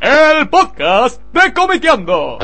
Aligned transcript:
El 0.00 0.48
podcast 0.50 1.20
de 1.32 1.54
Comiqueando. 1.54 2.38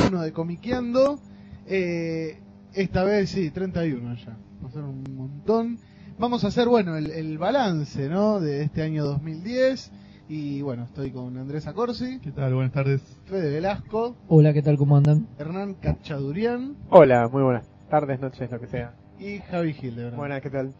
Bueno, 0.00 0.22
de 0.22 0.32
Comiqueando, 0.32 1.20
eh, 1.66 2.39
esta 2.74 3.04
vez 3.04 3.30
sí, 3.30 3.50
31 3.50 4.14
ya, 4.16 4.36
pasaron 4.62 4.90
un 5.06 5.16
montón. 5.16 5.78
Vamos 6.18 6.44
a 6.44 6.48
hacer, 6.48 6.68
bueno, 6.68 6.96
el, 6.96 7.10
el 7.10 7.38
balance, 7.38 8.08
¿no? 8.08 8.40
De 8.40 8.62
este 8.62 8.82
año 8.82 9.04
2010. 9.04 9.90
Y 10.28 10.62
bueno, 10.62 10.84
estoy 10.84 11.10
con 11.10 11.36
Andrés 11.38 11.66
Acorsi, 11.66 12.20
¿Qué 12.20 12.30
tal? 12.30 12.54
Buenas 12.54 12.72
tardes. 12.72 13.00
Fede 13.24 13.50
Velasco, 13.50 14.14
Hola, 14.28 14.52
¿qué 14.52 14.62
tal? 14.62 14.76
¿Cómo 14.76 14.96
andan? 14.96 15.26
Hernán 15.38 15.74
Cachadurian 15.74 16.76
Hola, 16.90 17.26
muy 17.28 17.42
buenas 17.42 17.64
tardes, 17.88 18.20
noches, 18.20 18.48
lo 18.50 18.60
que 18.60 18.68
sea. 18.68 18.94
y 19.18 19.38
Javi 19.38 19.74
Hildebrand. 19.82 20.16
Buenas, 20.16 20.40
¿qué 20.40 20.50
tal? 20.50 20.72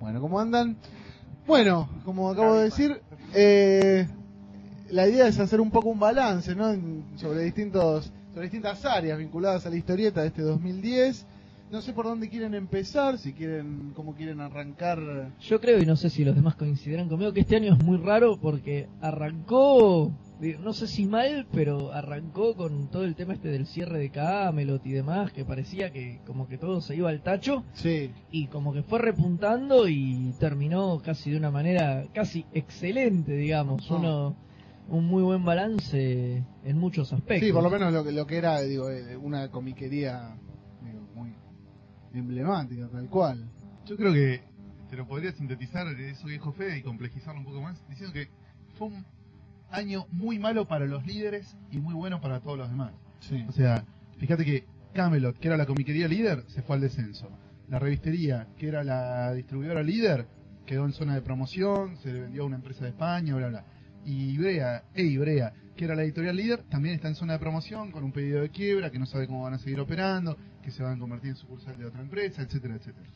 Bueno, 0.00 0.20
¿cómo 0.20 0.38
andan? 0.40 0.76
Bueno, 1.46 1.88
como 2.04 2.28
acabo 2.30 2.54
de 2.56 2.64
decir, 2.64 3.00
eh, 3.34 4.06
la 4.90 5.08
idea 5.08 5.26
es 5.26 5.38
hacer 5.40 5.62
un 5.62 5.70
poco 5.70 5.88
un 5.88 5.98
balance, 5.98 6.54
¿no? 6.54 6.70
En- 6.70 7.04
sobre 7.16 7.44
distintos, 7.44 8.12
sobre 8.34 8.42
distintas 8.44 8.84
áreas 8.84 9.16
vinculadas 9.18 9.64
a 9.64 9.70
la 9.70 9.76
historieta 9.76 10.20
de 10.20 10.26
este 10.26 10.42
2010. 10.42 11.24
No 11.70 11.82
sé 11.82 11.92
por 11.92 12.06
dónde 12.06 12.30
quieren 12.30 12.54
empezar, 12.54 13.18
si 13.18 13.34
quieren, 13.34 13.92
cómo 13.94 14.14
quieren 14.14 14.40
arrancar. 14.40 15.32
Yo 15.40 15.60
creo, 15.60 15.78
y 15.82 15.84
no 15.86 15.96
sé 15.96 16.08
si 16.08 16.24
los 16.24 16.34
demás 16.34 16.54
coincidirán 16.54 17.08
conmigo, 17.10 17.32
que 17.34 17.40
este 17.40 17.56
año 17.56 17.74
es 17.74 17.84
muy 17.84 17.98
raro 17.98 18.38
porque 18.40 18.88
arrancó, 19.02 20.10
no 20.60 20.72
sé 20.72 20.86
si 20.86 21.04
mal, 21.04 21.46
pero 21.52 21.92
arrancó 21.92 22.54
con 22.56 22.88
todo 22.90 23.04
el 23.04 23.14
tema 23.14 23.34
este 23.34 23.48
del 23.48 23.66
cierre 23.66 23.98
de 23.98 24.08
Camelot 24.08 24.86
y 24.86 24.92
demás, 24.92 25.30
que 25.32 25.44
parecía 25.44 25.92
que 25.92 26.20
como 26.26 26.48
que 26.48 26.56
todo 26.56 26.80
se 26.80 26.96
iba 26.96 27.10
al 27.10 27.20
tacho 27.22 27.64
Sí, 27.74 28.12
y 28.30 28.46
como 28.46 28.72
que 28.72 28.82
fue 28.82 28.98
repuntando 29.00 29.88
y 29.88 30.32
terminó 30.40 31.02
casi 31.04 31.30
de 31.32 31.36
una 31.36 31.50
manera 31.50 32.04
casi 32.14 32.46
excelente, 32.54 33.32
digamos, 33.32 33.90
Ah. 33.90 33.96
uno 33.96 34.36
un 34.90 35.04
muy 35.04 35.22
buen 35.22 35.44
balance 35.44 36.42
en 36.64 36.78
muchos 36.78 37.12
aspectos. 37.12 37.46
sí, 37.46 37.52
por 37.52 37.62
lo 37.62 37.68
menos 37.68 37.92
lo 37.92 38.02
que, 38.04 38.12
lo 38.12 38.26
que 38.26 38.38
era, 38.38 38.58
digo, 38.62 38.88
eh, 38.90 39.18
una 39.18 39.50
comiquería 39.50 40.34
emblemática, 42.14 42.88
tal 42.88 43.08
cual. 43.08 43.44
Yo 43.86 43.96
creo 43.96 44.12
que 44.12 44.42
te 44.90 44.96
lo 44.96 45.06
podría 45.06 45.32
sintetizar 45.32 45.86
eso 45.88 46.26
que 46.26 46.32
dijo 46.32 46.52
Fede 46.52 46.78
y 46.78 46.82
complejizarlo 46.82 47.40
un 47.40 47.46
poco 47.46 47.60
más, 47.60 47.82
diciendo 47.88 48.12
que 48.12 48.28
fue 48.78 48.88
un 48.88 49.04
año 49.70 50.06
muy 50.12 50.38
malo 50.38 50.66
para 50.66 50.86
los 50.86 51.06
líderes 51.06 51.56
y 51.70 51.78
muy 51.78 51.94
bueno 51.94 52.20
para 52.20 52.40
todos 52.40 52.58
los 52.58 52.68
demás. 52.68 52.92
Sí, 53.20 53.44
O 53.48 53.52
sea, 53.52 53.84
fíjate 54.18 54.44
que 54.44 54.64
Camelot, 54.94 55.38
que 55.38 55.48
era 55.48 55.56
la 55.56 55.66
comiquería 55.66 56.08
líder, 56.08 56.44
se 56.48 56.62
fue 56.62 56.76
al 56.76 56.82
descenso. 56.82 57.28
La 57.68 57.78
revistería, 57.78 58.48
que 58.56 58.68
era 58.68 58.82
la 58.82 59.32
distribuidora 59.34 59.82
líder, 59.82 60.26
quedó 60.64 60.84
en 60.84 60.92
zona 60.92 61.14
de 61.14 61.22
promoción, 61.22 61.96
se 61.98 62.12
le 62.12 62.20
vendió 62.20 62.42
a 62.42 62.46
una 62.46 62.56
empresa 62.56 62.84
de 62.84 62.90
España, 62.90 63.34
bla, 63.34 63.48
bla. 63.48 63.64
Y 64.04 64.30
Ibrea, 64.30 64.84
e 64.94 65.02
Ibrea, 65.02 65.52
que 65.76 65.84
era 65.84 65.94
la 65.94 66.02
editorial 66.02 66.36
líder, 66.36 66.62
también 66.64 66.94
está 66.94 67.08
en 67.08 67.14
zona 67.14 67.34
de 67.34 67.38
promoción 67.38 67.90
con 67.90 68.04
un 68.04 68.12
pedido 68.12 68.40
de 68.40 68.50
quiebra, 68.50 68.90
que 68.90 68.98
no 68.98 69.06
sabe 69.06 69.26
cómo 69.26 69.42
van 69.42 69.54
a 69.54 69.58
seguir 69.58 69.80
operando, 69.80 70.36
que 70.68 70.74
se 70.74 70.82
van 70.82 70.96
a 70.96 70.98
convertir 70.98 71.30
en 71.30 71.36
sucursal 71.36 71.78
de 71.78 71.86
otra 71.86 72.02
empresa, 72.02 72.42
etcétera, 72.42 72.74
etcétera. 72.74 73.08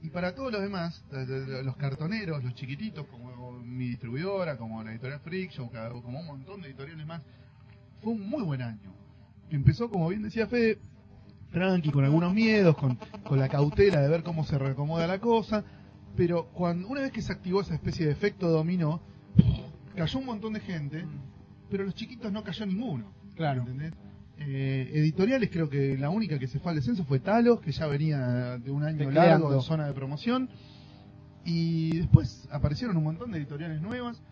Y 0.00 0.08
para 0.08 0.34
todos 0.34 0.50
los 0.50 0.62
demás, 0.62 1.04
eh, 1.12 1.60
los 1.62 1.76
cartoneros, 1.76 2.42
los 2.42 2.54
chiquititos, 2.54 3.06
como 3.08 3.52
mi 3.60 3.88
distribuidora, 3.88 4.56
como 4.56 4.82
la 4.82 4.92
editorial 4.92 5.20
Friction, 5.20 5.68
o 5.68 6.02
como 6.02 6.20
un 6.20 6.26
montón 6.26 6.62
de 6.62 6.68
editoriales 6.68 7.06
más, 7.06 7.20
fue 8.00 8.14
un 8.14 8.26
muy 8.26 8.42
buen 8.42 8.62
año. 8.62 8.94
Empezó, 9.50 9.90
como 9.90 10.08
bien 10.08 10.22
decía 10.22 10.46
Fede, 10.46 10.78
tranqui, 11.52 11.90
con 11.90 12.04
algunos 12.04 12.32
miedos, 12.32 12.74
con, 12.78 12.96
con 13.22 13.38
la 13.38 13.50
cautela 13.50 14.00
de 14.00 14.08
ver 14.08 14.22
cómo 14.22 14.44
se 14.44 14.56
reacomoda 14.56 15.06
la 15.06 15.18
cosa, 15.18 15.64
pero 16.16 16.46
cuando 16.54 16.88
una 16.88 17.02
vez 17.02 17.12
que 17.12 17.20
se 17.20 17.34
activó 17.34 17.60
esa 17.60 17.74
especie 17.74 18.06
de 18.06 18.12
efecto 18.12 18.48
dominó, 18.48 19.02
cayó 19.94 20.20
un 20.20 20.24
montón 20.24 20.54
de 20.54 20.60
gente, 20.60 21.04
pero 21.70 21.84
los 21.84 21.94
chiquitos 21.94 22.32
no 22.32 22.42
cayó 22.42 22.64
ninguno. 22.64 23.12
Claro. 23.34 23.60
¿entendés? 23.60 23.92
Eh, 24.40 24.90
editoriales 24.94 25.50
creo 25.52 25.68
que 25.68 25.96
la 25.98 26.10
única 26.10 26.38
que 26.38 26.46
se 26.46 26.60
fue 26.60 26.70
al 26.70 26.76
descenso 26.76 27.04
fue 27.04 27.18
Talos, 27.20 27.60
que 27.60 27.72
ya 27.72 27.86
venía 27.86 28.58
de 28.58 28.70
un 28.70 28.84
año 28.84 28.98
Tecleando. 28.98 29.48
largo 29.48 29.54
en 29.54 29.62
zona 29.62 29.86
de 29.86 29.92
promoción. 29.92 30.48
Y 31.44 31.96
después 31.96 32.48
aparecieron 32.50 32.96
un 32.96 33.04
montón 33.04 33.32
de 33.32 33.38
editoriales 33.38 33.80
nuevas 33.80 34.22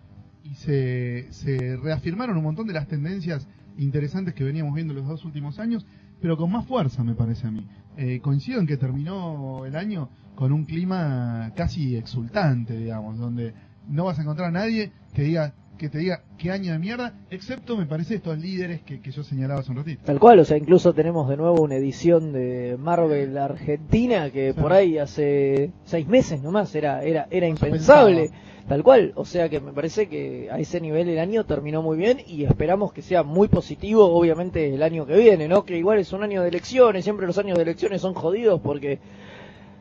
y 0.44 0.54
se, 0.54 1.26
se 1.30 1.76
reafirmaron 1.76 2.36
un 2.36 2.44
montón 2.44 2.66
de 2.66 2.74
las 2.74 2.86
tendencias 2.86 3.48
interesantes 3.78 4.34
que 4.34 4.44
veníamos 4.44 4.74
viendo 4.74 4.94
los 4.94 5.06
dos 5.06 5.24
últimos 5.24 5.58
años, 5.58 5.86
pero 6.20 6.36
con 6.36 6.50
más 6.50 6.66
fuerza 6.66 7.02
me 7.04 7.14
parece 7.14 7.46
a 7.46 7.50
mí. 7.50 7.66
Eh, 7.96 8.20
coincido 8.20 8.60
en 8.60 8.66
que 8.66 8.76
terminó 8.76 9.64
el 9.64 9.76
año 9.76 10.10
con 10.34 10.52
un 10.52 10.64
clima 10.66 11.52
casi 11.56 11.96
exultante, 11.96 12.76
digamos, 12.76 13.18
donde 13.18 13.54
no 13.88 14.04
vas 14.04 14.18
a 14.18 14.22
encontrar 14.22 14.48
a 14.48 14.52
nadie 14.52 14.92
que 15.14 15.22
diga 15.22 15.54
que 15.76 15.88
te 15.88 15.98
diga 15.98 16.22
qué 16.38 16.50
año 16.50 16.72
de 16.72 16.78
mierda, 16.78 17.14
excepto 17.30 17.76
me 17.76 17.86
parece 17.86 18.16
estos 18.16 18.38
líderes 18.38 18.82
que, 18.82 19.00
que 19.00 19.10
yo 19.10 19.22
señalaba 19.22 19.60
hace 19.60 19.70
un 19.70 19.78
ratito. 19.78 20.02
Tal 20.04 20.18
cual, 20.18 20.40
o 20.40 20.44
sea, 20.44 20.56
incluso 20.56 20.92
tenemos 20.92 21.28
de 21.28 21.36
nuevo 21.36 21.60
una 21.60 21.76
edición 21.76 22.32
de 22.32 22.76
Marvel 22.78 23.36
Argentina 23.38 24.30
que 24.30 24.54
por 24.54 24.72
ahí 24.72 24.98
hace 24.98 25.70
seis 25.84 26.06
meses 26.06 26.42
nomás 26.42 26.74
era 26.74 27.02
era 27.02 27.26
era 27.30 27.46
impensable. 27.46 28.30
Tal 28.68 28.82
cual, 28.82 29.12
o 29.14 29.24
sea 29.24 29.48
que 29.48 29.60
me 29.60 29.72
parece 29.72 30.08
que 30.08 30.48
a 30.50 30.58
ese 30.58 30.80
nivel 30.80 31.08
el 31.08 31.20
año 31.20 31.44
terminó 31.44 31.82
muy 31.82 31.96
bien 31.96 32.18
y 32.26 32.42
esperamos 32.42 32.92
que 32.92 33.00
sea 33.00 33.22
muy 33.22 33.46
positivo, 33.46 34.06
obviamente, 34.06 34.74
el 34.74 34.82
año 34.82 35.06
que 35.06 35.16
viene, 35.16 35.46
¿no? 35.46 35.64
Que 35.64 35.78
igual 35.78 36.00
es 36.00 36.12
un 36.12 36.24
año 36.24 36.42
de 36.42 36.48
elecciones, 36.48 37.04
siempre 37.04 37.28
los 37.28 37.38
años 37.38 37.56
de 37.56 37.62
elecciones 37.62 38.00
son 38.00 38.14
jodidos 38.14 38.60
porque 38.60 38.98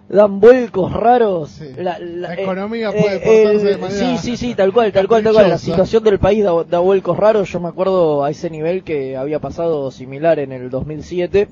dan 0.09 0.39
vuelcos 0.39 0.93
raros. 0.93 1.49
Sí. 1.51 1.65
La, 1.77 1.97
La 1.99 2.33
eh, 2.35 2.43
economía 2.43 2.91
puede 2.91 3.15
eh, 3.15 3.19
portarse 3.43 3.65
de 3.65 3.71
el- 3.73 3.79
manera 3.79 3.99
Sí, 3.99 4.17
sí, 4.17 4.37
sí, 4.37 4.55
tal 4.55 4.71
cual, 4.73 4.91
tal 4.91 5.07
cual, 5.07 5.23
tal 5.23 5.33
cual. 5.33 5.49
La 5.49 5.57
situación 5.57 6.03
del 6.03 6.19
país 6.19 6.43
da, 6.43 6.63
da 6.63 6.79
vuelcos 6.79 7.17
raros. 7.17 7.51
Yo 7.51 7.59
me 7.59 7.69
acuerdo 7.69 8.23
a 8.23 8.29
ese 8.29 8.49
nivel 8.49 8.83
que 8.83 9.17
había 9.17 9.39
pasado 9.39 9.89
similar 9.91 10.39
en 10.39 10.51
el 10.51 10.69
2007. 10.69 11.47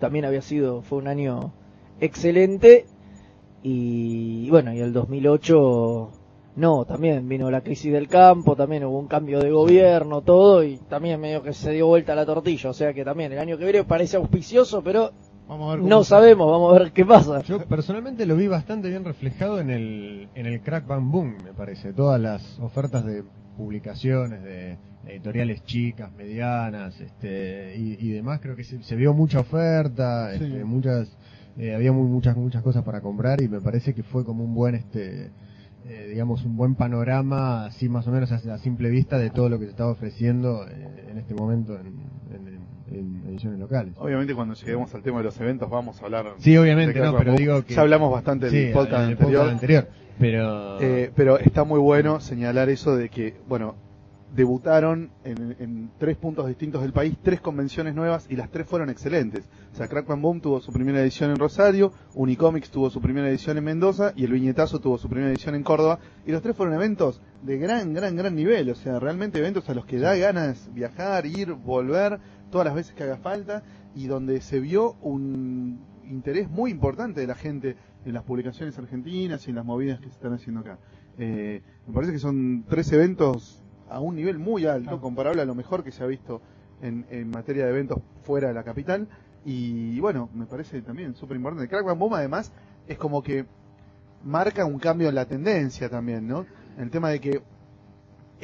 También 0.00 0.24
había 0.24 0.42
sido, 0.42 0.82
fue 0.82 0.98
un 0.98 1.08
año 1.08 1.52
excelente. 2.00 2.86
Y 3.62 4.48
bueno, 4.50 4.72
y 4.74 4.80
el 4.80 4.92
2008 4.92 6.10
no, 6.56 6.84
también 6.84 7.26
vino 7.28 7.50
la 7.50 7.62
crisis 7.62 7.92
del 7.92 8.06
campo, 8.08 8.54
también 8.54 8.84
hubo 8.84 8.98
un 8.98 9.08
cambio 9.08 9.40
de 9.40 9.50
gobierno, 9.50 10.20
todo, 10.20 10.62
y 10.62 10.76
también 10.88 11.20
medio 11.20 11.42
que 11.42 11.52
se 11.52 11.72
dio 11.72 11.86
vuelta 11.86 12.14
la 12.14 12.26
tortilla. 12.26 12.70
O 12.70 12.74
sea 12.74 12.92
que 12.92 13.04
también 13.04 13.32
el 13.32 13.38
año 13.38 13.56
que 13.58 13.64
viene 13.64 13.82
parece 13.84 14.18
auspicioso, 14.18 14.82
pero 14.82 15.12
Vamos 15.48 15.68
a 15.68 15.70
ver 15.72 15.78
cómo 15.80 15.90
no 15.90 16.04
se- 16.04 16.08
sabemos, 16.10 16.50
vamos 16.50 16.74
a 16.74 16.82
ver 16.82 16.92
qué 16.92 17.04
pasa. 17.04 17.42
Yo 17.42 17.64
personalmente 17.66 18.24
lo 18.26 18.36
vi 18.36 18.46
bastante 18.48 18.88
bien 18.88 19.04
reflejado 19.04 19.60
en 19.60 19.70
el, 19.70 20.28
en 20.34 20.46
el 20.46 20.60
Crack 20.62 20.86
Bang 20.86 21.10
Boom, 21.10 21.36
me 21.44 21.52
parece. 21.52 21.92
Todas 21.92 22.20
las 22.20 22.58
ofertas 22.60 23.04
de 23.04 23.24
publicaciones, 23.56 24.42
de 24.42 24.78
editoriales 25.06 25.62
chicas, 25.64 26.10
medianas 26.14 26.98
este, 27.00 27.76
y, 27.76 27.96
y 28.00 28.10
demás, 28.10 28.40
creo 28.40 28.56
que 28.56 28.64
se, 28.64 28.82
se 28.82 28.96
vio 28.96 29.12
mucha 29.12 29.40
oferta, 29.40 30.30
Sí. 30.38 30.44
este, 30.44 30.64
muchas, 30.64 31.14
eh, 31.58 31.74
había 31.74 31.92
muy, 31.92 32.08
muchas, 32.08 32.36
muchas 32.36 32.62
cosas 32.62 32.82
para 32.84 33.00
comprar 33.02 33.40
y 33.42 33.48
me 33.48 33.60
parece 33.60 33.94
que 33.94 34.02
fue 34.02 34.24
como 34.24 34.42
un 34.44 34.54
buen, 34.54 34.74
este, 34.74 35.30
eh, 35.86 36.06
digamos, 36.08 36.42
un 36.46 36.56
buen 36.56 36.74
panorama, 36.74 37.66
así 37.66 37.90
más 37.90 38.08
o 38.08 38.10
menos 38.12 38.32
a, 38.32 38.36
a 38.54 38.58
simple 38.58 38.88
vista, 38.88 39.18
de 39.18 39.28
todo 39.28 39.50
lo 39.50 39.58
que 39.58 39.66
se 39.66 39.72
estaba 39.72 39.90
ofreciendo 39.92 40.66
eh, 40.66 41.04
en 41.10 41.18
este 41.18 41.34
momento 41.34 41.78
en, 41.78 41.92
en- 42.90 43.22
ediciones 43.28 43.58
locales. 43.58 43.94
Obviamente 43.98 44.34
cuando 44.34 44.54
lleguemos 44.54 44.94
al 44.94 45.02
tema 45.02 45.18
de 45.18 45.24
los 45.24 45.40
eventos 45.40 45.68
vamos 45.70 46.00
a 46.00 46.04
hablar. 46.04 46.26
Sí, 46.38 46.56
obviamente, 46.56 46.98
no, 47.00 47.16
pero 47.16 47.34
digo 47.34 47.64
que... 47.64 47.74
Ya 47.74 47.82
hablamos 47.82 48.10
bastante 48.12 48.50
del 48.50 48.72
podcast 48.72 48.92
el 49.04 49.10
anterior. 49.10 49.30
podcast 49.32 49.52
anterior, 49.52 49.88
Pero... 50.18 50.80
Eh, 50.80 51.10
pero 51.14 51.38
está 51.38 51.64
muy 51.64 51.80
bueno 51.80 52.20
señalar 52.20 52.68
eso 52.68 52.96
de 52.96 53.08
que, 53.08 53.34
bueno, 53.48 53.74
debutaron 54.34 55.10
en, 55.22 55.54
en 55.60 55.90
tres 55.98 56.16
puntos 56.16 56.48
distintos 56.48 56.82
del 56.82 56.92
país, 56.92 57.16
tres 57.22 57.40
convenciones 57.40 57.94
nuevas 57.94 58.26
y 58.28 58.34
las 58.34 58.50
tres 58.50 58.66
fueron 58.66 58.90
excelentes. 58.90 59.44
O 59.72 59.76
sea, 59.76 59.86
Crack 59.86 60.08
Bam 60.08 60.22
Boom 60.22 60.40
tuvo 60.40 60.60
su 60.60 60.72
primera 60.72 61.00
edición 61.00 61.30
en 61.30 61.36
Rosario, 61.36 61.92
Unicomics 62.14 62.70
tuvo 62.70 62.90
su 62.90 63.00
primera 63.00 63.28
edición 63.28 63.58
en 63.58 63.64
Mendoza 63.64 64.12
y 64.16 64.24
el 64.24 64.32
Viñetazo 64.32 64.80
tuvo 64.80 64.98
su 64.98 65.08
primera 65.08 65.30
edición 65.30 65.54
en 65.54 65.62
Córdoba. 65.62 66.00
Y 66.26 66.32
los 66.32 66.42
tres 66.42 66.56
fueron 66.56 66.74
eventos 66.74 67.20
de 67.42 67.58
gran, 67.58 67.94
gran, 67.94 68.16
gran 68.16 68.34
nivel. 68.34 68.70
O 68.70 68.74
sea, 68.74 68.98
realmente 68.98 69.38
eventos 69.38 69.68
a 69.70 69.74
los 69.74 69.84
que 69.86 69.98
da 70.00 70.16
ganas 70.16 70.68
viajar, 70.74 71.26
ir, 71.26 71.52
volver, 71.52 72.18
todas 72.54 72.66
las 72.66 72.74
veces 72.76 72.94
que 72.94 73.02
haga 73.02 73.16
falta 73.16 73.64
y 73.96 74.06
donde 74.06 74.40
se 74.40 74.60
vio 74.60 74.92
un 75.02 75.80
interés 76.08 76.48
muy 76.48 76.70
importante 76.70 77.20
de 77.20 77.26
la 77.26 77.34
gente 77.34 77.74
en 78.04 78.14
las 78.14 78.22
publicaciones 78.22 78.78
argentinas 78.78 79.44
y 79.48 79.50
en 79.50 79.56
las 79.56 79.64
movidas 79.64 79.98
que 79.98 80.06
se 80.06 80.12
están 80.12 80.34
haciendo 80.34 80.60
acá. 80.60 80.78
Eh, 81.18 81.62
me 81.88 81.92
parece 81.92 82.12
que 82.12 82.20
son 82.20 82.64
tres 82.68 82.92
eventos 82.92 83.60
a 83.90 83.98
un 83.98 84.14
nivel 84.14 84.38
muy 84.38 84.66
alto, 84.66 84.84
Claro. 84.84 85.00
comparable 85.00 85.42
a 85.42 85.46
lo 85.46 85.56
mejor 85.56 85.82
que 85.82 85.90
se 85.90 86.04
ha 86.04 86.06
visto 86.06 86.42
en, 86.80 87.04
en 87.10 87.28
materia 87.28 87.64
de 87.64 87.70
eventos 87.72 87.98
fuera 88.22 88.46
de 88.46 88.54
la 88.54 88.62
capital. 88.62 89.08
Y 89.44 89.98
bueno, 89.98 90.30
me 90.32 90.46
parece 90.46 90.80
también 90.80 91.16
súper 91.16 91.36
importante. 91.36 91.66
Crack 91.68 91.84
Bam 91.84 91.98
Boom 91.98 92.14
además 92.14 92.52
es 92.86 92.96
como 92.98 93.20
que 93.20 93.46
marca 94.22 94.64
un 94.64 94.78
cambio 94.78 95.08
en 95.08 95.16
la 95.16 95.24
tendencia 95.26 95.88
también, 95.88 96.28
¿no? 96.28 96.46
El 96.78 96.88
tema 96.90 97.08
de 97.10 97.20
que 97.20 97.42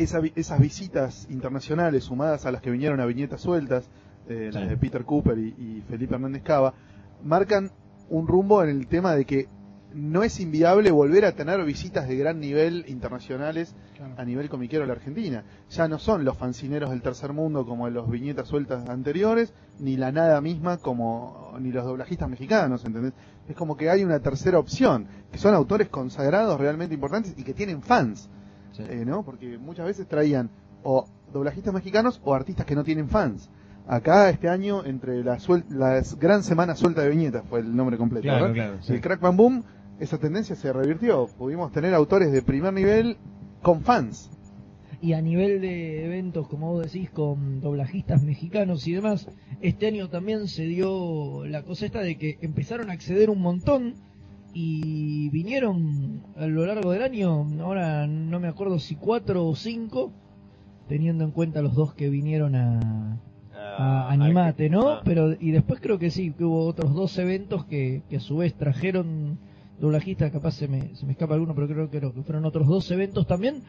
esa 0.02 0.20
esas 0.34 0.60
visitas 0.60 1.26
internacionales 1.30 2.04
sumadas 2.04 2.46
a 2.46 2.52
las 2.52 2.60
que 2.62 2.70
vinieron 2.70 3.00
a 3.00 3.06
viñetas 3.06 3.40
sueltas, 3.40 3.88
eh, 4.28 4.50
las 4.52 4.68
de 4.68 4.76
Peter 4.76 5.04
Cooper 5.04 5.38
y, 5.38 5.48
y 5.58 5.84
Felipe 5.88 6.14
Hernández 6.14 6.42
Cava, 6.42 6.74
marcan 7.22 7.70
un 8.08 8.26
rumbo 8.26 8.62
en 8.62 8.70
el 8.70 8.86
tema 8.86 9.14
de 9.14 9.24
que 9.24 9.48
no 9.92 10.22
es 10.22 10.38
inviable 10.38 10.92
volver 10.92 11.24
a 11.24 11.32
tener 11.32 11.64
visitas 11.64 12.06
de 12.06 12.16
gran 12.16 12.38
nivel 12.38 12.84
internacionales 12.86 13.74
Claro. 13.96 14.14
a 14.16 14.24
nivel 14.24 14.48
comiquero 14.48 14.82
de 14.82 14.86
la 14.86 14.92
Argentina. 14.94 15.44
Ya 15.68 15.88
no 15.88 15.98
son 15.98 16.24
los 16.24 16.38
fancineros 16.38 16.90
del 16.90 17.02
tercer 17.02 17.32
mundo 17.32 17.66
como 17.66 17.86
en 17.88 17.94
los 17.94 18.08
viñetas 18.08 18.48
sueltas 18.48 18.88
anteriores, 18.88 19.52
ni 19.78 19.96
la 19.96 20.10
nada 20.12 20.40
misma 20.40 20.78
como 20.78 21.54
ni 21.60 21.70
los 21.72 21.84
doblajistas 21.84 22.28
mexicanos, 22.30 22.84
¿entendés? 22.84 23.12
Es 23.48 23.56
como 23.56 23.76
que 23.76 23.90
hay 23.90 24.04
una 24.04 24.20
tercera 24.20 24.58
opción, 24.58 25.06
que 25.32 25.38
son 25.38 25.54
autores 25.54 25.88
consagrados 25.88 26.58
realmente 26.58 26.94
importantes 26.94 27.34
y 27.36 27.42
que 27.42 27.52
tienen 27.52 27.82
fans, 27.82 28.30
Sí. 28.72 28.82
eh, 28.88 29.04
¿no? 29.06 29.24
Porque 29.24 29.58
muchas 29.58 29.86
veces 29.86 30.06
traían 30.06 30.50
o 30.82 31.06
doblajistas 31.32 31.74
mexicanos 31.74 32.20
o 32.24 32.34
artistas 32.34 32.66
que 32.66 32.74
no 32.74 32.84
tienen 32.84 33.08
fans. 33.08 33.50
Acá 33.86 34.30
este 34.30 34.48
año, 34.48 34.84
entre 34.84 35.24
la, 35.24 35.38
suel- 35.38 35.64
la 35.68 36.02
gran 36.20 36.42
semana 36.42 36.74
suelta 36.76 37.02
de 37.02 37.10
viñetas, 37.10 37.44
fue 37.48 37.60
el 37.60 37.74
nombre 37.74 37.96
completo, 37.96 38.22
Claro, 38.22 38.40
¿verdad? 38.48 38.54
claro, 38.54 38.82
sí. 38.82 38.92
El 38.94 39.00
Crack 39.00 39.20
Bam 39.20 39.36
Boom, 39.36 39.64
esa 39.98 40.18
tendencia 40.18 40.54
se 40.56 40.72
revirtió. 40.72 41.26
Pudimos 41.26 41.72
tener 41.72 41.92
autores 41.94 42.30
de 42.32 42.42
primer 42.42 42.72
nivel 42.72 43.16
con 43.62 43.82
fans. 43.82 44.30
Y 45.02 45.14
a 45.14 45.22
nivel 45.22 45.60
de 45.62 46.04
eventos, 46.04 46.46
como 46.46 46.72
vos 46.72 46.84
decís, 46.84 47.10
con 47.10 47.60
doblajistas 47.60 48.22
mexicanos 48.22 48.86
y 48.86 48.92
demás, 48.92 49.28
este 49.62 49.86
año 49.86 50.08
también 50.10 50.46
se 50.46 50.64
dio 50.64 51.46
la 51.46 51.62
cosa 51.62 51.86
esta 51.86 52.00
de 52.00 52.16
que 52.18 52.38
empezaron 52.42 52.90
a 52.90 52.92
acceder 52.92 53.30
un 53.30 53.40
montón 53.40 53.94
y 54.52 55.28
vinieron 55.30 56.22
a 56.36 56.46
lo 56.46 56.66
largo 56.66 56.90
del 56.92 57.02
año, 57.02 57.46
ahora 57.62 58.06
no 58.06 58.40
me 58.40 58.48
acuerdo 58.48 58.78
si 58.78 58.96
cuatro 58.96 59.46
o 59.46 59.54
cinco, 59.54 60.12
teniendo 60.88 61.24
en 61.24 61.30
cuenta 61.30 61.62
los 61.62 61.74
dos 61.74 61.94
que 61.94 62.08
vinieron 62.08 62.54
a, 62.56 63.20
Ah, 63.78 64.08
a 64.08 64.12
Animate, 64.12 64.68
¿no? 64.68 64.88
ah. 64.88 65.02
Pero 65.04 65.32
y 65.38 65.52
después 65.52 65.80
creo 65.80 65.98
que 65.98 66.10
sí, 66.10 66.32
que 66.32 66.44
hubo 66.44 66.66
otros 66.66 66.94
dos 66.94 67.16
eventos 67.18 67.64
que, 67.66 68.02
que 68.08 68.16
a 68.16 68.20
su 68.20 68.38
vez 68.38 68.54
trajeron 68.54 69.38
doblajistas, 69.80 70.30
capaz 70.30 70.52
se 70.52 70.68
me, 70.68 70.94
se 70.96 71.06
me 71.06 71.12
escapa 71.12 71.34
alguno, 71.34 71.54
pero 71.54 71.68
creo, 71.68 71.88
creo 71.88 72.12
que 72.12 72.22
fueron 72.22 72.44
otros 72.44 72.68
dos 72.68 72.90
eventos 72.90 73.26
también. 73.26 73.62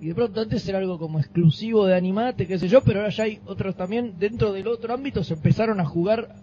Y 0.00 0.08
de 0.08 0.14
pronto 0.14 0.40
antes 0.40 0.66
era 0.68 0.78
algo 0.78 0.98
como 0.98 1.20
exclusivo 1.20 1.86
de 1.86 1.94
Animate, 1.94 2.46
qué 2.48 2.58
sé 2.58 2.66
yo, 2.66 2.82
pero 2.82 3.00
ahora 3.00 3.10
ya 3.10 3.24
hay 3.24 3.38
otros 3.46 3.76
también, 3.76 4.14
dentro 4.18 4.52
del 4.52 4.66
otro 4.66 4.92
ámbito 4.94 5.22
se 5.22 5.34
empezaron 5.34 5.78
a 5.78 5.84
jugar 5.84 6.34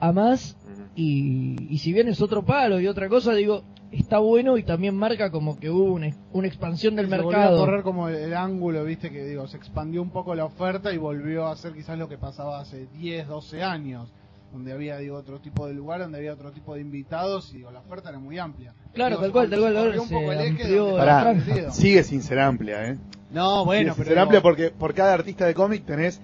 a 0.00 0.12
más. 0.12 0.56
Y, 0.98 1.72
y 1.72 1.78
si 1.78 1.92
bien 1.92 2.08
es 2.08 2.20
otro 2.20 2.44
palo 2.44 2.80
y 2.80 2.88
otra 2.88 3.08
cosa, 3.08 3.32
digo, 3.32 3.62
está 3.92 4.18
bueno 4.18 4.58
y 4.58 4.64
también 4.64 4.96
marca 4.96 5.30
como 5.30 5.56
que 5.56 5.70
hubo 5.70 5.92
una, 5.92 6.10
una 6.32 6.48
expansión 6.48 6.96
del 6.96 7.08
se 7.08 7.16
volvió 7.18 7.30
a 7.30 7.40
mercado. 7.42 7.58
correr 7.60 7.82
como 7.84 8.08
el, 8.08 8.16
el 8.16 8.34
ángulo, 8.34 8.84
viste, 8.84 9.12
que 9.12 9.24
digo, 9.24 9.46
se 9.46 9.58
expandió 9.58 10.02
un 10.02 10.10
poco 10.10 10.34
la 10.34 10.44
oferta 10.44 10.92
y 10.92 10.96
volvió 10.96 11.46
a 11.46 11.54
ser 11.54 11.72
quizás 11.72 11.96
lo 11.96 12.08
que 12.08 12.18
pasaba 12.18 12.58
hace 12.58 12.88
10, 12.94 13.28
12 13.28 13.62
años, 13.62 14.12
donde 14.52 14.72
había, 14.72 14.98
digo, 14.98 15.16
otro 15.16 15.38
tipo 15.38 15.68
de 15.68 15.74
lugar, 15.74 16.00
donde 16.00 16.18
había 16.18 16.32
otro 16.32 16.50
tipo 16.50 16.74
de 16.74 16.80
invitados 16.80 17.52
y 17.54 17.58
digo, 17.58 17.70
la 17.70 17.78
oferta 17.78 18.08
era 18.08 18.18
muy 18.18 18.36
amplia. 18.40 18.74
Claro, 18.92 19.18
Digo, 19.18 19.22
tal 19.22 19.30
cual, 19.30 19.50
tal 19.50 19.60
cual, 19.60 19.76
ahora 19.76 19.92
se 20.04 20.18
el 20.18 20.48
amplió 20.48 20.96
Pará, 20.96 21.70
sigue 21.70 22.02
sin 22.02 22.22
ser 22.22 22.40
amplia, 22.40 22.88
¿eh? 22.90 22.98
No, 23.30 23.64
bueno, 23.64 23.94
Sigue 23.94 23.94
sin 23.94 23.94
pero 23.94 24.04
ser 24.04 24.14
digo, 24.14 24.22
amplia 24.22 24.42
porque 24.42 24.70
por 24.70 24.94
cada 24.94 25.14
artista 25.14 25.46
de 25.46 25.54
cómic 25.54 25.84
tenés 25.84 26.20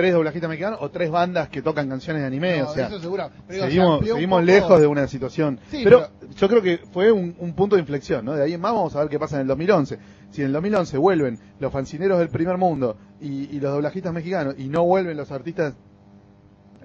tres 0.00 0.14
doblajistas 0.14 0.48
mexicanos 0.48 0.78
o 0.82 0.90
tres 0.90 1.10
bandas 1.10 1.48
que 1.50 1.60
tocan 1.60 1.88
canciones 1.88 2.22
de 2.22 2.26
anime, 2.26 2.58
no, 2.60 2.70
o 2.70 2.74
sea, 2.74 2.86
eso 2.86 2.98
seguro. 2.98 3.30
Pero 3.46 3.66
digo, 3.66 3.98
se 4.00 4.12
seguimos, 4.12 4.44
lejos 4.44 4.80
de 4.80 4.86
una 4.86 5.06
situación. 5.06 5.60
Sí, 5.70 5.82
pero, 5.84 6.08
yo 6.36 6.48
creo 6.48 6.62
que 6.62 6.78
fue 6.90 7.12
un, 7.12 7.34
un 7.38 7.52
punto 7.54 7.76
de 7.76 7.80
inflexión, 7.80 8.24
¿no? 8.24 8.34
De 8.34 8.42
ahí 8.42 8.54
en 8.54 8.60
más 8.60 8.72
vamos 8.72 8.96
a 8.96 9.00
ver 9.00 9.08
qué 9.10 9.18
pasa 9.18 9.36
en 9.36 9.42
el 9.42 9.48
2011. 9.48 9.98
Si 10.30 10.40
en 10.40 10.46
el 10.46 10.52
2011 10.54 10.96
vuelven 10.96 11.38
los 11.58 11.70
fancineros 11.72 12.18
del 12.18 12.28
primer 12.30 12.56
mundo 12.56 12.96
y, 13.20 13.54
y 13.54 13.60
los 13.60 13.72
doblajistas 13.72 14.12
mexicanos 14.14 14.54
y 14.56 14.68
no 14.68 14.84
vuelven 14.84 15.16
los 15.16 15.30
artistas 15.32 15.74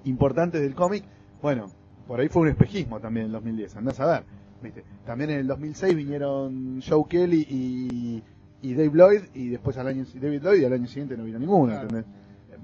importantes 0.03 0.61
del 0.61 0.75
cómic, 0.75 1.03
bueno, 1.41 1.67
por 2.07 2.19
ahí 2.19 2.27
fue 2.27 2.43
un 2.43 2.49
espejismo 2.49 2.99
también 2.99 3.25
en 3.25 3.27
el 3.27 3.33
2010, 3.33 3.75
andás 3.77 3.99
a 3.99 4.05
ver. 4.07 4.23
¿viste? 4.61 4.83
También 5.05 5.29
en 5.31 5.39
el 5.39 5.47
2006 5.47 5.95
vinieron 5.95 6.81
Joe 6.87 7.03
Kelly 7.09 7.45
y, 7.49 8.23
y 8.61 8.73
Dave 8.73 8.91
Lloyd 8.93 9.21
y 9.33 9.49
después 9.49 9.77
al 9.77 9.87
año 9.87 10.05
David 10.15 10.41
Lloyd 10.43 10.61
y 10.61 10.65
al 10.65 10.73
año 10.73 10.87
siguiente 10.87 11.17
no 11.17 11.23
vino 11.23 11.39
ninguno, 11.39 11.71
Claro. 11.73 11.81
¿entendés? 11.87 12.05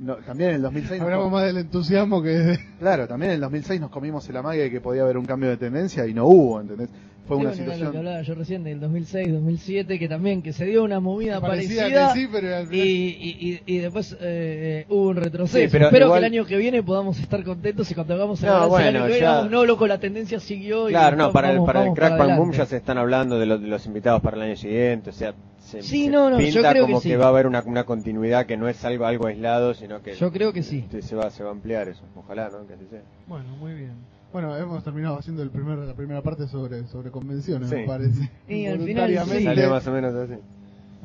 No, 0.02 0.16
también 0.16 0.50
en 0.50 0.56
el 0.58 0.62
2006 0.64 1.00
nos 1.00 1.06
Hablamos 1.06 1.32
más 1.32 1.46
del 1.46 1.58
entusiasmo 1.60 2.24
que 2.24 2.30
de... 2.30 2.60
Claro, 2.80 3.08
también 3.08 3.32
en 3.32 3.36
el 3.36 3.42
2006 3.42 3.80
nos 3.82 3.92
comimos 3.92 4.28
el 4.30 4.36
amague 4.38 4.64
de 4.64 4.72
que 4.72 4.82
podía 4.82 5.04
haber 5.04 5.18
un 5.18 5.26
cambio 5.26 5.50
de 5.50 5.58
tendencia 5.58 6.08
y 6.08 6.14
no 6.16 6.26
hubo, 6.26 6.60
¿entendés? 6.60 6.90
Fue 7.28 7.38
Sí, 7.38 7.42
una 7.44 7.50
bueno, 7.52 7.54
era 7.54 7.54
lo 7.54 7.72
que 7.72 7.76
situación... 7.78 7.98
hablaba 8.00 8.22
yo 8.24 8.34
recién 8.34 8.64
del 8.64 8.80
2006, 8.80 9.32
2007, 9.32 10.00
que 10.00 10.10
también 10.10 10.42
que 10.42 10.54
se 10.54 10.66
dio 10.66 10.84
una 10.84 11.00
movida 11.00 11.40
parecía 11.40 11.84
parecida 11.84 12.14
que 12.14 12.20
sí, 12.20 12.28
pero 12.32 12.56
al 12.56 12.64
y, 12.64 12.68
final... 12.68 12.88
y, 12.88 13.62
y, 13.68 13.76
y 13.76 13.78
después 13.78 14.18
eh, 14.20 14.86
hubo 14.90 15.10
un 15.10 15.16
retroceso. 15.18 15.58
Sí, 15.60 15.68
pero 15.72 15.86
Espero 15.86 16.06
igual- 16.08 16.22
que 16.22 16.26
el 16.28 16.34
año 16.34 16.46
que 16.48 16.58
viene 16.58 16.82
podamos 16.82 17.20
estar 17.20 17.44
contentos 17.44 17.90
y 17.92 17.94
cuando 17.94 18.16
hagamos 18.16 18.42
el 18.42 18.50
No, 18.50 18.70
bueno, 18.70 19.04
año 19.04 19.08
que 19.14 19.20
ya- 19.20 19.44
no, 19.44 19.66
loco, 19.66 19.86
la 19.86 20.00
tendencia 20.00 20.40
siguió 20.40 20.90
y 20.90 20.94
Claro, 20.94 21.16
no, 21.16 21.24
vamos- 21.26 21.34
para 21.34 21.50
el, 21.52 21.56
vamos- 21.58 21.68
para 21.68 21.80
el 21.82 21.86
vamos 21.86 22.00
Crack 22.00 22.18
Bang 22.18 22.38
Boom 22.38 22.52
ya 22.54 22.66
se 22.66 22.78
están 22.78 22.98
hablando 22.98 23.38
de, 23.38 23.46
los 23.46 23.62
de 23.62 23.68
los 23.68 23.86
invitados 23.86 24.20
para 24.24 24.38
el 24.38 24.42
año 24.44 24.56
siguiente, 24.56 25.12
o 25.12 25.14
sea, 25.14 25.36
se, 25.72 25.82
Sí, 25.84 26.06
se 26.06 26.12
no, 26.12 26.30
no, 26.30 26.40
yo 26.40 26.46
pinta 26.54 26.72
creo 26.72 26.86
que 26.86 26.92
como 26.94 27.02
sí. 27.02 27.16
va 27.16 27.26
a 27.26 27.30
haber 27.30 27.48
una, 27.48 27.62
una 27.66 27.84
continuidad 27.86 28.46
que 28.46 28.58
no 28.58 28.68
es 28.68 28.84
algo 28.86 29.06
algo 29.06 29.28
aislado, 29.28 29.74
sino 29.74 30.02
que 30.02 30.14
Yo 30.14 30.32
creo 30.32 30.54
que 30.54 30.64
sí. 30.64 30.80
este, 30.80 31.02
se 31.02 31.16
va 31.16 31.30
se 31.30 31.44
va 31.44 31.50
a 31.50 31.54
ampliar 31.54 31.88
eso, 31.90 32.04
ojalá, 32.16 32.50
¿no? 32.50 32.66
Que 32.68 32.74
así 32.74 32.86
sea. 32.90 33.02
Bueno, 33.28 33.56
muy 33.58 33.74
bien. 33.74 33.94
Bueno, 34.32 34.56
hemos 34.56 34.84
terminado 34.84 35.18
haciendo 35.18 35.44
el 35.44 35.50
primer, 35.50 35.78
la 35.80 35.94
primera 35.94 36.22
parte 36.22 36.48
sobre, 36.48 36.88
sobre 36.88 37.12
convenciones, 37.12 37.70
Sí. 37.70 37.76
me 37.76 37.86
parece. 37.88 38.30
Y 38.48 38.66
al 38.66 38.80
final, 38.80 39.10
sí. 39.28 39.44
Salió 39.44 39.70
más 39.70 39.86
o 39.88 39.92
menos 39.92 40.16
así. 40.16 40.34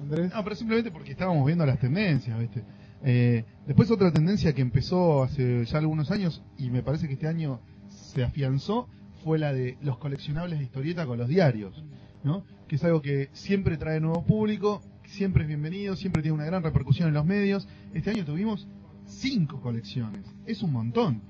Andrés. 0.01 0.33
No, 0.35 0.45
pero 0.45 0.55
simplemente 0.57 0.91
porque 0.91 1.13
estábamos 1.13 1.45
viendo 1.47 1.65
las 1.67 1.79
tendencias, 1.79 2.39
¿viste? 2.39 2.63
Eh, 3.05 3.45
después 3.67 3.91
otra 3.91 4.13
tendencia 4.13 4.53
que 4.53 4.63
empezó 4.63 5.23
hace 5.23 5.65
ya 5.65 5.79
algunos 5.79 6.11
años 6.11 6.43
y 6.59 6.71
me 6.71 6.83
parece 6.83 7.07
que 7.09 7.15
este 7.15 7.27
año 7.29 7.61
se 7.89 8.23
afianzó 8.25 8.89
fue 9.25 9.39
la 9.39 9.53
de 9.53 9.77
los 9.83 9.99
coleccionables 9.99 10.59
de 10.59 10.65
historieta 10.65 11.05
con 11.07 11.19
los 11.19 11.29
diarios, 11.29 11.83
¿no? 12.27 12.45
Que 12.67 12.75
es 12.75 12.85
algo 12.85 13.01
que 13.01 13.31
siempre 13.33 13.77
trae 13.77 14.01
nuevo 14.01 14.25
público, 14.25 14.83
siempre 15.05 15.45
es 15.45 15.49
bienvenido, 15.49 15.95
siempre 15.95 16.23
tiene 16.23 16.35
una 16.35 16.45
gran 16.45 16.63
repercusión 16.63 17.07
en 17.09 17.15
los 17.15 17.25
medios. 17.25 17.69
Este 17.95 18.11
año 18.11 18.25
tuvimos 18.25 18.67
cinco 19.07 19.61
colecciones, 19.61 20.27
es 20.45 20.61
un 20.63 20.73
montón. 20.73 21.23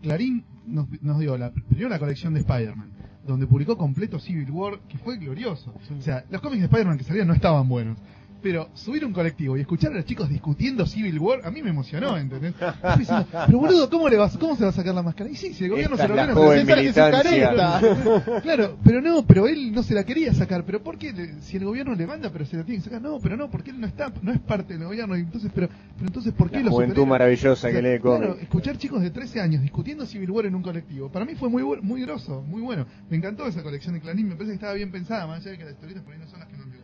Clarín 0.00 0.44
nos, 0.64 0.86
nos 1.02 1.18
dio 1.18 1.36
la, 1.36 1.52
primero 1.52 1.88
la 1.88 1.98
colección 1.98 2.34
de 2.34 2.40
Spider-Man, 2.40 2.92
donde 3.26 3.48
publicó 3.48 3.76
completo 3.76 4.20
Civil 4.20 4.48
War, 4.52 4.78
que 4.88 4.96
fue 4.96 5.18
glorioso. 5.18 5.74
O 5.98 6.02
sea, 6.02 6.24
los 6.30 6.40
cómics 6.40 6.60
de 6.60 6.66
Spider-Man 6.66 6.98
que 6.98 7.04
salían 7.04 7.26
no 7.26 7.34
estaban 7.34 7.68
buenos. 7.68 7.98
Pero 8.42 8.68
subir 8.74 9.04
un 9.04 9.12
colectivo 9.12 9.56
y 9.56 9.60
escuchar 9.60 9.92
a 9.92 9.94
los 9.94 10.04
chicos 10.04 10.28
discutiendo 10.28 10.84
Civil 10.84 11.16
War, 11.20 11.40
a 11.46 11.50
mí 11.52 11.62
me 11.62 11.70
emocionó, 11.70 12.16
¿entendés? 12.18 12.54
Yo 12.58 12.66
estoy 12.68 12.98
diciendo, 12.98 13.26
pero 13.46 13.58
boludo, 13.58 13.88
¿cómo, 13.88 14.08
le 14.08 14.16
vas, 14.16 14.36
¿cómo 14.36 14.56
se 14.56 14.64
va 14.64 14.70
a 14.70 14.72
sacar 14.72 14.94
la 14.94 15.02
máscara? 15.02 15.30
Y 15.30 15.36
sí, 15.36 15.54
si 15.54 15.64
el 15.64 15.70
gobierno 15.70 15.94
Esta 15.94 16.08
se 16.08 16.26
lo 16.26 16.34
joven 16.34 16.66
se 16.66 16.76
le 16.76 16.92
saca 16.92 17.22
que 17.22 17.28
se 17.28 17.36
militancia. 17.36 17.80
careta. 17.80 18.40
Claro, 18.42 18.76
pero 18.84 19.00
no, 19.00 19.24
pero 19.24 19.46
él 19.46 19.72
no 19.72 19.82
se 19.84 19.94
la 19.94 20.04
quería 20.04 20.34
sacar. 20.34 20.64
¿Pero 20.64 20.82
por 20.82 20.98
qué? 20.98 21.12
Le- 21.12 21.40
Si 21.42 21.56
el 21.56 21.64
gobierno 21.64 21.94
le 21.94 22.04
manda, 22.06 22.30
pero 22.32 22.44
se 22.44 22.56
la 22.56 22.64
tiene 22.64 22.78
que 22.80 22.84
sacar. 22.84 23.00
No, 23.00 23.20
pero 23.20 23.36
no, 23.36 23.48
porque 23.48 23.70
él 23.70 23.80
no 23.80 23.86
está, 23.86 24.12
no 24.22 24.32
es 24.32 24.40
parte 24.40 24.76
del 24.76 24.84
gobierno. 24.86 25.14
Entonces, 25.14 25.50
pero, 25.54 25.68
pero 25.68 26.06
entonces, 26.08 26.32
¿por 26.32 26.50
qué 26.50 26.56
La 26.58 26.64
los 26.64 26.74
juventud 26.74 27.06
maravillosa 27.06 27.70
que 27.70 27.78
O 27.78 27.80
sea, 27.80 27.92
lee 27.94 28.00
claro, 28.00 28.36
escuchar 28.40 28.76
chicos 28.76 29.02
de 29.02 29.10
13 29.10 29.40
años 29.40 29.62
discutiendo 29.62 30.04
Civil 30.04 30.30
War 30.32 30.46
en 30.46 30.56
un 30.56 30.62
colectivo, 30.62 31.10
para 31.12 31.24
mí 31.24 31.36
fue 31.36 31.48
muy 31.48 31.62
muy 31.80 32.02
groso, 32.02 32.42
muy 32.42 32.60
bueno. 32.60 32.86
Me 33.08 33.16
encantó 33.16 33.46
esa 33.46 33.62
colección 33.62 33.94
de 33.94 34.00
Clarín, 34.00 34.26
me 34.28 34.34
parece 34.34 34.50
que 34.50 34.54
estaba 34.56 34.72
bien 34.74 34.90
pensada, 34.90 35.26
más 35.28 35.40
allá 35.42 35.52
de 35.52 35.58
que 35.58 35.64
las 35.64 35.74
historietas 35.74 36.02
por 36.02 36.12
ahí 36.12 36.18
no 36.18 36.26
son 36.26 36.40
las 36.40 36.48
que 36.48 36.56
nos 36.56 36.66
gustan. 36.66 36.82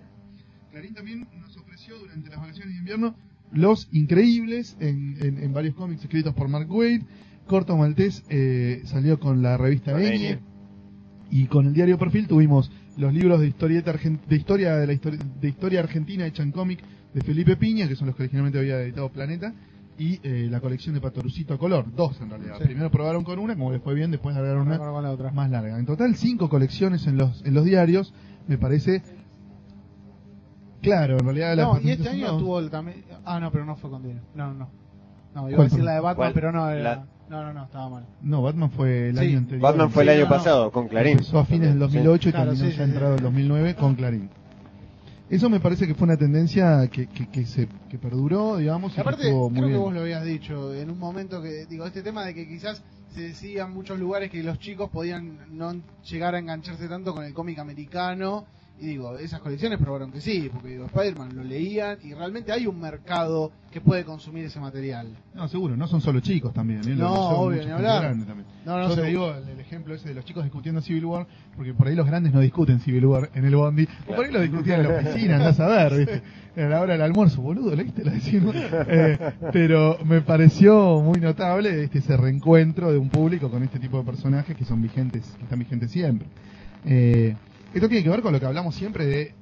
Clarín 0.70 0.94
también 0.94 1.26
durante 1.86 2.28
las 2.30 2.40
vacaciones 2.40 2.72
de 2.74 2.78
invierno 2.78 3.14
Los 3.52 3.88
Increíbles 3.92 4.76
en, 4.80 5.16
en- 5.20 5.42
en 5.42 5.52
varios 5.52 5.74
cómics 5.74 6.02
escritos 6.02 6.34
por 6.34 6.48
Mark 6.48 6.70
Wade. 6.70 7.02
Corto 7.46 7.76
Maltés 7.76 8.24
eh, 8.28 8.82
salió 8.84 9.18
con 9.18 9.42
la 9.42 9.56
revista. 9.56 9.92
Enie. 10.00 10.38
Y 11.30 11.46
con 11.46 11.66
el 11.66 11.72
diario 11.74 11.98
Perfil 11.98 12.26
tuvimos 12.26 12.70
los 12.96 13.12
libros 13.14 13.40
de 13.40 13.46
historieta 13.48 13.92
de 13.92 14.36
historia 14.36 14.76
de 14.76 14.86
la 14.86 14.92
histori- 14.92 15.18
de 15.18 15.48
historia 15.48 15.80
argentina 15.80 16.26
hecha 16.26 16.42
en 16.42 16.52
cómic 16.52 16.80
de 17.14 17.20
Felipe 17.22 17.56
Piña, 17.56 17.88
que 17.88 17.96
son 17.96 18.06
los 18.08 18.16
que 18.16 18.24
originalmente 18.24 18.58
había 18.58 18.80
editado 18.82 19.10
Planeta, 19.10 19.54
y 19.98 20.20
eh, 20.22 20.48
la 20.50 20.60
colección 20.60 20.94
de 20.94 21.00
Patorucito 21.00 21.54
a 21.54 21.58
color, 21.58 21.86
dos 21.94 22.20
en 22.20 22.30
realidad. 22.30 22.56
Sí. 22.58 22.64
Primero 22.64 22.90
probaron 22.90 23.24
con 23.24 23.38
una, 23.38 23.54
como 23.54 23.72
les 23.72 23.82
fue 23.82 23.94
bien, 23.94 24.10
después 24.10 24.36
agregaron 24.36 24.66
una 24.66 24.78
la 25.00 25.10
otra. 25.10 25.30
más 25.32 25.50
larga. 25.50 25.78
En 25.78 25.86
total 25.86 26.14
cinco 26.16 26.48
colecciones 26.50 27.06
en 27.06 27.16
los 27.16 27.44
en 27.46 27.54
los 27.54 27.64
diarios, 27.64 28.12
me 28.46 28.58
parece 28.58 29.02
claro, 30.82 31.14
en 31.18 31.24
realidad 31.24 31.56
la 31.56 31.62
No, 31.64 31.80
y 31.80 31.90
este 31.90 32.08
año 32.08 32.32
no. 32.32 32.38
tuvo 32.38 32.58
el 32.60 32.70
también. 32.70 33.04
Ah, 33.24 33.38
no, 33.40 33.50
pero 33.52 33.64
no 33.64 33.76
fue 33.76 33.90
con 33.90 34.02
dinero. 34.02 34.20
No, 34.34 34.52
no. 34.54 34.68
No, 35.34 35.48
iba 35.48 35.54
a 35.54 35.56
¿Cuál 35.56 35.68
decir 35.68 35.84
la 35.84 35.92
de 35.94 36.00
Batman, 36.00 36.16
¿Cuál? 36.16 36.32
pero 36.32 36.52
no 36.52 36.70
era. 36.70 36.82
La- 36.82 37.06
No, 37.28 37.42
no, 37.44 37.52
no, 37.52 37.64
estaba 37.64 37.90
mal. 37.90 38.06
No, 38.22 38.40
Batman 38.42 38.70
fue 38.70 39.10
el 39.10 39.18
Sí. 39.18 39.26
año 39.26 39.38
anterior. 39.38 39.60
Batman 39.62 39.90
fue 39.90 40.02
el 40.04 40.08
Sí, 40.08 40.14
año 40.14 40.24
no, 40.24 40.30
no. 40.30 40.36
pasado 40.36 40.72
con 40.72 40.88
Clarín. 40.88 41.12
Empezó 41.12 41.38
a 41.38 41.44
fines 41.44 41.68
del 41.68 41.78
2008 41.78 42.28
y 42.30 42.32
Claro, 42.32 42.50
terminó 42.52 42.70
sí, 42.70 42.76
ya 42.78 42.84
sí, 42.84 42.90
entrado 42.90 43.12
sí. 43.12 43.18
el 43.18 43.22
2009 43.24 43.74
con 43.74 43.94
Clarín. 43.96 44.30
Eso 45.28 45.50
me 45.50 45.60
parece 45.60 45.86
que 45.86 45.94
fue 45.94 46.06
una 46.06 46.16
tendencia 46.16 46.88
que, 46.88 47.06
que, 47.06 47.28
que 47.28 47.44
se 47.44 47.68
que 47.90 47.98
perduró, 47.98 48.56
digamos, 48.56 48.94
y 48.94 48.96
Y 48.96 49.00
aparte, 49.02 49.24
estuvo 49.24 49.50
muy 49.50 49.58
creo 49.58 49.64
que 49.66 49.72
bien. 49.72 49.82
vos 49.82 49.92
lo 49.94 50.00
habías 50.00 50.24
dicho 50.24 50.72
en 50.74 50.90
un 50.90 50.98
momento 50.98 51.42
que, 51.42 51.66
digo, 51.66 51.84
este 51.84 52.02
tema 52.02 52.24
de 52.24 52.32
que 52.34 52.48
quizás 52.48 52.82
se 53.10 53.20
decía 53.20 53.64
en 53.64 53.72
muchos 53.74 53.98
lugares 53.98 54.30
que 54.30 54.42
los 54.42 54.58
chicos 54.58 54.88
podían 54.88 55.38
no 55.54 55.74
llegar 56.10 56.34
a 56.34 56.38
engancharse 56.38 56.88
tanto 56.88 57.12
con 57.14 57.24
el 57.24 57.34
cómic 57.34 57.58
americano. 57.58 58.46
Y 58.80 58.86
digo, 58.86 59.18
esas 59.18 59.40
colecciones 59.40 59.78
probaron 59.80 60.12
que 60.12 60.20
sí, 60.20 60.48
porque 60.52 60.68
digo, 60.68 60.86
Spider-Man 60.86 61.34
lo 61.34 61.42
leían 61.42 61.98
y 62.04 62.14
realmente 62.14 62.52
hay 62.52 62.66
un 62.66 62.78
mercado 62.80 63.50
que 63.72 63.80
puede 63.80 64.04
consumir 64.04 64.44
ese 64.44 64.60
material. 64.60 65.08
No, 65.34 65.48
seguro, 65.48 65.76
no 65.76 65.88
son 65.88 66.00
solo 66.00 66.20
chicos 66.20 66.54
también. 66.54 66.80
¿eh? 66.88 66.94
No, 66.94 67.12
obvio, 67.30 67.64
ni 67.64 67.70
hablar. 67.70 68.14
No, 68.64 68.78
no, 68.78 68.88
Yo 68.88 68.94
te 68.94 69.02
digo 69.02 69.34
el, 69.34 69.48
el 69.48 69.60
ejemplo 69.60 69.94
ese 69.94 70.08
de 70.08 70.14
los 70.14 70.24
chicos 70.24 70.44
discutiendo 70.44 70.80
Civil 70.80 71.06
War, 71.06 71.26
porque 71.56 71.74
por 71.74 71.88
ahí 71.88 71.96
los 71.96 72.06
grandes 72.06 72.32
no 72.32 72.40
discuten 72.40 72.78
Civil 72.80 73.06
War 73.06 73.30
en 73.34 73.44
el 73.44 73.56
Bondi, 73.56 73.88
o 74.06 74.14
por 74.14 74.24
ahí 74.24 74.32
lo 74.32 74.40
discutían 74.40 74.80
en 74.80 74.88
la 74.88 74.98
oficina, 75.00 75.36
andás 75.36 75.58
a 75.58 75.66
ver, 75.66 75.98
¿viste? 75.98 76.22
A 76.56 76.68
la 76.68 76.80
hora 76.80 76.92
del 76.92 77.02
almuerzo, 77.02 77.42
boludo, 77.42 77.74
¿leíste 77.74 78.04
la 78.04 78.12
decimos? 78.12 78.54
Eh, 78.56 79.18
pero 79.52 79.98
me 80.04 80.20
pareció 80.22 81.00
muy 81.00 81.20
notable 81.20 81.84
este, 81.84 81.98
ese 81.98 82.16
reencuentro 82.16 82.90
de 82.92 82.98
un 82.98 83.08
público 83.08 83.50
con 83.50 83.62
este 83.62 83.78
tipo 83.78 83.98
de 83.98 84.04
personajes 84.04 84.56
que 84.56 84.64
son 84.64 84.80
vigentes, 84.82 85.24
que 85.36 85.42
están 85.42 85.58
vigentes 85.58 85.90
siempre. 85.90 86.28
Eh, 86.84 87.34
esto 87.74 87.88
tiene 87.88 88.02
que 88.04 88.10
ver 88.10 88.22
con 88.22 88.32
lo 88.32 88.40
que 88.40 88.46
hablamos 88.46 88.74
siempre 88.74 89.06
de 89.06 89.34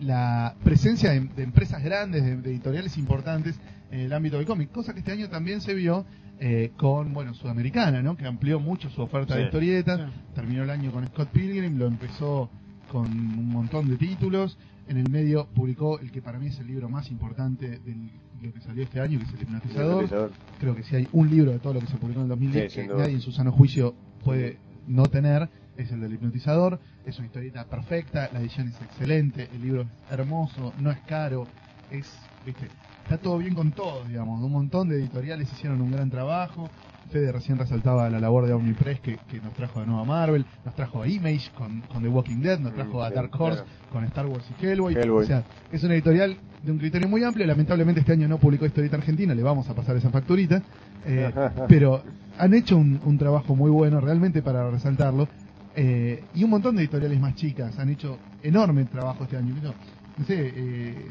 la 0.00 0.54
presencia 0.64 1.10
de, 1.12 1.20
de 1.20 1.42
empresas 1.42 1.82
grandes, 1.82 2.24
de, 2.24 2.36
de 2.36 2.50
editoriales 2.50 2.96
importantes 2.98 3.58
en 3.90 4.00
el 4.00 4.12
ámbito 4.12 4.36
del 4.38 4.46
cómic, 4.46 4.70
cosa 4.72 4.92
que 4.92 5.00
este 5.00 5.12
año 5.12 5.28
también 5.28 5.60
se 5.60 5.74
vio 5.74 6.04
eh, 6.40 6.72
con, 6.76 7.12
bueno, 7.12 7.34
Sudamericana, 7.34 8.02
¿no? 8.02 8.16
Que 8.16 8.26
amplió 8.26 8.58
mucho 8.58 8.90
su 8.90 9.00
oferta 9.02 9.36
de 9.36 9.44
historietas, 9.44 10.00
Sí. 10.10 10.16
terminó 10.34 10.64
el 10.64 10.70
año 10.70 10.90
con 10.90 11.06
Scott 11.06 11.28
Pilgrim, 11.28 11.78
lo 11.78 11.86
empezó 11.86 12.50
con 12.90 13.06
un 13.06 13.48
montón 13.48 13.88
de 13.88 13.96
títulos, 13.96 14.58
en 14.88 14.96
el 14.96 15.08
medio 15.08 15.46
publicó 15.54 16.00
el 16.00 16.10
que 16.10 16.20
para 16.20 16.38
mí 16.40 16.46
es 16.48 16.58
el 16.58 16.66
libro 16.66 16.88
más 16.88 17.10
importante 17.10 17.78
de 17.78 17.94
lo 18.42 18.52
que 18.52 18.60
salió 18.60 18.82
este 18.82 18.98
año, 18.98 19.20
que 19.20 19.24
es 19.26 19.32
El 19.34 19.42
Hipnotizador, 19.42 20.32
creo 20.58 20.74
que 20.74 20.82
si 20.82 20.96
hay 20.96 21.08
un 21.12 21.30
libro 21.30 21.52
de 21.52 21.60
todo 21.60 21.74
lo 21.74 21.80
que 21.80 21.86
se 21.86 21.96
publicó 21.96 22.20
en 22.20 22.24
el 22.24 22.28
2010 22.30 22.72
Sí, 22.72 22.80
que 22.80 22.86
nadie 22.88 23.14
en 23.14 23.20
su 23.20 23.30
sano 23.30 23.52
juicio 23.52 23.94
puede 24.24 24.58
no 24.86 25.04
tener, 25.04 25.48
es 25.76 25.90
el 25.90 26.00
del 26.00 26.14
hipnotizador. 26.14 26.78
Es 27.06 27.18
una 27.18 27.26
historieta 27.26 27.64
perfecta, 27.64 28.30
la 28.32 28.40
edición 28.40 28.68
es 28.68 28.80
excelente, 28.80 29.48
el 29.52 29.62
libro 29.62 29.82
es 29.82 29.88
hermoso, 30.10 30.72
no 30.78 30.90
es 30.90 30.98
caro, 31.00 31.46
es, 31.90 32.06
viste, 32.44 32.68
está 33.02 33.18
todo 33.18 33.38
bien 33.38 33.54
con 33.54 33.72
todos, 33.72 34.08
digamos. 34.08 34.42
Un 34.42 34.52
montón 34.52 34.88
de 34.88 34.96
editoriales 34.96 35.52
hicieron 35.52 35.80
un 35.80 35.90
gran 35.90 36.10
trabajo. 36.10 36.68
Fede 37.10 37.30
recién 37.30 37.58
resaltaba 37.58 38.08
la 38.08 38.20
labor 38.20 38.46
de 38.46 38.54
Omnipress 38.54 39.00
que, 39.00 39.18
que 39.30 39.40
nos 39.40 39.52
trajo 39.52 39.80
de 39.80 39.86
nuevo 39.86 40.00
a 40.00 40.04
Marvel, 40.04 40.46
nos 40.64 40.74
trajo 40.74 41.02
a 41.02 41.08
Image 41.08 41.50
con, 41.54 41.82
con 41.82 42.02
The 42.02 42.08
Walking 42.08 42.40
Dead, 42.40 42.58
nos 42.58 42.72
trajo 42.74 43.02
a 43.02 43.10
Dark 43.10 43.30
Horse 43.38 43.62
con 43.90 44.04
Star 44.04 44.26
Wars 44.26 44.44
y 44.50 44.66
Hellboy. 44.66 44.94
Hellboy. 44.94 45.24
O 45.24 45.26
sea, 45.26 45.44
es 45.70 45.82
una 45.84 45.92
editorial 45.92 46.38
de 46.62 46.72
un 46.72 46.78
criterio 46.78 47.08
muy 47.08 47.22
amplio. 47.22 47.46
Lamentablemente 47.46 48.00
este 48.00 48.12
año 48.12 48.28
no 48.28 48.38
publicó 48.38 48.64
historieta 48.64 48.96
argentina, 48.96 49.34
le 49.34 49.42
vamos 49.42 49.68
a 49.68 49.74
pasar 49.74 49.96
esa 49.96 50.10
facturita. 50.10 50.62
Eh, 51.04 51.30
pero 51.68 52.02
han 52.38 52.54
hecho 52.54 52.76
un, 52.76 53.00
un 53.04 53.18
trabajo 53.18 53.54
muy 53.54 53.70
bueno 53.70 54.00
realmente 54.00 54.40
para 54.40 54.70
resaltarlo. 54.70 55.28
Eh, 55.74 56.24
y 56.34 56.44
un 56.44 56.50
montón 56.50 56.76
de 56.76 56.82
editoriales 56.82 57.18
más 57.18 57.34
chicas 57.34 57.78
han 57.78 57.88
hecho 57.88 58.18
enorme 58.42 58.84
trabajo 58.84 59.24
este 59.24 59.36
año. 59.36 59.54
No, 59.62 59.74
no 60.18 60.24
sé, 60.26 60.52
eh, 60.54 61.06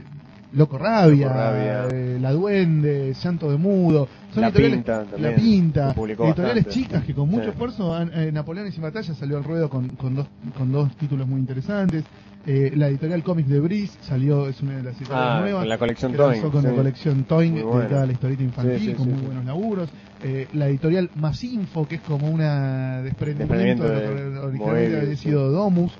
Loco 0.53 0.77
Rabia, 0.77 1.27
Loco 1.27 1.37
Rabia. 1.37 1.87
eh, 1.91 2.17
La 2.21 2.31
Duende, 2.33 3.13
Llanto 3.13 3.49
de 3.49 3.57
Mudo. 3.57 4.07
Son 4.33 4.41
La 4.41 4.49
editoriales- 4.49 4.77
Pinta 4.77 5.03
también, 5.05 5.31
La 5.31 5.35
Pinta. 5.35 5.91
Editoriales 5.91 6.35
bastante. 6.65 6.69
chicas 6.69 7.03
que 7.05 7.13
con 7.13 7.29
mucho 7.29 7.43
Sí. 7.45 7.49
esfuerzo, 7.51 8.01
eh, 8.01 8.31
Napoleones 8.31 8.77
y 8.77 8.81
Batalla 8.81 9.13
salió 9.13 9.37
al 9.37 9.43
ruedo 9.43 9.69
con, 9.69 9.89
con, 9.89 10.15
dos, 10.15 10.27
con 10.57 10.71
dos 10.71 10.95
títulos 10.97 11.27
muy 11.27 11.39
interesantes. 11.39 12.03
Eh, 12.47 12.71
la 12.75 12.87
editorial 12.87 13.21
Comics 13.23 13.49
de 13.49 13.59
Breeze 13.59 13.97
salió, 14.01 14.47
es 14.47 14.59
una 14.61 14.77
de 14.77 14.83
las 14.83 14.95
editoriales 14.97 15.29
Ah, 15.31 15.39
nuevas. 15.41 15.61
con 15.61 15.69
la 15.69 15.77
colección 15.77 16.11
lanzó 16.17 16.51
con 16.51 16.61
sí. 16.63 16.67
la 16.67 16.73
colección 16.73 17.23
buena. 17.61 17.79
dedicada 17.81 18.03
a 18.03 18.05
la 18.07 18.11
historieta 18.13 18.43
infantil, 18.43 18.79
Sí, 18.79 18.85
sí, 18.87 18.93
con 18.93 19.11
muy 19.11 19.21
buenos 19.21 19.45
laburos. 19.45 19.89
Eh, 20.23 20.47
la 20.53 20.67
editorial 20.67 21.11
Masinfo, 21.15 21.87
que 21.87 21.95
es 21.95 22.01
como 22.01 22.29
una 22.29 23.01
desprendimiento 23.03 23.53
Desprendimiento 23.53 23.83
de 23.83 24.25
lo 24.31 24.41
que 24.41 24.47
originalmente 24.47 24.99
había 25.01 25.15
sido 25.17 25.51
Domus. 25.51 25.93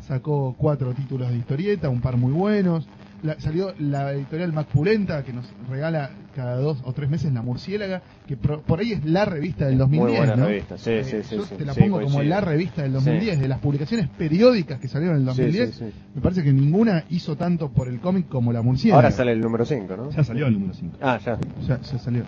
Sacó 0.00 0.54
cuatro 0.56 0.92
títulos 0.94 1.30
de 1.30 1.36
historieta, 1.38 1.88
un 1.88 2.00
par 2.00 2.16
muy 2.16 2.32
buenos. 2.32 2.86
La- 3.22 3.38
salió 3.40 3.74
la 3.80 4.12
editorial 4.12 4.52
Macpulenta, 4.52 5.24
que 5.24 5.32
nos 5.32 5.44
regala 5.68 6.10
cada 6.36 6.54
dos 6.56 6.78
o 6.84 6.92
tres 6.92 7.10
meses 7.10 7.32
La 7.32 7.42
Murciélaga, 7.42 8.00
que 8.28 8.36
por, 8.36 8.62
por 8.62 8.78
ahí 8.78 8.92
es 8.92 9.04
la 9.04 9.24
revista 9.24 9.66
del 9.66 9.76
2010. 9.78 10.08
Muy 10.10 10.18
buena 10.18 10.36
¿no? 10.36 10.46
revista, 10.46 10.78
sí, 10.78 10.90
Eh, 10.90 11.02
sí, 11.04 11.16
sí. 11.24 11.36
yo 11.36 11.42
te 11.44 11.64
la 11.64 11.74
pongo 11.74 12.00
como 12.00 12.22
la 12.22 12.40
revista 12.40 12.82
del 12.82 12.92
Sí. 12.92 12.94
2010, 12.94 13.40
de 13.40 13.48
las 13.48 13.58
publicaciones 13.58 14.08
periódicas 14.16 14.78
que 14.78 14.86
salieron 14.86 15.16
en 15.16 15.22
el 15.28 15.34
Sí, 15.34 15.42
2010. 15.42 15.70
sí, 15.74 15.84
sí. 15.86 15.92
Me 16.14 16.20
parece 16.22 16.44
que 16.44 16.52
ninguna 16.52 17.04
hizo 17.10 17.34
tanto 17.36 17.70
por 17.70 17.88
el 17.88 17.98
cómic 17.98 18.28
como 18.28 18.52
La 18.52 18.62
Murciélaga. 18.62 18.98
Ahora 19.02 19.10
sale 19.10 19.32
el 19.32 19.40
número 19.40 19.64
5, 19.64 19.96
¿no? 19.96 20.10
Ya 20.10 20.22
salió 20.22 20.46
el 20.46 20.52
número 20.52 20.74
5. 20.74 20.96
Ah, 21.02 21.18
ya. 21.24 21.38
Ya, 21.66 21.80
ya 21.80 21.98
salió. 21.98 22.22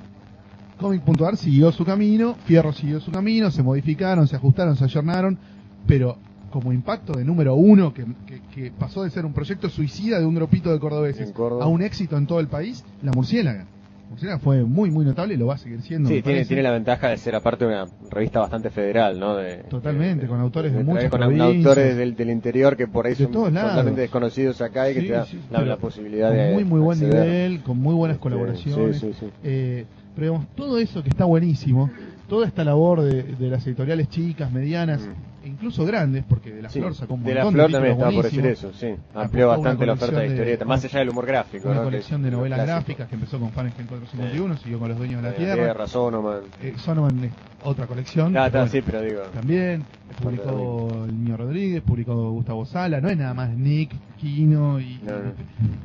Comic.ar 0.79 1.37
siguió 1.37 1.71
su 1.73 1.85
camino, 1.85 2.35
Fierro 2.47 2.73
siguió 2.73 3.01
su 3.01 3.13
camino, 3.13 3.51
se 3.51 3.63
modificaron, 3.63 4.27
se 4.27 4.37
ajustaron, 4.37 4.77
se 4.77 4.85
ayornaron, 4.85 5.39
pero 5.87 6.17
como 6.51 6.73
impacto 6.73 7.13
de 7.15 7.25
número 7.25 7.55
uno, 7.55 7.95
que, 7.95 8.05
que- 8.27 8.41
que 8.55 8.71
pasó 8.73 9.03
de 9.05 9.11
ser 9.11 9.25
un 9.25 9.33
proyecto 9.33 9.69
suicida 9.69 10.19
de 10.19 10.27
un 10.27 10.35
grupito 10.35 10.73
de 10.73 10.79
cordobeses 10.79 11.33
a 11.39 11.67
un 11.67 11.83
éxito 11.83 12.17
en 12.17 12.27
todo 12.27 12.41
el 12.41 12.49
país, 12.49 12.85
la 13.03 13.13
Murciélaga. 13.13 13.61
La 14.05 14.11
Murciélaga 14.11 14.39
fue 14.41 14.65
muy, 14.65 14.91
muy 14.91 15.05
notable 15.05 15.35
y 15.35 15.37
lo 15.37 15.47
va 15.47 15.55
a 15.55 15.59
seguir 15.59 15.81
siendo. 15.83 16.09
Sí, 16.09 16.21
tiene, 16.23 16.45
tiene 16.45 16.63
la 16.65 16.73
ventaja 16.73 17.09
de 17.09 17.17
ser 17.17 17.37
aparte 17.37 17.65
una 17.65 17.87
revista 18.11 18.41
bastante 18.41 18.69
federal, 18.71 19.21
¿no? 19.21 19.37
De, 19.37 19.59
Totalmente, 19.71 20.27
con 20.27 20.41
autores 20.41 20.73
de 20.73 20.83
muchas 20.83 21.09
con 21.11 21.23
autores 21.23 21.97
del, 21.97 22.17
del 22.17 22.31
interior 22.31 22.77
que 22.77 22.89
por 22.89 23.07
ahí 23.07 23.15
son 23.15 23.31
totalmente 23.31 24.01
desconocidos 24.01 24.61
acá 24.61 24.91
y 24.91 24.95
que 24.95 25.01
Sí, 25.03 25.07
te 25.07 25.13
da 25.13 25.25
sí, 25.27 25.39
la, 25.51 25.77
posibilidad 25.77 26.33
de 26.33 26.53
muy, 26.55 26.65
muy 26.65 26.81
buen 26.81 26.99
acceder. 26.99 27.25
nivel, 27.25 27.63
con 27.63 27.79
muy 27.79 27.95
buenas 27.95 28.17
Este, 28.17 28.23
colaboraciones. 28.23 28.99
sí. 28.99 29.13
Eh, 29.45 29.85
pero 30.17 30.27
digamos, 30.33 30.49
todo 30.57 30.79
eso 30.79 31.05
que 31.05 31.09
está 31.11 31.25
buenísimo, 31.25 31.89
toda 32.29 32.49
esta 32.49 32.65
labor 32.65 33.03
de, 33.03 33.23
de 33.23 33.49
las 33.49 33.65
editoriales 33.65 34.09
chicas, 34.09 34.51
medianas, 34.51 35.03
Mm. 35.03 35.30
Incluso 35.45 35.85
grandes, 35.87 36.25
porque 36.29 36.51
de 36.53 36.63
la 36.63 36.69
Sí, 36.69 36.81
Flor 36.81 36.95
sacó 36.95 37.15
un 37.15 37.23
de 37.25 37.35
la 37.35 37.45
montón 37.45 37.55
Flor 37.55 37.67
de 37.69 37.73
también 37.73 37.93
estaba 37.95 38.11
por 38.13 38.25
decir 38.25 38.47
eso, 38.47 38.73
sí. 38.73 38.95
Amplió 39.15 39.49
bastante 39.49 39.87
la 39.87 39.93
oferta 39.95 40.07
de 40.07 40.13
colección 40.13 40.37
de- 40.37 40.43
historieta, 40.43 40.65
más 40.65 40.85
allá 40.85 40.99
del 40.99 41.09
humor 41.11 41.27
gráfico, 41.27 41.69
Una 41.71 41.83
colección 41.83 42.23
de 42.23 42.31
novelas 42.31 42.57
clásico. 42.59 42.75
gráficas 42.77 43.09
que 43.09 43.15
empezó 43.15 43.41
con 43.41 43.51
Fahrenheit 43.51 43.89
451, 43.89 44.57
siguió 44.59 44.79
con 44.79 44.89
Los 44.89 44.99
Dueños 44.99 45.23
de 45.23 45.29
la 45.29 45.35
Eh, 45.35 45.39
Tierra. 45.39 45.55
Tierra, 45.65 45.87
Sonoman. 45.87 46.41
Eh, 46.63 46.75
Sonoman 46.77 47.25
es 47.25 47.33
otra 47.65 47.87
colección. 47.87 48.37
Ah, 48.37 48.47
está, 48.47 48.67
sí, 48.69 48.83
pero 48.85 49.01
digo. 49.03 49.21
También 49.35 49.85
publicó 50.23 51.05
el 51.07 51.23
Niño 51.25 51.37
Rodríguez, 51.37 51.83
publicó 51.83 52.31
Gustavo 52.33 52.65
Sala, 52.67 53.01
no 53.01 53.09
es 53.09 53.17
nada 53.17 53.35
más 53.35 53.51
Nick, 53.51 53.91
Kino 54.19 54.79
y 54.81 55.01
No, 55.05 55.13
no. 55.13 55.33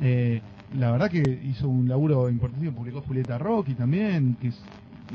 eh, 0.02 0.40
la 0.78 0.90
verdad 0.90 1.10
que 1.10 1.22
hizo 1.44 1.68
un 1.68 1.88
laburo 1.88 2.28
importante, 2.28 2.70
publicó 2.72 3.00
Julieta 3.00 3.38
Rocky 3.38 3.74
también, 3.74 4.36
que 4.40 4.48
es 4.48 4.60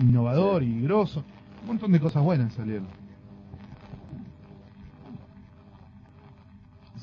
innovador 0.01 0.63
y 0.63 0.81
grosso, 0.81 1.23
un 1.61 1.67
montón 1.67 1.91
de 1.91 1.99
cosas 1.99 2.23
buenas 2.23 2.53
salieron. 2.53 2.87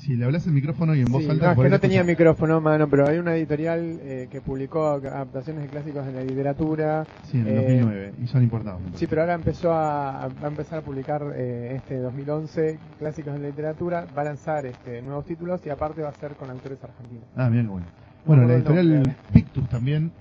Si 0.09 0.15
le 0.15 0.25
hablas 0.25 0.47
el 0.47 0.53
micrófono 0.53 0.95
y 0.95 1.01
en 1.01 1.05
voz 1.05 1.21
Sí, 1.21 1.29
alta, 1.29 1.53
no, 1.53 1.61
es 1.61 1.65
que 1.65 1.69
no 1.69 1.79
tenía 1.79 2.03
micrófono, 2.03 2.59
mano, 2.59 2.89
pero 2.89 3.07
hay 3.07 3.19
una 3.19 3.35
editorial 3.35 3.99
eh, 4.01 4.27
que 4.31 4.41
publicó 4.41 4.87
adaptaciones 4.87 5.61
de 5.61 5.69
clásicos 5.69 6.07
en 6.07 6.15
la 6.15 6.23
literatura. 6.23 7.05
Sí, 7.29 7.37
en 7.37 7.47
el 7.47 7.53
eh, 7.53 7.79
2009, 7.79 8.13
y 8.23 8.25
son 8.25 8.41
importados. 8.41 8.81
Sí, 8.95 9.05
pero 9.05 9.21
ahora 9.21 9.35
empezó 9.35 9.71
a, 9.71 10.27
empezar 10.43 10.79
a 10.79 10.81
publicar 10.81 11.21
eh, 11.35 11.75
este 11.75 11.99
2011 11.99 12.79
clásicos 12.97 13.35
en 13.35 13.43
la 13.43 13.49
literatura, 13.49 14.07
va 14.17 14.23
a 14.23 14.25
lanzar 14.25 14.65
este, 14.65 15.03
nuevos 15.03 15.25
títulos 15.25 15.61
y 15.67 15.69
aparte 15.69 16.01
va 16.01 16.09
a 16.09 16.13
ser 16.13 16.31
con 16.31 16.49
autores 16.49 16.83
argentinos. 16.83 17.25
Ah, 17.35 17.49
bien, 17.49 17.67
bueno. 17.67 17.85
Bueno, 18.25 18.47
la 18.47 18.47
No 18.47 18.53
editorial. 18.55 19.15
Pictus 19.31 19.69
también 19.69 20.11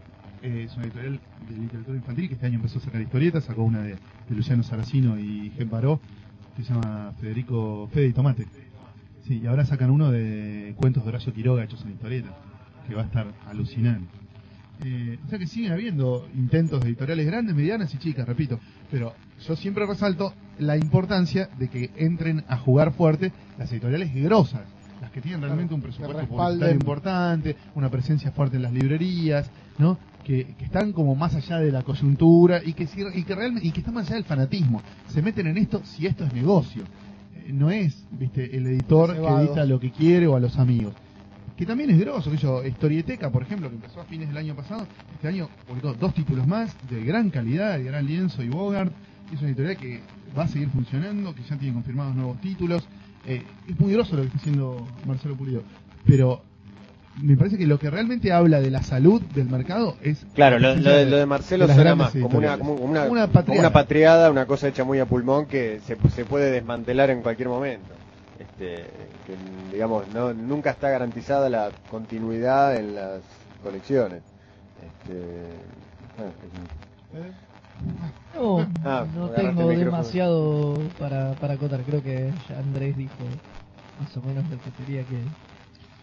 eh, 0.42 0.64
es 0.66 0.76
una 0.76 0.84
editorial 0.84 1.18
de 1.48 1.56
literatura 1.56 1.96
infantil 1.96 2.28
que 2.28 2.34
este 2.34 2.44
año 2.44 2.56
empezó 2.56 2.78
a 2.78 2.82
sacar 2.82 3.00
historietas, 3.00 3.44
sacó 3.44 3.62
una 3.62 3.80
de, 3.80 3.92
de 3.92 4.36
Luciano 4.36 4.62
Saracino 4.62 5.18
y 5.18 5.50
Gen 5.56 5.70
Baró, 5.70 5.98
que 6.58 6.62
se 6.62 6.74
llama 6.74 7.14
Federico 7.18 7.88
Fede 7.90 8.08
y 8.08 8.12
Tomate. 8.12 8.67
Sí, 9.28 9.42
y 9.42 9.46
ahora 9.46 9.66
sacan 9.66 9.90
uno 9.90 10.10
de 10.10 10.72
cuentos 10.76 11.04
de 11.04 11.10
Horacio 11.10 11.34
Quiroga 11.34 11.62
hechos 11.62 11.82
en 11.82 11.92
historietas, 11.92 12.32
que 12.86 12.94
va 12.94 13.02
a 13.02 13.04
estar 13.04 13.26
alucinante. 13.46 14.08
Eh, 14.82 15.18
o 15.22 15.28
sea 15.28 15.38
que 15.38 15.46
siguen 15.46 15.72
habiendo 15.72 16.26
intentos 16.34 16.80
de 16.80 16.88
editoriales 16.88 17.26
grandes, 17.26 17.54
medianas 17.54 17.92
y 17.92 17.98
chicas, 17.98 18.26
repito. 18.26 18.58
Pero 18.90 19.12
yo 19.46 19.54
siempre 19.54 19.84
resalto 19.84 20.32
la 20.58 20.78
importancia 20.78 21.50
de 21.58 21.68
que 21.68 21.90
entren 21.96 22.42
a 22.48 22.56
jugar 22.56 22.94
fuerte 22.94 23.30
las 23.58 23.70
editoriales 23.70 24.14
grosas, 24.14 24.62
las 25.02 25.10
que 25.10 25.20
tienen 25.20 25.42
realmente 25.42 25.74
un 25.74 25.82
presupuesto 25.82 26.26
publicitario 26.26 26.74
importante, 26.74 27.56
una 27.74 27.90
presencia 27.90 28.32
fuerte 28.32 28.56
en 28.56 28.62
las 28.62 28.72
librerías, 28.72 29.50
¿no? 29.76 29.98
Que, 30.24 30.54
que 30.58 30.64
están 30.64 30.92
como 30.92 31.14
más 31.16 31.34
allá 31.34 31.58
de 31.58 31.70
la 31.70 31.82
coyuntura 31.82 32.62
y 32.64 32.72
que, 32.72 32.88
y 33.14 33.24
que 33.24 33.34
realmente 33.34 33.68
y 33.68 33.72
que 33.72 33.80
están 33.80 33.92
más 33.92 34.06
allá 34.06 34.14
del 34.14 34.24
fanatismo. 34.24 34.80
Se 35.08 35.20
meten 35.20 35.48
en 35.48 35.58
esto 35.58 35.82
si 35.84 36.06
esto 36.06 36.24
es 36.24 36.32
negocio. 36.32 36.84
No 37.48 37.70
es, 37.70 38.06
viste, 38.10 38.56
el 38.56 38.66
editor 38.66 39.14
que 39.14 39.26
edita 39.26 39.64
lo 39.64 39.80
que 39.80 39.90
quiere 39.90 40.26
o 40.26 40.36
a 40.36 40.40
los 40.40 40.58
amigos. 40.58 40.94
Que 41.56 41.66
también 41.66 41.90
es 41.90 41.98
grosso, 41.98 42.30
que 42.30 42.36
yo, 42.36 42.64
Historieteca, 42.64 43.30
por 43.30 43.42
ejemplo, 43.42 43.68
que 43.68 43.76
empezó 43.76 44.00
a 44.00 44.04
fines 44.04 44.28
del 44.28 44.36
año 44.36 44.54
pasado, 44.54 44.86
este 45.14 45.28
año 45.28 45.48
publicó 45.66 45.92
dos 45.94 46.14
títulos 46.14 46.46
más 46.46 46.76
de 46.88 47.02
gran 47.02 47.30
calidad, 47.30 47.78
de 47.78 47.84
gran 47.84 48.06
lienzo 48.06 48.42
y 48.42 48.48
Bogart, 48.48 48.92
es 49.32 49.40
una 49.40 49.48
editorial 49.48 49.76
que 49.76 50.00
va 50.38 50.44
a 50.44 50.48
seguir 50.48 50.68
funcionando, 50.68 51.34
que 51.34 51.42
ya 51.42 51.56
tiene 51.56 51.74
confirmados 51.74 52.14
nuevos 52.14 52.40
títulos, 52.40 52.86
eh, 53.26 53.42
es 53.66 53.80
muy 53.80 53.92
grosso 53.92 54.14
lo 54.14 54.22
que 54.22 54.28
está 54.28 54.38
haciendo 54.38 54.86
Marcelo 55.06 55.36
Pulido, 55.36 55.62
pero 56.06 56.42
me 57.22 57.36
parece 57.36 57.58
que 57.58 57.66
lo 57.66 57.78
que 57.78 57.90
realmente 57.90 58.32
habla 58.32 58.60
de 58.60 58.70
la 58.70 58.82
salud 58.82 59.20
del 59.34 59.48
mercado 59.48 59.96
es 60.02 60.24
Claro, 60.34 60.58
lo, 60.58 60.74
lo 60.76 60.90
de, 60.90 61.06
lo 61.06 61.16
de 61.16 61.26
Marcelo 61.26 61.66
suena 61.66 61.82
grandes 61.82 62.14
más 62.14 62.22
como 62.22 62.38
una, 62.38 62.58
como 62.58 62.72
una, 62.74 63.04
Una 63.04 63.22
como 63.22 63.32
patriada. 63.32 63.60
una 63.60 63.72
patriada, 63.72 64.30
una 64.30 64.46
cosa 64.46 64.68
hecha 64.68 64.84
muy 64.84 64.98
a 64.98 65.06
pulmón 65.06 65.46
que 65.46 65.80
se, 65.86 65.96
se 66.14 66.24
puede 66.24 66.50
desmantelar 66.50 67.10
en 67.10 67.22
cualquier 67.22 67.48
momento. 67.48 67.94
Este, 68.38 68.84
que, 69.26 69.34
digamos, 69.72 70.04
no, 70.14 70.32
nunca 70.32 70.70
está 70.70 70.90
garantizada 70.90 71.48
la 71.48 71.70
continuidad 71.90 72.76
en 72.76 72.94
las 72.94 73.20
colecciones. 73.64 74.22
Este, 74.80 75.22
ah, 76.18 76.30
No, 78.36 78.66
Ah, 78.84 79.04
no 79.16 79.30
tengo 79.30 79.68
demasiado 79.68 80.78
para, 80.98 81.32
para 81.32 81.54
acotar. 81.54 81.80
Creo 81.82 82.02
que 82.02 82.30
ya 82.48 82.58
Andrés 82.58 82.96
dijo 82.96 83.14
más 84.00 84.16
o 84.16 84.22
menos 84.22 84.44
lo 84.50 84.56
que 84.60 84.70
tenía 84.84 85.02
que, 85.02 85.18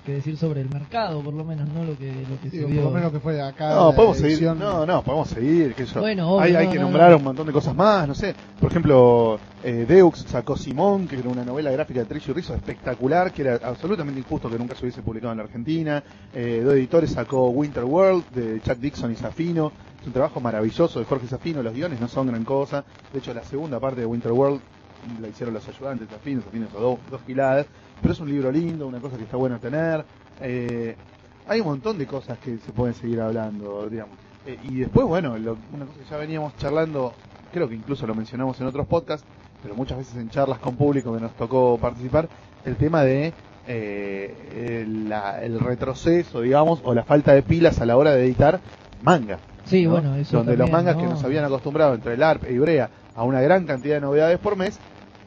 que 0.05 0.13
decir 0.13 0.37
sobre 0.37 0.61
el 0.61 0.69
mercado, 0.69 1.21
por 1.21 1.33
lo 1.33 1.43
menos, 1.43 1.67
no 1.69 1.83
lo 1.83 1.97
que, 1.97 2.11
lo 2.29 2.39
que 2.41 2.49
Sí, 2.49 2.59
se 2.59 2.65
por 2.65 2.83
lo 2.85 2.91
menos 2.91 3.11
que 3.11 3.19
fue 3.19 3.41
acá. 3.41 3.73
No, 3.73 3.93
podemos 3.93 4.17
seguir. 4.17 4.43
No, 4.53 4.85
no, 4.85 5.01
podemos 5.01 5.27
seguir. 5.29 5.75
Bueno, 5.95 6.29
obvio, 6.31 6.41
hay, 6.41 6.55
hay 6.55 6.67
que 6.69 6.75
no, 6.75 6.83
nombrar 6.83 7.11
no. 7.11 7.17
un 7.17 7.23
montón 7.23 7.47
de 7.47 7.53
cosas 7.53 7.75
más, 7.75 8.07
no 8.07 8.13
sé. 8.13 8.35
Por 8.59 8.69
ejemplo, 8.69 9.39
eh, 9.63 9.85
Deux 9.87 10.19
sacó 10.19 10.55
Simón, 10.55 11.07
que 11.07 11.17
era 11.17 11.27
una 11.27 11.43
novela 11.43 11.71
gráfica 11.71 12.03
de 12.03 12.15
y 12.15 12.31
Rizzo 12.31 12.53
espectacular, 12.53 13.33
que 13.33 13.41
era 13.41 13.59
absolutamente 13.63 14.19
injusto 14.19 14.49
que 14.49 14.59
nunca 14.59 14.75
se 14.75 14.85
hubiese 14.85 15.01
publicado 15.01 15.31
en 15.31 15.39
la 15.39 15.43
Argentina. 15.43 16.03
Eh, 16.33 16.61
dos 16.63 16.75
editores 16.75 17.11
sacó 17.11 17.49
Winter 17.49 17.83
World, 17.83 18.29
de 18.29 18.61
Chuck 18.61 18.77
Dixon 18.77 19.11
y 19.11 19.15
Safino. 19.15 19.71
Es 19.99 20.07
un 20.07 20.13
trabajo 20.13 20.39
maravilloso 20.39 20.99
de 20.99 21.05
Jorge 21.05 21.27
Safino. 21.27 21.63
Los 21.63 21.73
guiones 21.73 21.99
no 21.99 22.07
son 22.07 22.27
gran 22.27 22.45
cosa. 22.45 22.85
De 23.11 23.19
hecho, 23.19 23.33
la 23.33 23.43
segunda 23.43 23.79
parte 23.79 24.01
de 24.01 24.05
Winter 24.05 24.31
World 24.31 24.61
la 25.19 25.27
hicieron 25.27 25.53
los 25.53 25.67
ayudantes 25.67 26.07
Safino. 26.09 26.41
Safino 26.41 26.67
hizo 26.67 26.79
dos, 26.79 26.99
dos 27.09 27.21
giladas. 27.25 27.65
Pero 28.01 28.13
es 28.13 28.19
un 28.19 28.29
libro 28.29 28.51
lindo, 28.51 28.87
una 28.87 28.99
cosa 28.99 29.17
que 29.17 29.23
está 29.23 29.37
bueno 29.37 29.59
tener. 29.59 30.05
Eh, 30.41 30.95
hay 31.47 31.59
un 31.61 31.67
montón 31.67 31.97
de 31.97 32.05
cosas 32.07 32.37
que 32.39 32.57
se 32.57 32.71
pueden 32.71 32.93
seguir 32.93 33.19
hablando, 33.21 33.87
digamos. 33.89 34.17
Eh, 34.45 34.59
y 34.61 34.75
después, 34.77 35.05
bueno, 35.07 35.37
lo- 35.37 35.57
una 35.71 35.85
cosa 35.85 35.99
que 35.99 36.05
ya 36.05 36.17
veníamos 36.17 36.55
charlando, 36.57 37.13
creo 37.51 37.67
que 37.69 37.75
incluso 37.75 38.05
lo 38.07 38.15
mencionamos 38.15 38.59
en 38.61 38.67
otros 38.67 38.87
podcasts, 38.87 39.25
pero 39.61 39.75
muchas 39.75 39.97
veces 39.97 40.15
en 40.17 40.29
charlas 40.29 40.59
con 40.59 40.75
público 40.75 41.13
que 41.13 41.19
nos 41.19 41.33
tocó 41.35 41.77
participar, 41.79 42.29
el 42.63 42.75
tema 42.75 43.03
de 43.03 43.33
eh, 43.67 44.81
el, 44.83 45.09
la- 45.09 45.43
el 45.43 45.59
retroceso, 45.59 46.41
digamos, 46.41 46.81
o 46.83 46.93
la 46.93 47.03
falta 47.03 47.33
de 47.33 47.41
pilas 47.43 47.81
a 47.81 47.85
la 47.85 47.97
hora 47.97 48.11
de 48.11 48.23
editar 48.25 48.59
manga. 49.01 49.39
Sí, 49.65 49.85
¿no? 49.85 49.91
bueno, 49.91 50.15
eso 50.15 50.37
Donde 50.37 50.55
los 50.57 50.69
mangas 50.69 50.95
¿no? 50.95 51.01
que 51.01 51.07
nos 51.07 51.23
habían 51.23 51.45
acostumbrado 51.45 51.95
entre 51.95 52.13
el 52.13 52.21
ARP 52.23 52.43
e 52.45 52.53
Ibrea 52.53 52.89
a 53.15 53.23
una 53.23 53.41
gran 53.41 53.65
cantidad 53.65 53.95
de 53.95 54.01
novedades 54.01 54.37
por 54.39 54.55
mes, 54.55 54.79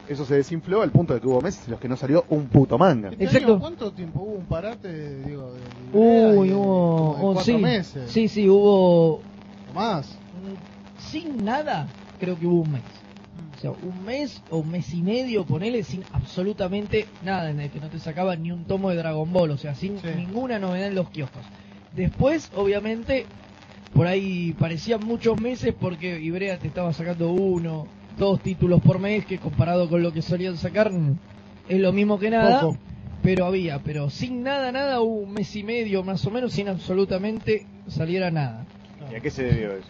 eso 0.09 0.25
se 0.25 0.35
desinfló 0.35 0.81
al 0.81 0.91
punto 0.91 1.13
de 1.13 1.21
que 1.21 1.27
hubo 1.27 1.41
meses 1.41 1.63
en 1.65 1.71
los 1.71 1.79
que 1.79 1.87
no 1.87 1.95
salió 1.95 2.25
un 2.29 2.47
puto 2.47 2.77
manga. 2.77 3.09
Este 3.11 3.23
Exacto. 3.25 3.51
año, 3.53 3.59
¿Cuánto 3.59 3.91
tiempo 3.91 4.19
hubo 4.21 4.35
un 4.39 4.45
parate, 4.45 5.23
digo, 5.23 5.53
de 5.53 5.97
Uy, 5.97 6.51
hubo. 6.51 7.15
de 7.17 7.23
oh, 7.23 7.33
cuatro 7.33 7.43
sí, 7.43 7.53
meses? 7.61 8.11
sí, 8.11 8.27
sí, 8.27 8.49
hubo. 8.49 9.15
o 9.15 9.21
más. 9.73 10.07
mm, 10.07 11.01
Sin 11.11 11.43
nada, 11.45 11.87
creo 12.19 12.37
que 12.37 12.45
hubo 12.45 12.61
un 12.61 12.71
mes. 12.71 12.81
O 13.57 13.61
sea, 13.61 13.71
un 13.71 14.05
mes 14.05 14.41
o 14.51 14.57
un 14.59 14.71
mes 14.71 14.93
y 14.93 15.01
medio, 15.01 15.43
ponele, 15.45 15.83
sin 15.83 16.03
absolutamente 16.13 17.07
nada, 17.25 17.49
en 17.49 17.59
el 17.59 17.69
que 17.69 17.79
no 17.79 17.87
te 17.89 17.99
sacaba 17.99 18.35
ni 18.35 18.51
un 18.51 18.63
tomo 18.63 18.89
de 18.89 18.95
Dragon 18.95 19.31
Ball, 19.33 19.51
o 19.51 19.57
sea, 19.57 19.75
sin 19.75 19.97
Sí. 19.99 20.07
ninguna 20.15 20.59
novedad 20.59 20.87
en 20.87 20.95
los 20.95 21.09
kioscos. 21.09 21.43
Después, 21.95 22.51
obviamente, 22.55 23.25
por 23.93 24.07
ahí 24.07 24.53
parecían 24.57 25.01
muchos 25.05 25.41
meses 25.41 25.73
porque 25.77 26.21
Ibrea 26.21 26.57
te 26.57 26.67
estaba 26.67 26.93
sacando 26.93 27.31
uno, 27.31 27.85
dos 28.19 28.39
títulos 28.41 28.81
por 28.81 28.99
mes, 28.99 29.25
que 29.25 29.39
comparado 29.39 29.89
con 29.89 30.03
lo 30.03 30.13
que 30.13 30.21
solían 30.21 30.57
sacar, 30.57 30.91
es 31.67 31.79
lo 31.79 31.91
mismo 31.91 32.19
que 32.19 32.29
nada. 32.29 32.61
Poco. 32.61 32.77
Pero 33.23 33.45
había, 33.45 33.79
pero 33.79 34.09
sin 34.09 34.43
nada, 34.43 34.71
nada, 34.71 35.01
hubo 35.01 35.21
un 35.21 35.33
mes 35.33 35.55
y 35.55 35.63
medio 35.63 36.03
más 36.03 36.25
o 36.25 36.31
menos, 36.31 36.53
sin 36.53 36.69
absolutamente 36.69 37.65
saliera 37.87 38.29
nada. 38.29 38.65
¿Y 39.11 39.15
a 39.15 39.19
qué 39.19 39.29
se 39.29 39.43
debió 39.43 39.71
eso? 39.73 39.89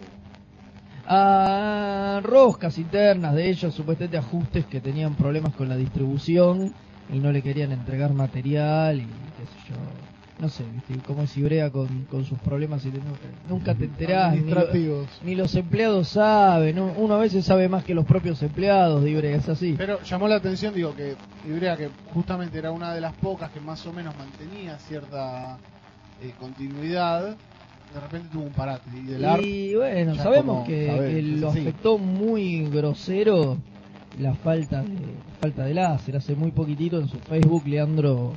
a 1.12 2.22
roscas 2.24 2.78
internas 2.78 3.34
de 3.34 3.50
ellos, 3.50 3.74
supuestamente 3.74 4.18
ajustes 4.18 4.66
que 4.68 4.80
tenían 4.80 5.16
problemas 5.16 5.56
con 5.56 5.68
la 5.68 5.76
distribución 5.76 6.76
y 7.12 7.18
no 7.18 7.32
le 7.32 7.42
querían 7.42 7.72
entregar 7.72 8.14
material 8.14 9.02
y 9.02 9.06
qué 9.06 9.46
sé 9.46 9.70
yo. 9.70 10.09
No 10.40 10.48
sé, 10.48 10.64
¿viste? 10.74 10.96
cómo 11.06 11.24
es 11.24 11.36
Ibrea 11.36 11.70
con, 11.70 11.88
con 12.10 12.24
sus 12.24 12.40
problemas 12.40 12.86
y 12.86 12.92
te- 12.92 13.00
nunca, 13.50 13.76
te 13.76 13.86
enterás, 13.86 14.32
ni, 14.34 14.40
lo- 14.40 14.46
Administrativos. 14.60 15.08
ni 15.26 15.36
los 15.36 15.54
empleados 15.56 16.08
saben, 16.08 16.78
¿no? 16.78 16.94
uno 16.98 17.16
a 17.16 17.18
veces 17.20 17.44
sabe 17.44 17.68
más 17.68 17.84
que 17.84 17.94
los 17.94 18.06
propios 18.06 18.42
empleados 18.42 19.04
de 19.04 19.12
Ibrea, 19.12 19.36
es 19.36 19.50
así. 19.50 19.76
Pero 19.78 20.02
llamó 20.02 20.30
la 20.30 20.36
atención, 20.36 20.74
digo, 20.74 20.96
que 20.96 21.16
Ibrea, 21.46 21.76
que 21.76 21.90
justamente 22.14 22.58
era 22.58 22.72
una 22.72 22.94
de 22.94 23.02
las 23.02 23.14
pocas 23.16 23.50
que 23.52 23.60
más 23.60 23.86
o 23.86 23.92
menos 23.92 24.16
mantenía 24.18 24.78
cierta 24.80 25.58
eh, 26.22 26.32
continuidad, 26.40 27.36
de 27.94 28.00
repente 28.00 28.30
tuvo 28.32 28.44
un 28.44 28.54
parate. 28.54 28.90
Y 28.94 29.02
del 29.08 29.44
Y 29.44 29.76
bueno, 29.76 30.16
sabemos 30.16 30.66
que, 30.66 31.22
lo 31.22 31.50
así. 31.50 31.60
afectó 31.60 31.98
muy 31.98 32.66
grosero 32.70 33.58
la 34.20 34.34
falta 34.36 34.84
de 34.84 35.16
falta 35.42 35.66
de 35.66 35.74
láser. 35.74 36.16
Hace 36.16 36.36
muy 36.36 36.52
poquitito 36.52 37.00
en 37.00 37.08
su 37.10 37.18
Facebook 37.20 37.68
Leandro 37.68 38.36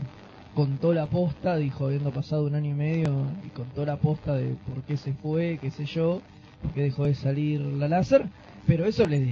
contó 0.54 0.92
la 0.92 1.06
posta, 1.06 1.56
dijo 1.56 1.86
habiendo 1.86 2.10
pasado 2.10 2.44
un 2.44 2.54
año 2.54 2.70
y 2.70 2.74
medio 2.74 3.10
y 3.44 3.48
contó 3.50 3.84
la 3.86 3.96
posta 3.96 4.34
de 4.34 4.54
por 4.68 4.82
qué 4.84 4.96
se 4.96 5.12
fue, 5.14 5.58
qué 5.60 5.70
sé 5.70 5.84
yo, 5.86 6.20
por 6.62 6.72
qué 6.72 6.82
dejó 6.82 7.04
de 7.06 7.14
salir 7.14 7.60
la 7.60 7.88
láser, 7.88 8.26
pero 8.66 8.84
eso 8.84 9.06
les, 9.06 9.22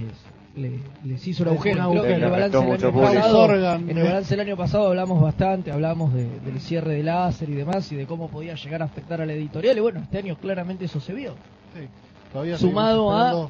le- 0.55 0.79
les 1.05 1.27
hizo 1.27 1.43
un 1.43 1.49
Les 1.49 1.55
agujero. 1.55 1.89
un 1.89 1.91
Creo 1.91 2.03
que 2.03 2.13
en 2.15 2.23
el 2.23 2.29
balance 2.31 2.57
del 2.57 2.71
año 2.73 2.91
pasado, 2.91 3.55
en 3.89 3.97
el 3.97 4.03
balance 4.03 4.29
del 4.35 4.39
año 4.47 4.57
pasado 4.57 4.87
hablamos 4.87 5.21
bastante, 5.21 5.71
hablamos 5.71 6.13
de- 6.13 6.39
del 6.39 6.59
cierre 6.59 6.95
de 6.95 7.03
láser 7.03 7.49
y 7.49 7.53
demás 7.53 7.91
y 7.91 7.95
de 7.95 8.05
cómo 8.07 8.27
podía 8.29 8.55
llegar 8.55 8.81
a 8.81 8.85
afectar 8.85 9.21
a 9.21 9.25
la 9.25 9.33
editorial 9.33 9.77
y 9.77 9.81
bueno, 9.81 9.99
este 10.01 10.17
año 10.17 10.35
claramente 10.37 10.85
eso 10.85 10.99
se 10.99 11.13
vio. 11.13 11.35
sí, 11.75 11.87
todavía 12.33 12.57
Sumado 12.57 13.11
a- 13.11 13.49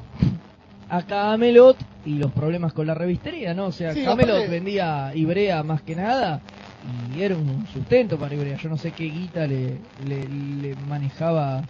a 0.90 1.02
Camelot 1.06 1.78
y 2.04 2.18
los 2.18 2.30
problemas 2.32 2.72
con 2.74 2.86
la 2.86 2.94
revistería, 2.94 3.54
¿no? 3.54 3.66
O 3.66 3.72
sea, 3.72 3.94
Sí, 3.94 4.04
Camelot 4.04 4.48
vendía 4.50 5.12
Ibrea 5.14 5.62
más 5.62 5.80
que 5.82 5.96
nada 5.96 6.40
y 6.84 7.20
era 7.22 7.36
un 7.36 7.66
sustento 7.66 8.18
para 8.18 8.34
Ibrea. 8.34 8.56
Yo 8.56 8.68
no 8.68 8.76
sé 8.76 8.92
qué 8.92 9.04
guita 9.04 9.46
le, 9.46 9.80
le, 9.98 10.28
le 10.28 10.76
manejaba 10.76 11.64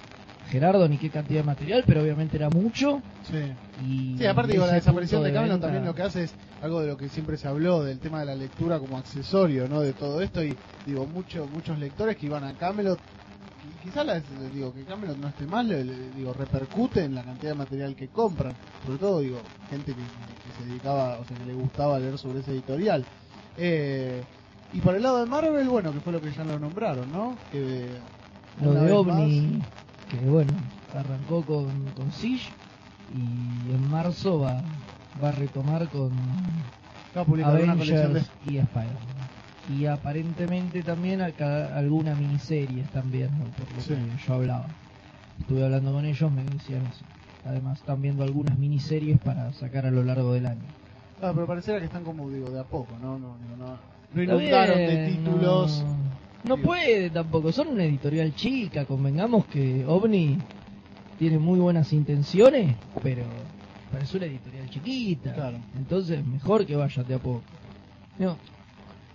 Gerardo 0.46 0.88
ni 0.88 0.98
qué 0.98 1.10
cantidad 1.10 1.40
de 1.40 1.44
material, 1.44 1.84
pero 1.86 2.02
obviamente 2.02 2.36
era 2.36 2.48
mucho. 2.50 3.02
Sí. 3.22 3.52
Y 3.80 4.16
Sí, 4.18 4.26
aparte 4.26 4.52
digo, 4.52 4.66
la 4.66 4.74
desaparición 4.74 5.22
de 5.22 5.32
Camelot 5.32 5.54
venta- 5.56 5.66
también 5.66 5.84
lo 5.84 5.94
que 5.94 6.02
hace 6.02 6.24
es 6.24 6.34
algo 6.60 6.80
de 6.80 6.88
lo 6.88 6.96
que 6.96 7.08
siempre 7.08 7.36
se 7.36 7.46
habló, 7.48 7.82
del 7.84 7.98
tema 8.00 8.20
de 8.20 8.26
la 8.26 8.34
lectura 8.34 8.78
como 8.78 8.98
accesorio, 8.98 9.68
¿no? 9.68 9.80
De 9.80 9.92
todo 9.94 10.20
esto 10.20 10.42
y 10.44 10.56
digo, 10.84 11.06
muchos 11.06 11.48
muchos 11.50 11.78
lectores 11.78 12.16
que 12.16 12.26
iban 12.26 12.44
a 12.44 12.56
Camelot, 12.56 13.00
quizás 13.80 14.04
la- 14.06 14.18
digo 14.20 14.72
que 14.74 14.84
Camelot 14.84 15.16
no 15.18 15.28
esté 15.28 15.46
mal, 15.46 15.68
le- 15.68 15.84
le- 15.84 16.12
digo, 16.12 16.32
repercute 16.34 17.04
en 17.04 17.14
la 17.14 17.24
cantidad 17.24 17.50
de 17.52 17.56
material 17.56 17.94
que 17.94 18.08
compran, 18.08 18.54
sobre 18.84 18.98
todo 18.98 19.20
digo, 19.20 19.44
gente 19.68 19.94
que, 19.94 20.02
que 20.44 20.52
se 20.52 20.64
dedicaba, 20.64 21.18
o 21.18 21.24
sea, 21.24 21.36
que 21.36 21.44
le 21.44 21.54
gustaba 21.54 21.98
leer 22.00 22.18
sobre 22.18 22.40
ese 22.40 22.50
editorial. 22.52 23.06
Eh, 23.56 24.24
y 24.72 24.80
por 24.80 24.94
el 24.94 25.02
lado 25.02 25.18
de 25.20 25.26
Marvel, 25.26 25.68
bueno, 25.68 25.92
que 25.92 26.00
fue 26.00 26.12
lo 26.12 26.20
que 26.20 26.30
ya 26.30 26.44
lo 26.44 26.58
nombraron, 26.58 27.10
¿no? 27.12 27.36
Que 27.50 27.88
Lo 28.62 28.72
de 28.74 28.92
OVNI, 28.92 29.62
que 30.10 30.16
bueno, 30.28 30.52
arrancó 30.94 31.42
con, 31.42 31.66
con 31.96 32.10
Siege 32.12 32.50
y 33.14 33.72
en 33.72 33.90
marzo 33.90 34.40
va, 34.40 34.62
va 35.22 35.28
a 35.28 35.32
retomar 35.32 35.88
con 35.88 36.10
más, 36.14 36.38
va 37.16 37.20
a 37.20 37.24
publicar 37.24 37.54
una 37.62 37.72
colección 37.76 37.96
de 38.14 38.20
Avengers 38.20 38.30
y 38.46 38.56
Spider-Man. 38.58 39.12
Y 39.78 39.86
aparentemente 39.86 40.82
también 40.82 41.22
acá 41.22 41.76
alguna 41.76 42.14
miniserie 42.14 42.84
también, 42.92 43.30
¿no? 43.38 43.44
por 43.44 43.74
lo 43.74 43.80
Sí. 43.80 43.94
que 43.94 44.26
yo 44.26 44.34
hablaba. 44.34 44.66
Estuve 45.40 45.64
hablando 45.64 45.92
con 45.92 46.04
ellos, 46.04 46.32
me 46.32 46.44
decían 46.44 46.82
eso. 46.92 47.04
Además 47.46 47.78
están 47.78 48.00
viendo 48.02 48.22
algunas 48.24 48.58
miniseries 48.58 49.18
para 49.18 49.52
sacar 49.52 49.86
a 49.86 49.90
lo 49.90 50.02
largo 50.02 50.32
del 50.32 50.46
año. 50.46 50.60
Ah, 51.22 51.30
pero 51.34 51.46
pareciera 51.46 51.78
que 51.78 51.86
están 51.86 52.04
como 52.04 52.28
digo 52.30 52.50
de 52.50 52.60
a 52.60 52.64
poco, 52.64 52.92
¿no? 53.00 53.18
No, 53.18 53.28
no, 53.58 53.66
no, 53.66 53.91
no 54.14 54.22
Está 54.22 54.34
inundaron 54.34 54.78
de 54.78 54.86
bien, 54.86 55.24
títulos. 55.24 55.84
No, 56.44 56.56
puede 56.56 57.10
tampoco, 57.10 57.52
son 57.52 57.68
una 57.68 57.84
editorial 57.84 58.34
chica, 58.34 58.84
convengamos 58.84 59.46
que 59.46 59.84
OVNI 59.86 60.38
tiene 61.18 61.38
muy 61.38 61.60
buenas 61.60 61.92
intenciones, 61.92 62.74
pero, 63.02 63.22
pero 63.92 64.02
es 64.02 64.14
una 64.14 64.26
editorial 64.26 64.68
chiquita. 64.68 65.32
Claro. 65.34 65.58
Entonces, 65.76 66.26
mejor 66.26 66.66
que 66.66 66.74
vaya 66.74 67.04
de 67.04 67.14
a 67.14 67.18
poco. 67.18 67.42
No, 68.18 68.36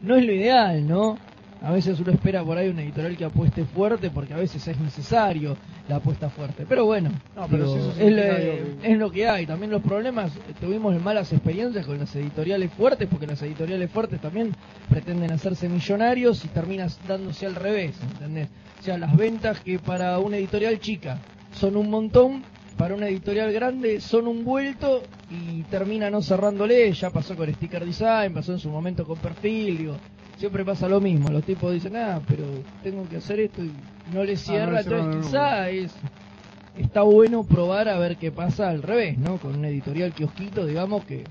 no 0.02 0.16
es 0.16 0.26
lo 0.26 0.32
ideal, 0.32 0.88
¿no? 0.88 1.18
A 1.62 1.72
veces 1.72 2.00
uno 2.00 2.12
espera 2.12 2.44
por 2.44 2.58
ahí 2.58 2.70
una 2.70 2.84
editorial 2.84 3.18
que 3.18 3.26
apueste 3.26 3.66
fuerte 3.66 4.10
porque 4.12 4.34
a 4.34 4.38
veces 4.38 4.68
es 4.68 4.80
necesario 4.80 5.58
la 5.90 5.96
apuesta 5.98 6.30
fuerte. 6.30 6.66
Pero 6.70 6.86
bueno, 6.86 7.10
No, 7.36 7.48
pero 7.48 7.66
digo, 7.74 7.92
es, 7.98 8.12
lo, 8.12 8.16
que- 8.36 8.92
es 8.92 8.98
lo 8.98 9.12
que 9.12 9.28
hay. 9.28 9.46
También 9.48 9.72
los 9.72 9.82
problemas, 9.82 10.32
tuvimos 10.62 11.00
malas 11.02 11.34
experiencias 11.34 11.86
con 11.86 11.98
las 11.98 12.16
editoriales 12.16 12.72
fuertes 12.74 13.08
porque 13.10 13.26
las 13.28 13.42
editoriales 13.42 13.90
fuertes 13.90 14.22
también 14.22 14.56
pretenden 14.90 15.32
hacerse 15.32 15.68
millonarios 15.68 16.46
y 16.46 16.48
terminas 16.50 17.00
dándose 17.08 17.46
al 17.48 17.56
revés, 17.56 17.96
¿entendés? 18.02 18.50
O 18.80 18.84
sea, 18.84 18.98
las 18.98 19.18
ventas 19.18 19.60
que 19.62 19.80
para 19.80 20.20
una 20.20 20.38
editorial 20.38 20.80
chica 20.80 21.18
son 21.52 21.76
un 21.76 21.90
montón, 21.90 22.44
para 22.78 22.94
una 22.94 23.08
editorial 23.08 23.52
grande 23.52 24.00
son 24.00 24.28
un 24.28 24.46
vuelto 24.46 25.02
y 25.32 25.64
termina 25.64 26.12
no 26.12 26.22
cerrándole. 26.22 26.94
Ya 26.94 27.10
pasó 27.10 27.36
con 27.36 27.52
Sticker 27.52 27.84
Design, 27.84 28.34
pasó 28.36 28.54
en 28.54 28.60
su 28.60 28.70
momento 28.70 29.06
con 29.06 29.18
Perfil, 29.18 29.78
digo. 29.80 29.96
Siempre 30.38 30.64
pasa 30.64 30.88
lo 30.88 31.02
mismo, 31.02 31.30
los 31.32 31.44
tipos 31.44 31.74
dicen, 31.74 31.96
ah, 31.96 32.22
pero 32.28 32.64
tengo 32.84 33.08
que 33.10 33.18
hacer 33.18 33.40
esto 33.40 33.64
y 33.66 33.74
no 34.06 34.24
le 34.24 34.38
cierra, 34.38 34.74
le 34.74 34.84
cierran 34.84 35.02
entonces 35.02 35.26
quizá 35.32 35.70
es, 35.70 36.00
está 36.76 37.02
bueno 37.02 37.44
probar 37.48 37.90
a 37.90 37.98
ver 37.98 38.18
qué 38.18 38.32
pasa 38.32 38.70
al 38.70 38.84
revés, 38.84 39.18
¿no? 39.18 39.40
Con 39.40 39.56
una 39.56 39.70
editorial 39.70 40.14
kiosquito, 40.14 40.66
digamos, 40.66 41.06
que, 41.06 41.26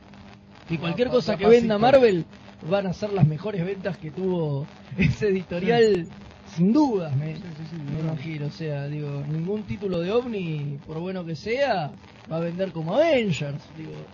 que 0.66 0.78
cualquier 0.78 1.08
pa- 1.08 1.14
cosa 1.14 1.36
que 1.36 1.46
venda. 1.46 1.78
Marvel 1.78 2.26
van 2.60 2.86
a 2.88 2.92
ser 2.92 3.10
las 3.12 3.26
mejores 3.28 3.64
ventas 3.64 3.96
que 3.98 4.10
tuvo 4.10 4.68
ese 4.98 5.28
editorial, 5.28 6.08
sin 6.44 6.72
dudas, 6.72 7.14
me, 7.14 7.34
me 7.36 8.00
imagino. 8.00 8.46
O 8.46 8.50
sea, 8.50 8.88
digo, 8.88 9.24
ningún 9.24 9.64
título 9.66 10.00
de 10.00 10.10
OVNI, 10.10 10.78
por 10.84 10.98
bueno 10.98 11.24
que 11.24 11.36
sea, 11.36 11.92
va 12.30 12.36
a 12.38 12.40
vender 12.40 12.72
como 12.72 12.94
Avengers, 12.94 13.72
digo. 13.76 14.08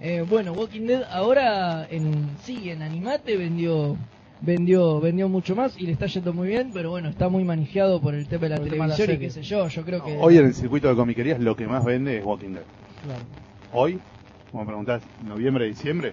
Eh, 0.00 0.24
bueno, 0.28 0.52
Walking 0.52 0.86
Dead 0.86 1.02
ahora 1.10 1.86
en 1.90 2.30
sí 2.42 2.70
en 2.70 2.82
Animate 2.82 3.36
vendió 3.36 3.96
vendió 4.40 4.98
vendió 5.00 5.28
mucho 5.28 5.54
más 5.54 5.78
y 5.78 5.84
le 5.84 5.92
está 5.92 6.06
yendo 6.06 6.32
muy 6.32 6.48
bien, 6.48 6.70
pero 6.72 6.90
bueno, 6.90 7.10
está 7.10 7.28
muy 7.28 7.44
manejado 7.44 8.00
por 8.00 8.14
el 8.14 8.26
tema 8.26 8.44
de 8.44 8.48
la 8.48 8.56
Por 8.56 8.64
de 8.70 8.76
la 8.78 8.96
televisión 8.96 9.16
y 9.16 9.18
qué 9.18 9.30
sé 9.30 9.42
yo, 9.42 9.68
yo 9.68 9.84
creo 9.84 10.02
que 10.02 10.16
Hoy 10.18 10.38
en 10.38 10.46
el 10.46 10.54
circuito 10.54 10.88
de 10.88 10.94
comiquerías 10.96 11.38
lo 11.40 11.54
que 11.54 11.66
más 11.66 11.84
vende 11.84 12.16
es 12.18 12.24
Walking 12.24 12.54
Dead. 12.54 12.62
Claro. 13.04 13.22
Hoy, 13.74 14.00
como 14.50 14.64
preguntás, 14.64 15.02
noviembre, 15.26 15.66
diciembre, 15.66 16.12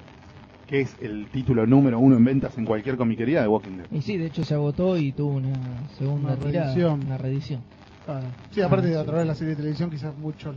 ¿qué 0.68 0.82
es 0.82 0.94
el 1.02 1.28
título 1.32 1.66
número 1.66 1.98
uno 2.00 2.18
en 2.18 2.26
ventas 2.26 2.58
en 2.58 2.66
cualquier 2.66 2.98
comiquería 2.98 3.42
de 3.42 3.48
Walking 3.48 3.78
Dead? 3.78 3.86
Y 3.94 4.02
sí, 4.02 4.18
de 4.18 4.26
hecho 4.28 4.44
se 4.44 4.54
agotó 4.54 4.98
y 4.98 5.14
tuvo 5.14 5.36
una 5.38 5.54
segunda 5.98 6.34
Una 6.34 6.36
tirada, 6.36 6.66
reedición. 6.74 7.06
una 7.06 7.18
reedición. 7.18 7.62
Claro. 8.06 8.26
Sí, 8.52 8.62
aparte 8.62 8.94
Ah, 8.94 9.00
a 9.00 9.02
sí. 9.04 9.06
través 9.06 9.22
de 9.24 9.28
la 9.28 9.36
serie 9.36 9.50
de 9.52 9.56
televisión 9.56 9.90
quizás 9.90 10.14
muchos 10.18 10.54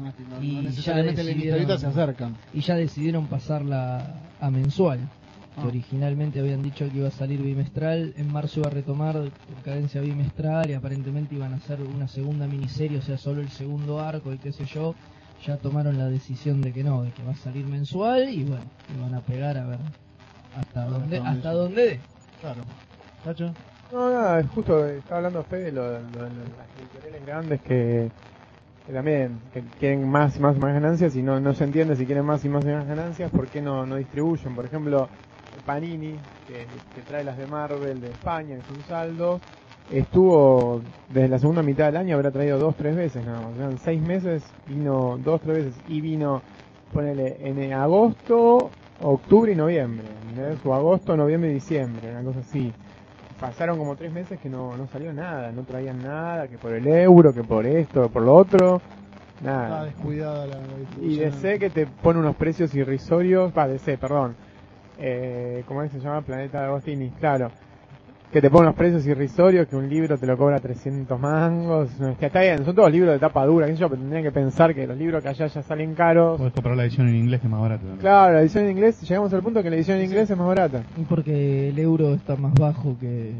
digo, 0.00 0.12
personas 0.12 0.14
que 0.14 0.24
no, 0.24 0.42
Y 0.42 0.54
no 0.56 0.62
ya 0.62 0.68
necesariamente 0.68 1.22
decidieron- 1.24 1.60
historietas 1.60 1.80
se 1.80 1.86
acercan. 1.86 2.36
Y 2.52 2.60
ya 2.60 2.74
decidieron 2.76 3.28
pasarla 3.28 4.14
a 4.40 4.50
mensual. 4.50 4.98
Que 5.56 5.62
Ah. 5.62 5.66
originalmente 5.66 6.38
habían 6.38 6.62
dicho 6.62 6.88
que 6.88 6.98
iba 6.98 7.08
a 7.08 7.10
salir 7.10 7.42
bimestral, 7.42 8.14
en 8.16 8.28
marzo 8.30 8.60
iba 8.60 8.68
a 8.68 8.70
retomar 8.70 9.14
con 9.14 9.56
cadencia 9.64 10.00
bimestral 10.00 10.70
y 10.70 10.74
aparentemente 10.74 11.34
iban 11.34 11.52
a 11.52 11.56
hacer 11.56 11.82
una 11.82 12.06
segunda 12.06 12.46
miniserie, 12.46 12.98
o 12.98 13.02
sea, 13.02 13.18
solo 13.18 13.40
el 13.42 13.48
segundo 13.50 14.00
arco 14.00 14.32
y 14.32 14.38
qué 14.38 14.52
sé 14.52 14.64
yo. 14.64 14.94
Ya 15.44 15.56
tomaron 15.56 15.98
la 15.98 16.06
decisión 16.08 16.60
de 16.62 16.72
que 16.72 16.84
no, 16.84 17.02
de 17.02 17.10
que 17.12 17.24
va 17.24 17.32
a 17.32 17.36
salir 17.36 17.66
mensual 17.66 18.28
y 18.28 18.44
bueno, 18.44 18.62
le 18.94 19.00
van 19.00 19.14
a 19.14 19.20
pegar 19.22 19.56
a 19.58 19.66
ver 19.66 19.78
hasta 20.56 20.84
ver 20.84 20.90
dónde, 20.92 21.18
hasta 21.18 21.52
dónde. 21.52 22.00
Claro. 22.40 22.62
¿Cacho? 23.24 23.52
No, 23.92 24.10
nada, 24.12 24.38
es 24.40 24.46
justo, 24.50 24.86
estaba 24.86 25.16
hablando 25.16 25.42
Fede 25.44 25.64
de 25.64 25.72
lo, 25.72 25.82
lo- 25.92 25.98
lo- 26.00 26.28
las 26.28 26.68
editoriales 26.78 27.26
grandes 27.26 27.60
que, 27.62 28.10
también 28.92 29.40
que 29.52 29.62
quieren 29.78 30.08
más 30.08 30.36
y 30.36 30.40
más 30.40 30.56
y 30.56 30.60
más 30.60 30.74
ganancias 30.74 31.16
y 31.16 31.22
no, 31.22 31.40
no 31.40 31.54
se 31.54 31.64
entiende 31.64 31.96
si 31.96 32.06
quieren 32.06 32.24
más 32.24 32.44
y 32.44 32.48
más 32.48 32.64
y 32.64 32.68
más 32.68 32.86
ganancias, 32.86 33.30
¿por 33.30 33.48
qué 33.48 33.60
no, 33.60 33.86
no 33.86 33.96
distribuyen? 33.96 34.54
Por 34.54 34.64
ejemplo, 34.64 35.08
Panini, 35.66 36.16
que, 36.46 36.66
trae 37.08 37.24
las 37.24 37.36
de 37.36 37.46
Marvel 37.46 38.00
de 38.00 38.10
España, 38.10 38.56
que 38.56 38.62
son 38.62 38.82
saldos, 38.88 39.40
estuvo 39.90 40.80
desde 41.08 41.28
la 41.28 41.38
segunda 41.38 41.62
mitad 41.62 41.86
del 41.86 41.96
año, 41.96 42.16
habrá 42.16 42.30
traído 42.30 42.58
dos, 42.58 42.74
tres 42.76 42.96
veces 42.96 43.24
nada 43.24 43.40
más. 43.40 43.56
Eran 43.56 43.78
seis 43.78 44.00
meses, 44.00 44.42
vino 44.66 45.18
dos, 45.22 45.40
tres 45.40 45.64
veces 45.64 45.74
y 45.88 46.00
vino, 46.00 46.42
ponele, 46.92 47.36
en 47.40 47.72
agosto, 47.72 48.70
octubre 49.02 49.52
y 49.52 49.56
noviembre. 49.56 50.06
O 50.64 50.74
agosto, 50.74 51.16
noviembre 51.16 51.50
y 51.50 51.54
diciembre, 51.54 52.10
una 52.10 52.22
cosa 52.22 52.40
así 52.40 52.72
pasaron 53.40 53.78
como 53.78 53.96
tres 53.96 54.12
meses 54.12 54.38
que 54.38 54.48
no, 54.48 54.76
no 54.76 54.86
salió 54.88 55.12
nada, 55.12 55.50
no 55.50 55.62
traían 55.62 56.02
nada, 56.02 56.46
que 56.46 56.58
por 56.58 56.72
el 56.72 56.86
euro, 56.86 57.32
que 57.32 57.42
por 57.42 57.66
esto, 57.66 58.02
que 58.04 58.08
por 58.10 58.22
lo 58.22 58.34
otro, 58.34 58.80
nada. 59.42 59.84
descuidada 59.84 60.46
la 60.46 60.58
Y. 61.00 61.16
DC 61.16 61.58
que 61.58 61.70
te 61.70 61.86
pone 61.86 62.20
unos 62.20 62.36
precios 62.36 62.74
irrisorios, 62.74 63.52
va, 63.56 63.66
DC, 63.66 63.96
perdón, 63.96 64.36
eh, 64.98 65.64
¿cómo 65.66 65.82
es 65.82 65.90
que 65.90 65.98
se 65.98 66.04
llama? 66.04 66.20
Planeta 66.22 66.60
de 66.60 66.66
Agostini, 66.66 67.10
claro. 67.10 67.50
Que 68.32 68.40
te 68.40 68.48
pone 68.48 68.68
unos 68.68 68.76
precios 68.76 69.04
irrisorios, 69.06 69.66
que 69.66 69.74
un 69.74 69.88
libro 69.88 70.16
te 70.16 70.24
lo 70.24 70.38
cobra 70.38 70.60
300 70.60 71.18
mangos, 71.18 71.90
no, 71.98 72.10
es 72.10 72.18
que 72.18 72.26
está 72.26 72.42
bien, 72.42 72.64
son 72.64 72.76
todos 72.76 72.92
libros 72.92 73.12
de 73.12 73.18
tapa 73.18 73.44
dura, 73.44 73.66
qué 73.66 73.72
sé 73.72 73.80
yo, 73.80 73.88
pero 73.88 74.00
tendrían 74.00 74.22
que 74.22 74.30
pensar 74.30 74.72
que 74.72 74.86
los 74.86 74.96
libros 74.96 75.20
que 75.20 75.30
allá 75.30 75.48
ya 75.48 75.62
salen 75.62 75.94
caros. 75.94 76.38
Puedes 76.38 76.54
comprar 76.54 76.76
la 76.76 76.84
edición 76.84 77.08
en 77.08 77.16
inglés 77.16 77.40
que 77.40 77.48
es 77.48 77.50
más 77.50 77.60
barata. 77.60 77.80
también. 77.80 78.00
Claro, 78.00 78.34
la 78.34 78.40
edición 78.42 78.64
en 78.64 78.70
inglés, 78.70 79.00
llegamos 79.02 79.32
al 79.34 79.42
punto 79.42 79.62
que 79.62 79.70
la 79.70 79.76
edición 79.76 79.98
en 79.98 80.04
inglés 80.04 80.30
es 80.30 80.36
más 80.36 80.46
barata. 80.46 80.84
Y 80.96 81.02
porque 81.02 81.70
el 81.70 81.78
euro 81.80 82.14
está 82.14 82.36
más 82.36 82.54
bajo 82.54 82.96
que... 83.00 83.32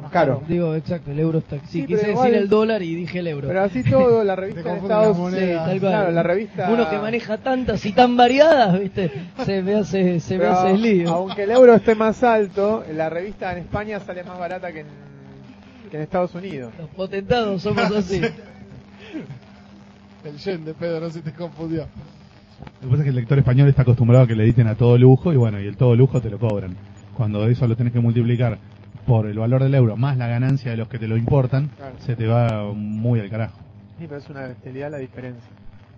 Más 0.00 0.10
caro. 0.12 0.42
Digo, 0.46 0.74
exacto, 0.74 1.10
el 1.10 1.18
euro 1.20 1.38
está... 1.38 1.56
Sí, 1.60 1.80
Sí, 1.80 1.86
quise 1.86 2.10
igual- 2.10 2.26
decir 2.28 2.42
el 2.42 2.48
dólar 2.50 2.82
y 2.82 2.94
dije 2.94 3.18
el 3.20 3.28
euro. 3.28 3.48
Pero 3.48 3.62
así 3.62 3.82
todo, 3.82 4.22
la 4.24 4.36
revista 4.36 4.72
de 4.72 4.78
Estados 4.78 5.16
Unidos, 5.16 5.32
monedas. 5.32 5.64
Sí, 5.64 5.70
tal 5.70 5.80
cual. 5.80 5.92
claro, 5.92 6.10
la 6.12 6.22
revista... 6.22 6.70
Uno 6.70 6.90
que 6.90 6.98
maneja 6.98 7.38
tantas 7.38 7.86
y 7.86 7.92
tan 7.92 8.16
variadas, 8.16 8.78
¿viste? 8.78 9.10
Se 9.44 9.62
me 9.62 9.74
hace, 9.74 10.20
se 10.20 10.34
me 10.34 10.40
Pero, 10.40 10.52
hace 10.52 10.70
el 10.72 10.82
lío. 10.82 11.08
Aunque 11.14 11.42
el 11.44 11.50
euro 11.50 11.74
esté 11.74 11.94
más 11.94 12.22
alto, 12.22 12.84
la 12.94 13.08
revista 13.08 13.52
en 13.52 13.58
España 13.58 13.98
sale 14.00 14.22
más 14.22 14.38
barata 14.38 14.70
que 14.72 14.80
en, 14.80 14.86
que 15.90 15.96
en 15.96 16.02
Estados 16.02 16.34
Unidos. 16.34 16.72
Los 16.78 16.90
potentados 16.90 17.62
somos 17.62 17.90
así. 17.96 18.20
El 20.24 20.36
yen 20.38 20.64
de 20.64 20.74
Pedro 20.74 21.00
no 21.00 21.10
se 21.10 21.22
te 21.22 21.32
confundió. 21.32 21.86
Lo 21.86 22.80
que 22.80 22.86
pasa 22.88 22.96
es 22.98 23.02
que 23.04 23.08
el 23.10 23.16
lector 23.16 23.38
español 23.38 23.68
está 23.68 23.82
acostumbrado 23.82 24.24
a 24.24 24.26
que 24.26 24.34
le 24.34 24.44
editen 24.44 24.66
a 24.66 24.74
todo 24.74 24.98
lujo 24.98 25.32
y 25.32 25.36
bueno, 25.36 25.60
y 25.60 25.66
el 25.66 25.76
todo 25.76 25.94
lujo 25.94 26.20
te 26.20 26.30
lo 26.30 26.38
cobran. 26.38 26.74
Cuando 27.16 27.46
eso 27.48 27.66
lo 27.66 27.76
tenés 27.76 27.92
que 27.92 28.00
multiplicar 28.00 28.58
por 29.06 29.26
el 29.26 29.38
valor 29.38 29.62
del 29.62 29.74
euro 29.74 29.96
más 29.96 30.16
la 30.16 30.26
ganancia 30.26 30.70
de 30.70 30.76
los 30.76 30.88
que 30.88 30.98
te 30.98 31.06
lo 31.08 31.16
importan, 31.16 31.68
Claro. 31.76 31.94
se 32.00 32.16
te 32.16 32.26
va 32.26 32.72
muy 32.74 33.20
al 33.20 33.30
carajo. 33.30 33.58
Sí, 33.98 34.04
pero 34.08 34.18
es 34.18 34.28
una 34.28 34.42
bestialidad 34.48 34.90
la 34.90 34.98
diferencia. 34.98 35.48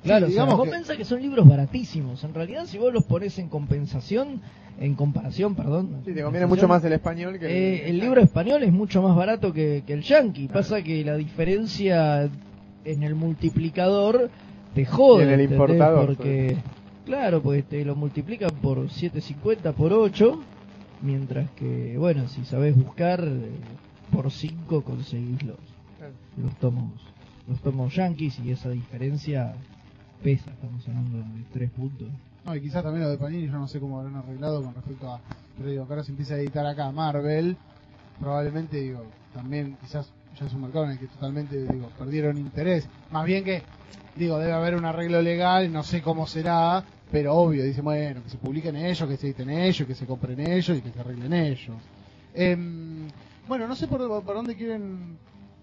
Claro, 0.04 0.26
Sí, 0.26 0.32
o 0.32 0.34
sea, 0.34 0.42
digamos 0.44 0.56
vos 0.58 0.66
que- 0.66 0.72
pensás 0.72 0.96
que 0.96 1.04
son 1.04 1.20
libros 1.20 1.48
baratísimos. 1.48 2.22
En 2.22 2.32
realidad, 2.34 2.66
si 2.66 2.78
vos 2.78 2.92
los 2.92 3.04
pones 3.04 3.38
en 3.38 3.48
compensación, 3.48 4.40
en 4.80 4.94
comparación, 4.94 5.56
perdón. 5.56 6.02
Sí, 6.04 6.12
te 6.12 6.22
conviene 6.22 6.46
mucho 6.46 6.68
más 6.68 6.84
el 6.84 6.92
español 6.92 7.36
que 7.38 7.46
eh, 7.46 7.90
el 7.90 7.98
libro 7.98 8.20
español 8.20 8.62
es 8.62 8.72
mucho 8.72 9.02
más 9.02 9.16
barato 9.16 9.52
que, 9.52 9.82
que 9.84 9.92
el 9.94 10.02
yankee. 10.02 10.46
Pasa 10.46 10.82
que 10.82 11.04
la 11.04 11.16
diferencia 11.16 12.28
en 12.84 13.02
el 13.02 13.16
multiplicador 13.16 14.30
te 14.74 14.84
jode. 14.84 15.24
Y 15.24 15.28
en 15.28 15.34
el 15.40 15.50
importador, 15.50 16.06
Porque, 16.14 16.56
claro, 17.04 17.42
pues 17.42 17.64
te 17.64 17.84
lo 17.84 17.96
multiplican 17.96 18.50
por 18.62 18.88
7.50 18.88 19.72
por 19.72 19.92
8. 19.92 20.38
Mientras 21.02 21.50
que, 21.52 21.96
bueno, 21.98 22.26
si 22.28 22.44
sabés 22.44 22.76
buscar, 22.76 23.22
eh, 23.24 23.50
por 24.12 24.30
5 24.30 24.82
conseguís 24.82 25.42
los, 25.42 25.56
Claro. 25.98 26.12
los 26.36 26.54
tomos 26.56 26.92
los 27.48 27.60
tomos 27.60 27.94
yankees 27.94 28.38
y 28.40 28.50
esa 28.50 28.68
diferencia 28.68 29.54
pesa. 30.22 30.50
Estamos 30.50 30.86
hablando 30.86 31.18
de 31.18 31.44
3 31.52 31.70
puntos. 31.70 32.08
No, 32.44 32.54
y 32.54 32.60
quizás 32.60 32.82
también 32.82 33.04
lo 33.04 33.10
de 33.10 33.16
Panini, 33.16 33.46
yo 33.46 33.52
no 33.52 33.66
sé 33.66 33.80
cómo 33.80 33.98
habrán 33.98 34.16
arreglado 34.16 34.62
con 34.62 34.74
respecto 34.74 35.10
a. 35.10 35.20
Pero 35.56 35.70
digo, 35.70 35.86
que 35.86 35.92
ahora 35.92 36.04
se 36.04 36.10
empieza 36.10 36.34
a 36.34 36.38
editar 36.38 36.66
acá 36.66 36.90
Marvel. 36.92 37.56
Probablemente, 38.20 38.78
digo, 38.80 39.02
también 39.32 39.76
quizás 39.80 40.12
ya 40.38 40.46
es 40.46 40.52
un 40.52 40.62
mercado 40.62 40.84
en 40.86 40.90
el 40.92 40.98
que 40.98 41.06
totalmente, 41.06 41.56
digo, 41.66 41.88
perdieron 41.98 42.36
interés. 42.36 42.86
Más 43.10 43.24
bien 43.24 43.44
que, 43.44 43.62
digo, 44.16 44.38
debe 44.38 44.52
haber 44.52 44.74
un 44.76 44.84
arreglo 44.84 45.22
legal, 45.22 45.72
no 45.72 45.82
sé 45.82 46.02
cómo 46.02 46.26
será, 46.26 46.84
pero 47.10 47.34
obvio, 47.34 47.64
dice, 47.64 47.80
bueno, 47.80 48.22
que 48.22 48.30
se 48.30 48.36
publiquen 48.36 48.76
ellos, 48.76 49.08
que 49.08 49.16
se 49.16 49.26
editen 49.28 49.50
ellos, 49.50 49.86
que 49.86 49.94
se 49.94 50.06
compren 50.06 50.38
ellos 50.40 50.76
y 50.78 50.80
que 50.82 50.90
se 50.90 51.00
arreglen 51.00 51.32
ellos. 51.32 51.76
Em, 52.34 53.08
bueno, 53.48 53.66
no 53.66 53.74
sé 53.74 53.86
por, 53.86 53.98
por 54.22 54.34
dónde 54.34 54.54
quieren 54.54 55.16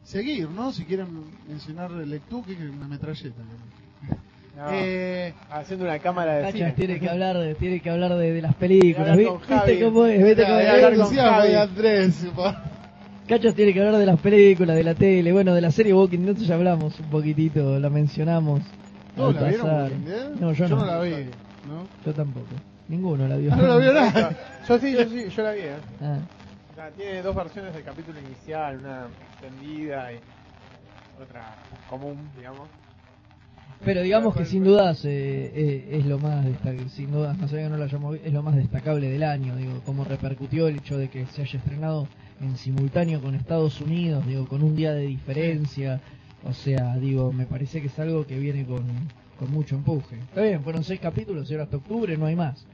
seguir, 0.03 0.49
¿no? 0.49 0.71
Si 0.71 0.84
quieren 0.86 1.08
mencionar 1.47 1.91
Lectú, 1.91 2.43
que 2.45 2.53
es 2.53 2.60
una 2.60 2.88
metralleta. 2.88 3.41
No, 3.41 4.15
Eh, 4.71 5.34
haciendo 5.51 5.84
una 5.84 5.99
cámara 5.99 6.36
de 6.38 6.41
Cachas 6.43 6.53
cine. 6.60 6.71
tiene 6.71 6.97
que 6.99 7.10
hablar 7.12 7.38
de, 7.38 7.55
tiene 7.55 7.81
que 7.81 7.89
hablar 7.89 8.15
de, 8.15 8.31
de 8.31 8.41
las 8.41 8.55
películas. 8.55 9.10
hablar 9.10 9.17
¿vi- 9.17 9.25
con 9.25 9.38
¿Viste 9.39 9.53
Javi. 9.53 9.79
cómo 9.81 10.05
es? 10.05 10.23
¿Viste 10.23 10.43
cómo 10.43 10.60
es? 10.60 10.67
Cachas 13.27 13.55
tiene 13.55 13.73
que 13.73 13.79
hablar 13.81 13.97
de 13.97 14.05
las 14.05 14.19
películas, 14.19 14.75
de 14.77 14.84
la 14.84 14.93
tele, 14.95 15.31
bueno, 15.34 15.53
de 15.53 15.62
la 15.62 15.71
serie 15.71 15.93
Walking 15.93 16.19
Dead 16.19 16.36
ya 16.38 16.55
hablamos 16.55 16.99
un 16.99 17.08
poquitito, 17.10 17.79
la 17.79 17.89
mencionamos. 17.89 18.62
¿No 19.15 19.32
la 19.32 19.43
vieron? 19.43 20.06
No, 20.39 20.54
yo, 20.54 20.67
no. 20.67 20.75
no. 20.75 20.86
la 20.86 20.99
vi, 21.01 21.12
¿no? 21.67 21.88
Yo 22.06 22.13
tampoco. 22.13 22.47
Ninguno 22.88 23.28
la 23.28 23.38
vio. 23.38 23.51
Ah, 23.54 23.56
no 23.56 23.67
la 23.67 23.78
vio 23.78 23.93
nada. 23.93 24.36
Yo 24.67 24.80
sí, 24.80 24.93
yo 24.93 25.08
sí, 25.08 25.30
yo 25.30 25.43
la 25.43 25.51
vi. 25.51 25.62
¿eh? 25.62 25.75
Ah. 26.01 26.17
O 26.71 26.75
sea, 26.75 26.89
tiene 26.91 27.21
dos 27.21 27.36
versiones 27.36 27.73
del 27.73 27.84
capítulo 27.84 28.19
inicial, 28.19 28.80
una 28.80 29.08
extendida 29.32 30.12
y 30.12 30.19
otra 31.21 31.56
común, 31.89 32.17
digamos. 32.36 32.67
Pero 33.84 34.01
digamos 34.01 34.36
que 34.36 34.45
sin 34.45 34.63
dudas 34.63 35.04
eh, 35.06 35.51
eh, 35.54 35.89
es 35.91 36.06
lo 36.06 36.17
más 36.17 36.45
destacable, 36.45 36.89
sin 36.89 37.12
dudas, 37.12 37.38
no 37.38 37.47
sé 37.47 37.67
no 37.69 37.78
la 37.78 37.86
llamo, 37.86 38.13
es 38.15 38.34
lo 38.34 38.41
más 38.41 38.56
destacable 38.56 39.10
del 39.10 39.23
año, 39.23 39.56
digo, 39.56 39.82
cómo 39.86 40.04
repercutió 40.04 40.67
el 40.67 40.78
hecho 40.78 40.97
de 40.97 41.10
que 41.10 41.25
se 41.28 41.43
haya 41.43 41.60
estrenado 41.60 42.08
en 42.41 42.58
simultáneo 42.58 43.21
con 43.21 43.36
Estados 43.36 43.80
Unidos, 43.82 44.25
digo, 44.25 44.47
con 44.47 44.63
un 44.63 44.75
día 44.75 44.93
de 44.93 45.06
diferencia, 45.06 46.01
o 46.45 46.53
sea, 46.53 46.95
digo, 46.97 47.31
me 47.34 47.45
parece 47.45 47.81
que 47.81 47.88
es 47.88 47.99
algo 47.99 48.25
que 48.25 48.38
viene 48.39 48.65
con, 48.65 48.84
con 49.39 49.51
mucho 49.51 49.75
empuje. 49.75 50.15
Está 50.17 50.41
bien, 50.41 50.62
fueron 50.63 50.84
seis 50.84 50.99
capítulos 50.99 51.49
y 51.49 51.53
ahora 51.53 51.63
hasta 51.65 51.77
octubre 51.77 52.15
no 52.17 52.25
hay 52.27 52.36
más. 52.36 52.65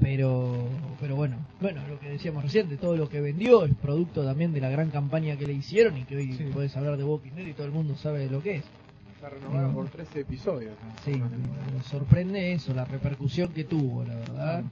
Pero, 0.00 0.68
pero 1.00 1.14
bueno, 1.14 1.36
bueno, 1.60 1.80
lo 1.88 2.00
que 2.00 2.08
decíamos 2.08 2.42
reciente, 2.42 2.76
todo 2.76 2.96
lo 2.96 3.08
que 3.08 3.20
vendió 3.20 3.64
es 3.64 3.74
producto 3.76 4.24
también 4.24 4.52
de 4.52 4.60
la 4.60 4.68
gran 4.68 4.90
campaña 4.90 5.36
que 5.36 5.46
le 5.46 5.52
hicieron 5.52 5.96
y 5.96 6.02
que 6.02 6.16
hoy 6.16 6.32
Sí. 6.32 6.44
puedes 6.52 6.76
hablar 6.76 6.96
de 6.96 7.04
Walking 7.04 7.30
Dead 7.36 7.46
y 7.46 7.52
todo 7.52 7.66
el 7.66 7.72
mundo 7.72 7.94
sabe 7.96 8.18
de 8.20 8.30
lo 8.30 8.42
que 8.42 8.56
es. 8.56 8.64
Está 9.14 9.30
renovada 9.30 9.72
por 9.72 9.88
13 9.88 10.20
episodios. 10.20 10.72
Sí, 11.04 11.12
me 11.12 11.82
sorprende 11.84 12.52
eso, 12.54 12.74
la 12.74 12.84
repercusión 12.84 13.52
que 13.52 13.62
tuvo, 13.64 14.04
la 14.04 14.16
verdad. 14.16 14.64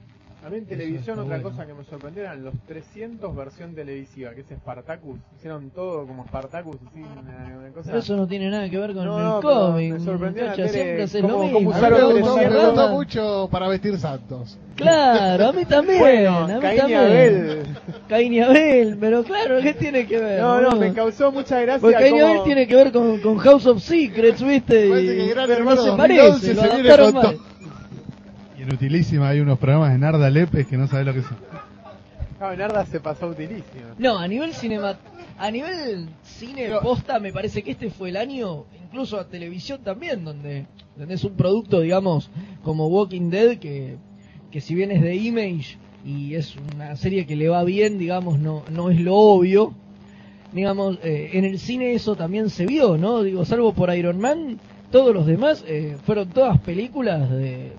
A 0.45 0.49
mí 0.49 0.57
en 0.57 0.65
televisión 0.65 1.19
otra 1.19 1.37
bueno. 1.37 1.49
cosa 1.49 1.65
que 1.65 1.73
me 1.73 1.83
sorprendió 1.85 2.23
eran 2.23 2.43
los 2.43 2.53
300 2.67 3.33
versión 3.35 3.73
televisiva, 3.75 4.31
que 4.31 4.41
es 4.41 4.47
Spartacus. 4.47 5.17
Hicieron 5.37 5.69
todo 5.69 6.05
como 6.05 6.25
Spartacus, 6.25 6.75
así, 6.89 6.99
una, 6.99 7.57
una 7.59 7.69
cosa... 7.69 7.85
Pero 7.87 7.99
eso 7.99 8.17
no 8.17 8.27
tiene 8.27 8.49
nada 8.49 8.69
que 8.69 8.77
ver 8.77 8.93
con 8.93 9.05
No, 9.05 9.17
el 9.19 9.23
no, 9.25 9.41
cómic. 9.41 9.93
me 9.93 9.99
sorprendió 10.01 10.53
siempre 10.55 11.03
haces 11.03 11.21
lo 11.21 11.39
mismo. 11.43 11.69
Usaron 11.69 12.13
me 12.13 12.21
gustó, 12.21 12.89
mucho 12.89 13.47
para 13.51 13.69
vestir 13.69 13.97
santos. 13.97 14.57
Claro, 14.75 15.47
a 15.47 15.51
mí 15.53 15.63
también. 15.65 15.99
Bueno, 15.99 16.37
a 16.39 16.47
mí 16.47 16.53
Caín 16.59 16.75
y 16.75 16.79
también. 16.79 16.99
Abel. 16.99 17.63
Caín 18.09 18.33
y 18.33 18.39
Abel, 18.41 18.97
pero 18.99 19.23
claro, 19.23 19.61
¿qué 19.61 19.73
tiene 19.73 20.05
que 20.07 20.17
ver? 20.19 20.41
No, 20.41 20.59
no, 20.61 20.75
me 20.75 20.91
causó 20.93 21.31
mucha 21.31 21.59
gracia 21.61 21.79
Porque 21.79 21.97
Caín 21.97 22.15
y 22.17 22.19
Abel 22.19 22.43
tiene 22.43 22.67
que 22.67 22.75
ver 22.75 22.91
con, 22.91 23.19
con 23.21 23.37
House 23.37 23.65
of 23.67 23.81
Secrets, 23.81 24.43
¿viste? 24.43 24.89
Parece 24.89 25.13
Y- 25.13 25.17
que 25.19 25.27
Gran 25.33 25.45
pero 25.47 25.59
Hermano 25.59 25.75
no 25.77 25.83
se 25.83 25.89
2011 25.89 25.97
parece, 25.97 26.45
se 26.47 26.53
lo 26.55 26.61
viene 26.81 26.97
con 26.97 27.13
mal. 27.13 27.23
todo. 27.23 27.52
Y 28.63 28.69
en 28.69 28.73
Utilísima 28.75 29.27
hay 29.29 29.41
unos 29.41 29.59
programas 29.59 29.91
de 29.91 29.97
Narda 29.97 30.29
Lepes 30.29 30.67
que 30.67 30.77
no 30.77 30.87
sabes 30.87 31.05
lo 31.05 31.13
que 31.13 31.21
son. 31.21 31.35
Ah, 32.39 32.55
Narda 32.55 32.85
se 32.85 33.01
pasó 33.01 33.27
utilísimo. 33.27 33.63
No, 33.97 34.17
a 34.17 34.25
nivel 34.27 34.53
cinema, 34.53 34.95
a 35.37 35.51
nivel 35.51 36.07
cine 36.23 36.63
Pero- 36.67 36.79
posta, 36.79 37.19
me 37.19 37.33
parece 37.33 37.61
que 37.61 37.71
este 37.71 37.89
fue 37.89 38.09
el 38.09 38.17
año, 38.17 38.63
incluso 38.85 39.19
a 39.19 39.27
televisión 39.27 39.81
también, 39.83 40.23
donde, 40.23 40.65
donde 40.95 41.13
es 41.15 41.23
un 41.25 41.33
producto, 41.33 41.81
digamos, 41.81 42.29
como 42.63 42.87
Walking 42.87 43.29
Dead, 43.29 43.57
que, 43.57 43.97
que 44.49 44.61
si 44.61 44.75
bien 44.75 44.91
es 44.91 45.01
de 45.01 45.15
Image 45.15 45.77
y 46.05 46.35
es 46.35 46.55
una 46.73 46.95
serie 46.95 47.25
que 47.25 47.35
le 47.35 47.49
va 47.49 47.63
bien, 47.65 47.97
digamos, 47.97 48.39
no, 48.39 48.63
no 48.71 48.89
es 48.89 48.99
lo 49.01 49.15
obvio. 49.15 49.73
Digamos, 50.53 50.99
eh, 51.03 51.31
en 51.33 51.43
el 51.45 51.59
cine 51.59 51.93
eso 51.93 52.15
también 52.15 52.49
se 52.49 52.65
vio, 52.65 52.97
¿no? 52.97 53.23
Digo, 53.23 53.43
salvo 53.43 53.73
por 53.73 53.93
Iron 53.93 54.19
Man, 54.19 54.59
todos 54.91 55.13
los 55.13 55.25
demás 55.25 55.65
eh, 55.67 55.97
fueron 56.05 56.29
todas 56.29 56.59
películas 56.59 57.29
de, 57.31 57.73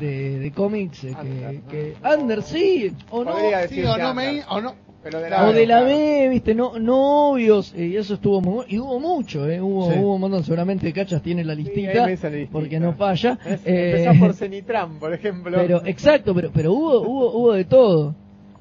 de, 0.00 0.38
de 0.38 0.50
cómics 0.52 1.04
eh, 1.04 1.14
Under, 1.20 1.60
que, 1.60 1.62
¿no? 1.62 1.68
que 1.68 1.96
Under 2.22 2.42
sí 2.42 2.92
o 3.10 3.24
no 3.24 3.32
Sí 3.68 3.82
o 3.84 3.96
no 3.98 4.14
me 4.14 4.42
o 4.48 4.60
no. 4.60 4.74
Pero 5.02 5.18
de 5.20 5.28
o 5.32 5.52
de 5.54 5.66
la 5.66 5.78
claro. 5.78 5.86
B, 5.86 6.28
viste, 6.28 6.54
no, 6.54 6.78
no 6.78 7.30
obvios, 7.30 7.72
eh, 7.74 7.86
y 7.86 7.96
eso 7.96 8.12
estuvo 8.12 8.42
muy 8.42 8.66
y 8.68 8.78
hubo 8.78 9.00
mucho, 9.00 9.48
eh, 9.48 9.58
hubo, 9.58 9.90
Sí. 9.90 9.98
hubo 9.98 10.14
un 10.16 10.20
montón, 10.20 10.44
seguramente 10.44 10.92
Cachas 10.92 11.22
tiene 11.22 11.42
la 11.42 11.54
listita, 11.54 12.06
porque 12.52 12.78
no 12.78 12.92
falla, 12.92 13.38
Es- 13.46 13.62
eh, 13.64 13.92
Empezás 13.92 14.18
por 14.18 14.34
Cenitram, 14.34 14.98
por 14.98 15.14
ejemplo. 15.14 15.56
pero 15.56 15.82
exacto, 15.86 16.34
pero 16.34 16.50
pero 16.52 16.74
hubo 16.74 17.00
hubo 17.00 17.32
hubo 17.32 17.52
de 17.54 17.64
todo, 17.64 18.14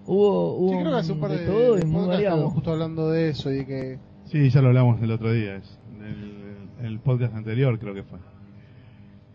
hubo 0.05 0.53
hubo 0.55 0.69
Sí, 0.71 0.77
creo 0.79 0.91
que 0.93 0.97
hace 0.99 1.11
un 1.11 1.19
par 1.19 1.31
de, 1.31 1.39
de 1.39 1.45
todo 1.45 1.77
y 1.77 1.83
muy 1.83 2.07
variado. 2.07 2.49
justo 2.51 2.71
hablando 2.71 3.09
de 3.09 3.29
eso 3.31 3.51
y 3.53 3.65
que 3.65 3.99
Sí, 4.23 4.49
ya 4.49 4.61
lo 4.61 4.69
hablamos 4.69 5.01
el 5.03 5.11
otro 5.11 5.33
día, 5.33 5.57
es, 5.57 5.77
el, 5.99 6.85
el 6.85 6.99
podcast 6.99 7.35
anterior 7.35 7.77
creo 7.79 7.93
que 7.93 8.03
fue. 8.03 8.17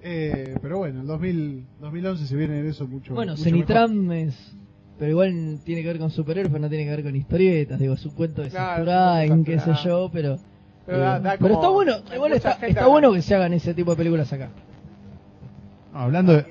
Eh, 0.05 0.57
pero 0.63 0.79
bueno, 0.79 1.01
el 1.01 1.07
2000, 1.07 1.67
2011 1.81 2.27
se 2.27 2.37
viene 2.37 2.61
en 2.61 2.67
eso 2.67 2.87
mucho 2.87 3.15
Bueno, 3.15 3.33
mucho 3.33 3.43
Cenitram 3.45 4.13
es 4.13 4.55
pero 4.99 5.11
igual 5.11 5.59
tiene 5.65 5.83
que 5.83 5.89
ver 5.89 5.99
con 5.99 6.11
superhéroes, 6.11 6.53
pero 6.53 6.63
no 6.63 6.69
tiene 6.69 6.85
que 6.85 6.91
ver 6.91 7.03
con 7.03 7.17
historietas, 7.17 7.81
digo, 7.81 7.97
su 7.97 8.15
cuento 8.15 8.43
de 8.43 8.51
Claro, 8.51 9.17
es 9.23 9.31
un 9.31 9.45
qué 9.45 9.59
sé 9.59 9.73
yo, 9.85 10.09
pero 10.13 10.39
Pero 10.87 10.99
eh, 10.99 11.01
da- 11.01 11.19
da 11.19 11.31
pero 11.33 11.55
como- 11.55 11.55
está 11.55 11.69
bueno, 11.71 11.93
igual 12.15 12.33
está, 12.35 12.53
está 12.65 12.87
bueno 12.87 13.13
que 13.13 13.21
se 13.23 13.35
hagan 13.35 13.53
ese 13.55 13.75
tipo 13.75 13.91
de 13.91 13.97
películas 13.97 14.33
acá. 14.33 14.51
No, 15.93 15.99
hablando 15.99 16.35
de, 16.35 16.47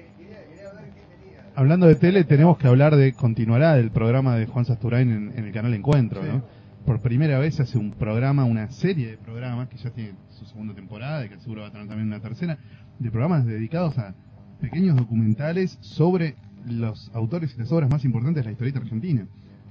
hablando 1.56 1.86
de 1.88 1.96
tele, 1.96 2.24
tenemos 2.26 2.58
que 2.58 2.68
hablar 2.68 2.96
de, 2.96 3.14
continuará 3.14 3.76
del 3.76 3.92
programa 3.92 4.36
de 4.36 4.46
Juan 4.48 4.66
Sasturain 4.66 5.10
en, 5.10 5.34
en 5.38 5.46
el 5.46 5.52
canal 5.54 5.74
Encuentro, 5.74 6.22
Sí. 6.22 6.28
¿no? 6.30 6.44
Por 6.86 7.00
primera 7.00 7.40
vez 7.40 7.60
hace 7.62 7.78
un 7.78 7.92
programa, 7.92 8.44
una 8.44 8.70
serie 8.72 9.12
de 9.12 9.18
programas, 9.18 9.70
que 9.70 9.78
ya 9.78 9.90
tiene 9.92 10.16
su 10.32 10.44
segunda 10.46 10.74
temporada 10.74 11.26
y 11.26 11.30
que 11.30 11.40
seguro 11.40 11.62
va 11.62 11.68
a 11.68 11.72
tener 11.72 11.88
también 11.88 12.08
una 12.08 12.20
tercera, 12.20 12.58
de 13.04 13.12
programas 13.12 13.46
dedicados 13.46 13.98
a 13.98 14.16
pequeños 14.62 14.96
documentales 14.96 15.78
sobre 15.82 16.36
los 16.68 17.12
autores 17.14 17.54
y 17.56 17.60
las 17.60 17.72
obras 17.72 17.90
más 17.90 18.06
importantes 18.06 18.44
de 18.44 18.48
la 18.48 18.52
historieta 18.54 18.80
argentina. 18.80 19.28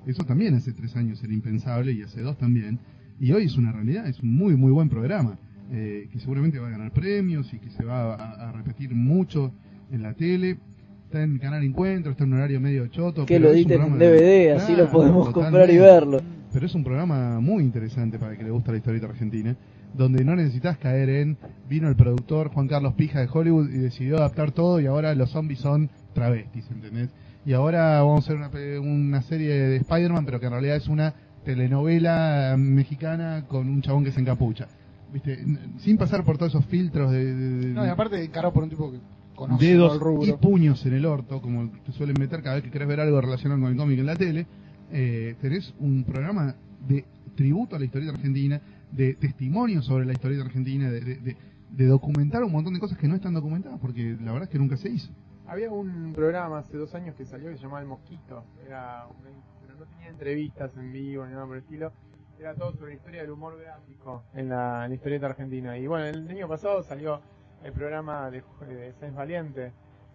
Eso 0.06 0.24
también 0.24 0.54
hace 0.54 0.72
tres 0.72 0.94
años 0.96 1.22
era 1.24 1.32
impensable 1.32 1.92
y 1.92 2.02
hace 2.02 2.20
dos 2.20 2.36
también. 2.36 2.78
Y 3.20 3.32
hoy 3.32 3.44
es 3.44 3.56
una 3.56 3.72
realidad, 3.72 4.06
es 4.06 4.20
un 4.20 4.34
muy, 4.34 4.56
muy 4.56 4.70
buen 4.72 4.88
programa, 4.88 5.38
eh, 5.70 6.08
que 6.12 6.18
seguramente 6.18 6.58
va 6.58 6.68
a 6.68 6.70
ganar 6.70 6.92
premios 6.92 7.52
y 7.54 7.58
que 7.58 7.70
se 7.70 7.84
va 7.84 8.14
a, 8.14 8.48
a 8.48 8.52
repetir 8.52 8.94
mucho 8.94 9.52
en 9.90 10.02
la 10.02 10.12
tele. 10.14 10.58
Está 11.04 11.22
en 11.22 11.38
canal 11.38 11.62
Encuentro, 11.62 12.12
está 12.12 12.24
en 12.24 12.32
un 12.32 12.38
horario 12.38 12.60
medio 12.60 12.86
choto. 12.88 13.24
Que 13.26 13.38
lo 13.38 13.50
editen 13.50 13.80
en 13.82 13.88
programa 13.88 13.96
de- 14.04 14.10
DVD, 14.50 14.56
así 14.56 14.74
lo 14.74 14.90
podemos 14.90 15.30
comprar 15.30 15.70
y 15.70 15.78
verlo. 15.78 16.20
Pero 16.52 16.66
es 16.66 16.74
un 16.74 16.84
programa 16.84 17.38
muy 17.40 17.62
interesante 17.62 18.18
para 18.18 18.32
el 18.32 18.38
que 18.38 18.44
le 18.44 18.50
gusta 18.50 18.72
la 18.72 18.78
historieta 18.78 19.06
argentina, 19.06 19.56
donde 19.94 20.24
no 20.24 20.34
necesitas 20.36 20.78
caer 20.78 21.08
en, 21.10 21.36
vino 21.68 21.88
el 21.88 21.96
productor 21.96 22.48
Juan 22.48 22.68
Carlos 22.68 22.94
Pija 22.94 23.20
de 23.20 23.28
Hollywood 23.32 23.68
y 23.70 23.78
decidió 23.78 24.16
adaptar 24.18 24.52
todo 24.52 24.80
y 24.80 24.86
ahora 24.86 25.14
los 25.14 25.30
zombies 25.30 25.60
son 25.60 25.90
travestis, 26.14 26.64
¿entendés? 26.70 27.10
Y 27.44 27.52
ahora 27.54 28.00
vamos 28.02 28.28
a 28.28 28.32
hacer 28.32 28.36
una, 28.36 28.80
una 28.80 29.22
serie 29.22 29.52
de 29.52 29.76
Spider-Man, 29.76 30.24
pero 30.24 30.38
que 30.40 30.46
en 30.46 30.52
realidad 30.52 30.76
es 30.76 30.88
una 30.88 31.12
telenovela 31.44 32.54
mexicana 32.58 33.44
con 33.48 33.68
un 33.68 33.82
chabón 33.82 34.04
que 34.04 34.12
se 34.12 34.20
encapucha. 34.20 34.68
¿Viste? 35.12 35.44
Sin 35.78 35.98
pasar 35.98 36.24
por 36.24 36.38
todos 36.38 36.52
esos 36.52 36.64
filtros 36.66 37.10
de, 37.12 37.34
de- 37.34 37.56
de- 37.58 37.66
No, 37.74 37.84
y 37.84 37.88
aparte 37.88 38.22
encarado 38.24 38.52
por 38.52 38.62
un 38.62 38.70
tipo 38.70 38.90
que 38.90 38.98
conoce 39.34 39.66
dedos 39.66 39.98
rubro. 40.00 40.26
y 40.26 40.32
puños 40.32 40.84
en 40.86 40.94
el 40.94 41.04
orto, 41.04 41.40
como 41.42 41.68
te 41.84 41.92
suelen 41.92 42.16
meter 42.18 42.42
cada 42.42 42.54
vez 42.56 42.64
que 42.64 42.70
querés 42.70 42.88
ver 42.88 43.00
algo 43.00 43.20
relacionado 43.20 43.60
con 43.60 43.70
el 43.72 43.76
cómic 43.76 43.98
en 43.98 44.06
la 44.06 44.16
tele, 44.16 44.46
eh, 44.90 45.34
tenés 45.40 45.74
un 45.80 46.04
programa 46.04 46.54
de 46.88 47.04
tributo 47.34 47.76
a 47.76 47.78
la 47.78 47.84
historieta 47.84 48.14
argentina, 48.14 48.60
de 48.92 49.14
testimonio 49.14 49.82
sobre 49.82 50.04
la 50.04 50.12
historieta 50.12 50.44
argentina, 50.44 50.90
de, 50.90 51.36
documentar 51.86 52.44
un 52.44 52.52
montón 52.52 52.74
de 52.74 52.80
cosas 52.80 52.98
que 52.98 53.08
no 53.08 53.14
están 53.14 53.34
documentadas, 53.34 53.80
porque 53.80 54.16
la 54.20 54.32
verdad 54.32 54.42
es 54.44 54.48
que 54.50 54.58
nunca 54.58 54.76
se 54.76 54.90
hizo. 54.90 55.10
Había 55.46 55.70
un 55.70 56.12
programa 56.14 56.58
hace 56.58 56.76
dos 56.76 56.94
años 56.94 57.16
que 57.16 57.24
salió 57.24 57.50
que 57.50 57.56
se 57.56 57.62
llamaba 57.62 57.80
El 57.80 57.88
Mosquito. 57.88 58.44
Era 58.66 59.06
pero 59.62 59.74
no 59.76 59.86
tenía 59.86 60.08
entrevistas 60.08 60.76
en 60.76 60.92
vivo 60.92 61.26
ni 61.26 61.32
nada 61.32 61.46
por 61.46 61.56
el 61.56 61.62
estilo. 61.62 61.92
Era 62.38 62.54
todo 62.54 62.72
sobre 62.72 62.90
la 62.90 62.96
historia 62.96 63.22
del 63.22 63.30
humor 63.30 63.58
gráfico 63.58 64.24
en 64.34 64.48
la, 64.48 64.84
en 64.86 64.92
historieta 64.92 65.26
argentina. 65.26 65.76
Y 65.78 65.86
bueno, 65.86 66.06
el 66.06 66.28
año 66.28 66.48
pasado 66.48 66.82
salió 66.82 67.20
el 67.64 67.72
programa 67.72 68.30
de, 68.30 68.42
de 68.68 68.92
Sáenz 68.94 69.14
Valiente, 69.14 69.72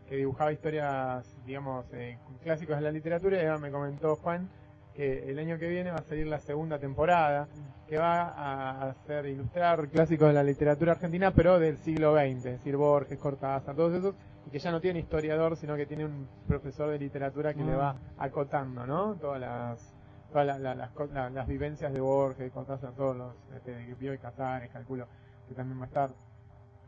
que 0.08 0.18
dibujaba 0.18 0.52
historias, 0.52 1.38
digamos, 1.46 1.86
eh, 1.94 2.18
clásicos 2.44 2.76
de 2.76 2.82
la 2.82 2.92
literatura. 2.92 3.42
Y 3.42 3.62
me 3.62 3.72
comentó 3.72 4.16
Juan 4.18 4.50
que 4.98 5.30
el 5.30 5.38
año 5.40 5.58
que 5.60 5.70
viene 5.70 5.92
va 5.92 5.98
a 6.00 6.02
salir 6.04 6.28
la 6.28 6.40
segunda 6.40 6.80
temporada, 6.80 7.48
que 7.88 7.98
va 7.98 8.24
a 8.24 8.90
hacer 8.90 9.28
ilustrar 9.28 9.88
clásicos 9.90 10.28
de 10.28 10.34
la 10.34 10.44
literatura 10.44 10.94
argentina, 10.94 11.32
pero 11.32 11.60
del 11.60 11.78
siglo 11.78 12.14
XX, 12.16 12.36
es 12.38 12.44
decir, 12.44 12.76
Borges, 12.76 13.18
Cortázar, 13.20 13.76
todos 13.76 13.94
esos, 13.94 14.16
y 14.46 14.50
que 14.50 14.60
ya 14.60 14.72
no 14.72 14.82
tiene 14.82 15.00
historiador, 15.00 15.56
sino 15.56 15.76
que 15.78 15.86
tiene 15.86 16.04
un 16.04 16.28
profesor 16.48 16.90
de 16.90 16.98
literatura 17.00 17.54
que 17.54 17.64
le 17.64 17.76
va 17.76 17.96
acotando, 18.18 18.86
¿no? 18.88 19.16
Todas 19.16 19.40
las 19.40 19.94
todas 20.32 20.46
la- 20.46 20.60
la- 20.60 20.76
las, 20.76 20.92
co- 20.92 21.06
la- 21.14 21.30
las 21.30 21.48
vivencias 21.48 21.94
de 21.94 22.02
Borges, 22.02 22.52
Cortázar, 22.52 22.92
todos 22.94 23.16
los, 23.16 23.34
este, 23.56 23.72
de 23.72 23.94
Bioy 23.94 24.18
Casares, 24.18 24.70
calculo 24.72 25.08
que 25.48 25.54
también 25.56 25.80
va 25.80 25.84
a 25.84 25.88
estar 25.88 26.10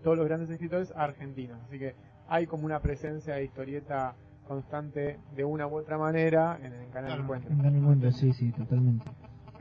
todos 0.04 0.18
los 0.18 0.26
grandes 0.28 0.50
escritores 0.50 0.92
argentinos. 0.96 1.58
Así 1.68 1.80
que 1.80 1.96
hay 2.28 2.48
como 2.48 2.66
una 2.66 2.82
presencia 2.82 3.36
de 3.36 3.46
historieta 3.46 4.16
constante 4.50 5.18
de 5.36 5.46
una 5.46 5.66
u 5.68 5.78
otra 5.78 5.98
manera 5.98 6.58
en 6.62 6.74
el 6.74 6.90
canal 6.90 7.12
Claro. 7.12 7.22
Encuentro. 7.24 7.52
En 7.54 7.66
el 7.66 7.72
mundo, 7.82 8.12
sí, 8.12 8.34
sí, 8.34 8.52
totalmente. 8.52 9.06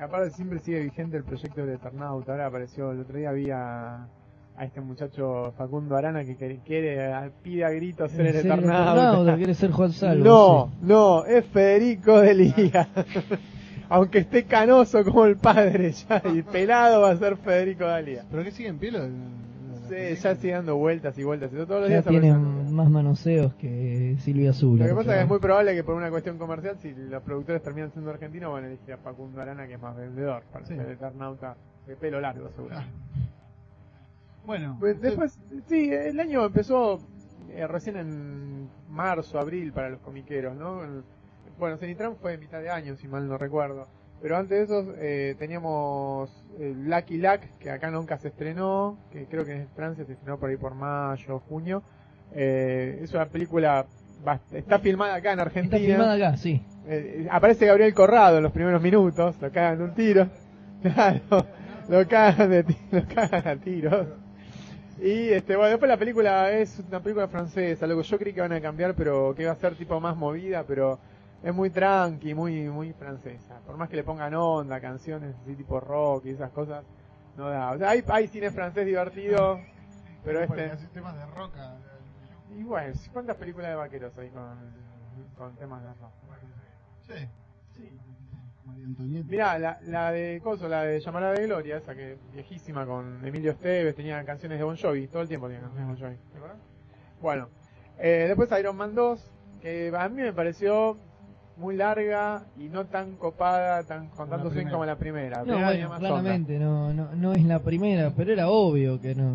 Aparte 0.00 0.30
siempre 0.30 0.58
sigue 0.60 0.80
vigente 0.80 1.16
el 1.16 1.24
proyecto 1.24 1.60
del 1.60 1.74
Eternauta. 1.76 2.32
Ahora 2.32 2.46
apareció, 2.46 2.90
el 2.92 3.00
otro 3.00 3.18
día 3.18 3.30
había 3.30 4.08
a 4.56 4.64
este 4.64 4.80
muchacho 4.80 5.52
Facundo 5.56 5.96
Arana 5.96 6.24
que 6.24 6.34
quiere, 6.36 6.58
pide 7.42 7.64
a 7.64 7.70
gritos 7.70 8.10
ser 8.10 8.26
el 8.26 8.36
Eternauta. 8.36 8.92
Eternauta, 8.92 9.36
quiere 9.36 9.54
ser 9.54 9.70
Juan 9.70 9.92
Salvo. 10.00 10.24
no, 10.24 10.72
no, 10.82 11.24
es 11.26 11.44
Federico 11.46 12.18
de 12.20 12.34
Lía. 12.34 12.88
Aunque 13.90 14.18
esté 14.18 14.44
canoso 14.44 15.02
como 15.04 15.24
el 15.26 15.36
padre 15.36 15.92
ya 15.92 16.22
y 16.34 16.42
pelado 16.42 17.02
va 17.02 17.10
a 17.10 17.16
ser 17.16 17.36
Federico 17.36 17.84
Dalía. 17.84 18.24
¿Pero 18.30 18.42
qué 18.44 18.50
sigue 18.50 18.68
en 18.68 18.78
pie? 18.78 18.90
De- 19.88 20.14
ya 20.16 20.34
sigue 20.34 20.52
dando 20.52 20.76
vueltas 20.76 21.18
y 21.18 21.24
vueltas. 21.24 21.50
Y 21.52 21.56
todos 21.56 21.80
los 21.80 21.88
Ya 21.88 21.96
días 22.02 22.06
tiene 22.06 22.30
aparece- 22.32 22.70
más 22.72 22.90
manoseos 22.90 23.54
que 23.54 24.16
Silvia 24.20 24.50
Azul. 24.50 24.78
Lo 24.78 24.86
que 24.86 24.94
pasa 24.94 25.10
es 25.12 25.16
que 25.16 25.22
es 25.22 25.28
muy 25.28 25.38
probable 25.38 25.74
que 25.74 25.84
por 25.84 25.94
una 25.94 26.10
cuestión 26.10 26.38
comercial, 26.38 26.76
si 26.80 26.92
los 26.94 27.22
productores 27.22 27.62
terminan 27.62 27.90
siendo 27.92 28.10
argentinos, 28.10 28.52
van 28.52 28.64
a 28.64 28.66
elegir 28.68 28.92
a 28.94 28.98
Facundo 28.98 29.40
Arana, 29.40 29.66
que 29.66 29.74
es 29.74 29.80
más 29.82 29.96
vendedor, 29.96 30.42
para 30.52 30.64
Sí. 30.66 30.74
ser 30.76 30.86
el 30.86 30.92
Eternauta 30.92 31.56
de 31.86 31.96
pelo 31.96 32.20
largo, 32.20 32.48
seguro. 32.56 32.76
Ah. 32.78 32.84
Bueno, 34.46 34.76
Pues 34.80 35.00
después, 35.00 35.38
sí, 35.66 35.90
el 35.92 36.18
año 36.20 36.44
empezó 36.46 36.98
eh, 37.50 37.66
recién 37.66 37.96
en 37.96 38.68
marzo, 38.90 39.38
abril 39.38 39.72
para 39.72 39.88
los 39.90 40.00
comiqueros, 40.00 40.54
¿no? 40.56 40.80
Bueno, 41.58 41.76
Cenitran 41.78 42.16
fue 42.16 42.34
en 42.34 42.40
mitad 42.40 42.60
de 42.60 42.70
año, 42.70 42.94
si 42.96 43.08
mal 43.08 43.26
no 43.28 43.36
recuerdo. 43.36 43.88
Pero 44.20 44.36
antes 44.36 44.58
de 44.58 44.64
eso 44.64 44.94
eh, 44.98 45.36
teníamos 45.38 46.30
eh, 46.58 46.74
Lucky 46.76 47.18
Luck, 47.18 47.40
que 47.60 47.70
acá 47.70 47.90
nunca 47.90 48.18
se 48.18 48.28
estrenó, 48.28 48.98
que 49.12 49.26
creo 49.26 49.44
que 49.44 49.54
en 49.54 49.68
Francia 49.76 50.04
se 50.04 50.14
estrenó 50.14 50.38
por 50.38 50.50
ahí 50.50 50.56
por 50.56 50.74
mayo, 50.74 51.38
junio. 51.48 51.82
Eh, 52.34 53.00
es 53.02 53.14
una 53.14 53.26
película, 53.26 53.86
está 54.52 54.78
filmada 54.80 55.14
acá 55.14 55.32
en 55.32 55.40
Argentina. 55.40 55.76
Está 55.76 55.86
filmada 55.86 56.14
acá, 56.14 56.36
sí. 56.36 56.60
Eh, 56.86 57.28
aparece 57.30 57.66
Gabriel 57.66 57.94
Corrado 57.94 58.38
en 58.38 58.42
los 58.42 58.52
primeros 58.52 58.82
minutos, 58.82 59.36
lo 59.40 59.52
cagan 59.52 59.78
de 59.78 59.84
un 59.84 59.94
tiro. 59.94 60.28
Claro, 60.80 61.44
lo 61.88 62.06
cagan, 62.06 62.50
de 62.50 62.64
lo 62.92 63.02
cagan 63.08 63.48
a 63.48 63.56
tiros. 63.56 64.06
Y 65.00 65.30
este, 65.30 65.56
bueno, 65.56 65.70
después 65.70 65.88
la 65.88 65.96
película 65.96 66.52
es 66.52 66.80
una 66.88 67.00
película 67.00 67.26
francesa, 67.26 67.86
lo 67.86 67.96
que 67.96 68.04
yo 68.04 68.18
creí 68.18 68.32
que 68.32 68.40
van 68.40 68.52
a 68.52 68.60
cambiar, 68.60 68.94
pero 68.94 69.34
que 69.34 69.42
iba 69.42 69.52
a 69.52 69.56
ser 69.56 69.74
tipo 69.74 69.98
más 69.98 70.16
movida, 70.16 70.64
pero 70.66 71.00
es 71.42 71.54
muy 71.54 71.70
tranqui, 71.70 72.34
muy 72.34 72.68
muy 72.68 72.92
francesa. 72.92 73.60
Por 73.66 73.76
más 73.76 73.88
que 73.88 73.96
le 73.96 74.04
pongan 74.04 74.34
onda, 74.34 74.80
canciones 74.80 75.36
así 75.42 75.54
tipo 75.54 75.80
rock 75.80 76.26
y 76.26 76.30
esas 76.30 76.50
cosas, 76.50 76.84
no 77.36 77.48
da. 77.48 77.72
O 77.72 77.78
sea, 77.78 77.90
hay, 77.90 78.02
hay 78.08 78.28
cine 78.28 78.50
francés 78.50 78.86
divertido, 78.86 79.60
pero 80.24 80.40
este... 80.40 80.70
temas 80.92 81.16
de 81.16 81.26
roca. 81.26 81.76
Y 82.56 82.62
bueno, 82.62 82.92
¿cuántas 83.12 83.36
películas 83.36 83.70
de 83.70 83.76
vaqueros 83.76 84.18
hay 84.18 84.30
con, 84.30 84.56
con 85.36 85.54
temas 85.56 85.82
de 85.82 85.88
rock? 85.88 86.12
Sí. 87.02 87.28
Sí. 87.76 87.98
Mirá, 89.26 89.58
la, 89.58 89.78
la 89.84 90.12
de 90.12 90.40
Coso, 90.42 90.68
la 90.68 90.82
de 90.82 91.00
Llamarada 91.00 91.34
de 91.34 91.46
Gloria, 91.46 91.76
esa 91.78 91.94
que 91.94 92.18
viejísima 92.32 92.86
con 92.86 93.24
Emilio 93.24 93.52
Esteves, 93.52 93.94
tenía 93.94 94.24
canciones 94.24 94.58
de 94.58 94.64
Bon 94.64 94.76
Jovi, 94.76 95.08
todo 95.08 95.22
el 95.22 95.28
tiempo 95.28 95.46
tenía 95.46 95.62
canciones 95.62 95.88
de 95.88 95.94
Bon 95.94 96.10
Jovi, 96.10 96.16
¿te? 96.32 96.38
Bueno, 97.20 97.48
eh, 97.98 98.26
después 98.28 98.50
Iron 98.58 98.76
Man 98.76 98.94
2, 98.94 99.32
que 99.60 99.92
a 99.96 100.08
mí 100.08 100.22
me 100.22 100.32
pareció 100.32 100.98
muy 101.58 101.76
larga 101.76 102.44
y 102.56 102.68
no 102.68 102.86
tan 102.86 103.16
copada, 103.16 103.82
tan 103.82 104.08
con 104.08 104.30
tanto 104.30 104.50
swing 104.50 104.66
como 104.68 104.84
la 104.84 104.96
primera. 104.96 105.42
No, 105.44 105.58
bueno, 105.58 105.90
claramente 105.98 106.58
no, 106.58 106.92
no, 106.94 107.14
no 107.14 107.32
es 107.32 107.44
la 107.44 107.58
primera, 107.60 108.12
pero 108.16 108.32
era 108.32 108.48
obvio 108.48 109.00
que 109.00 109.14
no, 109.14 109.32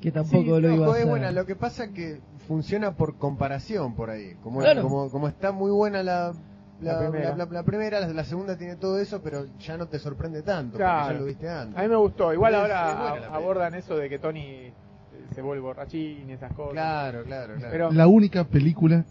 que 0.00 0.10
tampoco 0.10 0.42
Sí, 0.56 0.60
lo 0.62 0.68
no, 0.68 0.74
iba 0.74 0.86
a 0.86 0.88
es 0.90 0.94
hacer. 0.96 1.08
buena. 1.08 1.30
Lo 1.32 1.46
que 1.46 1.54
pasa 1.56 1.88
que 1.92 2.20
funciona 2.48 2.92
por 2.96 3.16
comparación 3.18 3.94
por 3.94 4.10
ahí. 4.10 4.34
Como, 4.42 4.60
Claro. 4.60 4.82
como, 4.82 5.10
como 5.10 5.28
está 5.28 5.52
muy 5.52 5.70
buena 5.70 6.02
la, 6.02 6.32
la, 6.80 6.92
La 6.94 6.98
primera. 6.98 7.30
la- 7.36 7.44
la- 7.46 7.52
la 7.52 7.62
primera, 7.62 8.00
la, 8.00 8.08
la 8.08 8.24
segunda 8.24 8.58
tiene 8.58 8.76
todo 8.76 8.98
eso, 8.98 9.22
pero 9.22 9.46
ya 9.60 9.76
no 9.76 9.86
te 9.86 9.98
sorprende 9.98 10.42
tanto, 10.42 10.76
Claro. 10.76 11.02
porque 11.04 11.14
ya 11.14 11.20
lo 11.20 11.26
viste 11.26 11.48
antes. 11.48 11.78
A 11.78 11.82
mí 11.82 11.88
me 11.88 11.96
gustó. 11.96 12.32
Igual 12.34 12.54
ahora 12.56 13.16
es 13.16 13.22
a- 13.30 13.34
abordan 13.36 13.74
eso 13.76 13.96
de 13.96 14.08
que 14.08 14.18
Tony 14.18 14.40
eh, 14.40 14.72
se 15.34 15.40
vuelve 15.40 15.62
borrachín 15.62 16.28
y 16.28 16.32
esas 16.32 16.52
cosas. 16.52 16.72
Claro, 16.72 17.22
claro, 17.24 17.54
claro. 17.54 17.68
Pero 17.70 17.92
La 17.92 18.06
única 18.08 18.44
película 18.44 19.04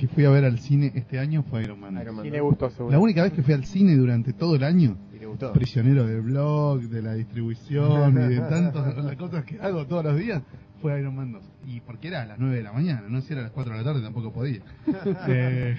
que 0.00 0.08
fui 0.08 0.24
a 0.24 0.30
ver 0.30 0.46
al 0.46 0.58
cine 0.58 0.92
este 0.94 1.18
año 1.18 1.42
fue 1.42 1.62
Iron 1.62 1.78
Man. 1.78 1.98
Iron 2.00 2.16
Man 2.16 2.24
y 2.24 2.30
le 2.30 2.40
gustó 2.40 2.70
seguro. 2.70 2.90
La 2.90 2.98
única 2.98 3.22
vez 3.22 3.34
que 3.34 3.42
fui 3.42 3.52
al 3.52 3.66
cine 3.66 3.94
durante 3.96 4.32
todo 4.32 4.56
el 4.56 4.64
año, 4.64 4.96
Y 5.14 5.18
le 5.18 5.26
gustó. 5.26 5.52
prisionero 5.52 6.06
del 6.06 6.22
blog, 6.22 6.80
de 6.80 7.02
la 7.02 7.12
distribución 7.12 8.16
y 8.16 8.34
de 8.34 8.40
tantas 8.48 8.96
las 8.96 9.16
cosas 9.16 9.44
que 9.44 9.60
hago 9.60 9.86
todos 9.86 10.04
los 10.04 10.16
días, 10.16 10.42
fue 10.80 10.98
Iron 10.98 11.16
Man 11.16 11.32
2. 11.32 11.44
Y 11.66 11.80
porque 11.80 12.08
era 12.08 12.22
a 12.22 12.24
las 12.24 12.38
9 12.38 12.56
de 12.56 12.62
la 12.62 12.72
mañana, 12.72 13.02
no 13.10 13.20
si 13.20 13.34
era 13.34 13.42
a 13.42 13.44
las 13.44 13.52
4 13.52 13.72
de 13.74 13.78
la 13.78 13.84
tarde 13.84 14.00
tampoco 14.00 14.32
podía. 14.32 14.62
Eh, 15.28 15.76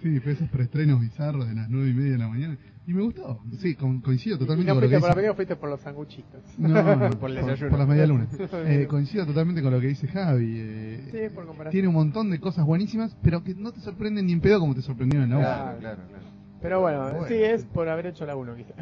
sí, 0.00 0.20
fue 0.20 0.32
esos 0.32 0.48
preestrenos 0.48 1.00
bizarros 1.00 1.48
de 1.48 1.54
las 1.56 1.68
9 1.68 1.90
y 1.90 1.94
media 1.94 2.12
de 2.12 2.18
la 2.18 2.28
mañana. 2.28 2.56
Y 2.90 2.92
me 2.92 3.02
gustó, 3.02 3.38
sí, 3.60 3.76
con- 3.76 4.00
coincido 4.00 4.34
y 4.34 4.38
totalmente 4.40 4.68
no 4.68 4.74
con 4.74 4.82
lo 4.82 4.88
fuiste 4.88 4.96
que 4.96 5.00
por 5.00 5.08
la 5.10 5.14
dice. 5.14 5.14
película, 5.20 5.36
fuiste 5.36 5.56
por 5.56 5.70
los 5.70 5.80
sanguchitos. 5.80 6.42
No, 6.58 6.68
no, 6.68 6.98
Por 7.10 7.18
por, 7.18 7.30
el 7.30 7.68
por 7.68 7.78
las 7.78 7.86
medialunas. 7.88 8.28
Eh, 8.66 8.86
coincido 8.88 9.24
totalmente 9.26 9.62
con 9.62 9.72
lo 9.72 9.80
que 9.80 9.86
dice 9.86 10.08
Javi. 10.08 10.56
eh, 10.58 11.08
Sí, 11.12 11.34
por 11.34 11.46
comparación. 11.46 11.70
tiene 11.70 11.86
un 11.86 11.94
montón 11.94 12.30
de 12.30 12.40
cosas 12.40 12.64
buenísimas, 12.66 13.16
pero 13.22 13.44
que 13.44 13.54
no 13.54 13.70
te 13.70 13.78
sorprenden 13.78 14.26
ni 14.26 14.32
en 14.32 14.40
pedo 14.40 14.58
como 14.58 14.74
te 14.74 14.82
sorprendieron 14.82 15.30
en 15.30 15.38
la 15.38 15.44
Claro, 15.44 15.62
otra. 15.68 15.78
claro, 15.78 16.02
claro. 16.08 16.24
Pero 16.60 16.80
bueno, 16.80 17.02
Bueno. 17.10 17.26
sí 17.28 17.34
es 17.34 17.64
por 17.64 17.88
haber 17.88 18.06
hecho 18.06 18.26
la 18.26 18.34
1 18.34 18.56
quizá. 18.56 18.74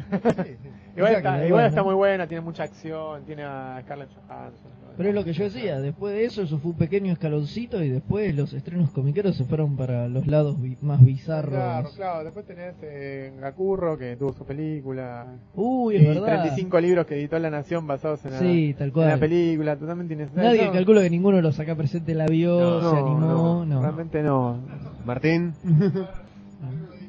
Sí, 0.43 0.55
sí. 0.59 0.69
igual 0.97 1.13
está, 1.13 1.45
igual 1.47 1.65
está 1.67 1.83
muy 1.83 1.93
buena, 1.93 2.25
tiene 2.27 2.41
mucha 2.41 2.63
acción, 2.63 3.23
tiene 3.25 3.43
a 3.43 3.79
Scarlett 3.83 4.09
Johansson. 4.27 4.71
Pero 4.99 5.09
es 5.09 5.15
lo 5.15 5.23
que 5.23 5.31
yo 5.31 5.45
decía, 5.45 5.79
después 5.79 6.13
de 6.13 6.25
eso, 6.25 6.41
eso 6.41 6.57
fue 6.59 6.71
un 6.71 6.77
pequeño 6.77 7.13
escaloncito 7.13 7.81
y 7.81 7.87
después 7.89 8.35
los 8.35 8.51
estrenos 8.53 8.89
comiqueros 8.91 9.37
se 9.37 9.45
fueron 9.45 9.77
para 9.77 10.09
los 10.09 10.27
lados 10.27 10.61
bi- 10.61 10.77
más 10.81 11.01
bizarros. 11.03 11.53
Claro, 11.53 11.89
claro. 11.95 12.23
Después 12.25 12.45
tenés 12.45 12.75
eh, 12.81 13.31
Gakuro, 13.39 13.97
que 13.97 14.17
tuvo 14.17 14.33
su 14.33 14.43
película. 14.45 15.25
Uy, 15.55 15.95
es 15.95 16.01
y 16.01 16.05
verdad. 16.05 16.25
35 16.43 16.79
libros 16.81 17.05
que 17.05 17.15
editó 17.15 17.39
La 17.39 17.49
Nación 17.49 17.87
basados 17.87 18.25
en 18.25 18.31
la, 18.33 18.39
Sí, 18.39 18.75
tal 18.77 18.87
en 18.89 18.93
cual. 18.93 19.07
la 19.07 19.17
película, 19.17 19.77
totalmente 19.77 20.13
innecesario. 20.15 20.49
Nadie 20.49 20.65
No, 20.65 20.73
calculo 20.73 20.99
que 21.01 21.09
ninguno 21.09 21.37
de 21.37 21.43
los 21.43 21.57
acá 21.61 21.75
presente 21.75 22.13
la 22.13 22.25
vio, 22.27 22.59
no, 22.59 22.91
se 22.91 22.97
animó, 22.97 23.65
no. 23.65 23.81
Realmente 23.81 24.21
no. 24.21 24.59
Martín. 25.05 25.53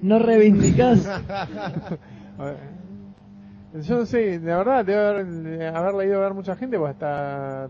No 0.03 0.19
reivindicás. 0.19 1.07
Yo 3.75 3.99
no 3.99 4.07
sé, 4.07 4.39
de 4.39 4.55
verdad, 4.55 4.85
debe 4.85 4.99
haber, 5.07 5.27
de 5.27 5.67
haber 5.69 5.95
leído 5.95 6.21
ver 6.21 6.35
mucha 6.35 6.57
gente, 6.57 6.79
pues 6.79 6.91
hasta. 6.91 7.69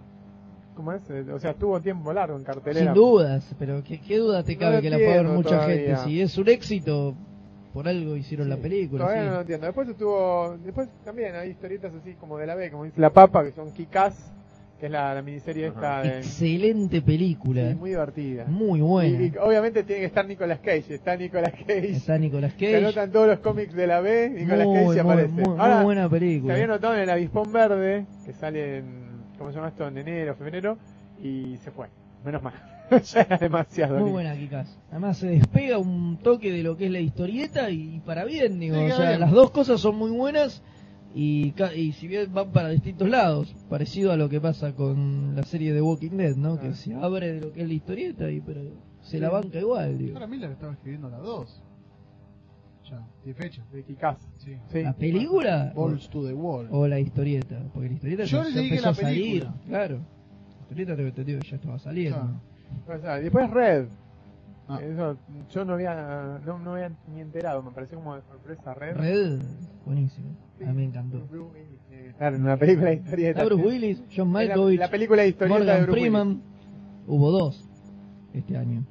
¿Cómo 0.74 0.92
es? 0.92 1.02
Eh, 1.10 1.26
O 1.32 1.38
sea, 1.38 1.50
estuvo 1.50 1.78
tiempo 1.80 2.12
largo 2.12 2.38
en 2.38 2.44
cartelera. 2.44 2.86
Sin 2.86 2.94
dudas, 2.94 3.54
pero 3.58 3.82
¿qué, 3.84 4.00
qué 4.00 4.16
duda 4.16 4.42
te 4.42 4.56
cabe 4.56 4.80
que 4.80 4.88
la 4.88 4.96
puede 4.96 5.08
ver 5.22 5.26
mucha 5.26 5.50
todavía. 5.50 5.76
gente? 5.96 5.96
Si 6.04 6.22
es 6.22 6.38
un 6.38 6.48
éxito, 6.48 7.14
por 7.74 7.86
algo 7.86 8.16
hicieron 8.16 8.48
la 8.48 8.56
película. 8.56 9.04
Todavía 9.04 9.22
sí. 9.22 9.28
no 9.28 9.34
lo 9.34 9.40
entiendo. 9.42 9.66
Después 9.66 9.88
estuvo. 9.90 10.56
Después 10.64 10.88
también 11.04 11.34
hay 11.36 11.50
historietas 11.50 11.94
así 11.94 12.14
como 12.14 12.38
de 12.38 12.46
la 12.46 12.54
B, 12.54 12.70
como 12.70 12.84
dice 12.84 12.98
La 13.00 13.10
Papa, 13.10 13.44
que 13.44 13.52
son 13.52 13.70
Kikas, 13.72 14.32
que 14.81 14.87
es 14.87 14.93
la, 14.93 15.14
la 15.14 15.23
miniserie 15.23 15.66
esta 15.69 16.03
de. 16.03 16.19
Excelente 16.19 17.03
película. 17.03 17.69
Sí, 17.69 17.75
muy 17.77 17.90
divertida. 17.90 18.45
Muy 18.47 18.81
buena. 18.81 19.23
Y, 19.23 19.27
y 19.27 19.33
obviamente 19.40 19.85
tiene 19.85 20.01
que 20.01 20.07
estar 20.07 20.27
Nicolas 20.27 20.59
Cage. 20.61 20.95
Está 20.95 21.14
Nicolas 21.16 21.53
Cage. 21.53 21.90
Está 21.90 22.19
Nicolas 22.19 22.53
Se 22.55 22.59
Cage. 22.59 22.77
anotan 22.79 23.12
todos 23.12 23.27
los 23.29 23.38
cómics 23.40 23.75
de 23.75 23.87
la 23.87 24.01
B, 24.01 24.31
Nicolas 24.31 24.66
Muy, 24.66 24.75
Cage 24.75 24.85
muy, 24.87 24.95
se 24.95 25.01
aparece. 25.01 25.29
muy- 25.29 25.85
buena 25.85 26.05
se 26.05 26.11
película. 26.11 26.55
había 26.55 26.66
notado 26.66 26.95
en 26.95 27.01
el 27.01 27.11
Avispón 27.11 27.53
Verde, 27.53 28.07
que 28.25 28.33
sale 28.33 28.79
en. 28.79 29.11
¿Cómo 29.38 29.51
se 29.51 29.57
llama 29.57 29.69
esto? 29.69 29.87
En 29.87 29.99
enero, 29.99 30.35
febrero. 30.35 30.79
Y 31.23 31.57
se 31.59 31.71
fue. 31.71 31.87
Menos 32.25 32.43
mal. 32.43 32.55
ya 33.05 33.21
era 33.21 33.37
demasiado. 33.38 33.93
Muy 33.95 33.99
lindo. 34.05 34.12
buena 34.14 34.35
Kikas. 34.35 34.79
Además 34.90 35.19
se 35.19 35.29
despega 35.29 35.79
un 35.79 36.16
toque 36.23 36.51
de 36.53 36.62
lo 36.62 36.77
que 36.77 36.87
es 36.87 36.90
la 36.90 37.01
historieta 37.01 37.71
y 37.71 38.01
para 38.05 38.25
bien, 38.25 38.59
digo. 38.59 38.77
Sí, 38.77 38.90
o 38.93 38.97
sea, 38.97 39.09
bien. 39.11 39.21
las 39.21 39.31
dos 39.31 39.51
cosas 39.51 39.81
son 39.81 39.97
muy 39.97 40.11
buenas 40.11 40.62
y, 41.14 41.53
ca- 41.53 41.75
y 41.75 41.92
si 41.92 42.07
bien 42.07 42.33
van 42.33 42.51
para 42.51 42.68
distintos 42.68 43.09
lados, 43.09 43.55
parecido 43.68 44.12
a 44.12 44.16
lo 44.16 44.29
que 44.29 44.40
pasa 44.40 44.75
con 44.75 45.35
la 45.35 45.42
serie 45.42 45.73
de 45.73 45.83
Walking 45.83 46.16
Dead, 46.16 46.37
¿no? 46.37 46.55
Ah. 46.55 46.61
Que 46.61 46.75
se 46.75 46.94
abre 46.94 47.33
de 47.33 47.40
lo 47.40 47.53
que 47.53 47.62
es 47.62 47.68
la 47.68 47.75
historieta 47.75 48.31
y 48.31 48.40
pero 48.40 48.61
se 49.01 49.18
la 49.18 49.31
banca 49.31 49.59
igual, 49.59 49.99
digo. 49.99 50.14
Ahora 50.14 50.27
Miller 50.27 50.51
estaba 50.53 50.73
escribiendo 50.73 51.09
la 51.09 51.18
2. 51.18 51.62
Ya, 52.90 53.07
tiene 53.23 53.38
fecha. 53.38 53.64
De 53.73 53.83
Kikas. 53.85 54.18
Sí. 54.38 54.57
Sí. 54.68 54.83
¿La 54.83 54.92
película 54.92 55.73
o, 55.77 55.87
Balls 55.88 56.09
to 56.11 56.27
the 56.27 56.33
wall. 56.35 56.68
o 56.70 56.87
la 56.88 56.99
historieta? 56.99 57.61
Porque 57.73 57.88
la 57.88 57.94
historieta 57.94 58.25
Yo 58.25 58.42
que 58.42 58.49
empezó 58.61 58.83
la 58.83 58.90
a 58.90 58.94
salir, 58.94 59.49
claro. 59.66 59.96
La 59.96 60.62
historieta 60.62 60.96
tengo 60.96 61.09
entendido 61.09 61.40
que 61.40 61.49
ya 61.49 61.57
estaba 61.57 61.79
saliendo. 61.79 62.18
Claro. 62.87 62.99
O 62.99 63.03
sea, 63.03 63.14
después 63.16 63.51
Red. 63.51 63.87
Ah. 64.68 64.81
Eso, 64.81 65.16
yo 65.51 65.64
no 65.64 65.75
había, 65.75 66.40
no, 66.46 66.59
no 66.61 66.75
había 66.75 66.92
ni 67.12 67.20
enterado, 67.20 67.61
me 67.62 67.73
pareció 67.73 67.99
como 67.99 68.14
de 68.14 68.23
sorpresa 68.23 68.75
Red. 68.75 68.96
Red, 68.96 69.40
buenísimo. 69.85 70.29
A 70.62 70.73
mí 70.73 70.75
me 70.77 70.85
encantó. 70.85 71.27
Willis, 71.31 71.81
eh, 71.90 72.12
Claro, 72.18 72.37
en 72.37 72.42
una 72.42 72.57
película 72.57 72.88
de 72.90 72.94
historieta. 72.96 73.44
Bruce 73.44 73.64
Willis, 73.66 73.99
John 74.09 74.11
Es 74.11 74.16
la- 74.18 74.27
Malkovich, 74.27 74.79
La, 74.81 74.90
película 74.90 75.23
de 75.23 75.29
historieta 75.29 75.55
de 75.55 75.64
Morgan 75.66 75.83
Bruce 75.87 76.01
Freeman. 76.01 76.42
Hubo 77.07 77.31
dos 77.31 77.68
este 78.35 78.57
año. 78.57 78.85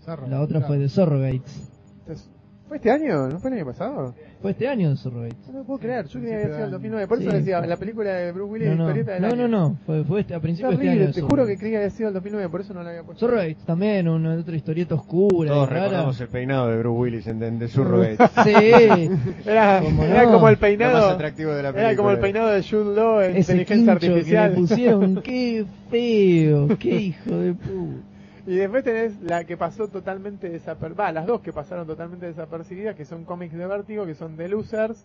Zorro. 0.00 0.26
La 0.28 0.40
otra 0.40 0.58
Claro. 0.58 0.66
fue 0.66 0.78
de. 0.78 0.88
Willis. 1.20 1.70
Entonces, 2.00 2.30
¿Fue 2.68 2.76
este 2.76 2.90
año? 2.90 3.28
¿No 3.28 3.38
fue 3.38 3.50
el 3.50 3.56
año 3.58 3.66
pasado? 3.66 4.14
Fue 4.42 4.50
este 4.50 4.66
año 4.68 4.90
de 4.90 4.96
Surrogates. 4.96 5.38
No 5.52 5.58
lo 5.60 5.64
puedo 5.64 5.78
creer, 5.78 6.04
yo 6.08 6.18
creía 6.18 6.36
que 6.38 6.42
había 6.42 6.54
sido 6.56 6.64
el 6.66 6.70
2009. 6.72 7.06
Por 7.06 7.18
eso 7.20 7.30
Sí. 7.30 7.36
decía, 7.36 7.60
la 7.60 7.76
película 7.76 8.10
de 8.12 8.32
Bruce 8.32 8.52
Willis 8.52 8.66
No, 8.66 8.72
de 8.72 8.76
no, 8.78 8.82
historieta 8.84 9.12
del 9.12 9.22
no, 9.22 9.28
año. 9.28 9.36
no, 9.48 9.68
no, 9.68 9.76
fue, 9.86 10.02
fue 10.04 10.20
este, 10.22 10.34
a 10.34 10.40
principios 10.40 10.78
de 10.78 10.84
este 10.88 11.02
año. 11.04 11.12
te 11.12 11.20
juro 11.22 11.46
que 11.46 11.56
creía 11.56 11.70
que 11.72 11.76
había 11.84 11.90
sido 11.90 12.08
el 12.08 12.14
2009, 12.14 12.48
por 12.50 12.60
eso 12.60 12.74
no 12.74 12.82
la 12.82 12.90
había 12.90 13.02
puesto. 13.04 13.24
Surrogates 13.24 13.64
también, 13.64 14.08
una 14.08 14.34
otra 14.34 14.56
historieta 14.56 14.96
oscura 14.96 15.50
Todos 15.50 15.68
y 15.68 15.70
rara. 15.70 15.82
recordamos 15.84 16.20
el 16.20 16.28
peinado 16.28 16.68
de 16.68 16.78
Bruce 16.78 16.98
Willis 17.00 17.26
en, 17.28 17.42
en 17.42 17.58
The 17.60 17.68
Surrogate. 17.68 18.16
Sí, 18.42 19.10
Era, 19.46 19.80
¿Cómo 19.80 20.02
era 20.02 20.24
no? 20.24 20.32
como 20.32 20.48
el 20.48 20.54
Lo 20.54 20.60
peinado. 20.60 20.94
más 20.94 21.14
atractivo 21.14 21.52
de 21.52 21.62
la 21.62 21.68
película. 21.68 21.88
Era 21.88 21.96
como 21.96 22.10
el 22.10 22.18
peinado 22.18 22.48
de 22.50 22.62
Jude 22.64 22.96
Law 22.96 23.20
en 23.20 23.36
ese 23.36 23.52
inteligencia 23.52 23.96
quincho 23.98 24.12
artificial. 24.12 24.50
que 24.50 24.54
le 24.56 24.60
pusieron, 24.66 25.14
qué 25.22 25.64
feo, 25.88 26.68
qué 26.78 26.96
hijo 27.00 27.30
de 27.36 27.52
puta. 27.54 28.02
Y 28.46 28.56
después 28.56 28.82
tenés 28.82 29.20
la 29.22 29.44
que 29.44 29.56
pasó 29.56 29.86
totalmente 29.88 30.48
desapercibida. 30.48 31.12
las 31.12 31.26
dos 31.26 31.40
que 31.40 31.52
pasaron 31.52 31.86
totalmente 31.86 32.26
desapercibidas, 32.26 32.96
que 32.96 33.04
son 33.04 33.24
cómics 33.24 33.54
de 33.54 33.66
vértigo, 33.66 34.04
que 34.04 34.14
son 34.14 34.36
The 34.36 34.48
Losers. 34.48 35.04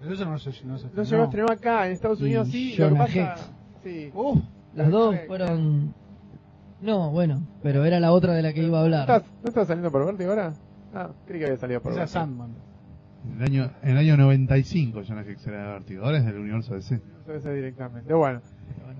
Pero 0.00 0.14
eso 0.14 0.24
no 0.24 0.38
se, 0.38 0.50
no 0.64 0.78
se 0.78 0.88
No 0.94 1.02
llegó 1.02 1.22
a 1.22 1.24
estrenar 1.26 1.52
acá, 1.52 1.86
en 1.86 1.92
Estados 1.92 2.20
Y 2.20 2.24
Unidos 2.24 2.48
sí. 2.48 2.76
Lo 2.76 2.88
que 2.90 2.94
pasa, 2.96 3.34
sí. 3.82 4.10
Uh, 4.14 4.38
Las 4.74 4.90
dos 4.90 5.06
Correcto. 5.10 5.26
fueron... 5.28 5.94
No, 6.80 7.10
bueno, 7.12 7.46
pero 7.62 7.84
era 7.84 8.00
la 8.00 8.10
otra 8.12 8.32
de 8.34 8.42
la 8.42 8.52
que 8.52 8.62
iba 8.62 8.78
a 8.78 8.80
¿No 8.80 8.84
hablar. 8.84 9.00
estás, 9.02 9.22
¿No 9.42 9.48
estás 9.48 9.66
saliendo 9.68 9.90
por 9.92 10.04
vértigo 10.04 10.30
ahora? 10.30 10.52
Ah, 10.94 11.10
creí 11.26 11.38
que 11.40 11.46
había 11.46 11.56
salido 11.58 11.80
por 11.80 11.92
esa. 11.92 12.06
Sandman. 12.08 12.50
En 13.24 13.36
el 13.38 13.42
año, 13.44 13.70
en 13.82 13.90
el 13.90 13.98
año 13.98 14.16
95 14.16 15.02
Jonah 15.06 15.22
Hex 15.22 15.46
era 15.46 15.66
de 15.68 15.72
Vértigo, 15.74 16.04
ahora 16.04 16.18
es 16.18 16.24
del 16.24 16.38
universo 16.38 16.74
DC. 16.74 16.96
Eso 16.96 17.02
debe 17.28 17.40
ser 17.40 17.54
directamente. 17.54 18.12
Bueno, 18.12 18.40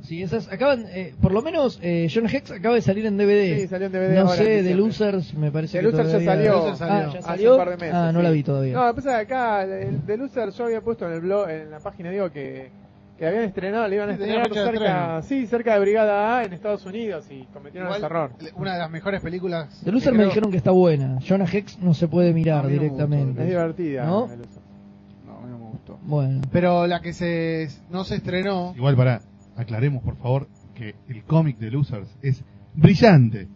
sí, 0.03 0.23
esas 0.23 0.51
acaban, 0.53 0.85
eh, 0.89 1.15
por 1.21 1.33
lo 1.33 1.43
menos 1.43 1.79
eh, 1.83 2.09
John 2.13 2.27
Hex 2.29 2.51
acaba 2.51 2.75
de 2.75 2.83
salir 2.83 3.07
en 3.07 3.17
DVD. 3.17 3.61
sí, 3.61 3.69
salió 3.69 3.87
en 3.87 3.93
DVD 3.93 4.15
no 4.15 4.21
ahora 4.23 4.37
sé, 4.37 4.45
The 4.45 4.51
diciembre. 4.63 4.75
Losers 4.87 5.35
me 5.35 5.51
parece 5.51 5.79
The 5.79 5.85
que 5.85 5.91
Losers 5.91 6.13
ya 6.13 6.19
todavía- 6.19 6.31
salió. 6.33 6.53
The 6.53 6.59
Losers 6.59 6.79
salió. 6.79 6.95
Ah, 6.95 7.01
ya 7.13 7.19
Hace 7.19 7.23
salió. 7.29 7.53
un 7.53 7.59
par 7.59 7.71
de 7.71 7.77
meses, 7.77 7.95
ah, 7.95 8.13
no 8.13 8.19
sí. 8.19 8.25
la 8.25 8.31
vi 8.31 8.43
todavía. 8.43 8.75
No, 8.75 8.95
pasa 8.95 9.19
acá, 9.19 9.63
el 9.65 10.01
The 10.03 10.17
Loser, 10.17 10.51
yo 10.51 10.65
había 10.65 10.81
puesto 10.81 11.07
en 11.07 11.13
el 11.15 11.21
blog, 11.21 11.49
en 11.51 11.71
la 11.71 11.79
página, 11.81 12.11
digo 12.11 12.31
que, 12.31 12.71
que 13.19 13.27
habían 13.27 13.45
estrenado, 13.45 13.87
le 13.89 13.97
iban 13.97 14.09
a 14.11 14.13
estrenar 14.15 14.49
de 14.49 14.55
cerca, 14.55 15.23
sí, 15.23 15.47
cerca 15.47 15.75
de 15.75 15.81
Brigada 15.81 16.39
A 16.39 16.45
en 16.45 16.53
Estados 16.53 16.85
Unidos 16.87 17.25
y 17.31 17.45
cometieron 17.53 17.87
Igual, 17.89 17.99
ese 17.99 18.07
error. 18.07 18.31
Una 18.57 18.73
de 18.73 18.79
las 18.81 18.91
mejores 18.91 19.21
películas. 19.21 19.81
The 19.85 19.93
Loser 19.93 20.13
que 20.13 20.19
me 20.19 20.25
dijeron 20.25 20.51
que 20.51 20.57
está 20.57 20.73
buena. 20.73 21.19
Jonah 21.27 21.47
Hex 21.51 21.79
no 21.79 21.95
se 21.95 22.09
puede 22.09 22.33
mirar 22.33 22.65
no 22.65 22.71
directamente. 22.71 23.43
Es 23.43 23.49
divertida. 23.49 24.05
¿No? 24.07 24.27
No, 24.27 25.39
a 25.39 25.41
mí 25.43 25.51
no 25.51 25.59
me 25.59 25.71
gustó. 25.71 25.99
Bueno, 26.03 26.41
Pero 26.51 26.87
la 26.89 27.01
que 27.01 27.13
se 27.13 27.69
no 27.91 28.03
se 28.03 28.17
estrenó. 28.17 28.73
Igual 28.77 28.97
para 28.97 29.21
aclaremos 29.57 30.03
por 30.03 30.17
favor 30.17 30.49
que 30.75 30.95
el 31.09 31.23
cómic 31.25 31.59
de 31.59 31.71
Losers 31.71 32.09
es 32.23 32.43
brillante. 32.75 33.49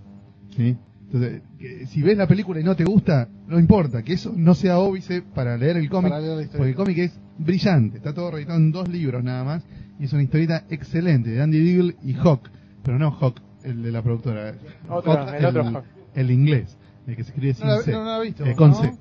¿sí? 0.56 0.76
Entonces, 1.06 1.42
que 1.58 1.86
si 1.86 2.02
ves 2.02 2.16
la 2.18 2.26
película 2.26 2.60
y 2.60 2.64
no 2.64 2.74
te 2.74 2.84
gusta, 2.84 3.28
no 3.46 3.58
importa, 3.60 4.02
que 4.02 4.14
eso 4.14 4.32
no 4.36 4.54
sea 4.54 4.78
óbice 4.78 5.22
para 5.22 5.56
leer 5.56 5.76
el 5.76 5.88
cómic, 5.88 6.12
leer 6.12 6.48
porque 6.50 6.70
el 6.70 6.74
cómic 6.74 6.98
es 6.98 7.20
brillante, 7.38 7.98
está 7.98 8.12
todo 8.12 8.30
reeditado 8.32 8.58
en 8.58 8.72
dos 8.72 8.88
libros 8.88 9.22
nada 9.22 9.44
más, 9.44 9.64
y 10.00 10.04
es 10.04 10.12
una 10.12 10.22
historieta 10.24 10.64
excelente 10.68 11.30
de 11.30 11.40
Andy 11.42 11.60
Deagle 11.60 11.96
y 12.02 12.14
Hawk, 12.14 12.50
pero 12.82 12.98
no 12.98 13.10
Hawk, 13.12 13.40
el 13.62 13.82
de 13.82 13.92
la 13.92 14.02
productora, 14.02 14.54
Otro, 14.88 15.12
Hawk, 15.12 15.34
el 15.38 15.44
otro 15.46 15.64
Hawk. 15.64 15.84
el 16.14 16.30
inglés, 16.32 16.76
el 17.06 17.14
que 17.16 17.22
se 17.22 17.30
escribe 17.30 17.54
sin 17.54 17.66
No 17.66 17.76
la- 17.76 17.82
C, 17.82 17.92
no 17.92 18.04
la 18.04 18.18
visto, 18.20 18.44
eh, 18.44 18.54
con 18.56 18.70
¿no? 18.70 18.74
C. 18.82 18.92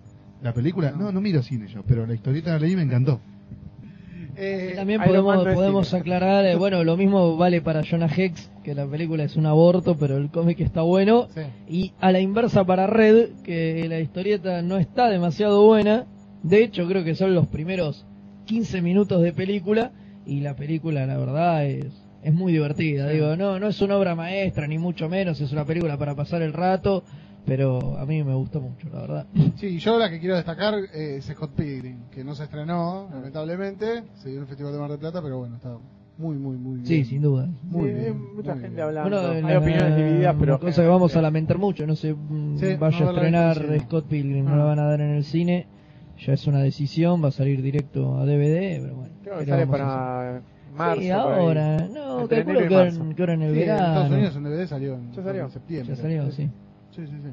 La 0.43 0.53
película, 0.53 0.91
no, 0.91 1.11
no 1.11 1.21
miro 1.21 1.41
cine 1.41 1.67
yo, 1.67 1.81
pero 1.87 2.05
la 2.05 2.13
historieta 2.13 2.51
la 2.51 2.59
leí 2.59 2.73
y 2.73 2.75
me 2.75 2.83
encantó. 2.83 3.19
Eh, 4.37 4.73
También 4.75 5.01
podemos, 5.01 5.43
no 5.43 5.49
es 5.49 5.55
podemos 5.55 5.93
aclarar, 5.93 6.45
eh, 6.45 6.55
bueno, 6.55 6.83
lo 6.83 6.97
mismo 6.97 7.37
vale 7.37 7.61
para 7.61 7.83
Jonah 7.83 8.09
Hex, 8.13 8.51
que 8.63 8.75
la 8.75 8.85
película 8.85 9.23
es 9.23 9.35
un 9.35 9.45
aborto, 9.45 9.95
pero 9.97 10.17
el 10.17 10.29
cómic 10.29 10.59
está 10.59 10.81
bueno. 10.81 11.27
sí. 11.33 11.41
Y 11.67 11.93
a 11.99 12.11
la 12.11 12.19
inversa 12.19 12.65
para 12.65 12.87
Red, 12.87 13.29
que 13.43 13.85
la 13.87 13.99
historieta 13.99 14.61
no 14.61 14.77
está 14.77 15.09
demasiado 15.09 15.65
buena. 15.65 16.05
De 16.43 16.63
hecho, 16.63 16.87
creo 16.87 17.03
que 17.03 17.15
son 17.15 17.33
los 17.33 17.47
primeros 17.47 18.05
15 18.45 18.81
minutos 18.81 19.21
de 19.21 19.33
película. 19.33 19.91
Y 20.25 20.41
la 20.41 20.55
película, 20.55 21.05
la 21.05 21.17
verdad, 21.17 21.65
es, 21.65 21.85
es 22.23 22.33
muy 22.33 22.51
divertida. 22.51 23.07
Digo, 23.09 23.35
no, 23.35 23.59
no 23.59 23.67
es 23.67 23.81
una 23.81 23.97
obra 23.97 24.15
maestra, 24.15 24.67
ni 24.67 24.77
mucho 24.77 25.07
menos. 25.07 25.39
Es 25.39 25.51
una 25.51 25.65
película 25.65 25.97
para 25.97 26.15
pasar 26.15 26.41
el 26.41 26.53
rato. 26.53 27.03
Pero 27.45 27.97
a 27.97 28.05
mí 28.05 28.23
me 28.23 28.33
gustó 28.33 28.59
mucho, 28.59 28.87
la 28.91 29.01
verdad. 29.01 29.25
Sí, 29.57 29.77
yo 29.77 29.99
la 29.99 30.09
que 30.09 30.19
quiero 30.19 30.35
destacar 30.35 30.73
eh, 30.93 31.17
es 31.17 31.25
Scott 31.25 31.51
Pilgrim, 31.51 31.97
que 32.09 32.23
no 32.23 32.33
se 32.33 32.43
estrenó, 32.45 33.07
lamentablemente. 33.13 34.03
Se 34.15 34.29
dio 34.29 34.37
en 34.37 34.43
el 34.43 34.47
Festival 34.47 34.73
de 34.73 34.79
Mar 34.79 34.89
del 34.89 34.99
Plata, 34.99 35.21
pero 35.21 35.37
bueno, 35.39 35.55
está 35.57 35.77
muy, 36.17 36.37
muy, 36.37 36.57
muy 36.57 36.75
bien. 36.77 36.87
Sí, 36.87 37.03
sin 37.05 37.21
duda. 37.21 37.47
Muy 37.63 37.89
Sí, 37.89 37.95
bien, 37.99 38.35
mucha 38.35 38.53
muy 38.53 38.61
gente 38.61 38.75
bien. 38.77 38.87
hablando. 38.87 39.09
Bueno, 39.21 39.47
hay 39.47 39.53
la- 39.53 39.59
opiniones 39.59 39.95
divididas, 39.95 40.35
pero. 40.39 40.59
cosa 40.59 40.81
que 40.81 40.87
vamos 40.87 41.15
a 41.15 41.21
lamentar 41.21 41.57
mucho, 41.59 41.85
no 41.85 41.95
se 41.95 42.13
mm, 42.13 42.57
Sí, 42.57 42.75
vaya 42.79 42.99
no 43.01 43.09
a 43.09 43.13
estrenar. 43.13 43.79
Scott 43.81 44.05
Pilgrim, 44.07 44.45
no 44.45 44.53
Ah. 44.53 44.57
la 44.57 44.63
van 44.63 44.79
a 44.79 44.83
dar 44.85 45.01
en 45.01 45.11
el 45.11 45.23
cine, 45.23 45.67
ya 46.25 46.33
es 46.33 46.47
una 46.47 46.59
decisión, 46.63 47.23
va 47.23 47.27
a 47.27 47.31
salir 47.31 47.61
directo 47.61 48.17
a 48.17 48.25
DVD, 48.25 48.81
pero 48.81 48.95
bueno. 48.95 49.13
Creo 49.23 49.37
que 49.39 49.45
¿qué 49.45 49.51
sale 49.51 49.67
para 49.67 50.41
marzo. 50.75 51.01
Sí, 51.01 51.09
ahora, 51.11 51.87
no, 51.93 52.27
calculo 52.27 52.59
que 52.67 52.75
ahora, 52.75 52.91
marzo. 52.91 53.15
que 53.15 53.21
ahora 53.21 53.33
en 53.35 53.41
el 53.43 53.53
Sí, 53.53 53.61
en 53.61 53.69
Estados 53.69 53.93
verano. 53.95 54.15
Unidos 54.15 54.35
en 54.35 54.43
DVD 54.43 54.67
salió 54.67 54.93
en, 54.95 55.11
Ya 55.11 55.23
salió. 55.23 55.43
en 55.43 55.51
septiembre. 55.51 55.95
Ya 55.95 56.01
salió, 56.01 56.31
sí. 56.31 56.49
Sí, 56.95 57.05
sí, 57.07 57.13
sí. 57.23 57.29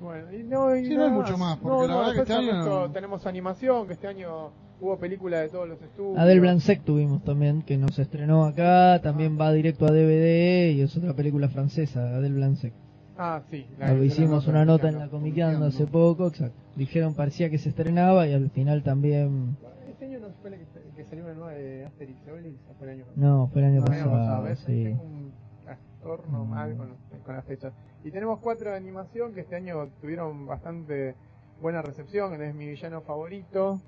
Bueno, 0.00 0.30
y 0.32 0.42
no, 0.42 0.76
y 0.76 0.84
Sí, 0.86 0.94
no 0.94 1.04
hay 1.04 1.10
mucho 1.10 1.38
más, 1.38 1.56
porque 1.58 1.88
la 1.88 1.96
verdad 1.96 2.12
que 2.14 2.20
este 2.20 2.32
año 2.34 2.64
no- 2.64 2.90
tenemos 2.90 3.26
animación, 3.26 3.86
que 3.86 3.94
este 3.94 4.08
año 4.08 4.50
hubo 4.80 4.98
película 4.98 5.40
de 5.40 5.48
todos 5.48 5.66
los 5.68 5.80
estudios. 5.80 6.18
Adel 6.18 6.40
Blancek 6.40 6.82
tuvimos 6.84 7.22
también, 7.24 7.62
que 7.62 7.78
nos 7.78 7.98
estrenó 7.98 8.44
acá, 8.44 9.00
también 9.02 9.38
va 9.40 9.52
directo 9.52 9.86
a 9.86 9.90
DVD 9.92 10.72
y 10.72 10.82
es 10.82 10.94
otra 10.96 11.14
película 11.14 11.48
francesa, 11.48 12.00
Adel 12.16 12.34
Blancek. 12.34 12.74
Ah, 13.16 13.40
sí. 13.50 13.66
Ah, 13.80 13.94
hicimos 13.94 14.46
una 14.46 14.66
nota 14.66 14.90
en 14.90 14.98
la 14.98 15.08
Comiqueando. 15.08 15.64
Hace 15.66 15.86
poco, 15.86 16.26
exacto. 16.26 16.60
Dijeron 16.76 17.14
parecía 17.14 17.48
que 17.48 17.56
se 17.56 17.70
estrenaba 17.70 18.26
y 18.28 18.34
al 18.34 18.50
final 18.50 18.82
también... 18.82 19.56
Este 19.88 20.04
año 20.04 20.18
no 20.20 20.26
fue 20.42 20.50
la 20.50 20.58
que, 20.58 20.66
que 20.94 21.04
salió 21.06 21.24
una 21.24 21.32
nueva 21.32 21.52
de 21.52 21.86
Asterix 21.86 22.18
y 22.26 22.30
Obelix, 22.30 22.58
o 22.70 22.74
fue 22.74 22.88
el 22.88 22.92
año 23.00 23.04
No, 23.16 23.48
fue 23.50 23.62
el 23.62 23.68
año 23.68 23.80
No, 23.80 23.86
año 23.86 24.04
pasado, 24.04 24.10
pasado, 24.12 24.42
¿ves? 24.42 24.58
sí. 24.66 24.88
Un 24.88 25.32
trastorno 25.64 26.44
mal 26.44 26.76
con, 26.76 26.88
los- 26.90 26.98
con 27.26 27.36
las 27.36 27.44
fechas. 27.44 27.74
Y 28.04 28.10
tenemos 28.10 28.38
cuatro 28.40 28.70
de 28.70 28.76
animación 28.76 29.34
que 29.34 29.40
este 29.40 29.56
año 29.56 29.88
tuvieron 30.00 30.46
bastante 30.46 31.14
buena 31.60 31.82
recepción. 31.82 32.40
Es 32.40 32.54
mi 32.54 32.68
villano 32.68 33.00
favorito. 33.02 33.80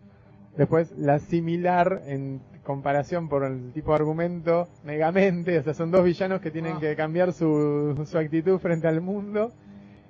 Después 0.57 0.93
la 0.99 1.18
similar 1.20 2.03
en 2.07 2.41
comparación 2.64 3.28
por 3.28 3.45
el 3.45 3.72
tipo 3.72 3.93
de 3.93 3.97
argumento, 3.97 4.68
Megamente. 4.84 5.59
O 5.59 5.62
sea, 5.62 5.72
son 5.72 5.91
dos 5.91 6.05
villanos 6.05 6.41
que 6.41 6.51
tienen 6.51 6.76
Ah. 6.76 6.80
que 6.80 6.97
cambiar 6.97 7.32
su, 7.32 8.05
su 8.11 8.18
actitud 8.18 8.59
frente 8.59 8.89
al 8.89 9.01
mundo. 9.01 9.53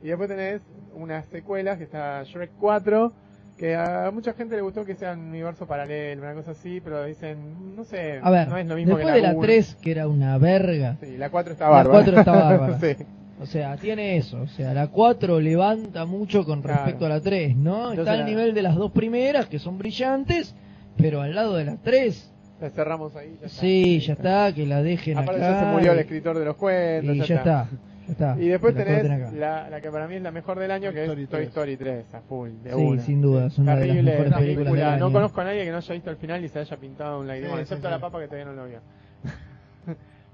Y 0.03 0.09
después 0.09 0.29
tenés 0.29 0.63
unas 0.95 1.27
secuelas 1.27 1.77
que 1.79 1.85
está 1.85 2.23
Shrek 2.25 2.53
4. 2.59 3.13
Que 3.59 3.75
a 3.75 4.13
mucha 4.13 4.35
gente 4.35 4.55
le 4.55 4.63
gustó 4.63 4.85
que 4.85 4.95
sea 4.95 5.15
un 5.15 5.31
universo 5.31 5.67
paralelo, 5.67 6.23
una 6.23 6.33
cosa 6.35 6.53
así, 6.53 6.81
pero 6.81 7.03
dicen, 7.03 7.75
no 7.75 7.83
sé, 7.83 8.21
A 8.23 8.31
ver, 8.31 8.47
no 8.47 8.57
es 8.57 8.65
lo 8.69 8.77
mismo 8.77 8.95
después 8.97 9.13
que 9.13 9.21
de 9.21 9.27
la 9.27 9.33
uno. 9.33 9.41
3, 9.43 9.75
que 9.83 9.91
era 9.91 10.07
una 10.07 10.39
verga, 10.39 10.97
Sí, 11.01 11.17
la 11.17 11.29
4 11.29 11.55
está 11.55 11.65
La 11.65 11.71
bárbara. 11.73 11.91
cuatro 12.05 12.19
está 12.21 12.33
bárbara. 12.33 12.79
sí. 12.81 12.97
O 13.41 13.47
sea, 13.47 13.77
tiene 13.77 14.17
eso, 14.17 14.41
o 14.43 14.47
sea, 14.49 14.75
la 14.75 14.89
4 14.89 15.41
levanta 15.41 16.05
mucho 16.05 16.45
con 16.45 16.61
Claro. 16.63 16.79
respecto 16.85 17.07
a 17.07 17.09
la 17.09 17.21
3, 17.21 17.57
¿no? 17.57 17.91
Entonces 17.91 17.99
Está 18.01 18.13
al 18.13 18.19
la- 18.21 18.25
nivel 18.27 18.55
de 18.55 18.63
las 18.63 18.75
dos 18.77 18.91
primeras, 18.93 19.47
que 19.47 19.59
son 19.59 19.79
brillantes, 19.79 20.55
pero 20.97 21.21
al 21.21 21.35
lado 21.35 21.57
de 21.57 21.65
la 21.65 21.77
3, 21.77 22.33
La 22.61 22.71
cerramos 22.71 23.15
ahí. 23.15 23.37
Ya 23.41 23.47
está. 23.47 23.61
sí, 23.61 24.01
ya 24.01 24.13
está, 24.15 24.53
que 24.55 24.67
la 24.67 24.83
dejen 24.83 25.19
Aparte 25.19 25.43
acá. 25.45 25.53
ya 25.53 25.61
se 25.61 25.67
murió 25.67 25.93
el 25.93 25.99
escritor 26.01 26.39
de 26.39 26.45
los 26.45 26.57
cuentos. 26.57 27.15
Y 27.17 27.21
ya 27.21 27.37
está, 27.37 27.69
ya 28.07 28.13
está. 28.13 28.37
Y 28.41 28.49
después 28.49 28.75
la 28.75 28.85
tenés 28.85 29.33
la, 29.35 29.71
la 29.71 29.81
que 29.81 29.91
para 29.91 30.09
mí 30.09 30.17
es 30.17 30.23
la 30.23 30.33
mejor 30.33 30.59
del 30.59 30.73
año, 30.73 30.91
que 30.93 31.03
Story 31.05 31.23
es 31.23 31.29
Toy 31.29 31.39
3. 31.39 31.49
Story 31.51 31.77
3, 31.77 32.15
a 32.15 32.21
full, 32.23 32.51
de 32.65 32.71
Sí, 32.71 32.77
una. 32.77 33.03
sin 33.03 33.21
duda, 33.23 33.47
es 33.47 33.59
una 33.59 33.77
de 33.77 33.81
las 33.81 33.87
Terrible, 33.89 34.11
mejores 34.11 34.35
películas 34.35 34.91
del 34.91 34.99
No 35.01 35.13
conozco 35.13 35.41
a 35.41 35.45
nadie 35.45 35.65
que 35.65 35.71
no 35.71 35.77
haya 35.77 35.95
visto 35.95 36.11
el 36.11 36.17
final 36.17 36.45
y 36.45 36.49
se 36.49 36.59
haya 36.59 36.77
pintado 36.77 37.21
un 37.21 37.29
lagrimón, 37.29 37.57
Sí, 37.59 37.63
excepto 37.63 37.87
sí. 37.87 37.93
la 37.93 38.01
papa 38.01 38.19
que 38.19 38.27
todavía 38.27 38.47
no 38.47 38.53
lo 38.55 38.67
vio. 38.67 38.81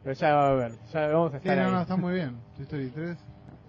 Pero 0.04 0.14
ya 0.14 0.34
va 0.34 0.50
a 0.50 0.54
ver, 0.54 0.72
ya 0.92 1.06
vamos 1.08 1.34
a 1.34 1.38
Sí, 1.40 1.48
estar 1.48 1.56
no, 1.64 1.70
no, 1.70 1.76
ahí. 1.78 1.82
está 1.82 1.96
muy 1.96 2.12
bien. 2.14 2.36
Toy 2.56 2.62
Story 2.64 2.90
3. 2.94 3.16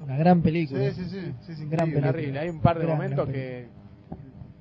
Una 0.03 0.17
gran 0.17 0.41
película. 0.41 0.79
Sí, 0.91 0.91
sí, 0.91 1.09
sí. 1.09 1.33
sí, 1.45 1.51
es 1.53 1.69
Gran 1.69 1.87
increíble. 1.87 1.93
película. 2.01 2.11
Terrible, 2.11 2.39
hay 2.39 2.49
un 2.49 2.59
par 2.59 2.77
de 2.77 2.85
Gran, 2.85 2.97
momentos 2.97 3.25
gran 3.27 3.33
que 3.33 3.67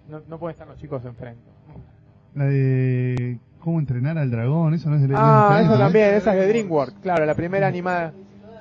no, 0.09 0.23
no 0.29 0.39
pueden 0.39 0.53
estar 0.55 0.69
los 0.69 0.79
chicos 0.79 1.05
enfrente. 1.05 1.43
La 2.35 2.45
de 2.45 3.39
cómo 3.61 3.81
entrenar 3.81 4.17
al 4.19 4.31
dragón, 4.31 4.75
eso 4.75 4.89
no 4.91 4.97
es 4.97 5.03
de 5.09 5.15
Ah, 5.17 5.61
eso 5.63 5.73
de- 5.73 5.79
también, 5.79 6.15
esa 6.15 6.33
es 6.35 6.41
de 6.41 6.49
DreamWorks, 6.49 6.99
claro, 7.03 7.25
la 7.27 7.35
primera 7.35 7.67
animada. 7.67 8.13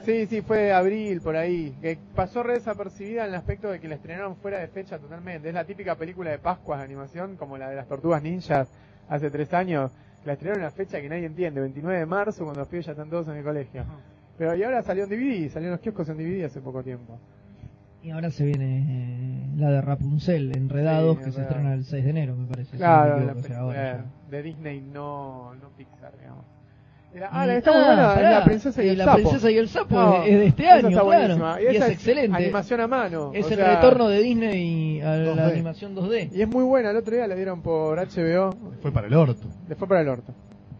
Sí, 0.05 0.26
sí, 0.26 0.41
fue 0.41 0.57
de 0.64 0.74
abril, 0.74 1.22
por 1.22 1.36
ahí. 1.38 1.74
Que 1.82 1.97
pasó 2.16 2.43
re 2.43 2.53
desapercibida 2.55 3.24
en 3.24 3.30
el 3.30 3.36
aspecto 3.36 3.70
de 3.72 3.80
que 3.80 3.88
la 3.88 3.95
estrenaron 3.95 4.36
fuera 4.36 4.59
de 4.59 4.68
fecha 4.68 4.97
totalmente. 4.99 5.47
Es 5.47 5.53
la 5.53 5.64
típica 5.64 5.95
película 5.95 6.30
de 6.32 6.39
Pascuas 6.39 6.80
de 6.80 6.86
animación, 6.86 7.38
como 7.38 7.57
la 7.57 7.70
de 7.70 7.76
las 7.78 7.88
Tortugas 7.88 8.22
Ninjas 8.22 8.68
hace 9.07 9.30
tres 9.32 9.53
años. 9.53 9.91
La 10.26 10.34
estrenaron 10.34 10.61
en 10.61 10.65
la 10.65 10.71
fecha 10.71 11.01
que 11.01 11.09
nadie 11.09 11.26
entiende, 11.26 11.59
29 11.61 11.99
de 11.99 12.05
marzo, 12.05 12.43
cuando 12.43 12.61
los 12.61 12.67
pibes 12.67 12.86
ya 12.86 12.91
están 12.93 13.09
todos 13.09 13.28
en 13.28 13.36
el 13.36 13.43
colegio. 13.43 13.84
Pero 14.38 14.55
y 14.55 14.63
ahora 14.63 14.82
salió 14.82 15.03
en 15.03 15.09
DVD, 15.09 15.49
salió 15.49 15.67
en 15.67 15.71
los 15.74 15.82
kioscos 15.82 16.09
en 16.09 16.17
DVD 16.17 16.45
hace 16.45 16.61
poco 16.61 16.82
tiempo. 16.84 17.19
Y 18.01 18.11
ahora 18.11 18.30
se 18.32 18.43
viene 18.43 18.86
eh, 18.89 19.47
la 19.55 19.71
de 19.71 19.82
Rapunzel, 19.82 20.55
Enredados, 20.55 21.17
Sí, 21.19 21.24
que 21.26 21.32
se 21.32 21.41
estrena 21.41 21.74
el 21.74 21.86
6 21.86 22.03
de 22.03 22.09
enero, 22.09 22.36
me 22.36 22.47
parece. 22.47 22.71
si 22.71 22.74
no 22.74 22.80
Claro, 22.80 23.19
la 23.19 23.34
o 23.34 23.41
sea, 23.41 23.59
ahora 23.59 24.05
de 24.30 24.43
Disney, 24.43 24.82
no, 24.82 25.55
no 25.55 25.69
Pixar, 25.78 26.11
digamos. 26.17 26.45
Y 27.14 27.20
la- 27.20 27.26
Y- 27.26 27.30
ah, 27.32 27.45
la 27.45 27.53
que 27.53 27.57
está 27.59 27.72
muy 27.72 27.82
ah, 27.82 27.86
buena, 27.86 28.07
es 28.09 28.16
pará, 28.16 28.32
La 28.39 28.43
Princesa 28.45 28.84
y, 28.84 28.89
el 28.89 28.97
La 28.97 29.05
Sapo. 29.05 29.18
Princesa 29.18 29.51
y 29.51 29.57
el 29.57 29.70
Sapo 29.70 29.95
No, 29.95 30.24
es, 30.24 30.39
de 30.39 30.45
este 30.47 30.68
año, 30.70 30.76
está 30.78 30.89
claro. 30.89 31.05
buenísima. 31.05 31.61
Y, 31.61 31.66
es 31.76 31.89
excelente. 31.89 32.38
Animación 32.38 32.82
a 32.82 32.88
mano. 32.88 33.32
Es 33.34 33.45
o 33.45 33.49
el 33.49 33.55
sea, 33.55 33.76
retorno 33.76 34.07
de 34.09 34.20
Disney 34.22 35.01
a 35.01 35.16
la 35.18 35.34
2D. 35.36 35.51
animación 35.51 35.95
2D. 35.95 36.30
Y 36.34 36.41
es 36.41 36.47
muy 36.47 36.64
buena, 36.64 36.89
el 36.91 36.97
otro 36.97 37.16
día 37.16 37.28
la 37.28 37.36
dieron 37.36 37.61
por 37.61 37.99
HBO, 37.99 38.55
Fue 38.82 38.91
para 38.91 39.07
el 39.07 39.14
orto. 39.14 39.47
después 39.68 39.88
para 39.88 40.01
el 40.01 40.07
orto. 40.09 40.34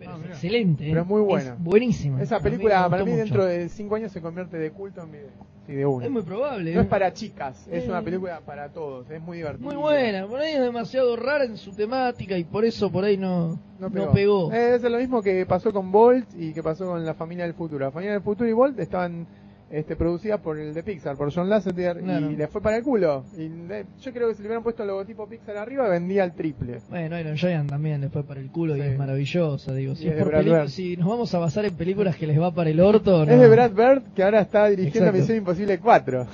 Pero 0.06 0.16
Ah, 0.16 0.20
es 0.26 0.30
excelente. 0.32 0.86
Pero 0.88 1.02
es 1.02 1.08
muy 1.08 1.22
buena. 1.22 1.54
Es 1.54 1.60
buenísima. 1.64 2.22
Esa 2.22 2.40
película 2.40 2.90
para 2.90 3.04
mí 3.04 3.12
mucho. 3.12 3.24
dentro 3.24 3.46
de 3.46 3.70
5 3.70 3.96
años 3.96 4.12
se 4.12 4.22
convierte 4.22 4.58
de 4.58 4.72
culto 4.72 5.02
en 5.02 5.12
video. 5.12 5.30
Sí, 5.66 5.74
de 5.74 5.86
una. 5.86 6.06
Es 6.06 6.12
muy 6.12 6.22
probable. 6.24 6.74
No 6.74 6.80
¿eh? 6.82 6.84
es 6.84 6.90
para 6.90 7.14
chicas, 7.14 7.68
es 7.72 7.86
Eh. 7.86 7.90
una 7.90 8.02
película 8.02 8.42
para 8.46 8.68
todos, 8.70 9.10
es 9.10 9.22
muy 9.22 9.38
divertida. 9.38 9.66
Muy 9.66 9.76
buena. 9.78 10.28
Por 10.28 10.40
ahí 10.42 10.54
es 10.56 10.60
demasiado 10.60 11.16
rara 11.16 11.46
en 11.46 11.56
su 11.58 11.72
temática 11.74 12.38
y 12.38 12.44
por 12.44 12.66
eso 12.66 12.92
por 12.92 13.06
ahí 13.06 13.16
no, 13.18 13.52
No 13.80 13.90
no 13.90 13.90
pegó. 13.90 14.12
pegó. 14.12 14.52
Eh, 14.54 14.76
es 14.76 14.84
lo 14.84 14.98
mismo 14.98 15.22
que 15.22 15.46
pasó 15.46 15.72
con 15.72 15.90
Bolt 15.92 16.28
y 16.38 16.52
que 16.54 16.62
pasó 16.62 16.88
con 16.88 17.06
La 17.06 17.14
Familia 17.14 17.46
del 17.46 17.54
Futuro. 17.54 17.86
La 17.86 17.92
Familia 17.92 18.12
del 18.14 18.22
Futuro 18.22 18.50
y 18.50 18.54
Bolt 18.54 18.78
estaban 18.80 19.26
este, 19.74 19.96
producidas 19.96 20.40
por 20.40 20.60
el 20.60 20.72
de 20.72 20.84
Pixar, 20.84 21.18
por 21.18 21.34
John 21.34 21.50
Lasseter, 21.50 21.98
Claro. 22.00 22.30
y 22.30 22.36
le 22.36 22.48
fue 22.48 22.62
para 22.62 22.78
el 22.78 22.84
culo. 22.84 23.26
Y 23.36 23.50
le- 23.50 23.86
yo 24.00 24.14
creo 24.14 24.30
que 24.30 24.36
si 24.36 24.44
le 24.44 24.48
hubieran 24.50 24.62
puesto 24.62 24.84
el 24.84 24.90
logotipo 24.90 25.28
Pixar 25.28 25.58
arriba, 25.58 25.90
vendía 25.90 26.24
el 26.24 26.34
triple. 26.34 26.80
Bueno, 26.90 27.20
Iron 27.20 27.36
Giant 27.36 27.70
también 27.72 28.00
le 28.02 28.10
fue 28.10 28.24
para 28.24 28.40
el 28.40 28.52
culo 28.52 28.78
y 28.78 28.82
es 28.82 28.96
maravillosa. 28.98 29.74
Digo, 29.74 29.96
si, 29.96 30.08
es 30.08 30.14
es 30.16 30.24
por 30.24 30.32
nos 30.34 31.08
vamos 31.08 31.34
a 31.34 31.40
basar 31.40 31.66
en 31.66 31.76
películas 31.76 32.16
que 32.16 32.28
les 32.28 32.40
va 32.40 32.52
para 32.54 32.70
el 32.70 32.80
orto, 32.80 33.26
no. 33.26 33.32
Es 33.32 33.40
de 33.40 33.50
Brad 33.50 33.72
Bird, 33.72 34.04
que 34.14 34.22
ahora 34.24 34.42
está 34.42 34.68
dirigiendo 34.68 35.00
Exacto. 35.10 35.18
Misión 35.20 35.38
Imposible 35.40 35.80
4. 35.80 36.28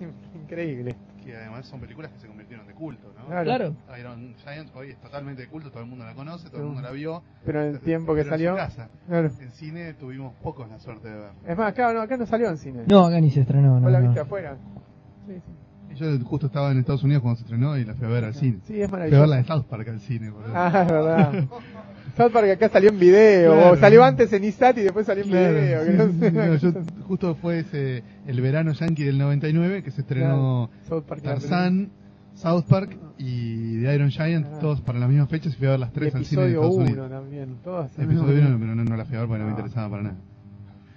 Increíble. 0.42 0.94
Que 1.22 1.36
además 1.36 1.66
son 1.66 1.80
películas 1.80 2.10
que 2.12 2.20
se 2.20 2.26
convirtieron 2.28 2.66
de 2.66 2.72
culto, 2.72 3.12
¿no? 3.28 3.42
Claro. 3.42 3.74
Claro. 3.86 4.00
Iron 4.00 4.34
Giant 4.44 4.70
hoy 4.74 4.90
es 4.90 5.00
totalmente 5.00 5.42
de 5.42 5.48
culto, 5.48 5.70
todo 5.70 5.82
el 5.82 5.88
mundo 5.88 6.04
la 6.04 6.14
conoce, 6.14 6.48
todo 6.48 6.60
el 6.60 6.66
mundo 6.66 6.82
la 6.82 6.90
vio. 6.90 7.22
Pero 7.44 7.62
en 7.62 7.68
el 7.74 7.80
tiempo 7.80 8.14
que 8.14 8.22
Pero 8.22 8.34
en 8.34 8.40
salió. 8.40 8.56
casa. 8.56 8.88
Claro. 9.08 9.30
En 9.40 9.50
cine 9.52 9.94
tuvimos 9.94 10.34
pocos 10.42 10.68
la 10.68 10.78
suerte 10.78 11.08
de 11.08 11.14
ver. 11.16 11.30
Es 11.46 11.56
más, 11.56 11.68
acá 11.72 11.92
no, 11.92 12.00
acá 12.00 12.16
no 12.16 12.26
salió 12.26 12.48
en 12.50 12.56
cine. 12.58 12.82
No, 12.86 13.06
acá 13.06 13.20
ni 13.20 13.30
se 13.30 13.40
estrenó. 13.40 13.74
No, 13.76 13.80
¿Vos 13.82 13.92
la 13.92 14.00
no. 14.00 14.06
viste 14.06 14.20
afuera? 14.20 14.56
Sí, 15.26 15.34
sí. 15.34 15.52
Y 15.92 15.94
Yo 15.98 16.18
justo 16.26 16.46
estaba 16.46 16.70
en 16.72 16.78
Estados 16.80 17.04
Unidos 17.04 17.22
cuando 17.22 17.36
se 17.38 17.44
estrenó 17.44 17.76
y 17.78 17.84
la 17.84 17.94
fui 17.94 18.06
a 18.06 18.10
ver 18.10 18.24
al 18.24 18.34
cine. 18.34 18.58
Sí, 18.66 18.80
es 18.82 18.88
Fui 18.90 18.98
a 18.98 19.04
ver 19.04 19.10
maravilloso. 19.10 19.26
la 19.26 19.36
de 19.36 19.44
South 19.44 19.64
Park 19.68 19.88
al 19.88 20.00
cine, 20.00 20.30
boludo. 20.30 20.52
Ah, 20.54 20.82
es 20.82 20.92
verdad. 20.92 21.32
South 22.16 22.32
Park 22.32 22.48
acá 22.50 22.68
salió 22.70 22.90
en 22.90 22.98
video, 22.98 23.52
Claro. 23.54 23.72
o 23.72 23.76
salió 23.76 24.02
antes 24.04 24.32
en 24.32 24.44
ISAT 24.44 24.78
y 24.78 24.82
después 24.82 25.04
salió 25.06 25.24
en 25.24 25.30
Claro, 25.30 25.54
video. 25.54 25.84
sí, 25.84 25.90
que 25.90 25.96
no 25.96 26.12
sé. 26.12 26.32
no, 26.32 26.54
yo 26.56 26.72
justo 27.06 27.34
fue 27.34 27.58
ese, 27.60 28.02
el 28.26 28.40
verano 28.40 28.72
yankee 28.72 29.04
del 29.04 29.18
99 29.18 29.82
que 29.82 29.90
se 29.90 30.00
estrenó 30.00 30.70
South 30.88 31.02
Park 31.06 31.22
Tarzán, 31.22 31.90
South 32.36 32.64
Park 32.68 32.96
y 33.18 33.76
de 33.78 33.94
Iron 33.94 34.10
Giant, 34.10 34.46
Ah. 34.46 34.58
todos 34.60 34.80
para 34.82 34.98
las 34.98 35.08
mismas 35.08 35.28
fechas 35.28 35.54
y 35.54 35.56
fui 35.56 35.66
a 35.66 35.70
ver 35.70 35.80
las 35.80 35.92
tres 35.92 36.14
al 36.14 36.24
cine 36.24 36.42
de 36.42 36.48
episodio 36.52 36.62
Estados 36.68 36.76
1 36.76 36.84
Unidos. 36.86 37.10
también, 37.10 37.56
todas. 37.64 37.98
Episodio 37.98 38.46
uno, 38.46 38.58
pero 38.60 38.74
no, 38.74 38.84
no 38.84 38.96
la 38.96 39.04
fui 39.04 39.16
a 39.16 39.20
ver 39.20 39.28
porque 39.28 39.38
no 39.40 39.44
me 39.46 39.50
Ah. 39.52 39.56
interesaba 39.56 39.90
para 39.90 40.02
nada. 40.04 40.16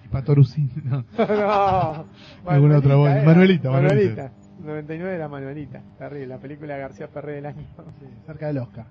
Y 0.05 0.07
Patoruzzi, 0.09 0.69
no. 0.83 1.05
no. 1.17 2.05
Alguna 2.45 2.77
otra 2.77 2.95
voz. 2.95 3.09
era. 3.09 3.23
Manuelita, 3.23 3.71
Manuelita. 3.71 4.31
99 4.63 5.15
era 5.15 5.27
Manuelita. 5.29 5.81
Terrible, 5.97 6.27
la 6.27 6.37
película 6.37 6.73
de 6.75 6.79
García 6.81 7.07
Ferré 7.07 7.33
del 7.35 7.45
año. 7.45 7.63
Sí, 7.99 8.05
cerca 8.25 8.47
del 8.47 8.57
Oscar. 8.59 8.85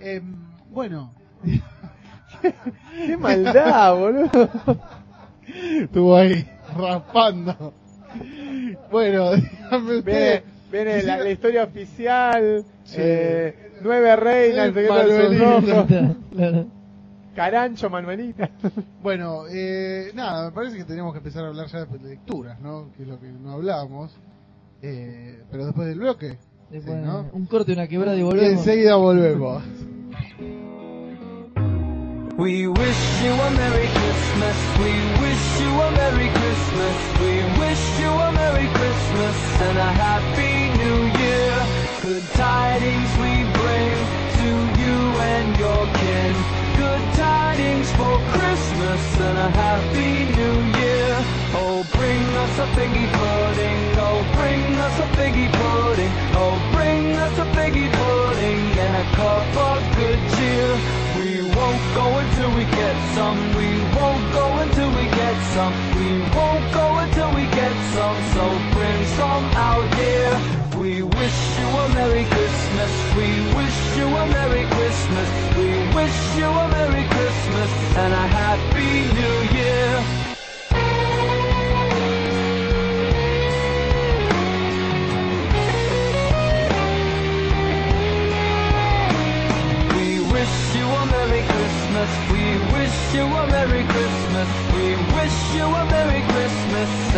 Em, 0.00 0.34
bueno, 0.72 1.12
¡Qué 3.06 3.16
maldad, 3.18 3.94
boludo! 3.94 4.50
estuvo 5.82 6.16
ahí 6.16 6.46
raspando. 6.76 7.74
Bueno, 8.90 9.36
dígame 9.36 9.98
usted. 9.98 10.44
Viene, 10.74 11.04
la, 11.04 11.30
historia 11.30 11.62
oficial. 11.62 12.64
Sí. 12.82 12.96
eh, 12.98 13.74
nueve 13.80 14.16
reinas, 14.16 14.76
el. 14.76 16.18
Claro. 16.34 16.66
Carancho, 17.36 17.88
Manuelita. 17.88 18.50
Bueno, 19.02 19.44
eh, 19.48 20.10
nada, 20.14 20.46
me 20.46 20.52
parece 20.52 20.76
que 20.78 20.84
tenemos 20.84 21.12
que 21.12 21.18
empezar 21.18 21.44
a 21.44 21.48
hablar 21.48 21.68
ya 21.68 21.84
de 21.84 22.08
lecturas, 22.08 22.58
¿no? 22.60 22.90
Que 22.96 23.02
es 23.04 23.08
lo 23.08 23.20
que 23.20 23.28
no 23.28 23.52
hablábamos. 23.52 24.16
Eh, 24.82 25.42
pero 25.48 25.66
después 25.66 25.86
del 25.86 26.00
bloque. 26.00 26.38
Después, 26.70 26.96
Sí, 26.96 27.06
¿no? 27.06 27.30
Un 27.32 27.46
corte, 27.46 27.72
una 27.72 27.86
quebrada 27.86 28.16
y 28.16 28.20
Y 28.20 28.22
volvemos. 28.24 28.50
enseguida 28.50 28.96
volvemos. 28.96 29.62
We 32.36 32.66
wish 32.66 33.22
you 33.22 33.30
a 33.30 33.50
Merry 33.52 33.86
Christmas. 33.86 34.58
We 34.82 34.90
wish 35.22 35.60
you 35.60 35.70
a 35.70 35.90
Merry 35.92 36.28
Christmas. 36.34 36.98
We 37.22 37.34
wish 37.62 37.82
you 38.00 38.10
a 38.10 38.32
Merry 38.32 38.66
Christmas 38.74 39.38
and 39.62 39.78
a 39.78 39.90
Happy 40.02 40.74
New 40.82 41.00
Year. 41.14 41.54
Good 42.02 42.26
tidings 42.34 43.10
we 43.22 43.46
bring 43.54 43.94
to 44.42 44.50
you 44.82 44.98
and 45.30 45.48
your 45.62 45.86
kin. 45.94 46.34
Good 46.74 47.04
tidings 47.14 47.88
for 47.92 48.18
Christmas 48.34 49.02
and 49.20 49.38
a 49.38 49.50
Happy 49.54 50.26
New 50.34 50.58
Year. 50.82 51.14
Oh, 51.54 51.86
bring 51.94 52.24
us 52.42 52.54
a 52.58 52.66
figgy 52.74 53.06
pudding. 53.14 53.78
Oh, 54.02 54.26
bring 54.34 54.74
us 54.74 54.98
a 54.98 55.06
figgy 55.14 55.48
pudding. 55.54 56.12
Oh, 56.34 56.58
bring 56.74 57.14
us 57.14 57.38
a 57.38 57.46
figgy 57.54 57.86
pudding 57.94 58.60
and 58.84 58.94
a 58.96 59.06
cup 59.14 59.56
of 59.70 59.96
good 59.96 60.18
cheer. 60.34 61.04
We 61.16 61.23
won't 61.56 61.82
go 61.94 62.06
until 62.18 62.50
we 62.56 62.64
get 62.64 62.96
some. 63.14 63.38
We 63.54 63.68
won't 63.96 64.24
go 64.32 64.46
until 64.58 64.90
we 64.98 65.04
get 65.20 65.36
some. 65.54 65.72
We 65.96 66.08
won't 66.36 66.66
go 66.72 66.86
until 66.98 67.30
we 67.34 67.44
get 67.60 67.74
some. 67.94 68.18
So 68.34 68.44
bring 68.72 69.00
some 69.18 69.44
out 69.70 69.88
here. 69.94 70.34
We 70.78 71.02
wish 71.02 71.38
you 71.58 71.66
a 71.82 71.88
Merry 71.94 72.24
Christmas. 72.24 72.92
We 73.16 73.28
wish 73.58 73.78
you 73.96 74.06
a 74.06 74.26
Merry 74.26 74.64
Christmas. 74.76 75.28
We 75.56 75.70
wish 75.94 76.18
you 76.36 76.48
a 76.63 76.63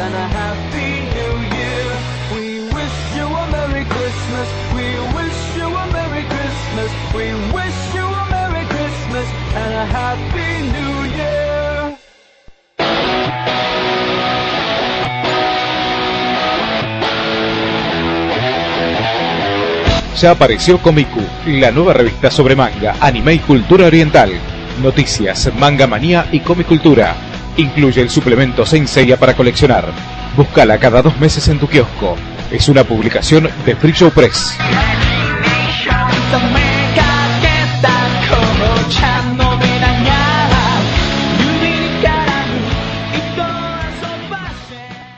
and 0.07 0.14
a 0.14 0.28
Happy 0.40 0.90
New 1.18 1.34
Year. 1.57 1.86
We 2.34 2.46
wish 2.76 2.98
you 3.18 3.26
a 3.26 3.44
Merry 3.50 3.84
Christmas. 3.94 4.48
We 4.76 4.86
wish 5.16 5.38
you 5.59 5.66
a 5.66 5.84
Merry 5.96 6.24
Christmas. 6.34 6.90
We 7.18 7.26
wish 7.57 7.78
you 7.96 8.07
a 8.07 8.22
Merry 8.30 8.64
Christmas 8.74 9.26
and 9.62 9.72
a 9.74 9.86
Happy 9.98 10.50
New 10.74 10.96
Year. 11.18 11.98
Ya 20.20 20.30
apareció 20.30 20.78
Komiku, 20.78 21.20
la 21.46 21.70
nueva 21.72 21.92
revista 21.92 22.30
sobre 22.30 22.57
manga, 22.57 22.94
anime 23.00 23.34
y 23.34 23.38
cultura 23.40 23.86
oriental. 23.86 24.30
Noticias, 24.80 25.50
manga 25.59 25.86
manía 25.86 26.26
y 26.32 26.40
comicultura. 26.40 27.25
Incluye 27.59 28.02
el 28.02 28.11
suplemento 28.11 28.66
Senseiya 28.66 29.16
para 29.16 29.34
coleccionar. 29.34 29.86
Búscala 30.36 30.78
cada 30.78 31.00
dos 31.00 31.18
meses 31.18 31.48
en 31.48 31.59
tu 31.59 31.66
kiosco. 31.66 32.16
Es 32.50 32.68
una 32.68 32.84
publicación 32.84 33.48
de 33.64 33.76
Free 33.76 33.92
Show 33.92 34.11
Press. 34.11 34.57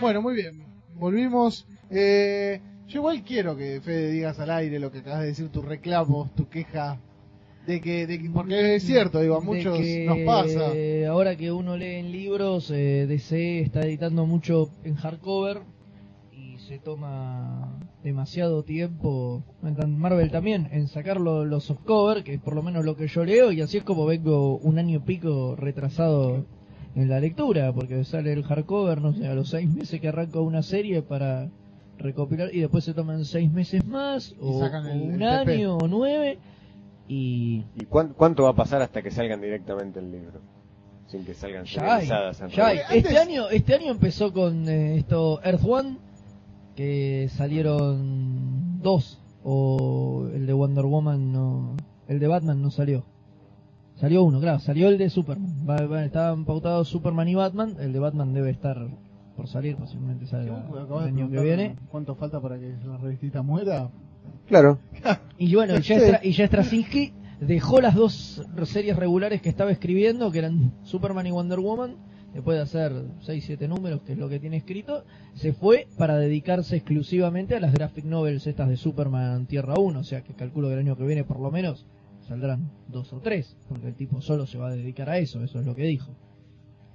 Bueno, 0.01 0.23
muy 0.23 0.35
bien. 0.35 0.65
Volvimos. 0.95 1.67
Eh, 1.91 2.61
yo 2.87 3.01
igual 3.01 3.23
quiero 3.23 3.57
que 3.57 3.81
Fede 3.81 4.11
digas 4.11 4.39
al 4.39 4.51
aire 4.51 4.79
lo 4.79 4.91
que 4.91 4.99
acabas 4.99 5.21
de 5.21 5.27
decir, 5.27 5.49
tus 5.51 5.65
reclamos, 5.65 6.35
tu 6.35 6.49
queja 6.49 6.99
de 7.69 7.81
que, 7.83 8.07
de 8.07 8.19
que- 8.19 8.31
porque 8.31 8.77
es 8.77 8.83
cierto, 8.83 9.21
digo, 9.21 9.37
a 9.37 9.41
muchos 9.41 9.79
que 9.79 10.07
nos 10.07 10.19
pasa. 10.25 10.73
Ahora 11.11 11.37
que 11.37 11.53
uno 11.53 11.77
lee 11.77 11.97
en 11.97 12.11
libros, 12.13 12.71
eh, 12.71 13.07
DC 13.07 13.61
está 13.61 13.83
editando 13.83 14.25
mucho 14.25 14.71
en 14.85 14.95
hardcover 14.95 15.59
y 16.33 16.57
se 16.61 16.79
toma 16.79 17.79
demasiado 18.03 18.63
tiempo, 18.63 19.43
Marvel 19.87 20.31
también, 20.31 20.69
en 20.73 20.89
sacar 20.89 21.21
lo- 21.21 21.45
los 21.45 21.65
softcover, 21.65 22.25
que 22.25 22.35
es 22.35 22.41
por 22.41 22.55
lo 22.55 22.63
menos 22.63 22.87
lo 22.87 22.97
que 22.97 23.07
yo 23.07 23.25
leo, 23.25 23.53
y 23.53 23.61
así 23.61 23.77
es 23.77 23.85
como 23.85 24.07
vengo 24.07 24.57
un 24.59 24.79
año 24.79 24.97
y 24.97 25.01
pico 25.01 25.55
retrasado 25.55 26.47
en 26.97 27.09
la 27.11 27.21
lectura, 27.21 27.73
porque 27.75 28.03
sale 28.05 28.33
el 28.33 28.45
hardcover, 28.45 29.03
no 29.03 29.13
sé, 29.13 29.27
a 29.27 29.35
los 29.35 29.51
seis 29.51 29.69
meses 29.71 30.01
que 30.01 30.09
arranca 30.09 30.41
una 30.41 30.63
serie 30.63 31.03
para 31.03 31.51
recopilar 31.99 32.49
y 32.55 32.61
después 32.61 32.85
se 32.85 32.95
toman 32.95 33.25
seis 33.27 33.53
meses 33.53 33.85
más, 33.87 34.35
o, 34.41 34.59
sacan 34.61 34.87
o 34.87 34.91
el- 34.93 35.03
un 35.03 35.13
el 35.15 35.23
año 35.29 35.77
o 35.77 35.87
nueve, 35.89 36.39
y 37.09 37.65
¿Y 37.77 37.85
cuán- 37.87 38.13
cuánto 38.17 38.45
va 38.45 38.51
a 38.51 38.55
pasar 38.55 38.83
hasta 38.83 39.03
que 39.03 39.11
salgan 39.11 39.41
directamente 39.41 39.99
el 40.01 40.11
libro? 40.13 40.41
Sin 41.07 41.25
que 41.25 41.33
salgan 41.35 41.65
Ya 41.65 41.81
hay, 41.97 42.07
serializadas 42.07 42.41
en 42.43 42.49
ya 42.51 42.67
hay. 42.67 42.77
revista. 42.79 42.95
Este 42.97 43.19
año, 43.19 43.49
este 43.49 43.75
año 43.75 43.91
empezó 43.91 44.33
con 44.33 44.69
eh, 44.69 44.97
esto 44.99 45.41
Earth 45.43 45.65
One, 45.67 45.97
que 46.77 47.29
salieron 47.31 48.81
dos, 48.83 49.21
o 49.43 50.29
el 50.35 50.47
de 50.47 50.53
Wonder 50.53 50.85
Woman 50.85 51.33
no, 51.33 51.77
el 52.09 52.19
de 52.21 52.27
Batman 52.29 52.61
no 52.63 52.71
salió. 52.71 53.05
Salió 53.97 54.23
uno, 54.23 54.39
claro, 54.41 54.61
salió 54.61 54.89
el 54.89 54.99
de 54.99 55.11
Superman. 55.11 55.67
Va- 55.69 55.87
va- 55.87 56.05
estaban 56.05 56.45
pautados 56.45 56.89
Superman 56.89 57.27
y 57.29 57.35
Batman, 57.35 57.75
el 57.81 57.93
de 57.93 57.99
Batman 57.99 58.33
debe 58.35 58.51
estar 58.51 58.77
por 59.37 59.49
salir, 59.49 59.77
posiblemente 59.77 60.27
salga 60.27 60.67
Vos 60.69 61.03
el 61.03 61.09
año 61.09 61.31
que 61.31 61.41
viene. 61.41 61.77
¿Cuánto 61.91 62.15
falta 62.17 62.41
para 62.41 62.59
que 62.59 62.75
la 62.85 62.97
revistita 62.99 63.43
muera? 63.43 63.89
Claro. 64.47 64.79
Y 65.39 65.55
bueno, 65.55 65.77
y 65.79 65.83
ya, 65.83 65.97
Stra- 65.99 66.21
y 66.23 66.33
ya 66.33 66.47
Straczynski 66.47 67.13
dejó 67.41 67.81
las 67.81 67.95
dos 67.95 68.43
series 68.65 68.97
regulares 68.97 69.41
que 69.41 69.49
estaba 69.49 69.71
escribiendo, 69.71 70.31
que 70.33 70.41
eran 70.41 70.73
Superman 70.83 71.27
y 71.29 71.31
Wonder 71.31 71.61
Woman, 71.61 71.95
después 72.35 72.57
de 72.57 72.63
hacer 72.65 72.93
6, 73.21 73.45
7 73.47 73.69
números, 73.69 74.03
que 74.03 74.13
es 74.13 74.19
lo 74.19 74.29
que 74.29 74.41
tiene 74.41 74.57
escrito, 74.57 75.05
se 75.35 75.53
fue 75.53 75.87
para 75.97 76.17
dedicarse 76.19 76.75
exclusivamente 76.77 77.55
a 77.55 77.61
las 77.61 77.73
graphic 77.73 78.05
novels 78.05 78.47
estas 78.49 78.69
de 78.69 78.77
Superman 78.77 79.47
Tierra 79.47 79.75
1, 79.79 80.01
o 80.01 80.05
sea 80.05 80.23
que 80.25 80.35
calculo 80.35 80.67
que 80.69 80.75
el 80.75 80.81
año 80.81 80.97
que 80.97 81.05
viene 81.07 81.23
por 81.23 81.39
lo 81.39 81.53
menos 81.53 81.87
saldrán 82.27 82.71
dos 82.89 83.13
o 83.13 83.21
tres, 83.21 83.57
porque 83.69 83.87
el 83.87 83.95
tipo 83.95 84.21
solo 84.21 84.45
se 84.47 84.59
va 84.59 84.69
a 84.69 84.75
dedicar 84.75 85.09
a 85.09 85.19
eso, 85.19 85.43
eso 85.45 85.61
es 85.61 85.67
lo 85.67 85.75
que 85.77 85.85
dijo. 85.85 86.11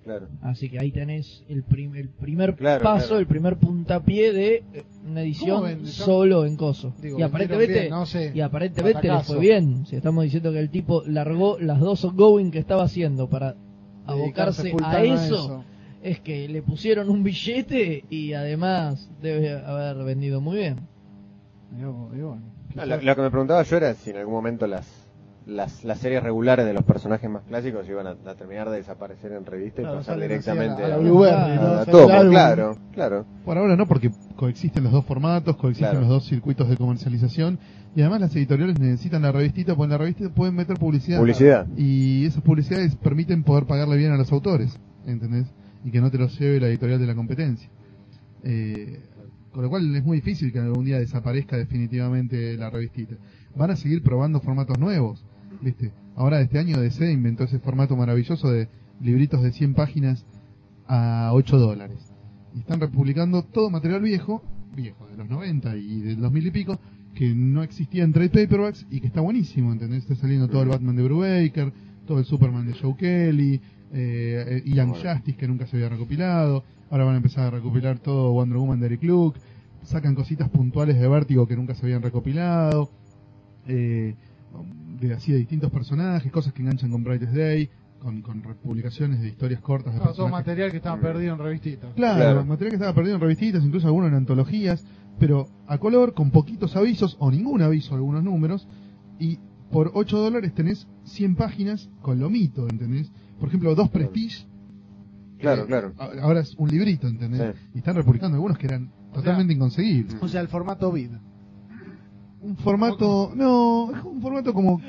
Claro. 0.04 0.28
Así 0.42 0.70
que 0.70 0.80
ahí 0.80 0.92
tenés 0.92 1.44
el, 1.48 1.64
prim- 1.64 1.96
el 1.96 2.10
primer 2.10 2.56
Claro, 2.56 2.84
paso, 2.84 3.08
claro. 3.08 3.20
el 3.20 3.28
primer 3.28 3.58
puntapié 3.58 4.34
de 4.34 4.56
eh, 4.74 4.84
una 5.04 5.10
¿Cómo 5.12 5.20
edición 5.20 5.86
solo 5.88 6.46
en 6.46 6.58
coso. 6.58 6.94
Digo, 7.02 7.18
y 7.20 7.22
aparentemente, 7.22 7.74
bien, 7.80 7.90
no 7.90 8.06
sé, 8.06 8.32
y 8.36 8.42
aparentemente 8.42 9.08
le 9.08 9.20
fue 9.22 9.40
bien. 9.40 9.86
Si 9.86 9.96
estamos 9.96 10.26
diciendo 10.26 10.52
que 10.52 10.60
el 10.60 10.70
tipo 10.70 11.04
largó 11.08 11.58
las 11.60 11.80
dos 11.80 12.04
ongoing 12.04 12.52
que 12.52 12.60
estaba 12.60 12.84
haciendo 12.84 13.30
para 13.30 13.56
abocarse 14.06 14.74
a 14.84 15.04
eso, 15.04 15.64
es 16.02 16.20
que 16.20 16.50
le 16.50 16.62
pusieron 16.62 17.10
un 17.10 17.24
billete 17.24 18.04
y 18.10 18.34
además 18.34 19.10
debe 19.22 19.54
haber 19.54 20.04
vendido 20.04 20.42
muy 20.42 20.58
bien. 20.58 20.82
Digo, 21.72 22.12
y 22.14 22.18
bueno, 22.20 22.42
No, 22.76 22.86
lo, 22.86 23.02
lo 23.02 23.16
que 23.16 23.22
me 23.22 23.30
preguntaba 23.32 23.64
yo 23.64 23.78
era 23.78 23.94
si 23.94 24.10
en 24.10 24.18
algún 24.18 24.34
momento 24.34 24.68
las, 24.68 25.03
las, 25.46 25.84
las 25.84 26.00
series 26.00 26.24
regulares 26.24 26.66
de 26.66 26.74
los 26.74 26.84
personajes 26.84 27.30
más 27.30 27.44
clásicos 27.44 27.88
iban 27.90 28.08
a, 28.08 28.12
a 28.12 28.36
terminar 28.36 28.70
de 28.70 28.78
desaparecer 28.78 29.32
en 29.34 29.46
revista 29.46 29.82
y 29.82 29.84
Claro, 29.84 29.98
pasar 30.00 30.16
a 30.16 30.18
la- 30.18 30.24
directamente 30.24 30.84
a 30.84 30.88
la 30.88 30.96
a, 30.96 30.98
Blueberry, 31.00 31.56
¿no? 31.56 31.62
a 31.64 31.82
álbum. 31.82 32.32
claro, 32.32 32.78
claro. 32.94 33.26
Por 33.44 33.58
ahora 33.58 33.76
no, 33.76 33.86
porque 33.86 34.12
coexisten 34.36 34.84
los 34.84 34.94
dos 34.94 35.06
formatos, 35.06 35.56
coexisten 35.58 35.90
Claro. 35.92 36.02
los 36.02 36.10
dos 36.10 36.26
circuitos 36.28 36.70
de 36.70 36.78
comercialización 36.78 37.60
y 37.96 38.02
además 38.02 38.22
las 38.22 38.36
editoriales 38.36 38.80
necesitan 38.80 39.22
la 39.22 39.32
revistita, 39.32 39.76
porque 39.76 39.86
en 39.86 39.92
la 39.92 39.98
revista 39.98 40.30
pueden 40.30 40.56
meter 40.56 40.78
publicidad. 40.78 41.20
Publicidad. 41.20 41.68
Y 41.78 42.26
esas 42.26 42.42
publicidades 42.42 42.96
permiten 42.96 43.44
poder 43.44 43.66
pagarle 43.66 43.98
bien 43.98 44.12
a 44.12 44.18
los 44.18 44.32
autores, 44.32 44.80
¿entendés? 45.06 45.48
Y 45.84 45.92
que 45.92 46.00
no 46.02 46.10
te 46.10 46.18
los 46.18 46.40
lleve 46.40 46.60
la 46.60 46.68
editorial 46.68 47.00
de 47.00 47.06
la 47.08 47.16
competencia. 47.16 47.70
Eh, 48.44 49.00
Con 49.52 49.62
lo 49.64 49.70
cual 49.70 49.96
es 49.96 50.04
muy 50.04 50.18
difícil 50.18 50.52
que 50.52 50.58
algún 50.60 50.86
día 50.86 50.98
desaparezca 50.98 51.56
definitivamente 51.58 52.58
la 52.58 52.70
revistita. 52.72 53.16
Van 53.56 53.70
a 53.70 53.76
seguir 53.76 54.02
probando 54.02 54.40
formatos 54.40 54.80
nuevos, 54.80 55.24
¿viste? 55.64 55.92
Ahora 56.16 56.42
este 56.42 56.60
año 56.60 56.80
DC 56.80 57.12
inventó 57.12 57.46
ese 57.46 57.60
formato 57.60 57.96
maravilloso 57.96 58.52
de 58.52 58.68
libritos 59.02 59.42
de 59.42 59.52
100 59.52 59.74
páginas 59.74 60.26
a 60.88 61.32
8 61.34 61.58
dólares. 61.58 62.14
Y 62.54 62.60
están 62.60 62.80
republicando 62.80 63.44
todo 63.44 63.70
material 63.70 64.02
viejo, 64.02 64.44
viejo, 64.76 65.08
de 65.08 65.18
los 65.18 65.30
90 65.30 65.76
y 65.78 66.02
del 66.02 66.22
2000 66.22 66.48
y 66.48 66.52
pico, 66.52 66.80
que 67.16 67.34
no 67.34 67.64
existía 67.64 68.04
en 68.04 68.14
trade 68.14 68.30
paperbacks 68.30 68.86
y 68.92 69.00
que 69.00 69.08
está 69.08 69.22
buenísimo, 69.22 69.72
¿entendés? 69.72 70.04
Está 70.04 70.16
saliendo 70.16 70.48
todo 70.48 70.64
el 70.64 70.70
Batman 70.70 70.96
de 70.96 71.04
Brubaker, 71.04 71.74
todo 72.06 72.20
el 72.20 72.26
Superman 72.26 72.68
de 72.68 72.74
Joe 72.74 72.96
Kelly, 72.96 73.62
eh, 73.94 74.62
eh, 74.66 74.70
Young 74.70 74.94
Justice 74.94 75.38
que 75.38 75.48
nunca 75.48 75.66
se 75.68 75.78
había 75.78 75.90
recopilado, 75.90 76.64
ahora 76.90 77.06
van 77.06 77.14
a 77.14 77.18
empezar 77.18 77.48
a 77.48 77.52
recopilar 77.52 78.00
todo 78.00 78.34
Wonder 78.34 78.58
Woman 78.58 78.80
de 78.80 78.88
Eric 78.88 79.04
Luke, 79.04 79.40
sacan 79.84 80.16
cositas 80.16 80.50
puntuales 80.50 81.00
de 81.00 81.08
Vértigo 81.08 81.48
que 81.48 81.56
nunca 81.56 81.76
se 81.76 81.86
habían 81.86 82.02
recopilado, 82.02 82.90
eh, 83.68 84.16
de 85.08 85.16
así 85.16 85.32
de 85.32 85.38
distintos 85.40 85.72
personajes, 85.72 86.32
cosas 86.32 86.54
que 86.54 86.62
enganchan 86.62 86.92
con 86.92 87.04
Brightest 87.04 87.34
Day, 87.34 87.70
con, 88.00 88.22
con 88.22 88.42
publicaciones 88.42 89.22
de 89.22 89.30
historias 89.30 89.62
cortas 89.62 89.94
de 89.94 90.00
No, 90.00 90.12
todo 90.14 90.28
material 90.30 90.72
que 90.72 90.78
estaba 90.78 91.00
perdido 91.00 91.34
en 91.34 91.40
revistitas. 91.40 91.94
Claro, 91.96 92.16
Claro. 92.18 92.46
material 92.46 92.70
que 92.72 92.76
estaba 92.76 92.94
perdido 92.94 93.16
en 93.16 93.22
revistitas, 93.22 93.64
incluso 93.64 93.88
algunos 93.88 94.10
en 94.10 94.16
antologías, 94.16 94.86
pero 95.20 95.48
a 95.68 95.78
color, 95.78 96.14
con 96.14 96.32
poquitos 96.32 96.76
avisos 96.76 97.16
o 97.20 97.32
ningún 97.32 97.62
aviso, 97.62 97.96
algunos 97.96 98.24
números, 98.24 98.68
y 99.20 99.40
por 99.72 99.92
8 99.94 100.18
dólares 100.18 100.54
tenés 100.54 100.88
100 101.06 101.36
páginas 101.36 101.90
con 102.02 102.20
lo 102.20 102.30
mito, 102.30 102.68
¿entendés? 102.70 103.12
Por 103.40 103.48
ejemplo, 103.50 103.74
dos 103.76 103.90
Prestige, 103.90 104.46
Claro, 105.40 105.64
eh, 105.64 105.68
claro. 105.68 105.94
ahora 106.22 106.40
es 106.42 106.56
un 106.58 106.70
librito, 106.70 107.08
¿entendés? 107.08 107.56
Sí. 107.56 107.70
Y 107.76 107.78
están 107.80 107.96
republicando 107.96 108.36
algunos 108.36 108.58
que 108.58 108.68
eran 108.68 108.92
totalmente 109.14 109.54
inconseguibles. 109.54 110.16
O 110.22 110.28
sea, 110.28 110.42
el 110.42 110.48
formato 110.48 110.92
vid. 110.92 111.12
Un 112.44 112.58
formato, 112.58 113.32
no, 113.36 113.92
es 113.96 114.04
un 114.04 114.22
formato 114.22 114.54
como 114.54 114.82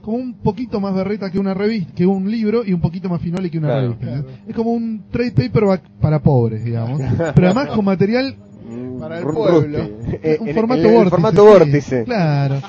como 0.00 0.16
un 0.16 0.34
poquito 0.34 0.80
más 0.80 0.92
berreta 0.94 1.30
que 1.30 1.38
una 1.38 1.54
revista, 1.54 1.92
que 1.94 2.04
un 2.06 2.28
libro 2.28 2.64
y 2.64 2.72
un 2.72 2.80
poquito 2.80 3.08
más 3.08 3.20
finole 3.20 3.50
que 3.50 3.58
una 3.58 3.68
Claro. 3.68 3.96
revista. 4.00 4.24
Es 4.48 4.56
como 4.56 4.72
un 4.72 5.04
trade 5.12 5.30
paperback 5.30 5.82
para 6.00 6.18
pobres, 6.20 6.64
digamos, 6.64 7.00
pero 7.34 7.46
además 7.48 7.68
con 7.68 7.84
material 7.84 8.34
Para 8.98 9.18
el 9.18 9.24
pueblo. 9.24 9.78
Eh, 9.78 10.38
un 10.40 10.48
en- 10.48 10.54
formato 10.56 10.80
en 10.80 10.86
el 10.88 10.92
vórtice. 10.94 11.10
formato 11.10 11.42
sí. 11.42 11.48
vórtice. 11.48 12.04
Claro, 12.04 12.60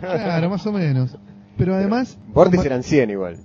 claro, 0.00 0.50
más 0.50 0.66
o 0.66 0.72
menos. 0.72 1.16
Pero 1.58 1.74
además. 1.74 2.16
Vórtice 2.32 2.66
eran 2.66 2.82
100 2.82 3.10
igual. 3.10 3.36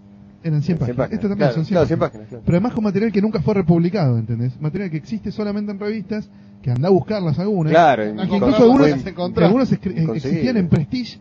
eran 0.43 0.62
100 0.62 0.64
100 0.64 0.78
páginas. 0.78 0.97
páginas. 0.97 1.14
Esto 1.14 1.28
también 1.30 1.38
Claro, 1.49 1.54
son 1.56 1.66
100 1.66 1.74
claro, 1.76 1.88
100 1.88 1.99
páginas. 1.99 2.12
páginas, 2.12 2.30
claro. 2.30 2.43
Pero 2.45 2.56
además 2.58 2.74
con 2.74 2.84
material 2.86 3.12
que 3.12 3.22
nunca 3.22 3.41
fue 3.41 3.54
republicado, 3.56 4.18
¿entendés? 4.18 4.62
Material 4.62 4.89
que 4.91 4.97
existe 4.97 5.32
solamente 5.32 5.72
en 5.72 5.80
revistas, 5.80 6.30
que 6.64 6.72
anda 6.72 6.88
a 6.88 6.91
buscarlas 6.91 7.38
algunas. 7.38 7.72
Claro, 7.72 8.03
incluso 8.07 8.32
que 8.32 9.89
eh, 9.89 10.01
Inconseguible. 10.01 10.16
existían 10.16 10.57
en 10.57 10.68
Prestige 10.70 11.20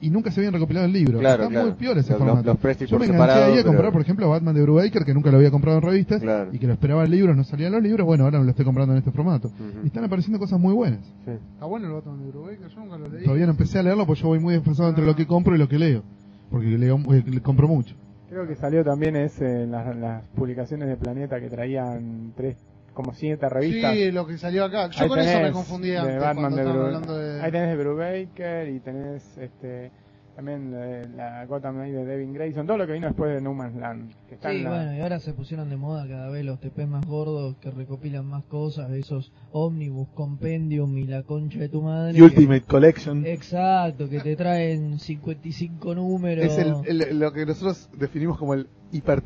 y 0.00 0.10
nunca 0.10 0.30
se 0.30 0.40
habían 0.40 0.52
recopilado 0.52 0.86
el 0.86 0.92
libro. 0.92 1.18
Claro, 1.18 1.42
Está 1.44 1.50
claro. 1.52 1.66
muy 1.68 1.76
peor 1.76 1.98
ese 1.98 2.10
Los- 2.12 2.20
los- 2.20 2.28
formato. 2.28 2.46
los 2.50 2.58
Prestige 2.58 2.90
Yo 2.90 2.98
me 2.98 3.06
enganché 3.06 3.32
ahí 3.42 3.58
a 3.58 3.62
comprar, 3.64 3.76
pero- 3.76 3.92
por 3.92 4.00
ejemplo, 4.02 4.28
Batman 4.28 4.54
de 4.54 4.62
Brubaker, 4.62 5.04
que 5.04 5.12
nunca 5.14 5.30
lo 5.30 5.38
había 5.38 5.50
comprado 5.50 5.78
en 5.78 5.82
revistas, 5.84 6.20
Claro. 6.22 6.50
y 6.52 6.58
que 6.58 6.66
lo 6.66 6.72
esperaba 6.74 7.04
en 7.04 7.10
libros, 7.10 7.36
no 7.36 7.42
salían 7.44 7.72
los 7.72 7.82
libros. 7.82 8.06
Bueno, 8.06 8.24
ahora 8.24 8.38
me 8.38 8.44
lo 8.44 8.50
estoy 8.50 8.64
comprando 8.64 8.92
en 8.94 8.98
este 8.98 9.10
formato. 9.10 9.50
Y 9.82 9.86
están 9.88 10.04
apareciendo 10.04 10.38
cosas 10.38 10.60
muy 10.60 10.72
buenas. 10.74 11.00
Sí. 11.24 11.32
Está 11.54 11.66
bueno 11.66 11.86
el 11.88 11.92
Batman 11.94 12.22
de 12.22 12.30
Brubaker, 12.30 12.68
yo 12.68 12.80
nunca 12.80 12.98
lo 12.98 13.08
leí. 13.08 13.24
Todavía 13.24 13.46
no 13.46 13.52
empecé 13.52 13.78
a 13.78 13.82
leerlo 13.82 14.06
porque 14.06 14.22
yo 14.22 14.28
voy 14.28 14.38
muy 14.40 14.54
desfasado 14.54 14.88
entre 14.90 15.04
lo 15.04 15.16
que 15.16 15.26
compro 15.26 15.54
y 15.54 15.58
lo 15.58 15.68
que 15.68 15.78
leo. 15.78 16.02
Porque 16.50 16.66
leo, 16.66 16.98
eh, 17.12 17.24
le 17.26 17.40
compro 17.40 17.66
mucho. 17.66 17.94
Creo 18.28 18.46
que 18.46 18.54
salió 18.56 18.84
también 18.84 19.16
ese 19.16 19.62
en 19.62 19.70
las, 19.70 19.96
las 19.96 20.22
publicaciones 20.36 20.88
de 20.88 20.96
Planeta 20.96 21.40
que 21.40 21.48
traían 21.48 22.32
tres, 22.36 22.56
como 22.94 23.12
siete 23.12 23.48
revistas. 23.48 23.94
Sí, 23.94 24.10
lo 24.12 24.26
que 24.26 24.38
salió 24.38 24.64
acá. 24.64 24.88
Yo 24.90 25.02
Ahí 25.02 25.08
con 25.08 25.18
eso 25.18 25.28
me 25.28 25.34
tenés 25.36 25.52
confundí 25.52 25.90
de 25.90 25.98
antes 25.98 26.20
Batman 26.20 26.52
cuando 26.54 26.56
de 26.72 26.80
hablando 26.86 27.16
de... 27.18 27.40
Ahí 27.42 27.50
tenés 27.52 27.68
de 27.76 27.84
Brubaker 27.84 28.68
y 28.70 28.80
tenés 28.80 29.36
este 29.36 29.90
también 30.36 30.72
de 30.72 31.06
la 31.10 31.46
Gotham 31.46 31.76
Knight 31.76 31.94
de 31.94 32.04
Devin 32.04 32.32
Grayson, 32.34 32.66
todo 32.66 32.76
lo 32.76 32.88
que 32.88 32.94
vino 32.94 33.06
después 33.06 33.32
de 33.32 33.40
No 33.40 33.54
Man's 33.54 33.76
Land. 33.76 34.12
Que 34.28 34.34
está 34.34 34.50
Sí, 34.50 34.62
la- 34.62 34.70
bueno, 34.70 34.94
y 34.96 35.00
ahora 35.00 35.20
se 35.20 35.32
pusieron 35.32 35.70
de 35.70 35.76
moda 35.76 36.08
cada 36.08 36.28
vez 36.28 36.44
los 36.44 36.58
TPs 36.58 36.88
más 36.88 37.06
gordos 37.06 37.54
que 37.60 37.70
recopilan 37.70 38.26
más 38.26 38.42
cosas, 38.46 38.90
esos 38.90 39.30
Omnibus, 39.52 40.08
Compendium 40.14 40.98
y 40.98 41.04
la 41.04 41.22
concha 41.22 41.60
de 41.60 41.68
tu 41.68 41.82
madre. 41.82 42.18
Y 42.18 42.20
Ultimate 42.20 42.62
Collection. 42.62 43.24
Exacto, 43.24 44.08
que 44.08 44.18
te 44.18 44.34
traen 44.34 44.98
55 44.98 45.94
números. 45.94 46.44
Es 46.46 46.58
el, 46.58 46.74
el- 47.02 47.18
lo 47.20 47.32
que 47.32 47.46
nosotros 47.46 47.88
definimos 47.96 48.36
como 48.36 48.54
el 48.54 48.66
hiper 48.90 49.22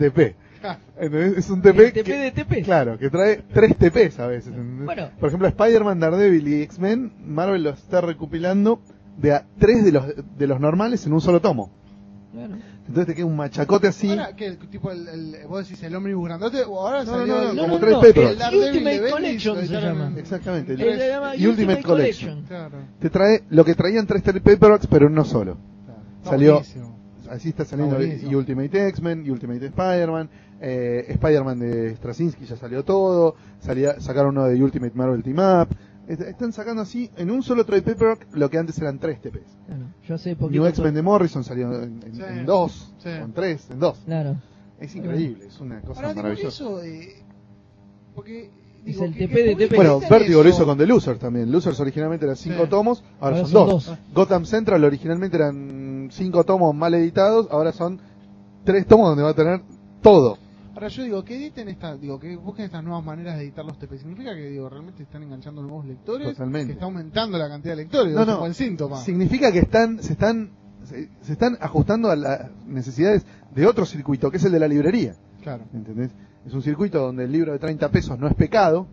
Es 0.99 1.51
un 1.51 1.63
TP, 1.63 1.79
El 1.87 1.93
TP 1.93 2.03
que, 2.05 2.17
de 2.19 2.31
TP. 2.33 2.63
claro, 2.63 2.99
que 2.99 3.11
trae 3.11 3.43
tres 3.53 3.77
TPs 3.77 4.19
a 4.19 4.27
veces. 4.27 4.53
Bueno. 4.57 5.11
Por 5.21 5.29
ejemplo, 5.29 5.49
Spider-Man, 5.49 6.01
Daredevil 6.01 6.49
y 6.49 6.63
X-Men, 6.63 7.13
Marvel 7.25 7.63
los 7.63 7.79
está 7.79 8.01
recopilando 8.01 8.81
de 9.17 9.33
a 9.33 9.45
tres 9.59 9.85
de 9.85 9.93
los, 9.93 10.05
de 10.37 10.47
los 10.47 10.61
normales 10.61 11.05
en 11.07 11.13
un 11.13 11.21
solo 11.21 11.41
tomo. 11.41 11.71
Bueno, 12.33 12.59
Entonces 12.87 13.07
te 13.07 13.15
queda 13.15 13.27
un 13.27 13.37
machacote 13.37 13.89
así. 13.89 14.11
Ahora, 14.11 14.37
¿qué? 14.37 14.53
Tipo, 14.71 14.91
el, 14.93 15.09
el- 15.09 15.37
vos 15.49 15.67
decís 15.67 15.83
el 15.83 15.95
ómnix 15.97 16.17
grandote, 16.23 16.63
o 16.63 16.87
ahora 16.87 17.03
No, 17.05 17.11
salió 17.13 17.27
no, 17.35 17.43
no, 17.45 17.51
el- 17.51 17.57
no, 17.57 17.63
como 17.63 17.79
tres 17.79 17.95
papers. 17.95 18.41
El 18.41 18.59
Ultimate 18.59 19.11
Collection 19.11 19.59
se 19.67 19.67
llama. 19.81 20.07
en- 20.09 20.19
Exactamente. 20.19 20.73
el- 20.75 20.79
llama 20.79 21.37
y 21.37 21.47
Ultimate 21.47 21.49
Ultimate 21.49 21.83
Collection. 21.83 22.31
Collection. 22.45 22.47
Claro. 22.47 22.85
Te 23.01 23.11
trae 23.11 23.43
lo 23.51 23.65
que 23.65 23.75
traían 23.75 24.07
tres 24.07 24.23
paperbacks, 24.23 24.87
pero 24.87 25.07
en 25.07 25.13
uno 25.13 25.25
solo. 25.25 25.57
Está 26.19 26.31
Salió- 26.31 26.53
buenísimo. 26.55 26.98
Así 27.31 27.51
está 27.51 27.65
saliendo 27.65 28.03
y. 28.03 28.35
Ultimate 28.35 28.89
X-Men, 28.89 29.25
y 29.27 29.31
Ultimate 29.31 29.67
Spider-Man, 29.67 30.31
eh, 30.61 31.05
Spider-Man 31.09 31.59
de 31.61 31.97
Straczynski 31.97 32.45
ya 32.47 32.57
salió 32.57 32.85
todo, 32.85 33.35
salía, 33.61 34.01
sacaron 34.01 34.37
uno 34.37 34.47
de 34.47 34.63
Ultimate 34.63 34.95
Marvel 34.95 35.23
Team 35.23 35.39
Up, 35.39 35.69
Est- 36.09 36.23
están 36.23 36.53
sacando 36.53 36.81
así 36.83 37.11
en 37.17 37.31
un 37.31 37.43
solo 37.43 37.67
trade 37.67 37.83
paperback 37.83 38.29
lo 38.33 38.49
que 38.49 38.57
antes 38.59 38.79
eran 38.79 38.99
tres 38.99 39.21
TPs. 39.21 39.59
bueno, 39.69 39.93
yo 40.07 40.15
hace. 40.15 40.35
New 40.35 40.65
X-Men 40.67 40.95
de 40.95 41.03
Morrison 41.03 41.45
salió 41.45 41.71
en, 41.83 42.03
en- 42.03 42.15
Sí. 42.15 42.23
en 42.27 42.47
dos, 42.47 42.95
Sí. 42.99 43.11
en 43.11 43.33
tres, 43.33 43.69
en 43.71 43.79
dos. 43.79 43.99
Claro. 44.07 44.37
Es 44.81 44.95
increíble, 44.97 45.47
es 45.47 45.61
una 45.61 45.81
cosa 45.83 46.01
Ahora 46.01 46.15
maravillosa. 46.15 46.49
eso, 46.49 46.83
eh, 46.83 47.23
porque... 48.15 48.51
Es 48.85 49.01
el 49.01 49.13
TP 49.15 49.35
de 49.45 49.57
TP. 49.57 49.77
Bueno, 49.77 49.99
eso. 49.99 50.09
Vértigo 50.09 50.43
lo 50.43 50.49
hizo 50.49 50.65
con 50.65 50.79
The 50.79 50.87
Losers 50.87 51.19
también. 51.19 51.51
Losers 51.53 51.79
originalmente 51.81 52.25
eran 52.25 52.37
cinco 52.37 52.65
Sí. 52.65 52.71
tomos, 52.71 53.05
ahora, 53.21 53.37
Ahora 53.37 53.49
son, 53.49 53.53
son 53.53 53.69
dos. 53.69 53.87
dos. 53.87 53.99
Gotham 54.15 54.45
Central 54.47 54.83
originalmente 54.85 55.37
eran 55.37 56.09
cinco 56.11 56.45
tomos 56.45 56.75
mal 56.75 56.95
editados, 56.95 57.49
ahora 57.51 57.73
son 57.73 58.01
tres 58.65 58.87
tomos 58.87 59.09
donde 59.11 59.23
va 59.25 59.31
a 59.31 59.35
tener 59.35 59.61
todo. 60.03 60.39
Ahora 60.75 60.89
yo 60.89 61.03
digo, 61.03 61.25
que 61.25 61.35
editen 61.37 61.69
esta, 61.69 61.97
digo, 61.97 62.21
que 62.21 62.37
busquen 62.37 62.65
estas 62.67 62.85
nuevas 62.85 63.05
maneras 63.05 63.37
de 63.37 63.43
editar 63.45 63.65
los 63.65 63.79
TP. 63.79 63.99
¿Significa 63.99 64.33
que 64.35 64.47
digo, 64.49 64.69
realmente 64.69 65.03
están 65.03 65.23
enganchando 65.25 65.61
nuevos 65.61 65.85
lectores? 65.85 66.29
Totalmente. 66.29 66.69
Que 66.69 66.73
está 66.75 66.85
aumentando 66.85 67.37
la 67.37 67.49
cantidad 67.49 67.73
de 67.73 67.83
lectores, 67.83 68.15
No, 68.15 68.21
es 68.23 68.27
no. 68.29 68.35
un 68.35 68.39
buen 68.41 68.55
síntoma. 68.55 68.97
Significa 68.99 69.51
que 69.51 69.59
están, 69.59 70.01
se 70.01 70.13
están, 70.13 70.51
se, 70.85 71.09
se 71.23 71.33
están 71.33 71.59
ajustando 71.61 72.11
a 72.11 72.17
las 72.17 72.51
necesidades 72.69 73.27
de 73.55 73.67
otro 73.67 73.85
circuito, 73.87 74.31
que 74.31 74.37
es 74.37 74.45
el 74.45 74.53
de 74.53 74.61
la 74.61 74.69
librería. 74.69 75.15
Claro. 75.43 75.65
¿Entendés? 75.75 76.11
Es 76.49 76.55
un 76.55 76.63
circuito 76.63 76.99
donde 77.01 77.25
el 77.25 77.33
libro 77.33 77.53
de 77.53 77.59
30 77.59 77.91
pesos 77.91 78.19
no 78.19 78.27
es 78.27 78.35
pecado, 78.35 78.87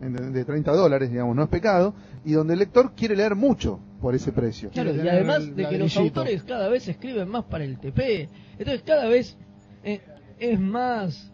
de 0.00 0.44
30 0.44 0.72
dólares, 0.72 1.10
digamos, 1.10 1.34
no 1.36 1.44
es 1.44 1.48
pecado, 1.48 1.94
y 2.24 2.32
donde 2.32 2.54
el 2.54 2.58
lector 2.58 2.92
quiere 2.96 3.14
leer 3.16 3.34
mucho 3.36 3.78
por 4.00 4.14
ese 4.16 4.32
precio. 4.32 4.70
Claro, 4.70 4.94
y 4.94 5.08
además 5.08 5.54
de 5.54 5.68
que 5.68 5.78
los 5.78 5.96
autores 5.96 6.42
cada 6.42 6.68
vez 6.68 6.88
escriben 6.88 7.28
más 7.28 7.44
para 7.44 7.62
el 7.64 7.78
TP. 7.78 8.28
Entonces 8.58 8.82
cada 8.84 9.06
vez 9.06 9.36
eh, 9.84 10.00
es 10.40 10.58
más 10.58 11.32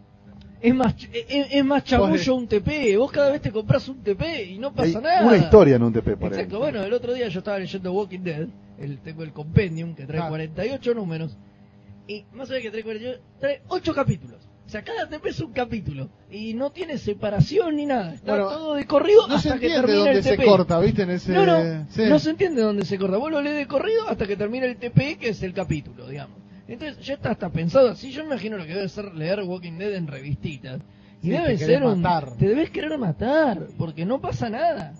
es 0.61 0.73
más 0.73 0.95
ch- 0.95 1.09
es, 1.13 1.47
es 1.51 1.65
más 1.65 1.83
chamullo 1.83 2.35
un 2.35 2.47
TP. 2.47 2.95
Vos 2.97 3.11
cada 3.11 3.31
vez 3.31 3.41
te 3.41 3.51
compras 3.51 3.87
un 3.89 4.01
TP 4.03 4.23
y 4.51 4.57
no 4.59 4.67
Hay 4.69 4.73
pasa 4.93 5.01
nada. 5.01 5.25
una 5.27 5.37
historia 5.37 5.75
en 5.75 5.83
un 5.83 5.93
TP 5.93 6.15
por 6.15 6.31
Exacto, 6.31 6.59
bueno, 6.59 6.83
el 6.83 6.93
otro 6.93 7.13
día 7.13 7.27
yo 7.27 7.39
estaba 7.39 7.57
leyendo 7.59 7.91
Walking 7.91 8.19
Dead, 8.21 8.47
el, 8.79 8.99
tengo 8.99 9.23
el 9.23 9.31
compendium 9.31 9.93
que 9.95 10.05
trae 10.05 10.21
Ah. 10.21 10.27
48 10.29 10.93
números, 10.95 11.37
y 12.07 12.23
más 12.33 12.49
allá 12.51 12.61
que 12.61 12.71
trae 12.71 12.83
48, 12.83 13.19
trae 13.39 13.61
8 13.67 13.93
capítulos. 13.95 14.47
O 14.65 14.69
sea, 14.69 14.83
cada 14.83 15.07
TP 15.07 15.27
es 15.29 15.39
un 15.41 15.53
capítulo, 15.53 16.09
y 16.31 16.55
no 16.55 16.71
tiene 16.71 16.97
separación 16.97 17.75
ni 17.75 17.85
nada, 17.85 18.15
está 18.15 18.31
Bueno, 18.31 18.49
todo 18.49 18.73
de 18.73 18.85
corrido 18.87 19.27
No 19.27 19.37
se 19.39 19.49
hasta 19.49 19.59
que 19.59 19.67
entiende 19.67 19.87
termina 19.87 19.99
dónde 20.05 20.17
el 20.17 20.23
se 20.23 20.37
TP. 20.37 20.45
corta, 20.45 20.79
¿viste? 20.79 21.03
En 21.03 21.09
ese... 21.11 21.33
No, 21.33 21.45
no, 21.45 21.85
Sí. 21.91 22.01
no 22.09 22.17
se 22.19 22.29
entiende 22.31 22.61
dónde 22.63 22.83
se 22.85 22.97
corta. 22.97 23.17
Vos 23.17 23.31
lo 23.31 23.41
lees 23.41 23.55
de 23.57 23.67
corrido 23.67 24.07
hasta 24.09 24.25
que 24.25 24.35
termina 24.35 24.65
el 24.65 24.77
TP, 24.77 25.17
que 25.19 25.29
es 25.29 25.43
el 25.43 25.53
capítulo, 25.53 26.07
digamos. 26.09 26.37
Entonces 26.67 27.05
ya 27.05 27.13
está 27.13 27.29
hasta 27.29 27.49
pensado 27.51 27.91
así. 27.91 28.09
Yo 28.11 28.23
me 28.23 28.29
imagino 28.31 28.57
lo 28.57 28.65
que 28.65 28.73
debe 28.73 28.89
ser 28.89 29.13
leer 29.13 29.41
Walking 29.43 29.77
Dead 29.77 29.93
en 29.93 30.07
revistitas. 30.07 30.81
Y 31.21 31.27
Sí, 31.27 31.31
debe 31.31 31.57
ser 31.59 31.83
un... 31.83 32.01
matar. 32.01 32.35
Te 32.35 32.47
debes 32.47 32.71
querer 32.71 32.97
matar, 32.97 33.67
porque 33.77 34.03
no 34.03 34.19
pasa 34.19 34.49
nada. 34.49 34.93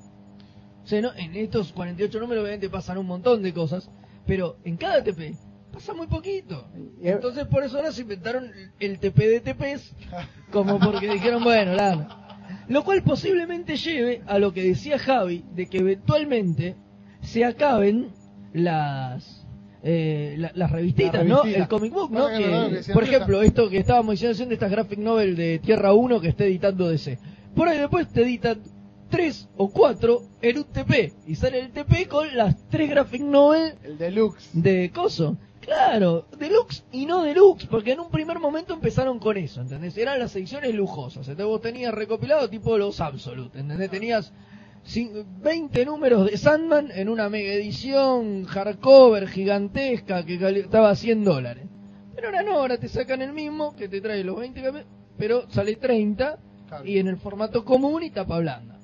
O 0.84 0.88
sea, 0.88 1.02
no, 1.02 1.12
en 1.16 1.36
estos 1.36 1.72
48 1.74 2.20
números 2.20 2.44
obviamente 2.44 2.70
pasan 2.70 3.00
un 3.00 3.08
montón 3.08 3.42
de 3.42 3.52
cosas, 3.52 3.90
pero 4.28 4.58
en 4.64 4.78
cada 4.78 5.04
TP 5.04 5.36
pasa 5.76 5.94
muy 5.94 6.08
poquito. 6.08 6.68
Y- 7.02 7.10
Entonces 7.10 7.46
por 7.46 7.64
eso 7.64 7.78
ahora 7.78 7.92
se 7.92 8.02
inventaron 8.02 8.52
el 8.80 9.00
TP 9.00 9.28
de 9.28 9.40
TPs, 9.42 9.94
como 10.52 10.80
porque 10.80 11.08
dijeron, 11.12 11.44
bueno, 11.44 11.74
lana. 11.74 12.08
Lo 12.68 12.84
cual 12.84 13.04
posiblemente 13.04 13.76
lleve 13.78 14.24
a 14.26 14.40
lo 14.40 14.52
que 14.54 14.64
decía 14.64 14.98
Javi, 14.98 15.46
de 15.54 15.68
que 15.68 15.78
eventualmente 15.80 16.76
se 17.22 17.46
acaben 17.46 18.10
las 18.54 19.42
eh, 19.88 20.34
la- 20.40 20.52
las 20.56 20.72
revistitas, 20.72 21.24
¿no? 21.30 21.44
El 21.62 21.68
comic 21.68 21.94
book, 21.94 22.10
¿no? 22.12 22.28
Bueno, 22.50 22.70
Que, 22.88 22.94
por 22.94 23.04
ejemplo, 23.04 23.42
esto 23.44 23.70
que 23.70 23.78
estábamos 23.78 24.20
diciendo 24.20 24.46
de 24.50 24.54
estas 24.56 24.72
graphic 24.72 24.98
novel 24.98 25.36
de 25.36 25.60
Tierra 25.60 25.94
1 25.94 26.20
que 26.22 26.30
está 26.30 26.44
editando 26.46 26.88
DC. 26.90 27.20
Por 27.56 27.68
ahí 27.68 27.78
después 27.78 28.08
te 28.08 28.24
editan 28.24 28.62
tres 29.16 29.48
o 29.58 29.70
cuatro 29.70 30.24
en 30.42 30.58
un 30.58 30.64
TP. 30.66 31.14
Y 31.28 31.36
sale 31.36 31.60
el 31.60 31.72
TP 31.72 32.08
con 32.08 32.36
las 32.36 32.68
tres 32.70 32.90
graphic 32.90 33.22
novel 33.22 33.76
El 33.84 33.98
deluxe. 33.98 34.50
de 34.54 34.92
Coso. 34.94 35.38
Claro, 35.62 36.28
deluxe 36.38 36.84
y 36.92 37.06
no 37.08 37.24
deluxe, 37.24 37.66
porque 37.66 37.94
en 37.94 38.00
un 38.00 38.12
primer 38.12 38.40
momento 38.40 38.74
empezaron 38.74 39.18
con 39.20 39.36
eso, 39.38 39.62
¿entendés? 39.62 39.98
Eran 39.98 40.20
las 40.20 40.36
ediciones 40.36 40.76
lujosas. 40.76 41.28
Entonces 41.28 41.46
vos 41.48 41.62
tenías 41.62 41.94
recopilado 41.94 42.48
tipo 42.50 42.78
los 42.78 43.02
Absolute, 43.02 43.60
¿entendés? 43.60 43.90
Tenías 43.90 44.32
cin- 44.86 45.26
20 45.42 45.86
números 45.86 46.30
de 46.30 46.38
Sandman 46.38 46.92
en 46.94 47.10
una 47.10 47.30
mega 47.30 47.52
edición 47.54 48.44
hardcover 48.46 49.28
gigantesca 49.28 50.24
que 50.24 50.36
estaba 50.60 50.92
a 50.92 50.96
100 50.96 51.24
dólares. 51.24 51.64
Pero 52.16 52.28
ahora 52.28 52.44
no, 52.44 52.60
ahora 52.60 52.78
te 52.78 52.88
sacan 52.88 53.22
el 53.24 53.34
mismo 53.34 53.76
que 53.76 53.88
te 53.90 54.02
trae 54.02 54.24
los 54.24 54.38
20 54.40 54.62
capi- 54.62 54.84
pero 55.18 55.50
sale 55.50 55.76
30 55.78 56.38
Claro. 56.68 56.86
y 56.86 56.98
en 57.00 57.08
el 57.08 57.18
formato 57.18 57.64
común 57.66 58.04
y 58.04 58.10
tapa 58.12 58.38
blanda. 58.40 58.75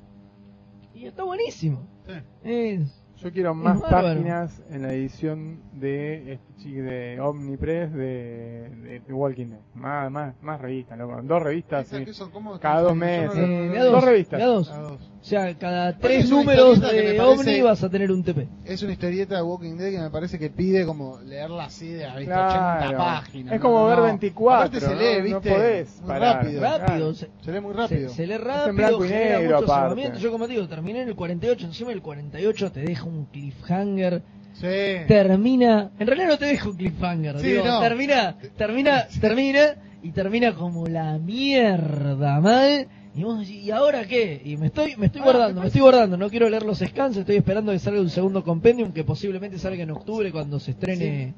Y 1.01 1.07
está 1.07 1.23
buenísimo. 1.23 1.87
Sí. 2.05 2.13
Es- 2.43 3.03
Yo 3.17 3.31
quiero 3.31 3.53
más 3.55 3.79
bárbaro. 3.81 4.07
páginas 4.09 4.61
en 4.69 4.81
la 4.83 4.93
edición 4.93 5.61
de 5.73 6.33
este 6.33 6.55
chico 6.57 6.81
de 6.83 7.19
Omnipress 7.19 7.91
de, 7.93 8.69
de, 8.83 8.99
de 8.99 9.13
Walking 9.13 9.47
Dead. 9.47 9.59
Más, 9.73 10.11
más, 10.11 10.35
más 10.41 10.61
revistas, 10.61 10.97
loco. 10.97 11.19
Dos 11.23 11.41
revistas. 11.43 11.85
Esas 11.87 11.99
sí. 11.99 12.05
que 12.05 12.13
son 12.13 12.29
como- 12.31 12.59
Cada 12.59 12.81
dos 12.81 12.95
meses. 12.95 13.35
Eh, 13.37 13.71
Dos 13.77 13.91
dos, 13.93 14.03
revistas. 14.03 14.39
dos. 14.41 15.10
O 15.21 15.23
sea, 15.23 15.53
cada 15.55 15.91
es 15.91 15.99
tres 15.99 16.29
números 16.31 16.81
de 16.81 17.19
Omni 17.21 17.61
vas 17.61 17.83
a 17.83 17.89
tener 17.91 18.11
un 18.11 18.23
TP. 18.23 18.47
Es 18.65 18.81
una 18.81 18.91
historieta 18.93 19.35
de 19.35 19.43
Walking 19.43 19.75
Dead 19.77 19.91
que 19.91 19.99
me 19.99 20.09
parece 20.09 20.39
que 20.39 20.49
pide 20.49 20.83
como 20.83 21.19
leerla 21.21 21.65
así 21.65 21.89
de 21.89 22.05
a 22.05 22.15
¿viste? 22.15 22.25
Claro. 22.33 22.79
80 22.87 22.97
páginas. 22.97 23.53
Es 23.53 23.59
¿no? 23.59 23.63
como 23.67 23.79
No, 23.81 23.85
ver 23.85 23.97
no. 23.99 24.03
24, 24.05 24.57
Aparte 24.65 24.79
se 24.79 24.87
¿no? 24.95 24.99
lee, 24.99 25.17
No 25.31 25.39
¿viste? 25.39 25.51
podés 25.51 25.99
muy 25.99 26.07
parar. 26.07 26.35
rápido. 26.37 26.61
Rápido, 26.61 26.87
Claro. 26.87 27.13
se, 27.13 27.29
Se 27.43 27.51
lee 27.51 27.59
muy 27.61 27.71
se- 27.73 27.77
rápido. 27.79 28.09
se 28.09 28.27
lee 28.27 28.33
en 28.33 28.41
rápido, 28.41 28.73
blanco 28.73 29.05
y 29.05 29.09
negro, 29.09 29.57
aparte. 29.59 30.11
Yo 30.19 30.31
como 30.31 30.47
te 30.47 30.53
digo, 30.53 30.67
terminé 30.67 31.01
en 31.03 31.09
el 31.09 31.15
48, 31.15 31.65
encima 31.67 31.91
el 31.91 32.01
48 32.01 32.71
te 32.71 32.79
deja 32.81 33.03
un 33.05 33.25
cliffhanger, 33.25 34.23
Sí. 34.53 35.05
termina, 35.07 35.91
en 35.99 36.07
realidad 36.07 36.29
no 36.29 36.37
te 36.39 36.45
deja 36.45 36.67
un 36.67 36.75
cliffhanger, 36.77 37.39
Sí, 37.39 37.47
digo, 37.47 37.63
no. 37.65 37.79
termina, 37.79 38.35
termina, 38.57 39.07
termina 39.21 39.75
y 40.01 40.11
termina 40.11 40.53
como 40.55 40.87
la 40.87 41.19
mierda 41.19 42.39
mal. 42.41 42.87
Y 43.13 43.23
vos 43.23 43.39
decís, 43.39 43.63
¿y 43.63 43.71
ahora 43.71 44.07
qué? 44.07 44.41
Y 44.45 44.55
me 44.57 44.67
estoy, 44.67 44.95
me 44.95 45.07
estoy 45.07 45.21
Ah, 45.21 45.25
guardando, 45.25 45.61
me 45.61 45.67
estoy 45.67 45.81
guardando, 45.81 46.15
no 46.17 46.29
quiero 46.29 46.47
leer 46.49 46.63
los 46.63 46.79
scans, 46.79 47.17
estoy 47.17 47.35
esperando 47.35 47.71
que 47.73 47.79
salga 47.79 47.99
un 47.99 48.09
segundo 48.09 48.43
compendium 48.43 48.93
que 48.93 49.03
posiblemente 49.03 49.59
salga 49.59 49.83
en 49.83 49.91
octubre 49.91 50.31
cuando 50.31 50.59
se 50.61 50.71
estrene 50.71 51.33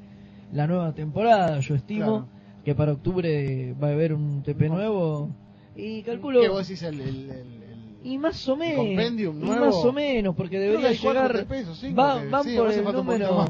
la 0.52 0.68
nueva 0.68 0.92
temporada, 0.94 1.58
yo 1.58 1.74
estimo 1.74 2.04
Claro. 2.06 2.28
que 2.64 2.74
para 2.76 2.92
octubre 2.92 3.74
va 3.82 3.88
a 3.88 3.90
haber 3.92 4.14
un 4.14 4.42
TP 4.44 4.68
nuevo 4.68 5.30
y 5.74 6.02
calculo 6.02 6.40
¿Qué 6.40 6.48
vos 6.48 6.68
decís 6.68 6.82
el, 6.84 7.00
el, 7.00 7.08
el- 7.08 7.30
el- 7.30 7.64
y 8.04 8.18
más 8.18 8.48
o 8.48 8.54
menos 8.56 8.76
compendium 8.86 9.42
y 9.42 9.46
más 9.48 9.74
o 9.74 9.92
menos 9.92 10.36
porque 10.36 10.60
debería 10.60 10.92
llegar 10.92 11.44
cinco 11.74 12.00
va- 12.00 12.20
que- 12.22 12.28
van 12.28 12.44
sí, 12.44 12.56
por 12.56 12.70
el 12.70 12.84
número 12.84 13.46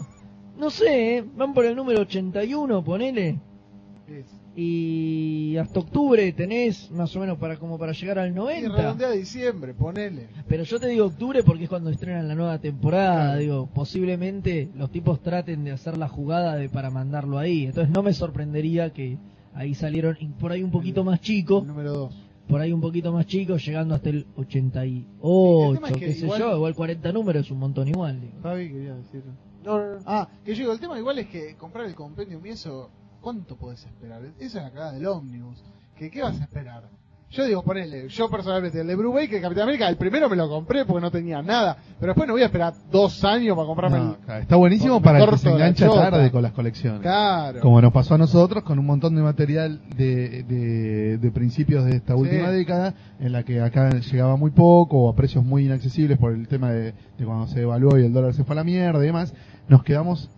no 0.56 0.70
sé 0.70 1.18
¿eh? 1.18 1.24
van 1.36 1.52
por 1.52 1.66
el 1.66 1.76
número 1.76 2.00
81 2.00 2.82
ponele 2.82 3.38
Es- 4.08 4.40
y 4.56 5.56
hasta 5.56 5.80
octubre 5.80 6.32
tenés 6.32 6.90
más 6.90 7.14
o 7.16 7.20
menos 7.20 7.38
para 7.38 7.56
como 7.56 7.78
para 7.78 7.92
llegar 7.92 8.18
al 8.18 8.30
Y 8.30 8.34
90 8.34 8.76
redondea 8.76 9.08
a 9.08 9.12
diciembre, 9.12 9.74
ponele. 9.74 10.28
pero 10.48 10.62
yo 10.64 10.78
te 10.80 10.88
digo 10.88 11.06
octubre 11.06 11.42
porque 11.42 11.64
es 11.64 11.68
cuando 11.68 11.90
estrenan 11.90 12.28
la 12.28 12.34
nueva 12.34 12.58
temporada 12.58 13.24
Claro. 13.24 13.40
digo 13.40 13.68
posiblemente 13.74 14.68
los 14.76 14.90
tipos 14.90 15.20
traten 15.22 15.64
de 15.64 15.72
hacer 15.72 15.96
la 15.98 16.08
jugada 16.08 16.56
de 16.56 16.68
para 16.68 16.90
mandarlo 16.90 17.38
ahí 17.38 17.66
entonces 17.66 17.92
no 17.92 18.02
me 18.02 18.12
sorprendería 18.12 18.92
que 18.92 19.18
ahí 19.54 19.74
salieron 19.74 20.16
y 20.20 20.26
por 20.28 20.52
ahí 20.52 20.62
un 20.62 20.70
poquito 20.70 21.00
El- 21.00 21.06
más 21.06 21.20
chico 21.20 21.58
El 21.60 21.66
número 21.68 21.92
2. 21.92 22.14
por 22.48 22.60
ahí 22.60 22.72
un 22.72 22.80
poquito 22.80 23.12
más 23.12 23.26
chico, 23.26 23.56
llegando 23.56 23.94
hasta 23.94 24.10
el 24.10 24.16
El 24.18 24.26
88, 24.36 25.74
tema 25.74 25.88
es 25.88 25.94
que 25.94 26.00
qué 26.06 26.12
sé 26.14 26.24
igual- 26.26 26.40
yo, 26.40 26.56
igual 26.56 26.74
40 26.74 27.12
números 27.12 27.46
es 27.46 27.50
un 27.50 27.58
montón 27.58 27.88
igual. 27.88 28.20
digo. 28.20 28.32
Fabi 28.42 28.68
quería 28.70 28.94
decir. 28.94 29.22
No, 29.64 29.78
no, 29.78 29.92
no. 29.94 29.98
Ah, 30.04 30.28
que 30.44 30.52
yo 30.54 30.58
digo, 30.60 30.72
el 30.74 30.80
tema 30.80 30.98
igual 30.98 31.18
es 31.20 31.26
que 31.28 31.54
comprar 31.56 31.86
el 31.86 31.94
compendium 31.94 32.44
y 32.44 32.50
eso, 32.50 32.90
¿cuánto 33.24 33.56
podés 33.56 33.84
esperar? 33.86 34.20
Esa 34.38 34.58
es 34.58 34.64
la 34.64 34.70
cagada 34.70 34.92
del 34.92 35.06
ómnibus. 35.06 35.58
¿Que, 35.98 36.10
¿Qué 36.10 36.20
vas 36.22 36.38
a 36.40 36.44
esperar? 36.44 36.82
Yo 37.30 37.44
digo, 37.46 37.62
ponele, 37.64 38.08
yo 38.10 38.30
personalmente, 38.30 38.80
el 38.80 38.86
de 38.86 38.94
Brubaker, 38.94 39.28
que 39.28 39.40
Capitán 39.40 39.64
América, 39.64 39.88
el 39.88 39.96
primero 39.96 40.28
me 40.28 40.36
lo 40.36 40.48
compré 40.48 40.84
porque 40.84 41.00
no 41.00 41.10
tenía 41.10 41.42
nada, 41.42 41.76
pero 41.98 42.12
después 42.12 42.28
no 42.28 42.34
voy 42.34 42.42
a 42.42 42.46
esperar 42.46 42.74
dos 42.92 43.24
años 43.24 43.56
para 43.56 43.66
comprarme 43.66 43.98
No, 43.98 44.16
el... 44.28 44.42
está 44.42 44.54
buenísimo 44.54 45.02
para 45.02 45.18
el 45.24 45.30
que 45.30 45.38
se 45.38 45.50
engancha 45.50 45.88
tarde 45.90 46.30
con 46.30 46.42
las 46.42 46.52
colecciones. 46.52 47.00
Claro. 47.00 47.60
Como 47.60 47.80
nos 47.80 47.92
pasó 47.92 48.14
a 48.14 48.18
nosotros 48.18 48.62
con 48.62 48.78
un 48.78 48.86
montón 48.86 49.16
de 49.16 49.22
material 49.22 49.80
de, 49.96 50.44
de, 50.44 51.18
de 51.18 51.30
principios 51.32 51.84
de 51.86 51.96
esta 51.96 52.12
Sí. 52.14 52.20
última 52.20 52.50
década, 52.50 52.94
en 53.18 53.32
la 53.32 53.42
que 53.42 53.60
acá 53.60 53.90
llegaba 53.90 54.36
muy 54.36 54.52
poco 54.52 54.98
o 54.98 55.08
a 55.10 55.16
precios 55.16 55.44
muy 55.44 55.64
inaccesibles 55.64 56.18
por 56.18 56.32
el 56.34 56.46
tema 56.46 56.70
de, 56.70 56.92
de 56.92 57.24
cuando 57.24 57.48
se 57.48 57.58
devaluó 57.60 57.98
y 57.98 58.04
el 58.04 58.12
dólar 58.12 58.34
se 58.34 58.44
fue 58.44 58.52
a 58.54 58.56
la 58.56 58.64
mierda 58.64 59.02
y 59.02 59.06
demás, 59.06 59.34
nos 59.66 59.82
quedamos 59.82 60.30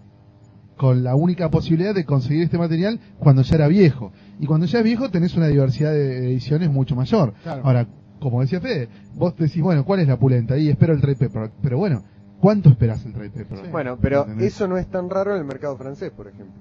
con 0.77 1.03
la 1.05 1.15
única 1.15 1.51
posibilidad 1.51 1.95
de 1.95 2.05
conseguir 2.05 2.43
este 2.45 2.59
material 2.59 3.01
cuando 3.19 3.43
ya 3.43 3.55
era 3.57 3.69
viejo. 3.69 4.13
Y 4.39 4.47
cuando 4.47 4.67
ya 4.67 4.79
es 4.79 4.85
viejo 4.85 5.11
tenés 5.11 5.35
una 5.37 5.47
diversidad 5.47 5.93
de 5.93 6.31
ediciones 6.33 6.71
mucho 6.71 6.95
mayor. 6.95 7.33
Claro. 7.43 7.63
Ahora, 7.65 7.87
como 8.21 8.41
decía 8.43 8.61
Fede, 8.61 8.89
vos 9.15 9.35
decís, 9.37 9.63
bueno, 9.63 9.85
¿cuál 9.85 10.01
es 10.01 10.09
la 10.09 10.19
pulenta? 10.19 10.57
Y 10.59 10.69
espero 10.69 10.93
el 10.93 11.01
trade 11.01 11.17
paper. 11.29 11.51
Pero 11.63 11.79
bueno, 11.79 12.03
¿cuánto 12.41 12.69
esperás 12.69 13.05
el 13.07 13.13
trade 13.13 13.31
paper? 13.31 13.59
Sí. 13.59 13.71
Bueno, 13.71 13.99
pero 14.01 14.23
¿Entendés? 14.23 14.55
eso 14.55 14.69
no 14.69 14.77
es 14.77 14.87
tan 14.89 15.09
raro 15.09 15.33
en 15.33 15.39
el 15.39 15.45
mercado 15.45 15.77
francés, 15.77 16.11
por 16.15 16.27
ejemplo. 16.29 16.61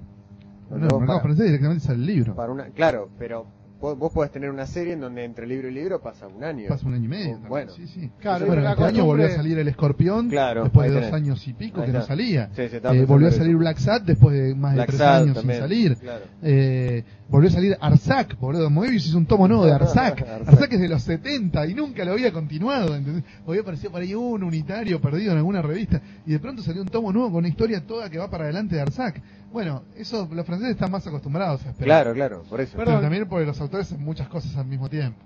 No, 0.69 0.77
Donde 0.77 0.87
el 0.87 0.99
mercado 0.99 1.05
para- 1.07 1.21
francés 1.21 1.45
directamente 1.45 1.83
sale 1.85 1.99
el 1.99 2.05
libro. 2.05 2.35
para 2.35 2.51
una, 2.51 2.65
claro, 2.69 3.09
pero 3.19 3.45
vos, 3.79 3.97
vos 3.97 4.11
podés 4.11 4.31
tener 4.31 4.49
una 4.49 4.65
serie 4.65 4.93
en 4.93 4.99
donde 5.01 5.23
entre 5.23 5.45
libro 5.47 5.67
y 5.67 5.73
libro 5.73 6.01
pasa 6.01 6.27
un 6.27 6.43
año. 6.43 6.67
Pasa 6.69 6.85
un 6.87 6.93
año 6.93 7.05
y 7.05 7.07
medio. 7.07 7.31
También. 7.31 7.49
bueno. 7.49 7.71
sí, 7.71 7.87
sí. 7.87 8.09
Claro, 8.19 8.45
bueno, 8.47 8.67
este 8.69 8.83
año 8.83 9.05
volvió 9.05 9.27
a 9.27 9.31
salir 9.31 9.57
el 9.59 9.67
escorpión 9.67 10.29
Claro, 10.29 10.63
después 10.63 10.87
de 10.89 10.93
dos 10.95 11.03
tenés. 11.05 11.13
años 11.15 11.47
y 11.47 11.53
pico 11.53 11.81
que 11.83 11.91
no 11.91 12.01
salía. 12.01 12.49
Sí, 12.55 12.61
Eh, 12.63 13.05
volvió 13.07 13.27
a 13.27 13.31
salir 13.31 13.55
Black 13.55 13.77
Sat 13.77 14.03
después 14.03 14.35
de 14.35 14.55
más 14.55 14.75
de 14.75 14.85
tres 14.85 14.97
Sad 14.97 15.21
años 15.23 15.35
también, 15.35 15.57
sin 15.59 15.61
salir. 15.69 15.97
claro. 15.97 16.25
Eh, 16.41 17.03
volvió 17.29 17.49
a 17.49 17.53
salir 17.53 17.77
Arzac, 17.81 18.37
boludo. 18.39 18.69
Moebius 18.69 19.07
hizo 19.07 19.17
un 19.17 19.25
tomo 19.25 19.47
nuevo 19.47 19.65
de 19.65 19.71
Arzac. 19.73 20.21
Arzac. 20.21 20.47
Arzac 20.47 20.73
es 20.73 20.79
de 20.79 20.87
los 20.89 21.01
70 21.03 21.67
y 21.67 21.73
nunca 21.73 22.05
lo 22.05 22.13
había 22.13 22.31
continuado. 22.31 22.95
¿entendés? 22.95 23.23
Había 23.47 23.61
aparecido 23.61 23.91
por 23.91 24.01
ahí 24.01 24.13
un 24.15 24.43
unitario 24.43 24.99
perdido 25.01 25.31
en 25.31 25.37
alguna 25.39 25.61
revista 25.61 26.01
y 26.25 26.31
de 26.31 26.39
pronto 26.39 26.61
salió 26.61 26.81
un 26.81 26.87
tomo 26.89 27.11
nuevo 27.11 27.29
con 27.29 27.39
una 27.39 27.47
historia 27.47 27.85
toda 27.85 28.09
que 28.09 28.17
va 28.17 28.29
para 28.29 28.45
adelante 28.45 28.75
de 28.75 28.81
Arzac. 28.81 29.21
Bueno, 29.55 29.83
eso 29.95 30.27
los 30.33 30.45
franceses 30.45 30.73
están 30.73 30.91
más 30.91 31.07
acostumbrados 31.07 31.65
a 31.65 31.69
esperar. 31.69 31.85
Claro, 32.03 32.13
claro, 32.13 32.43
por 32.49 32.59
eso. 32.59 32.73
Pero 32.75 32.99
también 32.99 33.25
porque 33.25 33.45
los 33.45 33.61
autores 33.61 33.87
hacen 33.87 34.03
muchas 34.03 34.27
cosas 34.27 34.53
al 34.57 34.65
mismo 34.65 34.89
tiempo. 34.89 35.17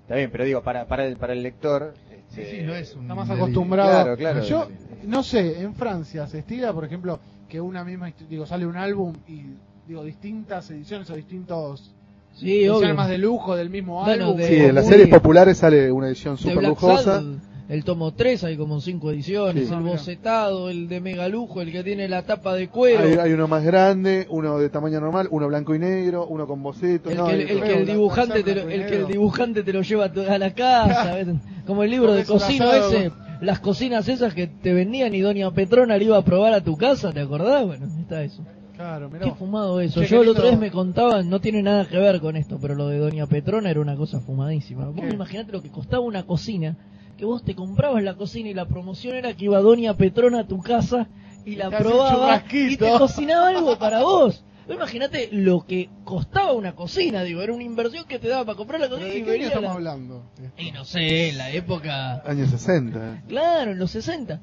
Está 0.00 0.14
bien, 0.14 0.30
pero 0.32 0.44
digo, 0.44 0.62
para, 0.62 0.86
para, 0.86 1.04
el, 1.04 1.18
para 1.18 1.34
el 1.34 1.42
lector... 1.42 1.92
Sí, 2.30 2.40
este, 2.40 2.60
sí, 2.60 2.62
no 2.66 2.74
es 2.74 2.94
un 2.94 3.02
Está 3.02 3.14
más 3.14 3.28
delirio. 3.28 3.44
acostumbrado. 3.44 3.90
Claro, 3.90 4.16
claro. 4.16 4.42
Yo, 4.42 4.68
no 5.04 5.22
sé, 5.22 5.60
en 5.60 5.74
Francia 5.74 6.26
se 6.26 6.38
estila, 6.38 6.72
por 6.72 6.86
ejemplo, 6.86 7.20
que 7.46 7.60
una 7.60 7.84
misma, 7.84 8.10
digo, 8.30 8.46
sale 8.46 8.64
un 8.64 8.78
álbum 8.78 9.12
y, 9.28 9.42
digo, 9.86 10.02
distintas 10.02 10.70
ediciones 10.70 11.10
o 11.10 11.14
distintos 11.14 11.94
Sí, 12.32 12.50
ediciones 12.60 12.82
obvio. 12.84 12.94
más 12.94 13.08
de 13.10 13.18
lujo 13.18 13.54
del 13.54 13.68
mismo 13.68 14.02
Bueno, 14.02 14.24
álbum. 14.28 14.38
de- 14.38 14.48
Sí, 14.48 14.56
en 14.64 14.74
las 14.76 14.86
series 14.86 15.08
populares 15.08 15.58
sale 15.58 15.92
una 15.92 16.06
edición 16.08 16.38
Black 16.42 16.56
lujosa. 16.68 17.20
Sad, 17.20 17.24
el 17.68 17.82
tomo 17.84 18.12
3 18.12 18.44
hay 18.44 18.56
como 18.56 18.80
5 18.80 19.10
ediciones, 19.10 19.68
Sí. 19.68 19.72
el 19.74 19.78
Ah, 19.78 19.82
bocetado, 19.82 20.68
el 20.70 20.88
de 20.88 21.00
mega 21.00 21.28
lujo, 21.28 21.60
el 21.62 21.72
que 21.72 21.82
tiene 21.82 22.08
la 22.08 22.22
tapa 22.22 22.54
de 22.54 22.68
cuero. 22.68 23.04
Hay, 23.04 23.14
hay 23.14 23.32
uno 23.32 23.48
más 23.48 23.64
grande, 23.64 24.26
uno 24.30 24.58
de 24.58 24.68
tamaño 24.68 25.00
normal, 25.00 25.28
uno 25.30 25.48
blanco 25.48 25.74
y 25.74 25.78
negro, 25.78 26.26
uno 26.26 26.46
con 26.46 26.62
bocetos. 26.62 27.10
El, 27.12 27.18
no, 27.18 27.26
que, 27.28 27.34
el, 27.42 27.62
que 27.62 27.84
dibujante 27.84 28.42
te 28.42 28.54
lo, 28.54 28.68
el 28.68 28.86
que 28.86 28.96
el 28.96 29.06
dibujante 29.06 29.62
te 29.62 29.72
lo 29.72 29.82
lleva 29.82 30.04
a 30.04 30.38
la 30.38 30.52
casa, 30.54 31.14
¿ves? 31.14 31.28
como 31.66 31.82
el 31.82 31.90
libro 31.90 32.12
de 32.12 32.24
cocina 32.24 32.70
asado, 32.70 32.92
ese, 32.92 33.10
las 33.40 33.60
cocinas 33.60 34.08
esas 34.08 34.34
que 34.34 34.46
te 34.46 34.72
vendían 34.74 35.14
y 35.14 35.20
doña 35.20 35.50
Petrona 35.50 35.96
le 35.96 36.04
iba 36.04 36.16
a 36.18 36.22
probar 36.24 36.52
a 36.52 36.62
tu 36.62 36.76
casa, 36.76 37.12
¿te 37.12 37.20
acordás? 37.20 37.64
Bueno, 37.66 37.86
está 38.00 38.22
eso. 38.22 38.44
Claro, 38.76 39.08
mirá. 39.08 39.24
Qué 39.26 39.30
fumado 39.32 39.80
eso. 39.80 40.00
Che, 40.02 40.08
Yo 40.08 40.22
el 40.22 40.28
otro 40.28 40.42
día 40.42 40.50
lindo. 40.52 40.66
me 40.66 40.70
contaban, 40.72 41.30
no 41.30 41.40
tiene 41.40 41.62
nada 41.62 41.86
que 41.86 41.96
ver 41.96 42.20
con 42.20 42.36
esto, 42.36 42.58
pero 42.60 42.74
lo 42.74 42.88
de 42.88 42.98
Doña 42.98 43.26
Petrona 43.26 43.70
era 43.70 43.80
una 43.80 43.96
cosa 43.96 44.18
fumadísima. 44.20 44.86
Vos 44.86 45.00
¿Qué? 45.00 45.14
imaginate 45.14 45.52
lo 45.52 45.62
que 45.62 45.70
costaba 45.70 46.02
una 46.02 46.24
cocina, 46.26 46.76
que 47.16 47.24
vos 47.24 47.44
te 47.44 47.54
comprabas 47.54 48.02
la 48.02 48.14
cocina 48.14 48.48
y 48.48 48.54
la 48.54 48.66
promoción 48.66 49.14
era 49.16 49.34
que 49.34 49.44
iba 49.46 49.60
Doña 49.60 49.94
Petrona 49.96 50.40
a 50.40 50.46
tu 50.46 50.60
casa 50.60 51.06
y 51.44 51.56
la 51.56 51.70
probaba 51.70 52.42
y 52.50 52.76
te 52.76 52.90
cocinaba 52.98 53.48
algo 53.48 53.78
para 53.78 54.02
vos. 54.02 54.44
Vos 54.66 54.76
Imaginate 54.76 55.28
lo 55.30 55.66
que 55.66 55.90
costaba 56.04 56.52
una 56.52 56.74
cocina, 56.74 57.22
digo, 57.22 57.42
era 57.42 57.52
una 57.52 57.62
inversión 57.64 58.06
que 58.06 58.18
te 58.18 58.28
daba 58.28 58.46
para 58.46 58.56
comprar 58.56 58.80
la 58.80 58.86
¿Pero 58.86 58.96
cocina 58.98 59.12
¿De 59.12 59.18
y 59.18 59.22
qué 59.22 59.30
año 59.30 59.32
venía 59.32 59.46
estamos 59.48 59.68
la... 59.68 59.74
hablando? 59.92 60.22
Y 60.56 60.72
no 60.72 60.84
sé, 60.86 61.28
en 61.28 61.38
la 61.38 61.50
época... 61.50 62.22
Años 62.26 62.48
60. 62.50 63.24
Claro, 63.28 63.72
en 63.72 63.78
los 63.78 63.90
60, 63.90 64.40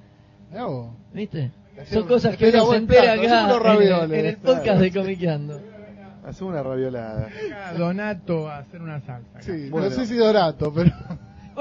Mirá 0.52 0.66
vos. 0.66 0.92
¿viste? 1.14 1.52
Hacía 1.82 2.00
Son 2.00 2.08
cosas 2.08 2.38
que 2.38 2.50
uno 2.50 2.70
se 2.70 2.78
entera 2.78 3.14
plato, 3.16 3.22
acá 3.28 3.46
unos 3.46 3.82
en, 3.82 3.82
el- 3.82 4.14
en 4.20 4.26
el 4.28 4.38
claro. 4.38 4.58
podcast 4.58 4.80
de 4.82 4.92
Comiqueando. 4.92 5.62
Hacemos 6.24 6.54
una 6.54 6.62
raviolada. 6.62 7.28
Donato 7.80 8.48
a 8.48 8.60
hacer 8.60 8.80
una 8.80 9.00
salsa. 9.02 9.28
acá. 9.40 9.42
Sí, 9.42 9.70
Bueno. 9.72 9.90
no 9.90 9.96
sé 9.96 10.06
si 10.06 10.16
Dorato, 10.18 10.72
pero... 10.72 10.92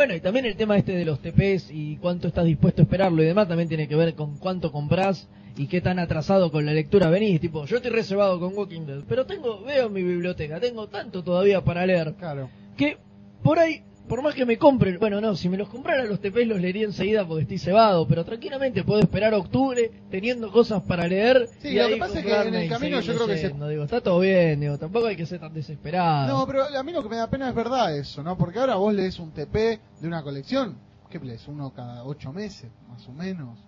Bueno, 0.00 0.14
y 0.14 0.20
también 0.20 0.46
el 0.46 0.56
tema 0.56 0.78
este 0.78 0.92
de 0.92 1.04
los 1.04 1.20
TPs 1.20 1.70
y 1.70 1.98
cuánto 1.98 2.28
estás 2.28 2.46
dispuesto 2.46 2.80
a 2.80 2.84
esperarlo 2.84 3.22
y 3.22 3.26
demás 3.26 3.48
también 3.48 3.68
tiene 3.68 3.86
que 3.86 3.96
ver 3.96 4.14
con 4.14 4.38
cuánto 4.38 4.72
compras 4.72 5.28
y 5.58 5.66
qué 5.66 5.82
tan 5.82 5.98
atrasado 5.98 6.50
con 6.50 6.64
la 6.64 6.72
lectura 6.72 7.10
venís. 7.10 7.38
Tipo, 7.38 7.66
yo 7.66 7.76
estoy 7.76 7.90
reservado 7.90 8.40
con 8.40 8.56
Walking 8.56 8.86
Dead, 8.86 9.02
pero 9.06 9.26
tengo, 9.26 9.62
veo 9.62 9.90
mi 9.90 10.02
biblioteca, 10.02 10.58
tengo 10.58 10.86
tanto 10.86 11.22
todavía 11.22 11.62
para 11.62 11.84
leer 11.84 12.14
Claro. 12.14 12.48
que 12.78 12.96
por 13.42 13.58
ahí 13.58 13.82
por 14.10 14.22
más 14.22 14.34
que 14.34 14.44
me 14.44 14.58
compre, 14.58 14.98
bueno, 14.98 15.20
no, 15.20 15.36
si 15.36 15.48
me 15.48 15.56
los 15.56 15.68
comprara 15.68 16.04
los 16.04 16.20
TPs 16.20 16.44
los 16.44 16.60
leería 16.60 16.84
enseguida 16.84 17.24
porque 17.24 17.42
estoy 17.42 17.58
cebado, 17.58 18.08
pero 18.08 18.24
tranquilamente 18.24 18.82
puedo 18.82 19.00
esperar 19.00 19.32
octubre 19.34 19.88
teniendo 20.10 20.50
cosas 20.50 20.82
para 20.82 21.06
leer. 21.06 21.48
Sí, 21.62 21.68
y 21.68 21.74
lo 21.76 21.86
que 21.86 21.96
pasa 21.96 22.18
es 22.18 22.26
que 22.26 22.40
en 22.48 22.54
el 22.56 22.68
camino 22.68 22.98
yo 22.98 23.14
creo 23.14 23.26
que 23.28 23.38
se-. 23.38 23.50
Digo, 23.50 23.84
está 23.84 24.00
todo 24.00 24.18
bien, 24.18 24.58
digo, 24.58 24.76
tampoco 24.78 25.06
hay 25.06 25.14
que 25.16 25.26
ser 25.26 25.38
tan 25.38 25.54
desesperado. 25.54 26.26
No, 26.26 26.44
pero 26.44 26.64
a 26.64 26.82
mí 26.82 26.90
lo 26.92 27.04
que 27.04 27.08
me 27.08 27.16
da 27.18 27.30
pena 27.30 27.50
es 27.50 27.54
verdad 27.54 27.96
eso, 27.96 28.24
¿no? 28.24 28.36
Porque 28.36 28.58
ahora 28.58 28.74
vos 28.74 28.92
lees 28.92 29.16
un 29.20 29.30
TP 29.30 29.78
de 30.00 30.08
una 30.08 30.24
colección, 30.24 30.74
¿qué 31.08 31.20
lees? 31.20 31.46
Uno 31.46 31.72
cada 31.72 32.02
ocho 32.02 32.32
meses, 32.32 32.68
más 32.88 33.06
o 33.06 33.12
menos. 33.12 33.60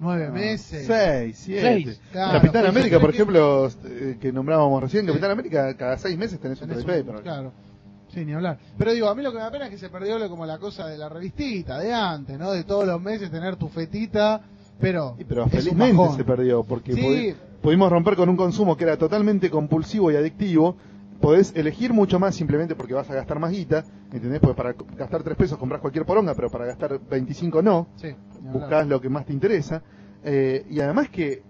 Nueve 0.00 0.30
meses. 0.30 0.86
Seis, 0.86 1.36
siete. 1.38 1.60
Seis, 1.60 2.00
claro, 2.10 2.32
Capitán 2.40 2.62
pues, 2.62 2.76
América, 2.76 2.98
por 2.98 3.10
ejemplo, 3.10 3.68
eh, 3.84 4.16
que 4.18 4.32
nombrábamos 4.32 4.82
recién, 4.82 5.04
Capitán 5.04 5.32
América, 5.32 5.76
cada 5.76 5.98
seis 5.98 6.16
meses 6.16 6.40
tenés 6.40 6.62
un 6.62 6.68
Tenés 6.70 6.82
un- 6.82 6.90
paper. 6.90 7.22
Claro. 7.22 7.52
Sí, 8.12 8.24
ni 8.24 8.32
hablar. 8.34 8.58
Pero 8.76 8.92
digo, 8.92 9.08
a 9.08 9.14
mí 9.14 9.22
lo 9.22 9.30
que 9.30 9.38
me 9.38 9.42
da 9.44 9.50
pena 9.50 9.64
es 9.66 9.70
que 9.70 9.78
se 9.78 9.88
perdió 9.88 10.18
lo- 10.18 10.28
como 10.28 10.44
la 10.46 10.58
cosa 10.58 10.86
de 10.86 10.98
la 10.98 11.08
revistita 11.08 11.78
de 11.78 11.92
antes, 11.94 12.38
¿no? 12.38 12.52
De 12.52 12.64
todos 12.64 12.86
los 12.86 13.00
meses 13.00 13.30
tener 13.30 13.56
tu 13.56 13.68
fetita, 13.68 14.40
pero. 14.80 15.14
Sí, 15.18 15.24
pero 15.28 15.46
felizmente 15.48 16.08
se 16.16 16.24
perdió, 16.24 16.62
porque 16.62 16.92
Sí. 16.92 17.00
pudi- 17.00 17.34
pudimos 17.62 17.90
romper 17.90 18.16
con 18.16 18.28
un 18.28 18.36
consumo 18.36 18.76
que 18.76 18.84
era 18.84 18.96
totalmente 18.98 19.48
compulsivo 19.50 20.10
y 20.10 20.16
adictivo. 20.16 20.76
Podés 21.20 21.52
elegir 21.54 21.92
mucho 21.92 22.18
más 22.18 22.34
simplemente 22.34 22.74
porque 22.74 22.94
vas 22.94 23.08
a 23.08 23.14
gastar 23.14 23.38
más 23.38 23.52
guita, 23.52 23.84
¿entendés? 24.12 24.40
Porque 24.40 24.56
para 24.56 24.74
gastar 24.98 25.22
3 25.22 25.36
pesos 25.36 25.56
compras 25.56 25.80
cualquier 25.80 26.04
poronga, 26.04 26.34
pero 26.34 26.50
para 26.50 26.66
gastar 26.66 26.98
25 27.08 27.62
no. 27.62 27.86
Sí. 27.96 28.08
Buscás 28.40 28.86
lo 28.88 29.00
que 29.00 29.08
más 29.08 29.24
te 29.24 29.32
interesa. 29.32 29.82
Eh, 30.24 30.66
y 30.68 30.80
además 30.80 31.08
que 31.10 31.42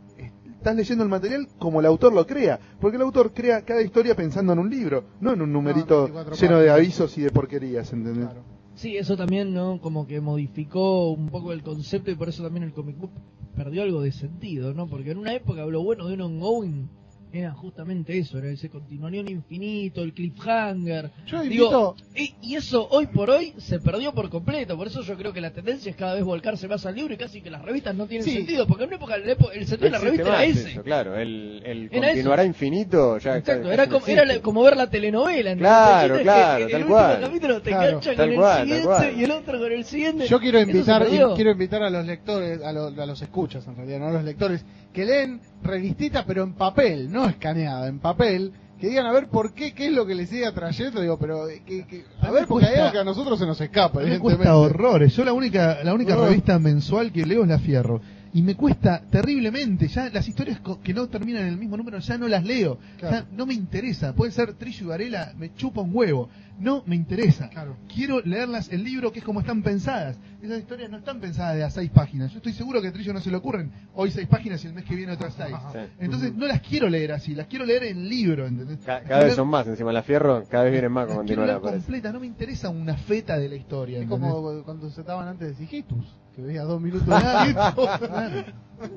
estás 0.63 0.77
leyendo 0.77 1.03
el 1.03 1.11
material 1.11 1.49
como 1.59 1.81
el 1.81 1.87
autor 1.87 2.13
lo 2.13 2.25
crea, 2.25 2.61
porque 2.81 2.97
el 2.97 3.03
autor 3.03 3.33
crea 3.35 3.63
cada 3.63 3.83
historia 3.83 4.15
pensando 4.15 4.53
en 4.53 4.61
un 4.61 4.71
libro, 4.71 5.03
no 5.21 5.33
en 5.33 5.43
un 5.43 5.53
numerito 5.53 6.05
24 6.05 6.37
lleno 6.37 6.61
de 6.61 6.71
avisos 6.71 7.19
y 7.19 7.23
de 7.23 7.31
porquerías, 7.31 7.93
¿entendés? 7.93 8.29
Sí, 8.77 8.97
eso 8.97 9.17
también, 9.17 9.53
¿no? 9.53 9.81
Como 9.81 10.07
que 10.07 10.21
modificó 10.21 11.11
un 11.11 11.31
poco 11.31 11.53
el 11.53 11.65
concepto 11.65 12.13
y 12.13 12.15
por 12.15 12.29
eso 12.29 12.45
también 12.45 12.63
el 12.63 12.73
comic 12.73 12.97
book 12.97 13.11
perdió 13.57 13.83
algo 13.83 14.03
de 14.03 14.13
sentido, 14.13 14.73
¿no? 14.73 14.87
Porque 14.87 15.11
en 15.11 15.19
una 15.19 15.35
época 15.35 15.67
lo 15.67 15.83
bueno 15.83 16.07
de 16.07 16.15
un 16.15 16.21
ongoing 16.21 16.89
era 17.33 17.53
justamente 17.53 18.19
eso, 18.19 18.37
era 18.39 18.49
ese 18.51 18.69
continuación 18.69 19.27
infinito, 19.29 20.03
el 20.03 20.13
cliffhanger. 20.13 21.11
Yo 21.27 21.43
Digo, 21.43 21.97
y, 22.15 22.35
y 22.43 22.57
eso 22.57 22.87
hoy 22.91 23.07
por 23.07 23.31
hoy 23.31 23.55
se 23.57 23.79
perdió 23.81 24.13
por 24.13 24.29
completo, 24.29 24.77
por 24.77 24.87
eso 24.87 25.03
yo 25.03 25.17
creo 25.17 25.33
que 25.33 25.41
la 25.41 25.51
tendencia 25.51 25.91
es 25.91 25.97
cada 25.97 26.15
vez 26.15 26.25
volcarse 26.25 26.69
más 26.69 26.85
al 26.85 26.95
libro 26.95 27.15
y 27.15 27.17
casi 27.17 27.41
que 27.41 27.51
las 27.51 27.63
revistas 27.63 27.95
no 27.95 28.07
tienen 28.07 28.27
Sí. 28.27 28.33
sentido, 28.37 28.67
porque 28.67 28.85
en 28.85 28.89
una 28.89 28.97
época 28.97 29.17
la 29.17 29.33
el 29.33 29.67
sentido 29.67 29.79
de 29.79 29.91
la 29.91 29.99
revista 29.99 30.29
era 30.29 30.45
ese. 30.45 30.71
eso, 30.73 30.83
claro, 30.83 31.17
el, 31.17 31.63
el 31.65 31.91
continuará 31.91 32.43
eso. 32.43 32.49
infinito 32.49 33.19
ya 33.19 33.37
Exacto, 33.39 33.73
era 33.73 33.87
como, 33.87 34.07
era 34.07 34.23
existe. 34.23 34.27
la- 34.37 34.43
como 34.43 34.63
ver 34.63 34.77
la 34.77 34.91
telenovela. 34.91 35.57
Claro, 35.57 36.17
El 36.17 36.23
claro, 36.23 36.65
el 36.67 36.71
tal 36.71 36.81
último 36.83 36.97
cual. 36.99 37.21
capítulo 37.21 37.63
te 37.63 37.71
Claro, 37.71 37.87
engancha 37.89 38.15
con 38.15 38.35
cual, 38.35 38.61
el 38.61 38.67
siguiente 38.83 39.15
y 39.21 39.25
el 39.25 39.31
otro 39.31 39.59
con 39.59 39.73
el 39.73 39.85
siguiente. 39.85 40.27
Yo 40.29 40.39
quiero 40.39 40.61
invitar, 40.61 41.03
perdió. 41.03 41.35
quiero 41.35 41.51
invitar 41.53 41.83
a 41.83 41.89
los 41.91 42.05
lectores, 42.07 42.63
a, 42.63 42.73
los- 42.73 42.99
a 42.99 43.07
los 43.07 43.23
escuchas 43.23 43.67
en 43.67 43.77
realidad, 43.77 44.01
no 44.01 44.09
a 44.09 44.13
los 44.13 44.25
lectores, 44.25 44.65
que 44.93 45.05
leen 45.07 45.41
revistita 45.63 46.25
pero 46.27 46.43
en 46.43 46.55
papel, 46.55 47.11
no 47.13 47.27
escaneada, 47.29 47.89
en 47.89 47.99
papel, 47.99 48.53
que 48.81 48.89
digan 48.89 49.07
a 49.07 49.13
ver 49.13 49.29
por 49.29 49.55
qué, 49.55 49.73
qué 49.75 49.87
es 49.87 49.93
lo 49.93 50.05
que 50.07 50.15
les 50.15 50.29
sigue 50.29 50.45
atrayendo, 50.47 51.01
digo, 51.01 51.17
pero 51.19 51.49
eh, 51.49 51.63
que, 51.65 51.87
que- 51.87 52.05
a 52.21 52.31
ver, 52.33 52.43
me 52.43 52.47
porque 52.49 52.67
hay 52.67 52.71
cuesta- 52.73 52.83
algo 52.89 52.93
que 52.93 52.99
a 52.99 53.05
nosotros 53.05 53.39
se 53.39 53.47
nos 53.47 53.61
escapa, 53.61 54.01
Me 54.01 54.07
evidentemente. 54.07 54.39
cuesta 54.45 54.57
horrores. 54.57 55.15
Yo 55.15 55.25
la 55.25 55.33
única, 55.33 55.79
la 55.85 55.95
única 55.95 56.17
revista 56.17 56.59
mensual 56.59 57.13
que 57.13 57.25
leo 57.25 57.43
es 57.45 57.49
La 57.49 57.59
Fierro. 57.61 58.01
Y 58.35 58.41
me 58.43 58.55
cuesta 58.55 59.03
terriblemente. 59.11 59.89
Ya 59.89 60.09
las 60.09 60.27
historias 60.27 60.59
co- 60.61 60.81
que 60.81 60.95
no 60.95 61.07
terminan 61.09 61.43
en 61.43 61.49
el 61.49 61.59
mismo 61.59 61.77
número 61.77 61.99
ya 61.99 62.17
no 62.17 62.29
las 62.29 62.43
leo. 62.45 62.79
Claro. 62.99 63.17
Ya 63.29 63.37
no 63.37 63.45
me 63.45 63.53
interesa. 63.55 64.15
Puede 64.15 64.33
ser 64.33 64.55
Trillo 64.55 64.87
y 64.87 64.89
Varela, 64.89 65.35
me 65.37 65.55
chupa 65.55 65.83
un 65.83 65.95
huevo. 65.95 66.31
No 66.59 66.83
me 66.87 66.97
interesa. 66.97 67.49
Claro. 67.51 67.77
Quiero 67.93 68.21
leerlas 68.23 68.71
el 68.73 68.85
libro 68.85 69.13
que 69.13 69.19
es 69.19 69.25
como 69.25 69.41
están 69.41 69.63
pensadas. 69.63 70.17
Esas 70.43 70.59
historias 70.61 70.91
no 70.91 70.99
están 70.99 71.21
pensadas 71.21 71.57
de 71.57 71.65
a 71.65 71.71
seis 71.71 71.91
páginas. 71.91 72.31
Yo 72.31 72.39
estoy 72.39 72.53
seguro 72.53 72.81
que 72.81 72.89
a 72.89 72.93
Trillo 72.93 73.13
no 73.13 73.21
se 73.21 73.31
le 73.31 73.37
ocurren 73.37 73.71
hoy 73.95 74.11
seis 74.11 74.27
páginas 74.29 74.65
y 74.65 74.69
el 74.69 74.73
mes 74.75 74.85
que 74.85 74.95
viene 74.95 75.13
otras 75.13 75.35
seis. 75.35 75.55
Sí. 75.73 75.79
Entonces 76.01 76.35
no 76.35 76.47
las 76.47 76.61
quiero 76.63 76.89
leer 76.89 77.13
así. 77.13 77.35
Las 77.35 77.47
quiero 77.49 77.67
leer 77.67 77.85
en 77.85 78.09
libro. 78.09 78.47
¿entendés? 78.47 78.79
Ca- 78.85 79.03
Cada, 79.03 79.25
vez 79.25 79.35
son 79.35 79.49
más, 79.49 79.67
encima 79.67 79.93
la 79.93 80.03
fierro, 80.03 80.45
cada 80.49 80.65
vez 80.65 80.73
vienen 80.73 80.93
más 80.93 81.07
con 81.07 81.17
Las 81.19 81.27
quiero 81.27 81.43
continuará, 81.43 81.53
leer 81.53 81.63
parece. 81.63 81.85
completa. 81.85 82.13
No 82.13 82.21
me 82.21 82.27
interesa 82.27 82.69
una 82.71 82.97
feta 82.97 83.39
de 83.39 83.49
la 83.51 83.57
historia. 83.57 83.99
Es 83.99 84.05
¿entendés? 84.05 84.31
como 84.31 84.63
cuando 84.63 84.89
se 84.91 85.01
estaban 85.03 85.29
antes 85.29 85.49
de 85.49 85.55
Sigitus, 85.55 86.07
que 86.35 86.43
veía 86.43 86.63
dos 86.63 86.81
minutos 86.81 87.07
de 87.07 87.13
claro, 87.53 88.45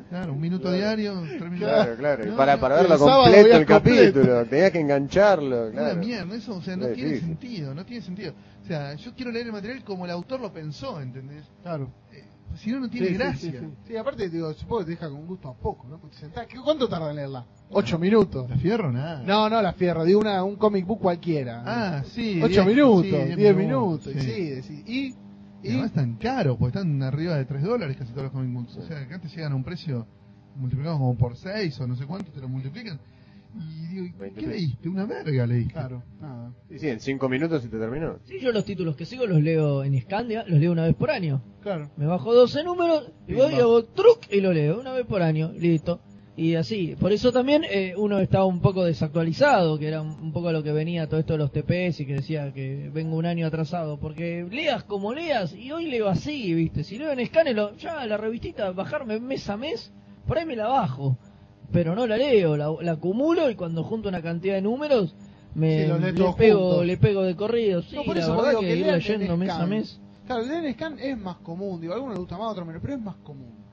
claro, 0.10 0.34
un 0.34 0.40
minuto 0.42 0.72
diario, 0.72 1.14
tres 1.28 1.42
minutos. 1.52 1.60
Claro, 1.74 1.96
claro. 1.98 2.26
Y 2.26 2.30
No, 2.30 2.36
para, 2.38 2.60
para 2.60 2.76
verlo 2.78 2.98
completo 2.98 3.58
el 3.58 3.66
completo. 3.66 4.14
capítulo, 4.14 4.46
tenías 4.46 4.72
que 4.72 4.80
engancharlo, 4.80 5.64
Una 5.68 5.72
claro. 5.72 5.96
mierda, 6.00 6.36
eso, 6.36 6.56
o 6.56 6.62
sea, 6.62 6.76
no 6.76 6.88
tiene 6.88 7.10
difícil. 7.12 7.28
sentido, 7.30 7.74
no 7.76 7.86
tiene 7.86 8.02
sentido. 8.04 8.34
O 8.64 8.66
sea, 8.68 8.96
yo 8.96 9.14
quiero 9.14 9.32
leer 9.32 9.48
el 9.48 9.52
material 9.54 9.84
como 9.84 10.06
el 10.06 10.12
autor 10.12 10.40
lo 10.40 10.52
pensó, 10.52 11.00
¿entendés? 11.02 11.44
Claro. 11.62 11.90
Eh, 12.14 12.24
si 12.56 12.72
no, 12.72 12.80
no 12.80 12.90
tiene 12.90 13.08
Sí, 13.10 13.14
gracia. 13.16 13.52
Sí, 13.52 13.58
sí. 13.60 13.68
Sí, 13.88 13.98
aparte, 13.98 14.30
digo, 14.30 14.54
supongo 14.54 14.80
que 14.80 14.86
te 14.86 14.92
deja 14.92 15.10
con 15.10 15.28
gusto 15.28 15.50
a 15.50 15.54
poco, 15.56 15.88
¿no? 15.88 16.00
Porque 16.00 16.16
sentás- 16.16 16.48
¿qué- 16.48 16.58
¿Cuánto 16.64 16.88
tarda 16.88 17.10
en 17.10 17.18
leerla? 17.18 17.46
Ocho 17.70 18.00
minutos. 18.00 18.50
¿La 18.50 18.56
fierro? 18.58 18.92
Nada. 18.92 19.24
No, 19.26 19.50
no, 19.50 19.62
la 19.62 19.74
fierro, 19.74 20.04
digo 20.06 20.22
una, 20.22 20.42
un 20.44 20.56
comic 20.56 20.86
book 20.86 21.00
cualquiera. 21.02 21.64
Ah, 21.66 22.04
sí. 22.06 22.40
Ocho 22.42 22.62
diez- 22.64 22.66
minutos, 22.66 23.06
sí, 23.28 23.36
diez, 23.36 23.56
minutos. 23.56 24.14
sí. 24.14 24.20
Sí, 24.22 24.50
decís, 24.52 24.84
y, 24.88 25.16
Y 25.66 25.70
y, 25.70 25.72
además 25.72 25.88
están 25.88 26.16
caros, 26.18 26.58
porque 26.58 26.78
están 26.78 27.02
arriba 27.02 27.36
de 27.36 27.46
3 27.46 27.64
dólares 27.64 27.98
casi 27.98 28.12
todos 28.12 28.26
los 28.26 28.32
comic 28.32 28.54
books. 28.54 28.78
O 28.78 28.82
sea, 28.84 29.08
que 29.08 29.14
antes 29.14 29.36
llegan 29.36 29.52
a 29.52 29.56
un 29.56 29.64
precio 29.64 30.06
multiplicado 30.56 30.98
como 30.98 31.18
por 31.18 31.36
6 31.36 31.80
o 31.80 31.88
no 31.88 31.96
sé 31.96 32.06
cuánto, 32.06 32.32
te 32.32 32.40
lo 32.40 32.48
multiplican. 32.48 33.00
Y 33.58 33.88
digo, 33.88 34.06
¿qué 34.18 34.24
23. 34.24 34.48
leíste? 34.48 34.90
Una 34.90 35.06
verga 35.06 35.48
leíste. 35.48 35.74
claro, 35.74 36.04
nada. 36.22 36.54
Sí, 36.70 36.80
sí, 36.80 36.88
en 36.90 37.00
cinco 37.00 37.30
minutos 37.30 37.64
y 37.66 37.70
te 37.70 37.80
terminó. 37.80 38.20
Sí, 38.26 38.40
yo 38.40 38.52
los 38.52 38.66
títulos 38.66 38.96
que 38.96 39.06
sigo 39.06 39.26
los 39.26 39.42
leo 39.42 39.84
en 39.84 40.00
Scandia, 40.02 40.44
los 40.46 40.60
leo 40.60 40.72
una 40.72 40.84
vez 40.84 40.96
por 40.96 41.10
año. 41.10 41.42
Claro. 41.62 41.90
Me 41.98 42.06
bajo 42.06 42.34
12 42.34 42.64
números 42.64 43.12
y 43.28 43.34
voy 43.34 43.54
y 43.54 43.56
hago 43.56 43.86
truc 43.86 44.28
y 44.30 44.42
lo 44.42 44.54
leo 44.54 44.80
una 44.80 44.92
vez 44.94 45.06
por 45.06 45.22
año, 45.22 45.52
listo. 45.54 46.02
Y 46.38 46.56
así, 46.56 46.96
por 47.00 47.14
eso 47.14 47.32
también 47.32 47.64
eh, 47.64 47.94
uno 47.98 48.20
estaba 48.20 48.44
un 48.44 48.60
poco 48.60 48.84
desactualizado, 48.84 49.80
que 49.80 49.88
era 49.88 50.02
un, 50.02 50.10
un 50.22 50.32
poco 50.34 50.52
lo 50.52 50.64
que 50.64 50.74
venía 50.74 51.08
todo 51.08 51.20
esto 51.22 51.34
de 51.34 51.40
los 51.40 51.52
TPS 51.54 52.02
y 52.02 52.06
que 52.06 52.16
decía 52.16 52.52
que 52.52 52.90
vengo 52.94 53.16
un 53.16 53.26
año 53.26 53.48
atrasado, 53.48 53.98
porque 53.98 54.46
leas 54.52 54.84
como 54.84 55.14
leas 55.14 55.54
y 55.54 55.72
hoy 55.72 55.86
leo 55.88 56.10
así, 56.10 56.54
viste, 56.54 56.84
si 56.84 56.98
leo 56.98 57.14
en 57.14 57.26
Scanelo, 57.26 57.78
ya 57.78 58.06
la 58.06 58.18
revistita, 58.18 58.72
bajarme 58.72 59.18
mes 59.22 59.50
a 59.50 59.56
mes, 59.56 59.94
por 60.28 60.38
ahí 60.38 60.46
me 60.46 60.58
la 60.58 60.68
bajo, 60.68 61.18
pero 61.72 61.96
no 61.96 62.06
la 62.06 62.18
leo, 62.18 62.58
la, 62.58 62.68
la 62.82 62.92
acumulo 62.94 63.50
y 63.50 63.56
cuando 63.56 63.86
junto 63.86 64.10
una 64.10 64.22
cantidad 64.22 64.56
de 64.56 64.62
números 64.62 65.16
me 65.54 65.86
Sí, 65.86 65.94
le 66.02 66.34
pego, 66.34 66.60
juntos. 66.60 66.86
le 66.86 66.98
pego 66.98 67.22
de 67.24 67.36
corrido, 67.38 67.82
sí, 67.82 67.96
No, 67.96 68.04
por 68.04 68.18
la 68.18 68.22
eso 68.24 68.36
verdad 68.36 68.50
digo 68.50 68.62
que, 68.62 68.68
que 68.68 68.92
leyendo 68.92 69.34
en 69.36 69.40
mes 69.40 69.50
a 69.52 69.66
mes. 69.66 70.02
Claro, 70.26 70.42
el 70.42 70.50
leer 70.50 70.66
en 70.66 70.74
scan 70.74 71.00
es 71.00 71.18
más 71.18 71.38
común, 71.38 71.80
digo, 71.80 71.94
a 71.94 71.96
algunos 71.96 72.16
le 72.16 72.20
gusta 72.20 72.38
más, 72.38 72.48
a 72.48 72.52
otros 72.52 72.68
menos, 72.68 72.82
pero 72.82 72.96
es 72.96 73.00
más 73.02 73.16
común. 73.18 73.65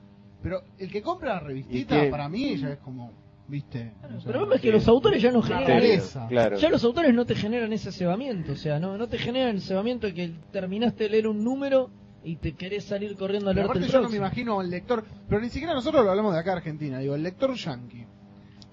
Pero 0.43 0.61
el 0.77 0.91
que 0.91 1.01
compra 1.01 1.35
la 1.35 1.39
revistita, 1.39 2.09
para 2.11 2.27
mí 2.27 2.57
ya 2.57 2.73
es 2.73 2.79
como, 2.79 3.11
viste. 3.47 3.93
o 4.03 4.07
sea, 4.07 4.17
El 4.17 4.23
problema 4.23 4.55
es 4.55 4.61
que 4.61 4.71
los 4.71 4.87
autores 4.89 5.21
ya 5.21 5.31
no 5.31 5.41
generan. 5.41 6.01
Claro. 6.27 6.57
Ya 6.57 6.69
los 6.69 6.83
autores 6.83 7.13
no 7.15 7.25
te 7.25 7.33
generan 7.33 7.71
ese 7.71 7.93
cebamiento, 7.93 8.51
o 8.51 8.55
sea, 8.55 8.77
no, 8.77 8.97
no 8.97 9.07
te 9.07 9.17
generan 9.17 9.55
el 9.55 9.61
cebamiento 9.61 10.05
de 10.07 10.13
que 10.13 10.33
terminaste 10.51 11.05
de 11.05 11.09
leer 11.11 11.27
un 11.29 11.43
número 11.43 11.89
y 12.25 12.35
te 12.35 12.53
querés 12.53 12.83
salir 12.83 13.15
corriendo 13.15 13.49
a 13.49 13.53
Pero 13.53 13.67
leerte 13.67 13.79
aparte 13.79 13.85
el 13.85 13.91
yo 13.91 14.01
no 14.01 14.09
me 14.09 14.17
imagino 14.17 14.59
al 14.59 14.69
lector, 14.69 15.05
pero 15.29 15.41
ni 15.41 15.49
siquiera 15.49 15.73
nosotros 15.73 16.03
lo 16.03 16.11
hablamos 16.11 16.33
de 16.33 16.39
acá 16.39 16.53
Argentina, 16.53 16.99
digo, 16.99 17.15
el 17.15 17.23
lector 17.23 17.53
yankee. 17.55 18.05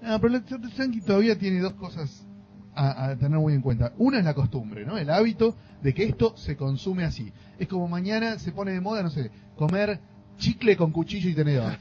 Ah, 0.03 0.17
pero 0.21 0.27
el 0.27 0.41
lector 0.41 0.59
yankee 0.73 1.01
todavía 1.01 1.37
tiene 1.37 1.59
dos 1.61 1.73
cosas 1.73 2.27
a, 2.75 3.11
a 3.11 3.17
tener 3.17 3.39
muy 3.39 3.53
en 3.53 3.61
cuenta. 3.61 3.93
Una 3.97 4.19
es 4.19 4.25
la 4.25 4.33
costumbre, 4.33 4.85
¿no? 4.85 4.97
El 4.97 5.09
hábito 5.09 5.55
de 5.81 5.93
que 5.93 6.03
esto 6.03 6.35
se 6.35 6.57
consume 6.57 7.03
así. 7.05 7.31
Es 7.59 7.67
como 7.67 7.87
mañana 7.87 8.39
se 8.39 8.51
pone 8.51 8.71
de 8.71 8.81
moda, 8.81 9.03
no 9.03 9.09
sé, 9.09 9.31
comer 9.55 9.99
chicle 10.41 10.75
con 10.75 10.91
cuchillo 10.91 11.29
y 11.29 11.33
tenedor. 11.35 11.77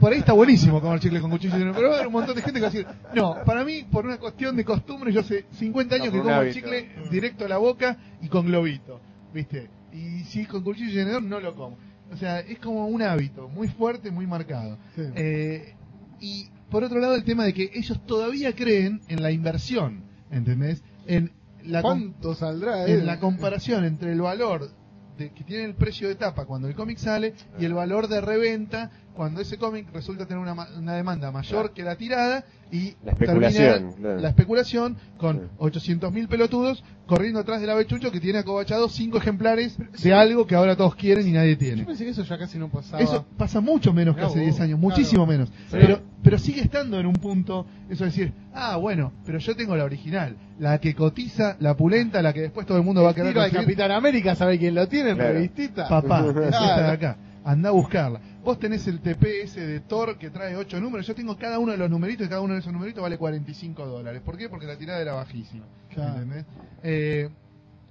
Por 0.00 0.12
ahí 0.12 0.18
está 0.18 0.32
buenísimo 0.32 0.80
comer 0.80 0.98
chicle 0.98 1.20
con 1.20 1.30
cuchillo 1.30 1.54
y 1.54 1.58
tenedor, 1.58 1.76
pero 1.76 1.88
va 1.88 1.94
a 1.94 1.96
haber 1.98 2.06
un 2.08 2.12
montón 2.14 2.34
de 2.34 2.42
gente 2.42 2.58
que 2.58 2.62
va 2.66 2.68
a 2.68 2.72
decir, 2.72 2.86
no, 3.14 3.36
para 3.44 3.64
mí, 3.64 3.84
por 3.90 4.04
una 4.06 4.16
cuestión 4.18 4.56
de 4.56 4.64
costumbre, 4.64 5.12
yo 5.12 5.20
hace 5.20 5.44
50 5.52 5.94
años 5.94 6.06
No, 6.06 6.12
que 6.12 6.18
como 6.20 6.34
hábito. 6.34 6.54
chicle 6.54 6.88
directo 7.10 7.44
a 7.44 7.48
la 7.48 7.58
boca 7.58 7.96
y 8.20 8.28
con 8.28 8.46
globito, 8.46 9.00
¿viste? 9.32 9.68
Y 9.92 10.24
si 10.24 10.46
con 10.46 10.62
cuchillo 10.64 10.90
y 10.90 10.94
tenedor 10.94 11.22
no 11.22 11.38
lo 11.38 11.54
como. 11.54 11.76
O 12.10 12.16
sea, 12.16 12.40
es 12.40 12.58
como 12.58 12.86
un 12.88 13.02
hábito 13.02 13.48
muy 13.48 13.68
fuerte, 13.68 14.10
muy 14.10 14.26
marcado. 14.26 14.78
Sí. 14.96 15.02
Eh, 15.14 15.74
y 16.20 16.46
por 16.70 16.82
otro 16.84 16.98
lado 16.98 17.14
el 17.14 17.24
tema 17.24 17.44
de 17.44 17.52
que 17.54 17.70
ellos 17.74 18.00
todavía 18.06 18.54
creen 18.54 19.02
en 19.08 19.22
la 19.22 19.30
inversión, 19.30 20.02
¿entendés? 20.30 20.82
En 21.06 21.30
la, 21.64 21.82
¿Cuánto 21.82 22.34
saldrá? 22.34 22.86
en 22.86 23.06
la 23.06 23.20
comparación 23.20 23.84
entre 23.84 24.12
el 24.12 24.20
valor 24.20 24.70
de, 25.16 25.32
que 25.32 25.44
tiene 25.44 25.64
el 25.64 25.74
precio 25.74 26.08
de 26.08 26.14
tapa 26.14 26.46
cuando 26.46 26.68
el 26.68 26.74
cómic 26.74 26.98
sale 26.98 27.34
y 27.58 27.64
el 27.64 27.74
valor 27.74 28.08
de 28.08 28.20
reventa 28.20 28.90
cuando 29.14 29.40
ese 29.40 29.58
cómic 29.58 29.86
resulta 29.92 30.26
tener 30.26 30.42
una, 30.42 30.54
ma- 30.54 30.68
una 30.78 30.94
demanda 30.94 31.30
mayor 31.30 31.50
Claro. 31.62 31.74
que 31.74 31.82
la 31.82 31.96
tirada 31.96 32.44
y 32.70 32.94
La 33.04 33.12
especulación, 33.12 33.92
claro. 33.92 34.18
la 34.20 34.28
especulación 34.30 34.96
con 35.18 35.36
Sí. 35.36 35.46
800.000 35.58 36.28
pelotudos 36.28 36.82
corriendo 37.06 37.40
atrás 37.40 37.60
del 37.60 37.68
avechucho 37.68 38.10
que 38.10 38.20
tiene 38.20 38.38
acobachados 38.38 38.92
cinco 38.92 39.18
ejemplares 39.18 39.76
de 40.02 40.14
algo 40.14 40.46
que 40.46 40.54
ahora 40.54 40.76
todos 40.76 40.94
quieren 40.94 41.28
y 41.28 41.32
nadie 41.32 41.52
Yo 41.52 41.58
tiene. 41.58 41.84
pensé 41.84 42.04
que 42.04 42.10
eso 42.12 42.22
ya 42.22 42.38
casi 42.38 42.58
no 42.58 42.68
pasaba. 42.70 43.02
Eso 43.02 43.26
pasa 43.36 43.60
mucho 43.60 43.92
menos 43.92 44.16
que 44.16 44.22
hace 44.22 44.38
vos, 44.38 44.44
10 44.46 44.60
años, 44.60 44.78
claro. 44.78 44.96
muchísimo 44.96 45.26
menos. 45.26 45.50
Sí. 45.50 45.76
Pero, 45.78 46.00
pero 46.22 46.38
sigue 46.38 46.62
estando 46.62 46.98
en 46.98 47.04
un 47.06 47.14
punto, 47.14 47.66
eso 47.90 48.04
de 48.04 48.10
decir, 48.10 48.32
ah, 48.54 48.76
bueno, 48.78 49.12
pero 49.26 49.38
yo 49.38 49.54
tengo 49.54 49.76
la 49.76 49.84
original, 49.84 50.36
la 50.58 50.78
que 50.80 50.94
cotiza, 50.94 51.56
la 51.60 51.76
pulenta, 51.76 52.22
la 52.22 52.32
que 52.32 52.40
después 52.40 52.66
todo 52.66 52.78
el 52.78 52.84
mundo 52.84 53.02
va 53.02 53.10
a 53.10 53.14
querer 53.14 53.32
tiro 53.34 53.42
de. 53.44 53.50
Capitán 53.50 53.90
América, 53.90 54.34
¿sabe 54.34 54.58
quién 54.58 54.74
lo 54.74 54.88
tiene? 54.88 55.12
Revistita. 55.14 55.88
Papá, 55.88 56.24
es 56.30 56.36
esta 56.46 56.82
de 56.82 56.90
acá. 56.90 57.16
Anda 57.44 57.70
a 57.70 57.72
buscarla. 57.72 58.20
Vos 58.44 58.58
tenés 58.58 58.86
el 58.88 59.00
TPS 59.00 59.54
de 59.56 59.80
Thor 59.80 60.18
que 60.18 60.30
trae 60.30 60.56
8 60.56 60.80
números. 60.80 61.06
Yo 61.06 61.14
tengo 61.14 61.36
cada 61.38 61.58
uno 61.58 61.72
de 61.72 61.78
los 61.78 61.88
numeritos 61.88 62.26
y 62.26 62.28
cada 62.28 62.40
uno 62.40 62.54
de 62.54 62.60
esos 62.60 62.72
numeritos 62.72 63.00
vale 63.02 63.16
45 63.18 63.86
dólares. 63.86 64.20
¿Por 64.24 64.36
qué? 64.36 64.48
Porque 64.48 64.66
la 64.66 64.76
tirada 64.76 65.00
era 65.00 65.12
bajísima. 65.14 65.64
Claro. 65.94 66.14
¿Entendés? 66.20 66.44
Eh, 66.82 67.28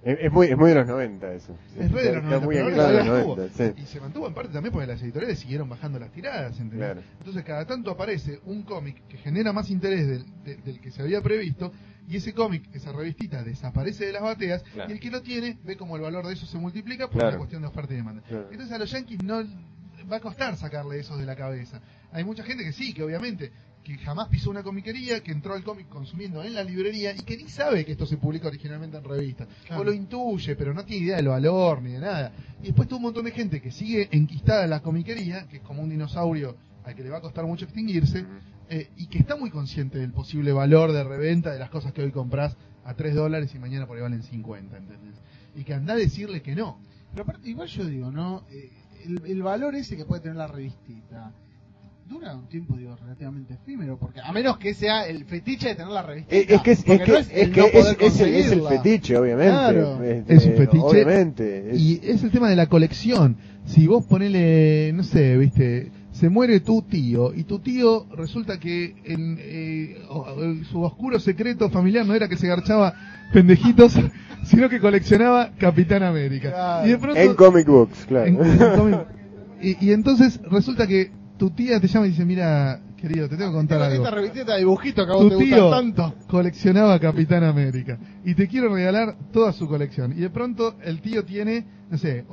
Es, 0.04 0.18
es 0.20 0.32
muy, 0.32 0.48
es 0.48 0.58
muy 0.58 0.70
de 0.70 0.76
los 0.76 0.88
90 0.88 1.34
eso. 1.34 1.56
es 1.80 1.92
re 1.92 2.04
de 2.04 2.14
los 2.16 2.24
Está 2.24 2.40
90, 2.40 2.46
muy 2.46 2.56
pero 2.56 2.68
en 2.70 2.76
se 2.76 2.82
los 2.82 3.06
mantuvo. 3.08 3.36
90, 3.38 3.56
sí. 3.76 3.82
Y 3.82 3.86
se 3.86 4.02
mantuvo 4.02 4.28
en 4.28 4.34
parte 4.34 4.52
también 4.52 4.74
porque 4.74 4.88
las 4.88 5.02
editoriales 5.02 5.40
siguieron 5.40 5.70
bajando 5.70 6.00
las 6.00 6.12
tiradas, 6.12 6.60
¿entendés? 6.60 6.80
Claro. 6.90 7.02
Entonces 7.20 7.44
cada 7.46 7.66
tanto 7.66 7.92
aparece 7.92 8.42
un 8.46 8.64
cómic 8.64 9.02
que 9.08 9.18
genera 9.18 9.54
más 9.54 9.70
interés 9.70 10.08
del, 10.08 10.26
de- 10.44 10.56
del 10.58 10.82
que 10.82 10.92
se 10.92 11.02
había 11.02 11.22
previsto 11.22 11.72
y 12.10 12.18
ese 12.18 12.34
cómic, 12.34 12.64
esa 12.74 12.92
revistita, 12.92 13.42
desaparece 13.44 14.08
de 14.08 14.12
las 14.14 14.24
bateas 14.24 14.64
Claro. 14.74 14.90
y 14.90 14.94
el 14.94 15.00
que 15.00 15.12
lo 15.12 15.22
tiene 15.22 15.58
ve 15.64 15.78
como 15.78 15.96
el 15.96 16.02
valor 16.02 16.26
de 16.28 16.34
eso 16.34 16.46
se 16.48 16.58
multiplica 16.58 17.06
por 17.08 17.18
Claro. 17.20 17.30
una 17.30 17.38
cuestión 17.38 17.62
de 17.62 17.68
oferta 17.70 17.94
y 17.94 17.98
demanda. 17.98 18.22
Claro. 18.28 18.48
Entonces 18.52 18.74
a 18.76 18.80
los 18.80 18.92
yankees 18.92 19.24
no 19.24 19.44
va 20.10 20.18
a 20.18 20.20
costar 20.20 20.56
sacarle 20.58 21.00
eso 21.00 21.18
de 21.18 21.26
la 21.26 21.36
cabeza. 21.36 21.82
Hay 22.12 22.24
mucha 22.24 22.44
gente 22.44 22.64
que 22.64 22.74
sí, 22.74 22.94
que 22.94 23.04
obviamente 23.04 23.52
que 23.84 23.98
jamás 23.98 24.28
pisó 24.28 24.50
una 24.50 24.64
comiquería, 24.64 25.22
que 25.22 25.32
entró 25.32 25.54
al 25.54 25.64
cómic 25.64 25.90
consumiendo 25.90 26.44
en 26.44 26.54
la 26.54 26.64
librería 26.64 27.14
y 27.14 27.20
que 27.20 27.36
ni 27.36 27.50
sabe 27.50 27.84
que 27.84 27.94
esto 27.94 28.06
se 28.06 28.18
publica 28.18 28.48
originalmente 28.48 28.98
en 28.98 29.04
revista. 29.04 29.48
Claro. 29.66 29.82
O 29.82 29.84
lo 29.86 29.94
intuye, 29.94 30.56
pero 30.56 30.74
no 30.74 30.86
tiene 30.86 31.06
idea 31.06 31.16
del 31.18 31.30
valor 31.30 31.82
ni 31.82 31.94
de 31.94 32.00
nada. 32.00 32.32
Y 32.62 32.68
después 32.68 32.88
tuvo 32.88 32.98
un 32.98 33.04
montón 33.04 33.26
de 33.26 33.32
gente 33.32 33.62
que 33.62 33.72
sigue 33.72 34.08
enquistada 34.12 34.66
en 34.66 34.70
la 34.70 34.82
comiquería, 34.82 35.48
que 35.48 35.58
es 35.58 35.64
como 35.64 35.82
un 35.82 35.90
dinosaurio 35.90 36.56
al 36.84 36.96
que 36.96 37.04
le 37.04 37.10
va 37.10 37.18
a 37.18 37.22
costar 37.22 37.46
mucho 37.46 37.66
extinguirse, 37.66 38.26
eh, 38.70 38.90
y 38.98 39.08
que 39.08 39.20
está 39.20 39.36
muy 39.36 39.50
consciente 39.50 39.98
del 39.98 40.12
posible 40.12 40.52
valor 40.52 40.92
de 40.92 41.04
reventa 41.04 41.52
de 41.52 41.60
las 41.60 41.70
cosas 41.70 41.92
que 41.92 42.02
hoy 42.02 42.12
compras 42.12 42.56
a 42.86 42.94
3 42.94 43.16
dólares 43.16 43.54
y 43.54 43.60
mañana 43.60 43.86
por 43.86 43.98
ahí 43.98 44.04
valen 44.04 44.24
50, 44.24 44.78
¿entendés? 44.78 45.16
Y 45.56 45.64
que 45.64 45.74
anda 45.74 45.94
a 45.94 45.98
decirle 45.98 46.42
que 46.42 46.56
no. 46.56 46.80
Pero 47.12 47.24
aparte, 47.24 47.50
igual 47.50 47.68
yo 47.68 47.86
digo, 47.86 48.12
¿no? 48.12 48.44
Eh, 48.50 48.72
el, 49.06 49.22
el 49.26 49.44
valor 49.44 49.76
ese 49.76 49.96
que 49.98 50.06
puede 50.06 50.22
tener 50.22 50.38
la 50.38 50.48
revistita 50.48 51.32
dura 52.08 52.36
un 52.36 52.48
tiempo, 52.50 52.76
digo, 52.76 52.94
relativamente 53.02 53.54
efímero, 53.54 53.98
porque 53.98 54.20
a 54.20 54.34
menos 54.34 54.58
que 54.58 54.74
sea 54.74 55.08
el 55.08 55.24
fetiche 55.24 55.70
de 55.70 55.76
tener 55.76 55.94
la 55.94 56.02
revistita. 56.02 56.36
Es, 56.36 56.50
es 56.50 56.62
que, 56.62 56.72
es, 56.72 56.80
es 56.80 56.84
porque 56.86 57.04
que, 57.06 57.12
no 57.14 57.18
es, 57.18 57.30
el 57.32 57.52
no 57.56 57.64
es- 57.66 57.72
poder 57.72 57.98
es 58.02 58.52
el, 58.52 58.62
fetiche, 58.68 59.18
obviamente. 59.18 59.52
Claro. 59.54 60.04
Este, 60.04 60.34
Es 60.34 60.46
un 60.46 60.54
fetiche. 60.56 60.84
Obviamente. 60.84 61.72
es- 61.72 61.80
Y 61.80 62.02
es 62.04 62.22
el 62.24 62.32
tema 62.32 62.50
de 62.50 62.58
la 62.58 62.66
colección. 62.68 63.38
Si 63.66 63.88
vos 63.88 64.06
ponele, 64.08 64.92
no 64.94 65.04
sé, 65.04 65.38
viste, 65.38 65.90
se 66.12 66.28
muere 66.30 66.60
tu 66.60 66.82
tío 66.82 67.34
y 67.34 67.46
tu 67.46 67.60
tío 67.60 68.06
resulta 68.14 68.60
que 68.60 68.94
en, 69.06 69.38
eh, 69.40 70.02
o- 70.10 70.36
su 70.70 70.82
oscuro 70.84 71.18
secreto 71.18 71.70
familiar 71.70 72.06
no 72.06 72.14
era 72.14 72.28
que 72.28 72.36
se 72.36 72.48
garchaba 72.48 72.94
pendejitos, 73.32 73.96
sino 74.44 74.70
que 74.70 74.80
coleccionaba 74.80 75.52
Capitán 75.58 76.04
América. 76.04 76.50
Claro. 76.52 76.88
Y 76.88 76.92
de 76.92 76.98
pronto 76.98 77.20
en 77.20 77.34
comic 77.36 77.68
books, 77.68 78.06
claro. 78.08 78.26
en- 78.28 78.36
en 78.42 78.58
cómic- 78.78 79.06
y, 79.62 79.86
y 79.88 79.92
entonces 79.92 80.40
resulta 80.50 80.88
que 80.88 81.12
tu 81.38 81.50
tía 81.52 81.80
te 81.80 81.88
llama 81.88 82.08
y 82.08 82.10
dice, 82.12 82.26
mira, 82.26 82.80
querido, 82.98 83.28
te 83.30 83.36
tengo 83.38 83.52
que 83.52 83.58
contar 83.58 83.82
algo. 83.82 84.04
esta 84.04 84.16
revistita 84.16 84.54
de 84.54 84.60
dibujitos 84.60 85.06
que 85.06 85.12
a 85.12 85.16
vos 85.16 85.30
Tu 85.30 85.38
te 85.40 85.44
tío 85.46 85.70
tanto. 85.70 86.16
coleccionaba 86.28 87.00
Capitán 87.00 87.44
América 87.44 87.98
y 88.24 88.36
te 88.36 88.48
quiero 88.48 88.74
regalar 88.74 89.16
toda 89.32 89.54
su 89.54 89.68
colección. 89.68 90.12
Y 90.14 90.22
de 90.22 90.30
pronto 90.30 90.76
el 90.84 91.02
tío 91.02 91.26
tiene, 91.26 91.66
no 91.90 91.98
sé, 91.98 92.26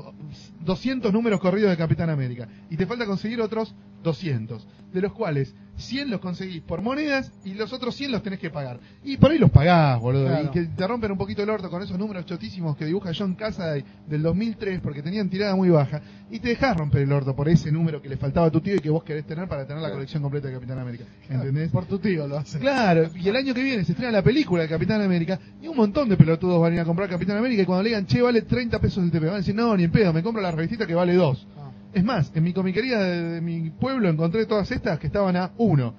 200 0.61 1.13
números 1.13 1.41
corridos 1.41 1.71
de 1.71 1.77
Capitán 1.77 2.11
América 2.11 2.49
y 2.71 2.77
te 2.77 2.87
falta 2.87 3.07
conseguir 3.07 3.41
otros 3.41 3.75
200, 4.03 4.67
de 4.93 5.01
los 5.01 5.13
cuales 5.13 5.55
100 5.77 6.11
los 6.11 6.21
conseguís 6.21 6.61
por 6.63 6.83
monedas 6.83 7.33
y 7.45 7.55
los 7.55 7.73
otros 7.73 7.95
100 7.95 8.13
los 8.13 8.23
tenés 8.23 8.39
que 8.39 8.51
pagar. 8.51 8.81
Y 9.05 9.17
por 9.17 9.31
ahí 9.31 9.39
los 9.39 9.51
pagás, 9.51 10.01
boludo. 10.01 10.27
Claro. 10.27 10.47
Y 10.47 10.51
que 10.51 10.63
te 10.65 10.87
rompen 10.87 11.13
un 11.13 11.19
poquito 11.19 11.43
el 11.43 11.51
orto 11.51 11.71
con 11.71 11.83
esos 11.83 11.99
números 11.99 12.27
chotísimos 12.27 12.77
que 12.77 12.85
dibuja 12.85 13.13
John 13.17 13.35
Cassaday 13.35 13.85
del 14.07 14.23
2003 14.23 14.81
porque 14.81 15.03
tenían 15.03 15.29
tirada 15.29 15.55
muy 15.55 15.71
baja. 15.71 16.03
Y 16.31 16.41
te 16.41 16.49
dejás 16.49 16.77
romper 16.77 17.03
el 17.03 17.13
orto 17.13 17.35
por 17.35 17.49
ese 17.49 17.73
número 17.73 18.03
que 18.03 18.09
le 18.09 18.17
faltaba 18.17 18.49
a 18.49 18.51
tu 18.51 18.61
tío 18.61 18.75
y 18.75 18.81
que 18.81 18.91
vos 18.91 19.05
querés 19.05 19.25
tener 19.25 19.49
para 19.49 19.67
tener 19.67 19.83
la 19.83 19.91
colección 19.91 20.23
completa 20.23 20.49
de 20.49 20.55
Capitán 20.55 20.79
América. 20.79 21.05
¿Entendés? 21.29 21.71
Por 21.71 21.87
tu 21.87 21.99
tío 21.99 22.27
lo 22.27 22.39
hace. 22.39 22.59
Claro, 22.59 23.11
y 23.15 23.29
el 23.29 23.37
año 23.37 23.55
que 23.55 23.63
viene 23.63 23.85
se 23.85 23.93
estrena 23.93 24.13
la 24.13 24.23
película 24.23 24.63
de 24.63 24.69
Capitán 24.69 25.01
América 25.01 25.39
y 25.63 25.69
un 25.69 25.77
montón 25.79 26.09
de 26.09 26.17
pelotudos 26.17 26.61
van 26.61 26.73
a 26.73 26.75
ir 26.77 26.81
a 26.81 26.85
comprar 26.85 27.09
Capitán 27.09 27.37
América 27.39 27.63
y 27.63 27.67
cuando 27.67 27.83
le 27.83 27.89
digan, 27.91 28.07
che, 28.07 28.21
vale 28.21 28.43
30 28.43 28.79
pesos 28.81 29.03
el 29.03 29.11
TP, 29.11 29.25
van 29.25 29.35
a 29.35 29.37
decir, 29.39 29.55
no, 29.55 29.77
ni 29.77 29.85
en 29.85 29.91
pedo, 29.91 30.13
me 30.13 30.23
compro 30.23 30.43
la 30.43 30.51
revistita 30.51 30.87
que 30.87 30.95
vale 30.95 31.15
2. 31.15 31.47
Ah. 31.57 31.71
Es 31.93 32.05
más, 32.05 32.31
en 32.35 32.45
mi 32.45 32.53
comiquería 32.53 32.99
de, 32.99 33.23
de 33.35 33.41
mi 33.41 33.71
pueblo 33.71 34.09
encontré 34.09 34.45
todas 34.47 34.71
estas 34.71 34.99
que 34.99 35.07
estaban 35.07 35.37
a 35.37 35.53
1. 35.57 35.95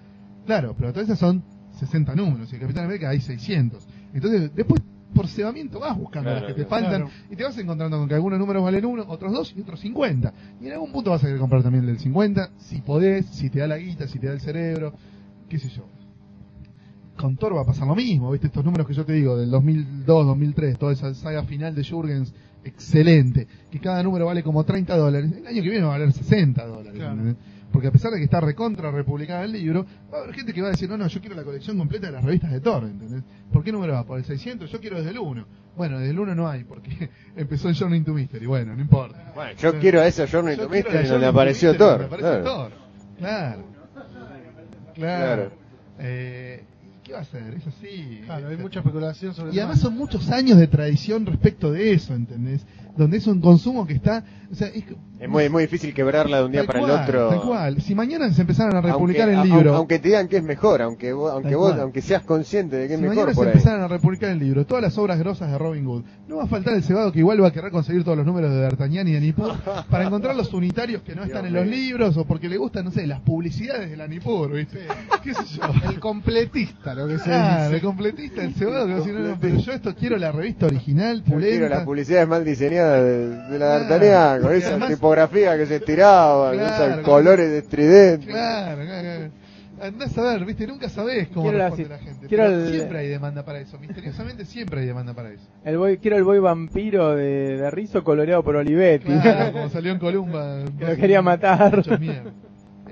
Claro, 0.46 0.76
pero 0.78 0.92
todas 0.92 1.08
esas 1.08 1.20
son 1.20 1.44
60 1.80 2.16
números 2.16 2.52
y 2.52 2.56
el 2.56 2.62
Capitán 2.62 2.86
América 2.86 3.10
hay 3.10 3.22
600. 3.22 3.88
Entonces, 4.14 4.54
después 4.56 4.82
por 5.14 5.28
cebamiento 5.28 5.80
vas 5.80 5.98
buscando 5.98 6.30
Claro, 6.30 6.46
las 6.46 6.56
que 6.56 6.62
te 6.62 6.68
claro. 6.68 6.86
faltan 6.86 7.10
y 7.32 7.36
te 7.36 7.44
vas 7.44 7.58
encontrando 7.58 7.98
con 7.98 8.08
que 8.08 8.14
algunos 8.16 8.38
números 8.40 8.64
valen 8.64 8.86
1, 8.86 9.06
otros 9.08 9.34
2 9.34 9.54
y 9.58 9.62
otros 9.62 9.80
50. 9.80 10.34
Y 10.62 10.68
en 10.68 10.74
algún 10.74 10.92
punto 10.92 11.12
vas 11.12 11.24
a 11.24 11.26
querer 11.28 11.40
comprar 11.40 11.64
también 11.64 11.84
el 11.84 11.92
del 11.92 12.00
50, 12.00 12.52
si 12.58 12.82
podés, 12.82 13.26
si 13.28 13.50
te 13.50 13.60
da 13.60 13.68
la 13.68 13.78
guita, 13.78 14.08
si 14.08 14.20
te 14.20 14.28
da 14.28 14.34
el 14.34 14.42
cerebro, 14.42 14.94
qué 15.48 15.58
sé 15.58 15.70
yo 15.70 15.86
con 17.20 17.36
Thor 17.36 17.56
va 17.56 17.62
a 17.62 17.66
pasar 17.66 17.86
lo 17.88 17.96
mismo, 17.96 18.32
¿viste? 18.32 18.48
Estos 18.48 18.64
números 18.64 18.88
que 18.88 18.94
yo 18.94 19.06
te 19.06 19.14
digo, 19.14 19.38
del 19.38 19.52
2002, 19.52 20.26
2003, 20.26 20.78
toda 20.80 20.94
esa 20.94 21.14
saga 21.14 21.44
final 21.44 21.76
de 21.76 21.84
Jurgens, 21.84 22.34
excelente, 22.64 23.46
que 23.70 23.80
cada 23.80 24.02
número 24.04 24.26
vale 24.26 24.42
como 24.42 24.64
30 24.64 24.96
dólares, 24.98 25.32
el 25.38 25.46
año 25.46 25.62
que 25.62 25.70
viene 25.70 25.82
va 25.86 25.96
a 25.96 25.98
valer 25.98 26.14
60 26.14 26.66
dólares, 26.66 26.94
Claro. 26.96 27.12
¿entendés? 27.12 27.36
Porque 27.72 27.88
a 27.88 27.92
pesar 27.92 28.12
de 28.12 28.18
que 28.18 28.24
está 28.24 28.40
recontra 28.42 28.90
republicada 28.90 29.44
el 29.44 29.52
libro, 29.52 29.86
va 30.12 30.18
a 30.18 30.22
haber 30.24 30.34
gente 30.34 30.54
que 30.54 30.62
va 30.62 30.70
a 30.70 30.72
decir, 30.72 30.90
no, 30.90 30.98
no, 30.98 31.06
yo 31.08 31.20
quiero 31.20 31.36
la 31.36 31.44
colección 31.44 31.78
completa 31.78 32.08
de 32.08 32.14
las 32.14 32.24
revistas 32.24 32.52
de 32.52 32.62
Thor, 32.62 32.84
¿entendés? 32.86 33.22
¿Por 33.52 33.64
qué 33.64 33.72
número 33.72 33.94
va? 33.94 34.04
¿Por 34.06 34.18
el 34.18 34.26
600? 34.26 34.72
Yo 34.72 34.80
quiero 34.80 34.98
desde 34.98 35.12
el 35.12 35.20
1. 35.20 35.46
Bueno, 35.78 36.00
desde 36.00 36.12
el 36.12 36.20
1 36.20 36.34
no 36.36 36.48
hay, 36.50 36.64
porque 36.64 37.10
empezó 37.36 37.70
el 37.70 37.76
Journey 37.76 38.02
to 38.02 38.14
Mystery, 38.14 38.48
bueno, 38.48 38.76
no 38.76 38.82
importa. 38.82 39.34
Bueno, 39.36 39.52
yo 39.60 39.78
quiero 39.80 40.02
esa 40.02 40.26
Journey 40.28 40.58
to 40.58 40.68
Mystery 40.68 41.08
donde 41.10 41.28
apareció 41.28 41.76
Thor. 41.78 41.90
donde 42.00 42.06
aparece 42.06 42.28
claro. 42.28 42.44
Thor. 42.44 42.72
Claro. 43.20 43.64
Claro. 44.96 44.96
Claro. 44.96 45.52
Eh, 46.00 46.64
¿Qué 47.10 47.14
va 47.14 47.20
a 47.20 47.24
hacer? 47.24 47.56
Es 47.56 47.66
así. 47.66 48.22
Claro, 48.24 48.46
hay 48.48 48.52
Este, 48.54 48.64
mucha 48.64 48.80
especulación 48.82 49.34
sobre 49.34 49.52
y 49.52 49.58
además 49.58 49.80
son 49.80 49.96
muchos 49.98 50.30
años 50.30 50.60
de 50.60 50.68
tradición 50.68 51.26
respecto 51.26 51.72
de 51.72 51.94
eso, 51.94 52.14
¿entendés? 52.14 52.64
Donde 52.96 53.18
es 53.18 53.26
un 53.26 53.42
consumo 53.42 53.88
que 53.88 53.94
está... 53.94 54.24
O 54.52 54.56
sea, 54.56 54.68
es, 54.68 54.84
Es 55.20 55.30
muy, 55.30 55.48
muy 55.50 55.64
difícil 55.64 55.94
quebrarla 55.94 56.38
de 56.40 56.46
un 56.46 56.52
día 56.52 56.62
tal 56.62 56.68
para 56.68 56.80
cual, 56.82 56.92
el 56.92 57.02
otro. 57.02 57.30
Tal 57.30 57.42
cual. 57.42 57.82
Si 57.82 57.96
mañana 57.96 58.32
se 58.32 58.42
empezaran 58.42 58.76
a 58.76 58.82
republicar 58.82 59.30
aunque, 59.30 59.34
el 59.48 59.52
a- 59.54 59.56
libro... 59.56 59.76
Aunque 59.76 60.00
te 60.00 60.10
digan 60.10 60.28
que 60.28 60.38
es 60.38 60.44
mejor, 60.44 60.82
aunque 60.84 61.14
vos, 61.14 61.32
aunque, 61.32 61.56
vos 61.56 61.74
aunque 61.80 62.02
seas 62.02 62.24
consciente 62.24 62.76
de 62.76 62.88
que 62.88 62.94
es 62.94 63.00
si 63.00 63.04
mejor 63.04 63.16
mañana 63.18 63.32
se 63.34 63.36
por 63.38 63.48
ahí. 63.48 63.54
empezaran 63.54 63.82
a 63.82 63.88
republicar 63.88 64.30
el 64.32 64.40
libro, 64.40 64.66
todas 64.66 64.84
las 64.84 64.98
obras 64.98 65.18
grosas 65.18 65.52
de 65.52 65.58
Robin 65.58 65.86
Hood, 65.86 66.04
no 66.28 66.38
va 66.38 66.44
a 66.44 66.48
faltar 66.48 66.74
el 66.76 66.84
cebado 66.84 67.12
que 67.12 67.20
igual 67.20 67.42
va 67.44 67.48
a 67.48 67.52
querer 67.52 67.72
conseguir 67.72 68.04
todos 68.04 68.18
los 68.18 68.26
números 68.26 68.52
de 68.52 68.60
D'Artagnan 68.60 69.08
y 69.08 69.14
de 69.14 69.22
Nippur 69.22 69.54
para 69.90 70.06
encontrar 70.06 70.36
los 70.36 70.54
unitarios 70.54 71.02
que 71.04 71.16
no 71.16 71.24
están 71.24 71.46
en 71.46 71.54
los 71.54 71.66
mío. 71.66 71.76
libros 71.76 72.18
o 72.18 72.26
porque 72.26 72.50
le 72.50 72.58
gustan, 72.58 72.86
no 72.86 72.92
sé, 72.92 73.08
las 73.08 73.22
publicidades 73.22 73.90
de 73.90 73.98
la 73.98 74.08
Nippur, 74.08 74.52
¿viste? 74.54 74.80
¿Qué 75.24 75.34
sé 75.34 75.44
yo? 75.56 75.62
El 75.90 76.00
completista, 76.00 76.94
lo 77.00 77.08
que 77.08 77.18
se 77.18 77.24
Claro, 77.26 77.70
dice. 77.72 77.82
completista, 77.82 78.44
el 78.44 78.54
cebado 78.54 78.86
que 79.04 79.12
no, 79.12 79.38
pero 79.40 79.58
yo 79.58 79.72
esto 79.74 79.96
quiero 79.96 80.18
la 80.18 80.32
revista 80.32 80.66
original, 80.68 81.18
Yo 81.18 81.24
quiero 81.24 81.40
pulenta. 81.40 81.70
las 81.70 81.84
publicidades 81.86 82.28
mal 82.28 82.46
diseñadas 82.46 83.04
de, 83.04 83.28
de 83.30 83.60
la 83.60 83.86
Claro, 83.86 83.90
D'Artagnan, 83.90 84.42
con 84.42 84.54
esa 84.56 84.68
además- 84.70 84.90
tipografía 84.90 85.58
que 85.58 85.66
se 85.66 85.76
estiraba, 85.78 86.52
Claro, 86.52 86.68
esos 86.68 86.86
claro. 86.88 87.04
colores 87.04 87.50
estridentes. 87.52 88.30
Claro, 88.30 88.82
claro, 88.86 89.02
claro. 89.02 89.32
Andás 89.82 90.18
a 90.18 90.22
ver, 90.24 90.44
viste, 90.44 90.68
nunca 90.68 90.90
sabés 90.90 91.30
cómo 91.30 91.44
Quiero 91.44 91.58
la- 91.58 91.70
responde 91.70 91.90
la 91.90 91.98
gente. 92.00 92.28
quiero 92.28 92.44
pero 92.44 92.56
el- 92.66 92.72
Siempre 92.74 93.00
hay 93.00 93.08
demanda 93.08 93.46
para 93.46 93.60
eso, 93.62 93.80
misteriosamente 93.80 94.44
siempre 94.44 94.82
hay 94.82 94.88
demanda 94.88 95.14
para 95.14 95.30
eso. 95.30 95.48
El 95.64 95.78
boy, 95.78 95.98
quiero 96.00 96.18
el 96.18 96.26
boy 96.26 96.40
vampiro 96.40 97.16
de, 97.16 97.56
de 97.58 97.72
Rizzo 97.72 98.04
coloreado 98.04 98.44
por 98.44 98.58
Olivetti. 98.58 99.06
Claro, 99.08 99.54
como 99.54 99.70
salió 99.70 99.94
en 99.94 100.00
Columba. 100.00 100.66
Que 100.78 100.86
lo 100.86 100.96
quería 100.98 101.22
matar. 101.22 101.78
Mucho 101.78 101.98
miedo. 101.98 102.30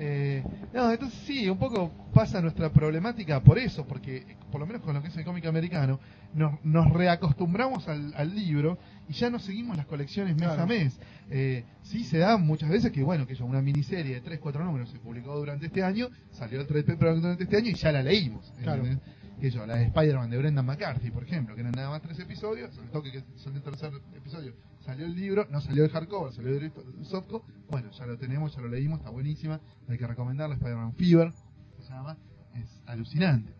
Eh, 0.00 0.44
no, 0.72 0.90
entonces 0.92 1.18
sí, 1.26 1.48
un 1.48 1.58
poco 1.58 1.90
pasa 2.14 2.40
nuestra 2.40 2.70
problemática 2.72 3.40
por 3.42 3.58
eso, 3.58 3.84
porque 3.86 4.18
eh, 4.18 4.36
por 4.50 4.60
lo 4.60 4.66
menos 4.66 4.82
con 4.82 4.94
lo 4.94 5.02
que 5.02 5.08
es 5.08 5.16
el 5.16 5.24
cómic 5.24 5.44
americano, 5.46 5.98
nos, 6.34 6.64
nos 6.64 6.88
reacostumbramos 6.92 7.88
al, 7.88 8.14
al 8.16 8.34
libro 8.34 8.78
y 9.08 9.12
ya 9.14 9.28
no 9.28 9.38
seguimos 9.38 9.76
las 9.76 9.86
colecciones 9.86 10.36
mes 10.36 10.46
Claro. 10.48 10.62
a 10.62 10.66
mes. 10.66 10.98
Eh, 11.30 11.64
sí 11.82 12.04
se 12.04 12.18
da 12.18 12.36
muchas 12.38 12.70
veces 12.70 12.92
que, 12.92 13.02
bueno, 13.02 13.26
que 13.26 13.34
yo, 13.34 13.44
una 13.44 13.60
miniserie 13.60 14.14
de 14.14 14.20
3, 14.20 14.38
4 14.38 14.64
números 14.64 14.88
se 14.90 14.98
publicó 14.98 15.36
durante 15.36 15.66
este 15.66 15.82
año, 15.82 16.08
salió 16.30 16.60
el 16.60 16.66
3 16.66 16.84
durante 16.98 17.42
este 17.44 17.56
año 17.56 17.70
y 17.70 17.74
ya 17.74 17.90
la 17.92 18.02
leímos. 18.02 18.52
Claro. 18.62 18.84
Que 19.40 19.50
yo, 19.50 19.66
la 19.66 19.76
de 19.76 19.84
Spider-Man 19.84 20.30
de 20.30 20.38
Brendan 20.38 20.66
McCarthy, 20.66 21.10
por 21.10 21.22
ejemplo, 21.24 21.54
que 21.54 21.60
eran 21.60 21.72
nada 21.72 21.90
más 21.90 22.02
tres 22.02 22.18
episodios, 22.18 22.76
al 22.78 22.90
toque 22.90 23.12
que 23.12 23.22
salió 23.36 23.58
el 23.58 23.62
tercer 23.64 23.92
episodio, 24.16 24.54
salió 24.80 25.06
el 25.06 25.14
libro, 25.14 25.46
no 25.50 25.60
salió 25.60 25.82
de 25.84 25.88
hardcover, 25.90 26.32
salió 26.32 26.58
del 26.58 26.72
softcover, 27.02 27.42
bueno, 27.70 27.90
ya 27.92 28.06
lo 28.06 28.16
tenemos, 28.18 28.54
ya 28.54 28.60
lo 28.62 28.68
leímos, 28.68 28.98
está 28.98 29.10
buenísima, 29.10 29.60
hay 29.88 29.98
que 29.98 30.06
recomendarla, 30.06 30.56
Spider-Man 30.56 30.94
Fever, 30.94 31.32
que 31.76 31.82
se 31.82 31.90
llama, 31.90 32.16
es 32.54 32.82
alucinante. 32.86 33.52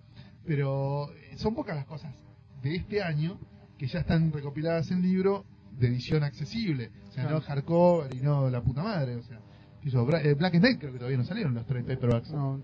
Pero 0.45 1.13
eh, 1.13 1.37
son 1.37 1.55
pocas 1.55 1.77
las 1.77 1.87
cosas 1.87 2.15
de 2.63 2.75
este 2.75 3.03
año 3.03 3.39
que 3.77 3.87
ya 3.87 4.01
están 4.01 4.33
recopiladas 4.33 4.91
en 4.91 5.03
libro 5.03 5.45
de 5.79 5.89
edición 5.89 6.25
accesible, 6.25 6.91
o 7.09 7.13
sea, 7.13 7.25
Claro. 7.25 7.39
no 7.39 7.45
hardcover 7.45 8.15
y 8.15 8.21
no 8.21 8.51
la 8.51 8.63
puta 8.63 8.83
madre, 8.83 9.17
o 9.17 9.23
sea, 9.23 9.41
eh, 9.85 10.35
Black 10.35 10.59
Knight 10.59 10.81
creo 10.81 10.93
que 10.93 10.99
todavía 10.99 11.19
no 11.19 11.25
salieron 11.25 11.55
los 11.55 11.65
tres 11.67 11.85
paperbacks 11.85 12.31
No, 12.33 12.61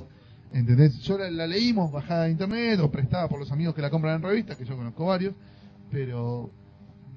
pego. 0.00 0.08
¿Entendés? 0.52 0.98
Yo 1.00 1.18
la, 1.18 1.30
la 1.30 1.46
leímos 1.46 1.92
bajada 1.92 2.24
de 2.24 2.30
internet 2.32 2.80
o 2.80 2.90
prestada 2.90 3.28
por 3.28 3.38
los 3.38 3.52
amigos 3.52 3.74
que 3.74 3.82
la 3.82 3.90
compran 3.90 4.16
en 4.16 4.22
revistas, 4.22 4.56
que 4.56 4.64
yo 4.64 4.76
conozco 4.76 5.06
varios, 5.06 5.34
pero 5.90 6.50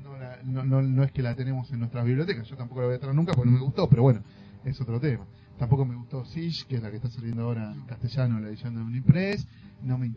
no, 0.04 0.18
la- 0.18 0.40
no, 0.44 0.82
no, 0.82 1.04
es 1.04 1.12
que 1.12 1.22
la 1.22 1.36
tenemos 1.36 1.72
en 1.72 1.80
nuestras 1.80 2.04
bibliotecas. 2.06 2.48
Yo 2.48 2.58
tampoco 2.58 2.82
la 2.82 2.88
voy 2.88 2.96
a 2.96 3.00
traer 3.00 3.16
nunca 3.16 3.34
porque 3.34 3.50
no 3.50 3.58
me 3.58 3.64
gustó, 3.64 3.88
pero 3.90 4.04
bueno, 4.04 4.22
es 4.66 4.80
otro 4.82 5.00
tema. 5.00 5.26
Tampoco 5.58 5.86
me 5.86 5.96
gustó 5.96 6.26
Siege, 6.26 6.66
que 6.68 6.76
es 6.76 6.82
la 6.84 6.90
que 6.90 6.98
está 6.98 7.10
saliendo 7.10 7.44
ahora 7.44 7.72
en 7.72 7.82
castellano, 7.86 8.40
la 8.40 8.50
edición 8.50 8.76
de 8.76 8.82
Unipress. 8.82 9.48
No 9.84 9.98
me, 9.98 10.12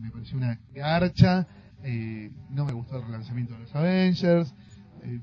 me 0.00 0.10
pareció 0.10 0.36
una 0.36 0.58
garcha. 0.74 1.46
eh, 1.84 2.30
no 2.50 2.64
me 2.64 2.72
gustó 2.72 2.96
el 2.96 3.04
relanzamiento 3.04 3.54
de 3.54 3.60
los 3.60 3.74
Avengers. 3.74 4.52
eh, 5.04 5.20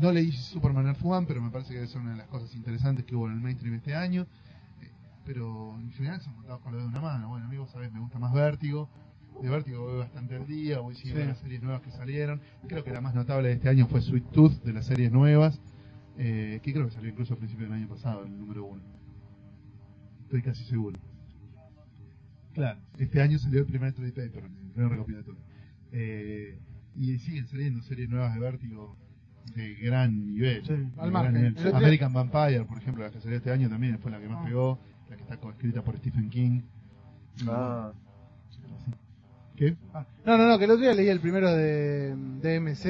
no 0.00 0.12
leí 0.12 0.30
Superman 0.30 0.86
Earth 0.86 1.00
One, 1.02 1.26
pero 1.26 1.40
me 1.42 1.50
parece 1.50 1.72
que 1.74 1.82
es 1.82 1.94
una 1.94 2.10
de 2.12 2.18
las 2.18 2.26
cosas 2.28 2.54
interesantes 2.54 3.04
que 3.06 3.16
hubo 3.16 3.26
en 3.28 3.32
el 3.34 3.40
mainstream 3.40 3.74
este 3.74 3.94
año. 3.94 4.26
Pero 5.26 5.74
en 5.80 5.90
general 5.90 6.20
son 6.20 6.34
contados 6.34 6.60
con 6.60 6.72
lo 6.72 6.78
de 6.78 6.86
una 6.86 7.00
mano. 7.00 7.28
Bueno, 7.28 7.46
amigos, 7.46 7.70
sabes, 7.72 7.92
me 7.92 8.00
gusta 8.00 8.18
más 8.18 8.32
Vértigo. 8.32 8.88
De 9.42 9.50
Vértigo 9.50 9.82
voy 9.84 9.98
bastante 9.98 10.36
al 10.36 10.46
día, 10.46 10.78
voy 10.78 10.94
siguiendo 10.94 11.22
Sí. 11.24 11.28
las 11.28 11.38
series 11.38 11.62
nuevas 11.62 11.82
que 11.82 11.90
salieron. 11.90 12.40
Creo 12.68 12.82
que 12.84 12.90
la 12.92 13.00
más 13.02 13.14
notable 13.14 13.48
de 13.48 13.54
este 13.54 13.68
año 13.68 13.86
fue 13.86 14.00
Sweet 14.00 14.30
Tooth, 14.30 14.62
de 14.62 14.72
las 14.72 14.86
series 14.86 15.12
nuevas, 15.12 15.60
eh, 16.16 16.60
que 16.62 16.72
creo 16.72 16.86
que 16.86 16.92
salió 16.92 17.10
incluso 17.10 17.34
a 17.34 17.36
principios 17.36 17.68
del 17.68 17.78
año 17.78 17.88
pasado, 17.88 18.24
el 18.24 18.38
número 18.38 18.64
uno. 18.64 18.80
Estoy 20.22 20.40
casi 20.42 20.64
seguro. 20.64 20.98
Claro, 22.54 22.80
este 22.98 23.20
año 23.20 23.38
salió 23.38 23.60
el 23.60 23.66
primer 23.66 23.92
trade 23.92 24.12
paper, 24.12 24.44
el 24.44 24.70
primer 24.72 24.90
recopilatorio. 24.92 25.40
Eh, 25.92 26.58
y 26.94 27.18
siguen 27.18 27.46
saliendo 27.48 27.82
series 27.82 28.08
nuevas 28.08 28.32
de 28.32 28.40
Vértigo 28.40 28.96
de 29.54 29.74
gran 29.74 30.26
nivel. 30.26 30.64
Sí, 30.64 30.72
de 30.72 30.88
al 30.96 31.10
gran 31.10 31.34
nivel. 31.34 31.74
American 31.74 32.12
Vampire, 32.14 32.64
por 32.64 32.78
ejemplo, 32.78 33.04
la 33.04 33.10
que 33.10 33.20
salió 33.20 33.36
este 33.36 33.50
año 33.50 33.68
también 33.68 33.98
fue 33.98 34.10
la 34.10 34.18
que 34.18 34.28
más 34.28 34.38
Ah. 34.40 34.46
pegó, 34.46 34.78
la 35.10 35.16
que 35.16 35.22
está 35.22 35.34
escrita 35.34 35.82
por 35.82 35.96
Stephen 35.98 36.28
King. 36.30 36.62
Ah, 37.48 37.92
¿Qué? 39.56 39.74
Ah, 39.94 40.04
No, 40.26 40.36
no, 40.36 40.46
no, 40.48 40.58
que 40.58 40.64
el 40.64 40.70
otro 40.70 40.82
día 40.82 40.94
leí 40.94 41.08
el 41.08 41.20
primero 41.20 41.50
de, 41.50 42.14
de 42.42 42.60
MZ. 42.60 42.86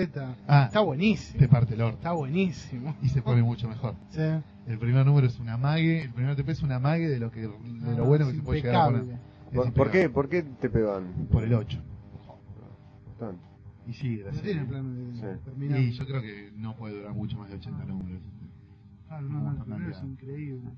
Ah, 0.49 0.65
Está 0.67 0.81
buenísimo. 0.81 1.39
te 1.39 1.49
parte 1.49 1.75
el 1.75 1.81
orto. 1.83 1.99
Está 1.99 2.13
buenísimo. 2.13 2.97
Y 3.03 3.09
se 3.09 3.23
pone 3.23 3.43
mucho 3.43 3.69
mejor. 3.69 3.95
Sí. 4.11 4.21
El 4.67 4.79
primer 4.79 5.07
número 5.07 5.29
es 5.29 5.39
una 5.39 5.57
mague, 5.57 6.03
el 6.03 6.13
primer 6.13 6.35
TP 6.35 6.49
es 6.51 6.63
una 6.63 6.81
mague 6.81 7.09
de 7.09 7.21
lo 7.21 7.31
que 7.31 7.43
de 7.43 7.97
lo 7.97 8.05
bueno 8.05 8.27
que 8.27 8.35
se 8.35 8.43
puede 8.43 8.63
llegar 8.63 8.77
a 8.77 8.87
poner. 8.99 9.19
¿Por, 9.55 9.73
por 9.73 9.91
qué. 9.93 10.09
¿Por 10.11 10.29
qué 10.29 10.43
te 10.43 10.69
pegan? 10.69 11.29
Por 11.31 11.45
el 11.45 11.55
8. 11.55 11.81
Bastante. 13.07 13.43
Y 13.87 14.17
No 14.25 14.31
tiene 14.43 14.65
plan 14.65 15.13
de 15.15 15.15
Sí. 15.21 15.41
terminar. 15.45 15.79
Y 15.79 15.93
yo 15.93 16.05
creo 16.05 16.21
que 16.21 16.51
no 16.57 16.75
puede 16.75 16.97
durar 16.97 17.15
mucho 17.15 17.39
más 17.39 17.49
de 17.49 17.55
80 17.57 17.85
números. 17.85 18.21
Claro, 19.07 19.29
no, 19.29 19.41
no, 19.41 19.51
el 19.53 19.59
primero 19.59 19.91
es 19.93 20.03
increíble. 20.03 20.71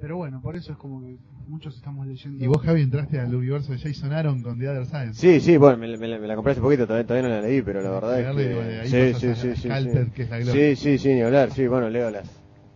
Pero 0.00 0.16
bueno, 0.16 0.40
por 0.40 0.56
eso 0.56 0.72
es 0.72 0.78
como 0.78 1.00
que 1.02 1.16
muchos 1.46 1.76
estamos 1.76 2.06
leyendo. 2.06 2.42
Y 2.42 2.46
vos, 2.46 2.62
Javi, 2.62 2.80
entraste 2.82 3.20
al 3.20 3.34
universo 3.34 3.72
de 3.72 3.78
Jason 3.78 4.12
Aaron 4.12 4.42
con 4.42 4.58
The 4.58 4.68
Other 4.68 4.86
Side. 4.86 5.12
Sí, 5.14 5.40
sí, 5.40 5.56
bueno, 5.58 5.76
me, 5.76 5.96
me- 5.98 6.18
me 6.18 6.26
la 6.26 6.34
compré 6.36 6.52
hace 6.52 6.60
poquito, 6.62 6.86
todavía, 6.86 7.06
todavía 7.06 7.28
no 7.28 7.34
la 7.34 7.42
leí, 7.42 7.60
pero 7.60 7.82
la 7.82 7.90
verdad 7.90 8.20
es 8.20 8.90
que... 8.90 9.14
sí, 9.14 9.20
sí, 9.20 9.34
sí, 9.34 9.56
sí, 9.60 9.68
Calter, 9.68 10.06
sí. 10.06 10.10
que 10.12 10.22
es 10.22 10.30
la 10.30 10.38
gloria. 10.38 10.76
Sí, 10.76 10.76
sí, 10.76 10.98
sí, 10.98 11.14
ni 11.14 11.20
hablar, 11.20 11.50
sí, 11.52 11.66
bueno, 11.66 11.90
leo 11.90 12.10
las 12.10 12.28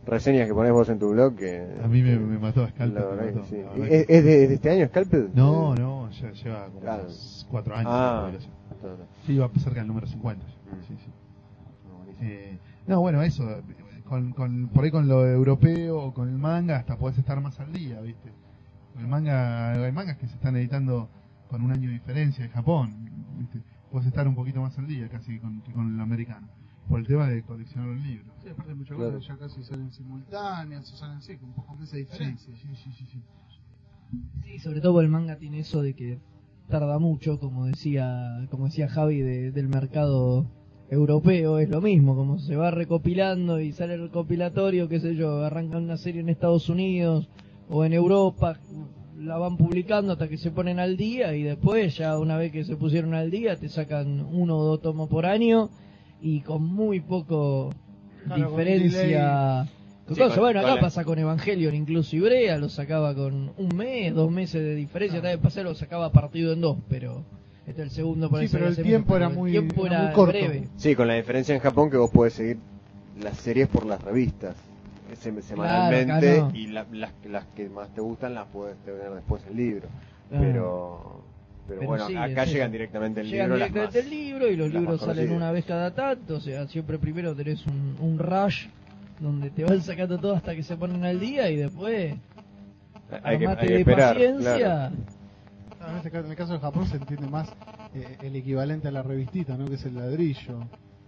reseñas 0.06 0.46
que 0.46 0.52
pones 0.52 0.72
vos 0.72 0.86
en 0.90 0.98
tu 0.98 1.10
blog 1.12 1.34
que... 1.34 1.66
A 1.82 1.88
mí 1.88 2.02
me, 2.02 2.18
me 2.18 2.38
mató 2.38 2.68
Scalpel. 2.68 2.94
La 2.94 3.06
verdad 3.06 3.26
que 3.28 3.34
mató, 3.36 3.46
sí. 3.48 3.56
la 3.56 3.70
verdad 3.70 3.88
¿Es, 3.88 4.06
que- 4.06 4.16
es 4.18 4.24
de, 4.24 4.42
es 4.42 4.48
de 4.50 4.54
este 4.56 4.70
año 4.70 4.86
Scalpel? 4.88 5.30
No, 5.34 5.74
no, 5.74 6.10
ya 6.10 6.30
lleva 6.32 6.66
como 6.66 6.80
Claro. 6.80 7.02
unos 7.04 7.46
4 7.50 7.74
años. 7.76 7.90
Ah. 7.90 8.30
Sí, 9.26 9.38
va 9.38 9.48
cerca 9.60 9.78
del 9.80 9.86
número 9.88 10.06
50. 10.06 10.44
Mm. 10.44 10.48
Sí, 10.86 10.94
sí. 11.02 11.10
Buenísimo. 11.96 12.28
Eh, 12.30 12.58
no, 12.86 13.00
bueno, 13.00 13.22
eso, 13.22 13.44
con, 14.14 14.32
con, 14.32 14.68
por 14.68 14.84
ahí 14.84 14.90
con 14.92 15.08
lo 15.08 15.26
europeo 15.26 15.98
o 15.98 16.14
con 16.14 16.28
el 16.28 16.38
manga 16.38 16.76
hasta 16.76 16.96
podés 16.96 17.18
estar 17.18 17.40
más 17.40 17.58
al 17.58 17.72
día, 17.72 18.00
¿viste? 18.00 18.32
El 18.96 19.08
manga, 19.08 19.72
hay 19.84 19.90
mangas 19.90 20.18
que 20.18 20.28
se 20.28 20.34
están 20.36 20.54
editando 20.56 21.10
con 21.48 21.62
un 21.62 21.72
año 21.72 21.88
de 21.88 21.94
diferencia 21.94 22.44
en 22.44 22.50
Japón, 22.52 23.10
¿viste? 23.38 23.60
Podés 23.90 24.06
estar 24.06 24.28
un 24.28 24.36
poquito 24.36 24.60
más 24.60 24.78
al 24.78 24.86
día 24.86 25.08
casi 25.08 25.40
con, 25.40 25.62
que 25.62 25.72
con 25.72 25.92
el 25.94 26.00
americano, 26.00 26.46
por 26.88 27.00
el 27.00 27.06
tema 27.08 27.26
de 27.28 27.42
coleccionar 27.42 27.88
los 27.88 28.00
libros. 28.04 28.32
Sí, 28.40 28.48
aparte 28.50 28.70
hay 28.70 28.76
muchas 28.76 28.96
Claro. 28.96 29.12
cosas 29.18 29.26
que 29.26 29.32
ya 29.32 29.38
casi 29.48 29.64
salen 29.64 29.92
simultáneas, 29.92 30.92
o 30.92 30.96
salen 30.96 31.16
así, 31.16 31.36
con 31.36 31.52
pocos 31.54 31.76
meses 31.80 31.92
de 31.92 31.98
Sí, 31.98 32.04
diferencia. 32.04 32.54
sí, 32.56 32.76
sí, 32.76 32.92
sí, 32.92 33.06
sí. 33.06 33.22
Sí, 34.44 34.58
sobre 34.60 34.80
todo 34.80 35.00
el 35.00 35.08
manga 35.08 35.36
tiene 35.38 35.58
eso 35.58 35.82
de 35.82 35.94
que 35.94 36.20
tarda 36.68 37.00
mucho, 37.00 37.40
como 37.40 37.66
decía, 37.66 38.46
como 38.48 38.66
decía 38.66 38.88
Javi 38.88 39.20
de- 39.22 39.50
del 39.50 39.68
mercado 39.68 40.46
europeo, 40.90 41.58
es 41.58 41.68
lo 41.70 41.80
mismo, 41.80 42.14
como 42.14 42.38
se 42.38 42.56
va 42.56 42.70
recopilando 42.70 43.60
y 43.60 43.72
sale 43.72 43.94
el 43.94 44.02
recopilatorio, 44.02 44.88
qué 44.88 45.00
sé 45.00 45.14
yo, 45.16 45.42
arrancan 45.44 45.84
una 45.84 45.96
serie 45.96 46.20
en 46.20 46.28
Estados 46.28 46.68
Unidos 46.68 47.28
o 47.68 47.84
en 47.84 47.92
Europa, 47.94 48.58
la 49.18 49.38
van 49.38 49.56
publicando 49.56 50.12
hasta 50.12 50.28
que 50.28 50.36
se 50.36 50.50
ponen 50.50 50.78
al 50.78 50.96
día 50.96 51.34
y 51.34 51.42
después 51.42 51.96
ya 51.96 52.18
una 52.18 52.36
vez 52.36 52.52
que 52.52 52.64
se 52.64 52.76
pusieron 52.76 53.14
al 53.14 53.30
día 53.30 53.56
te 53.56 53.68
sacan 53.68 54.20
uno 54.32 54.58
o 54.58 54.64
dos 54.64 54.82
tomos 54.82 55.08
por 55.08 55.24
año 55.24 55.70
y 56.20 56.40
con 56.40 56.62
muy 56.64 57.00
poco 57.00 57.70
Claro, 58.26 58.50
con 58.50 58.58
diferencia. 58.58 59.66
Sí, 60.08 60.14
con- 60.20 60.36
bueno, 60.38 60.60
acá 60.60 60.80
pasa 60.80 61.04
con 61.04 61.18
Evangelion, 61.18 61.74
incluso 61.74 62.14
Ibrea 62.16 62.58
lo 62.58 62.68
sacaba 62.68 63.14
con 63.14 63.52
un 63.56 63.68
mes, 63.76 64.14
dos 64.14 64.30
meses 64.30 64.62
de 64.62 64.74
diferencia, 64.74 65.22
tal 65.22 65.36
vez 65.36 65.42
pasar 65.42 65.64
lo 65.64 65.74
sacaba 65.74 66.12
partido 66.12 66.52
en 66.52 66.60
dos, 66.60 66.76
pero 66.90 67.24
este 67.66 67.82
es 67.82 67.88
el 67.88 67.90
segundo 67.90 68.28
por 68.30 68.40
Sí, 68.40 68.48
pero 68.52 68.68
el 68.68 68.76
tiempo 68.76 69.16
era 69.16 69.28
pero 69.28 69.40
muy- 69.40 69.56
el 69.56 69.62
tiempo 69.62 69.86
era 69.86 69.96
era, 69.96 70.04
muy 70.06 70.14
corto. 70.14 70.32
breve. 70.38 70.68
Sí, 70.76 70.94
con 70.94 71.08
la 71.08 71.14
diferencia 71.14 71.54
en 71.54 71.60
Japón 71.60 71.90
que 71.90 71.96
vos 71.96 72.10
podés 72.10 72.34
seguir 72.34 72.58
las 73.20 73.36
series 73.38 73.68
por 73.68 73.86
las 73.86 74.02
revistas 74.02 74.56
sem- 75.22 75.40
semanalmente 75.40 76.38
no. 76.40 76.50
y 76.54 76.66
la- 76.66 76.86
las, 76.92 77.12
las 77.24 77.44
que 77.54 77.68
más 77.68 77.88
te 77.94 78.00
gustan 78.00 78.34
las 78.34 78.46
puedes 78.48 78.76
tener 78.78 79.10
después 79.12 79.42
en 79.48 79.56
libro. 79.56 79.88
Pero, 80.28 81.22
pero, 81.68 81.78
Pero 81.80 81.88
bueno, 81.88 82.06
sí, 82.08 82.16
acá 82.16 82.44
llegan 82.44 82.72
directamente 82.72 83.20
el 83.20 83.28
Llegan 83.30 83.46
libro. 83.50 83.58
las 83.58 83.68
directamente 83.68 83.98
más- 83.98 84.04
el 84.04 84.10
libro 84.10 84.48
y 84.50 84.56
los 84.56 84.72
libros 84.72 85.00
salen 85.00 85.30
una 85.32 85.52
vez 85.52 85.64
cada 85.64 85.92
tanto, 85.94 86.36
o 86.36 86.40
sea, 86.40 86.66
siempre 86.66 86.98
primero 86.98 87.34
tenés 87.34 87.64
un, 87.66 87.96
un 88.00 88.18
rush 88.18 88.66
donde 89.20 89.50
te 89.50 89.62
van 89.64 89.80
sacando 89.80 90.18
todo 90.18 90.34
hasta 90.34 90.54
que 90.56 90.62
se 90.64 90.76
ponen 90.76 91.04
al 91.04 91.20
día 91.20 91.48
y 91.50 91.56
después 91.56 92.14
Hay 93.22 93.38
que, 93.38 93.46
hay 93.46 93.56
que 93.56 93.66
de 93.74 93.78
esperar. 93.80 94.14
paciencia. 94.14 94.56
claro. 94.56 94.94
En, 95.90 95.96
este 95.96 96.10
caso, 96.10 96.24
en 96.24 96.30
el 96.30 96.36
caso 96.36 96.52
de 96.54 96.58
Japón 96.60 96.86
se 96.86 96.96
entiende 96.96 97.26
más 97.28 97.48
eh, 97.94 98.16
el 98.22 98.36
equivalente 98.36 98.88
a 98.88 98.90
la 98.90 99.02
revistita, 99.02 99.56
¿no? 99.56 99.66
Que 99.66 99.74
es 99.74 99.84
el 99.84 99.94
ladrillo. 99.94 100.60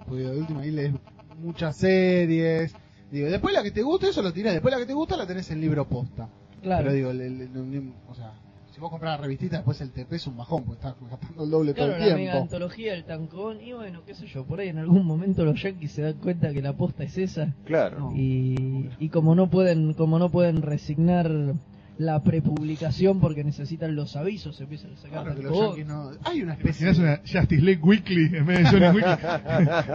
Porque 0.06 0.22
de 0.22 0.38
última 0.38 0.60
ahí 0.62 0.70
lees 0.70 0.92
muchas 1.38 1.76
series. 1.76 2.74
Digo, 3.10 3.28
después 3.28 3.54
la 3.54 3.62
que 3.62 3.70
te 3.70 3.82
gusta, 3.82 4.08
eso 4.08 4.22
lo 4.22 4.32
tirás. 4.32 4.52
Después 4.54 4.72
la 4.72 4.78
que 4.80 4.86
te 4.86 4.94
gusta 4.94 5.16
la 5.16 5.26
tenés 5.26 5.50
en 5.50 5.60
libro 5.60 5.86
posta. 5.86 6.28
Claro. 6.62 6.84
Pero 6.84 6.94
digo, 6.94 7.12
le- 7.12 7.30
le- 7.30 7.46
le- 7.48 7.92
o 8.08 8.14
sea, 8.14 8.32
si 8.72 8.80
vos 8.80 8.90
compras 8.90 9.18
la 9.18 9.22
revistita, 9.24 9.56
después 9.56 9.80
el 9.80 9.90
TP 9.92 10.16
es 10.16 10.26
un 10.26 10.36
bajón, 10.36 10.64
porque 10.64 10.86
estás 10.86 10.94
gastando 11.10 11.44
el 11.44 11.50
doble 11.50 11.72
Claro, 11.74 11.92
todo 11.92 11.98
la 12.00 12.06
el 12.08 12.14
mega 12.14 12.32
tiempo. 12.32 12.42
antología 12.42 12.92
del 12.92 13.04
tancón 13.04 13.60
y 13.62 13.72
bueno, 13.72 14.02
qué 14.04 14.14
sé 14.14 14.26
yo, 14.26 14.44
por 14.44 14.60
ahí 14.60 14.68
en 14.68 14.78
algún 14.78 15.06
momento 15.06 15.44
los 15.44 15.62
yankees 15.62 15.92
se 15.92 16.02
dan 16.02 16.14
cuenta 16.14 16.52
que 16.52 16.60
la 16.60 16.72
posta 16.74 17.04
es 17.04 17.16
esa 17.16 17.54
Claro. 17.64 18.10
y, 18.14 18.88
y 18.98 19.08
como 19.08 19.34
no 19.34 19.48
pueden 19.48 19.94
como 19.94 20.18
no 20.18 20.28
pueden 20.30 20.60
resignar 20.62 21.30
la 21.98 22.22
prepublicación 22.22 23.20
porque 23.20 23.42
necesitan 23.42 23.96
los 23.96 24.16
avisos, 24.16 24.54
se 24.56 24.64
empiezan 24.64 24.92
a 24.92 24.96
sacar 24.96 25.22
Claro 25.24 25.36
que 25.36 25.42
los 25.44 25.52
tancón. 25.52 25.66
yankees 25.68 25.86
no. 25.86 26.10
Hay 26.24 26.42
una 26.42 26.54
¿Te 26.56 26.68
especie. 26.68 26.86
imaginas 26.88 27.22
una 27.24 27.40
Justice 27.40 27.62
League 27.62 27.80
Weekly 27.82 28.36
en 28.36 28.46
vez 28.46 28.58
de 28.58 28.64
Johnny 28.70 28.86
Weekly? 28.86 29.26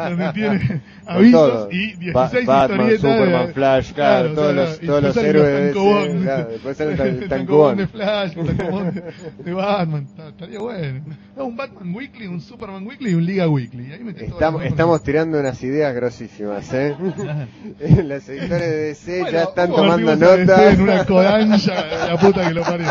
donde 0.09 0.33
tiene 0.33 0.81
avisos 1.05 1.31
todo. 1.41 1.71
y 1.71 1.77
16 1.95 2.13
Ba- 2.13 2.29
Batman, 2.31 2.91
historietas. 2.91 2.99
Superman, 3.01 3.47
de- 3.47 3.53
Flash, 3.53 3.91
claro, 3.93 4.33
todos 4.33 4.47
o 4.49 4.53
sea, 4.53 4.63
los, 4.65 4.79
todos 4.79 5.03
los 5.03 5.17
héroes 5.17 5.53
de 5.53 5.65
tancobón. 5.73 6.21
claro, 6.23 6.47
después 6.49 6.77
sale 6.77 6.91
el 7.09 7.29
tancobón. 7.29 7.77
de 7.77 7.87
Flash, 7.87 8.37
el 8.37 8.57
tancobón 8.57 8.93
de, 8.95 9.03
de 9.43 9.53
Batman, 9.53 10.07
estaría 10.27 10.59
bueno. 10.59 11.01
No, 11.37 11.45
un 11.45 11.55
Batman 11.55 11.95
Weekly, 11.95 12.27
un 12.27 12.41
Superman 12.41 12.87
Weekly 12.87 13.11
y 13.11 13.13
un 13.13 13.25
Liga 13.25 13.47
Weekly. 13.47 13.91
Ahí 13.91 14.01
Estamos, 14.17 14.63
estamos 14.65 15.03
tirando 15.03 15.39
unas 15.39 15.61
ideas 15.63 15.93
grosísimas, 15.93 16.73
¿eh? 16.73 16.95
Los 18.03 18.27
editores 18.27 18.49
de 18.49 18.77
DC 18.87 19.19
Bueno, 19.21 19.31
ya 19.31 19.43
están 19.43 19.69
tomando 19.71 20.15
nota. 20.15 20.71
En 20.71 20.81
una 20.81 21.05
codancha, 21.05 21.85
la 22.07 22.17
puta 22.17 22.47
que 22.47 22.53
lo 22.53 22.61
parió. 22.63 22.87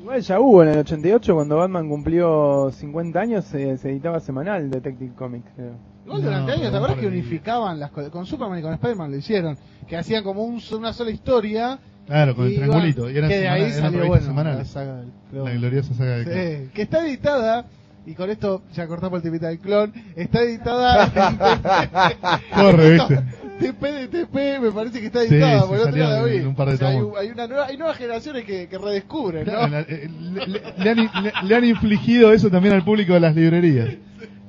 Igual 0.00 0.20
ya 0.20 0.40
hubo 0.40 0.62
en 0.62 0.68
el 0.70 0.78
88, 0.78 1.34
cuando 1.34 1.56
Batman 1.56 1.88
cumplió 1.88 2.70
50 2.70 3.18
años, 3.20 3.44
se, 3.44 3.76
se 3.78 3.90
editaba 3.90 4.20
semanal 4.20 4.70
Detective 4.70 5.12
Comics. 5.16 5.50
creo. 5.56 5.72
Igual 6.04 6.22
durante 6.22 6.52
No, 6.52 6.58
años, 6.58 6.70
¿te 6.70 6.76
acuerdas 6.76 6.98
que 6.98 7.06
unificaban 7.08 7.80
las 7.80 7.90
co- 7.90 8.08
con 8.12 8.24
Superman 8.26 8.60
y 8.60 8.62
con 8.62 8.72
Spider-Man 8.74 9.10
lo 9.10 9.16
hicieron? 9.16 9.58
Que 9.88 9.96
hacían 9.96 10.22
como 10.22 10.44
un- 10.44 10.62
una 10.78 10.92
sola 10.92 11.10
historia 11.10 11.78
Claro, 12.06 12.36
con 12.36 12.46
el 12.46 12.54
triangulito. 12.54 13.10
Y 13.10 13.16
era 13.18 13.26
que 13.26 13.34
de 13.34 13.40
semana- 13.42 13.54
ahí 13.56 13.62
eran 13.62 13.72
salió, 13.74 13.90
revistas 14.02 14.08
bueno, 14.08 14.26
semanales. 14.26 14.58
la 14.58 14.64
saga 14.64 14.96
del 14.98 15.08
clon. 15.30 15.44
La 15.44 15.50
gloriosa 15.50 15.94
saga 15.94 16.16
de 16.18 16.24
Clon. 16.24 16.36
Sí, 16.66 16.70
que 16.72 16.82
está 16.82 17.04
editada, 17.04 17.64
y 18.06 18.14
con 18.14 18.30
esto 18.30 18.62
ya 18.72 18.86
cortamos 18.86 19.16
el 19.16 19.22
temita 19.24 19.48
del 19.48 19.58
clon, 19.58 19.92
está 20.14 20.42
editada 20.42 21.10
Corre, 22.54 22.90
viste. 22.94 23.24
TP 23.58 23.82
de 23.92 24.08
TP, 24.08 24.60
me 24.60 24.70
parece 24.70 25.00
que 25.00 25.06
está 25.06 25.22
editada, 25.22 25.62
sí, 25.62 25.72
el 25.74 25.80
otro 25.80 25.92
día 25.94 26.04
salió 26.06 26.26
la 26.26 26.32
vi. 26.32 26.36
en 26.38 26.46
un 26.46 26.54
par 26.54 26.68
de 26.68 26.74
O 26.74 26.76
sea, 26.78 26.88
hay, 26.88 27.28
una 27.30 27.46
nueva, 27.46 27.66
hay 27.66 27.76
nuevas 27.76 27.96
generaciones 27.96 28.44
que, 28.44 28.68
que 28.68 28.78
redescubren, 28.78 29.44
Claro, 29.44 29.62
¿no? 29.62 29.68
la- 29.68 29.80
eh, 29.80 30.08
le, 30.20 30.46
le- 30.46 30.62
le 30.78 30.90
han, 30.90 30.96
le- 30.96 31.32
le 31.42 31.54
han 31.54 31.64
infligido 31.64 32.32
eso 32.32 32.50
también 32.50 32.74
al 32.74 32.84
público 32.84 33.14
de 33.14 33.20
las 33.20 33.34
librerías. 33.34 33.88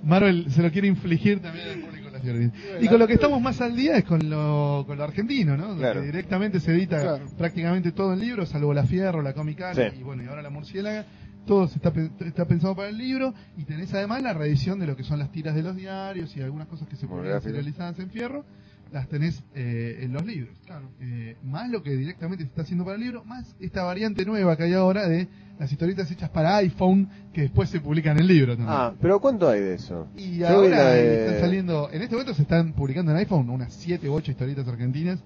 Marvel 0.03 0.49
se 0.51 0.61
lo 0.61 0.71
quiere 0.71 0.87
infligir 0.87 1.41
también 1.41 1.67
al 1.69 1.79
público 1.79 2.05
de 2.07 2.11
las 2.11 2.23
librerías. 2.23 2.53
Y 2.81 2.87
con 2.87 2.99
lo 2.99 3.07
que 3.07 3.13
estamos 3.13 3.41
más 3.41 3.59
al 3.61 3.75
día 3.75 3.97
es 3.97 4.03
con 4.03 4.29
lo, 4.29 4.83
con 4.87 4.97
lo 4.97 5.03
argentino, 5.03 5.57
¿no? 5.57 5.67
Donde 5.69 5.81
Claro. 5.83 6.01
directamente 6.01 6.59
se 6.59 6.71
edita 6.73 7.01
Claro. 7.01 7.25
prácticamente 7.37 7.91
todo 7.91 8.13
el 8.13 8.19
libro, 8.19 8.45
salvo 8.45 8.73
La 8.73 8.83
Fierro, 8.83 9.21
La 9.21 9.33
Comic 9.33 9.57
Sí. 9.73 9.81
y 9.99 10.03
bueno, 10.03 10.23
y 10.23 10.27
ahora 10.27 10.41
La 10.41 10.49
Murciélaga. 10.49 11.05
Todo 11.45 11.65
se 11.69 11.75
está, 11.75 11.91
pe- 11.93 12.09
está 12.25 12.43
pensado 12.45 12.75
para 12.75 12.89
el 12.89 12.97
libro 12.97 13.33
y 13.57 13.63
tenés 13.63 13.93
además 13.93 14.21
la 14.21 14.33
reedición 14.33 14.79
de 14.79 14.85
lo 14.87 14.97
que 14.97 15.03
son 15.03 15.17
las 15.17 15.31
tiras 15.31 15.55
de 15.55 15.63
los 15.63 15.77
diarios 15.77 16.35
y 16.35 16.41
algunas 16.41 16.67
cosas 16.67 16.89
que 16.89 16.97
se 16.97 17.07
gráfico. 17.07 17.39
serializadas 17.39 17.97
en 17.99 18.09
Fierro, 18.09 18.43
las 18.91 19.07
tenés 19.09 19.43
eh, 19.55 19.99
en 20.01 20.13
los 20.13 20.25
libros. 20.25 20.55
Eh, 21.01 21.35
más 21.43 21.69
lo 21.69 21.83
que 21.83 21.91
directamente 21.95 22.43
se 22.43 22.49
está 22.49 22.61
haciendo 22.63 22.83
para 22.85 22.95
el 22.95 23.01
libro, 23.03 23.23
más 23.25 23.55
esta 23.59 23.83
variante 23.83 24.25
nueva 24.25 24.55
que 24.57 24.63
hay 24.63 24.73
ahora 24.73 25.07
de 25.07 25.27
las 25.59 25.71
historietas 25.71 26.09
hechas 26.11 26.29
para 26.29 26.55
iPhone 26.57 27.09
que 27.33 27.41
después 27.41 27.69
se 27.69 27.79
publican 27.79 28.15
en 28.17 28.21
el 28.21 28.27
libro 28.27 28.55
también. 28.55 28.69
Ah, 28.77 28.93
pero 29.01 29.19
¿cuánto 29.19 29.49
hay 29.49 29.59
de 29.59 29.73
eso? 29.75 30.07
Y 30.15 30.37
Yo 30.37 30.47
ahora 30.49 30.91
de- 30.91 31.25
están 31.25 31.41
saliendo, 31.41 31.89
en 31.91 32.01
este 32.03 32.13
momento 32.15 32.33
se 32.35 32.43
están 32.43 32.73
publicando 32.73 33.11
en 33.11 33.17
iPhone 33.17 33.49
unas 33.49 33.73
7 33.73 34.07
u 34.09 34.13
8 34.13 34.31
historietas 34.31 34.67
argentinas 34.67 35.19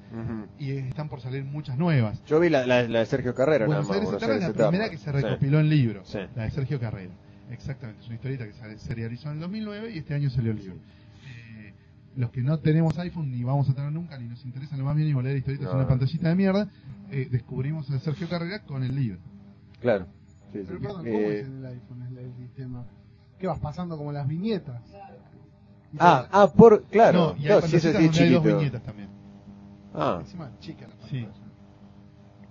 y 0.57 0.71
están 0.71 1.09
por 1.09 1.19
salir 1.21 1.43
muchas 1.43 1.77
nuevas. 1.77 2.21
Yo 2.27 2.39
vi 2.39 2.49
la, 2.49 2.65
la, 2.65 2.83
la 2.83 2.99
de 2.99 3.05
Sergio 3.05 3.35
Carrera, 3.35 3.65
Buenos 3.65 3.89
nada 3.89 4.01
más. 4.01 4.09
Aires 4.11 4.21
Buenos 4.21 4.23
Eterna 4.23 4.47
es 4.47 4.57
la 4.57 4.69
primera 4.69 4.89
que 4.89 4.97
se 4.97 5.05
Sí. 5.05 5.11
recopiló 5.11 5.59
en 5.59 5.69
libro, 5.69 6.01
Sí. 6.05 6.19
la 6.35 6.43
de 6.43 6.51
Sergio 6.51 6.79
Carrera. 6.79 7.11
Exactamente, 7.51 7.99
es 8.01 8.07
una 8.07 8.15
historieta 8.15 8.45
que 8.47 8.53
se 8.53 8.79
serializó 8.79 9.27
en 9.29 9.35
el 9.35 9.39
2009 9.41 9.91
y 9.93 9.97
este 9.97 10.13
año 10.13 10.29
salió 10.29 10.51
el 10.51 10.57
libro. 10.57 10.75
Los 12.15 12.29
que 12.31 12.41
no 12.41 12.59
tenemos 12.59 12.97
iPhone 12.99 13.31
ni 13.31 13.43
vamos 13.43 13.69
a 13.69 13.73
tener 13.73 13.91
nunca, 13.91 14.17
ni 14.17 14.27
nos 14.27 14.43
interesa 14.45 14.75
lo 14.77 14.85
más 14.85 14.95
mínimo 14.95 15.21
leer 15.21 15.37
historietas 15.37 15.67
en 15.67 15.71
No. 15.73 15.79
una 15.79 15.87
pantallita 15.87 16.29
de 16.29 16.35
mierda, 16.35 16.67
eh, 17.09 17.27
descubrimos 17.31 17.89
a 17.91 17.99
Sergio 17.99 18.27
Carrera 18.29 18.63
con 18.63 18.83
el 18.83 18.95
libro. 18.95 19.19
Claro. 19.79 20.07
Sí, 20.51 20.59
sí. 20.59 20.65
Pero 20.67 20.79
perdón, 20.79 20.97
¿cómo 21.05 21.07
Eh, 21.17 21.39
es 21.39 21.47
en 21.47 21.57
el 21.57 21.65
iPhone 21.67 22.01
el, 22.03 22.17
el 22.17 22.33
sistema? 22.35 22.85
¿Qué 23.39 23.47
vas 23.47 23.59
pasando 23.59 23.97
como 23.97 24.11
las 24.11 24.27
viñetas? 24.27 24.81
Ah, 25.99 26.27
ah, 26.31 26.47
por, 26.55 26.83
claro. 26.83 27.35
No, 27.35 27.41
y 27.43 27.47
hay 27.47 27.61
si 27.67 27.75
ese 27.77 27.91
pantallitas 27.91 28.15
sí 28.17 28.23
donde 28.23 28.23
hay 28.23 28.33
dos 28.33 28.57
viñetas 28.59 28.83
también. 28.83 29.09
Ah, 29.93 30.17
Encima 30.21 30.51
chica 30.59 30.87
la 30.87 31.07
Sí. 31.07 31.21
pantalla. 31.23 31.45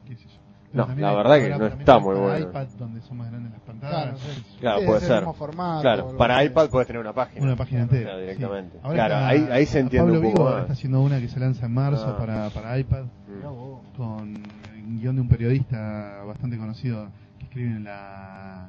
qué 0.06 0.16
sé 0.16 0.24
yo. 0.28 0.40
No, 0.72 0.86
la 0.94 1.14
verdad 1.14 1.38
que 1.38 1.48
no 1.58 1.66
está 1.66 1.98
muy 1.98 2.14
bueno. 2.16 2.48
iPad 2.48 2.68
donde 2.78 3.00
son 3.02 3.16
más 3.18 3.28
grandes 3.30 3.52
las 3.52 3.60
pantallas. 3.62 3.69
Claro, 3.80 4.16
sí. 4.16 4.44
Claro, 4.60 4.80
Sí, 4.80 4.86
puede 4.86 5.00
ser. 5.00 5.24
formato, 5.34 5.82
claro, 5.82 6.16
para 6.16 6.44
iPad 6.44 6.68
puedes 6.70 6.86
tener 6.86 7.00
una 7.00 7.12
página. 7.12 7.42
Una 7.44 7.56
página 7.56 7.82
entera. 7.82 8.02
Claro, 8.02 8.18
sí. 8.18 8.22
directamente. 8.22 8.78
Ahora 8.82 8.94
Claro, 8.94 9.14
está- 9.14 9.28
ahí, 9.28 9.48
ahí 9.50 9.66
se 9.66 9.78
entiende 9.80 10.12
Pablo 10.12 10.20
un 10.28 10.32
poco 10.34 10.42
Vigo 10.44 10.54
más. 10.54 10.60
está 10.62 10.72
haciendo 10.74 11.00
una 11.02 11.20
que 11.20 11.28
se 11.28 11.40
lanza 11.40 11.66
en 11.66 11.72
marzo 11.74 12.06
Ah. 12.08 12.18
para, 12.18 12.50
para 12.50 12.78
iPad 12.78 13.04
Mm. 13.04 13.96
con 13.96 14.34
el 14.74 14.98
guion 15.00 15.14
de 15.16 15.22
un 15.22 15.28
periodista 15.28 16.22
bastante 16.26 16.58
conocido 16.58 17.08
que 17.38 17.44
escribe 17.46 17.70
en 17.76 17.84
la 17.84 18.68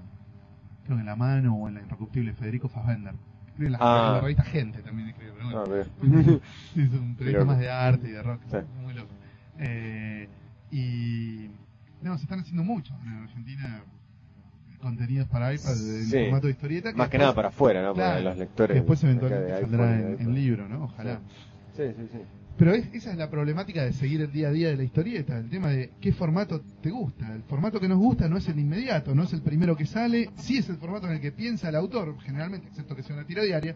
creo 0.86 0.98
que 0.98 1.02
en 1.02 1.06
la 1.06 1.16
mano 1.16 1.56
o 1.56 1.68
en 1.68 1.76
la 1.76 1.82
irrecuptible 1.82 2.34
Federico 2.34 2.68
Fassbender. 2.70 3.14
Escribe 3.48 3.68
en 3.68 3.72
la, 3.74 3.78
Ah. 3.82 4.08
en 4.08 4.14
la 4.16 4.22
revista 4.22 4.44
Gente 4.44 4.82
también 4.82 5.10
escribe, 5.10 5.34
pero 5.38 5.64
bueno. 5.64 5.84
Ah. 5.84 5.84
Sí, 6.02 6.02
es 6.82 6.92
un 6.94 7.16
periodista 7.16 7.46
más 7.46 7.60
de 7.60 7.70
arte 7.70 8.08
y 8.08 8.12
de 8.12 8.24
rock. 8.24 8.42
Sí. 8.50 8.58
Muy 8.82 8.94
loco. 8.94 9.10
Eh, 9.60 10.28
y 10.72 11.50
no, 12.02 12.18
se 12.18 12.24
están 12.24 12.40
haciendo 12.40 12.64
mucho 12.64 12.94
en 13.06 13.24
Argentina 13.24 13.84
contenidos 14.82 15.28
para 15.30 15.54
iPad 15.54 15.72
en 15.72 16.06
Sí. 16.06 16.20
formato 16.26 16.48
de 16.48 16.52
historieta. 16.54 16.90
Más 16.90 17.08
que 17.10 17.18
después- 17.18 17.20
nada 17.22 17.36
para 17.36 17.48
afuera, 17.50 17.82
¿no? 17.84 17.94
Para 17.94 18.20
los 18.20 18.38
lectores. 18.38 18.76
después 18.76 19.04
eventualmente 19.04 19.54
de 19.54 19.62
saldrá 19.62 20.00
en, 20.00 20.18
en 20.20 20.34
libro, 20.36 20.68
¿no? 20.68 20.84
Ojalá. 20.86 21.20
Sí, 21.76 21.84
sí, 21.96 22.08
sí. 22.12 22.18
Pero 22.58 22.74
es- 22.74 22.94
esa 22.94 23.12
es 23.12 23.18
la 23.18 23.30
problemática 23.30 23.84
de 23.84 23.94
seguir 23.94 24.22
el 24.22 24.32
día 24.32 24.50
a 24.50 24.52
día 24.52 24.70
de 24.70 24.76
la 24.78 24.84
historieta, 24.84 25.38
el 25.38 25.50
tema 25.50 25.70
de 25.70 25.92
qué 26.02 26.12
formato 26.12 26.62
te 26.82 26.92
gusta. 26.92 27.34
El 27.34 27.44
formato 27.44 27.80
que 27.80 27.88
nos 27.88 27.98
gusta 27.98 28.28
no 28.28 28.38
es 28.38 28.48
el 28.50 28.60
inmediato, 28.60 29.16
no 29.16 29.24
es 29.24 29.34
el 29.34 29.42
primero 29.42 29.76
que 29.76 29.86
sale, 29.86 30.30
sí 30.36 30.58
es 30.58 30.70
el 30.70 30.76
formato 30.76 31.08
en 31.08 31.14
el 31.14 31.22
que 31.22 31.32
piensa 31.32 31.70
el 31.70 31.76
autor, 31.76 32.16
generalmente, 32.22 32.68
excepto 32.68 32.96
que 32.96 33.04
sea 33.04 33.16
una 33.16 33.26
tira 33.26 33.42
diaria, 33.44 33.76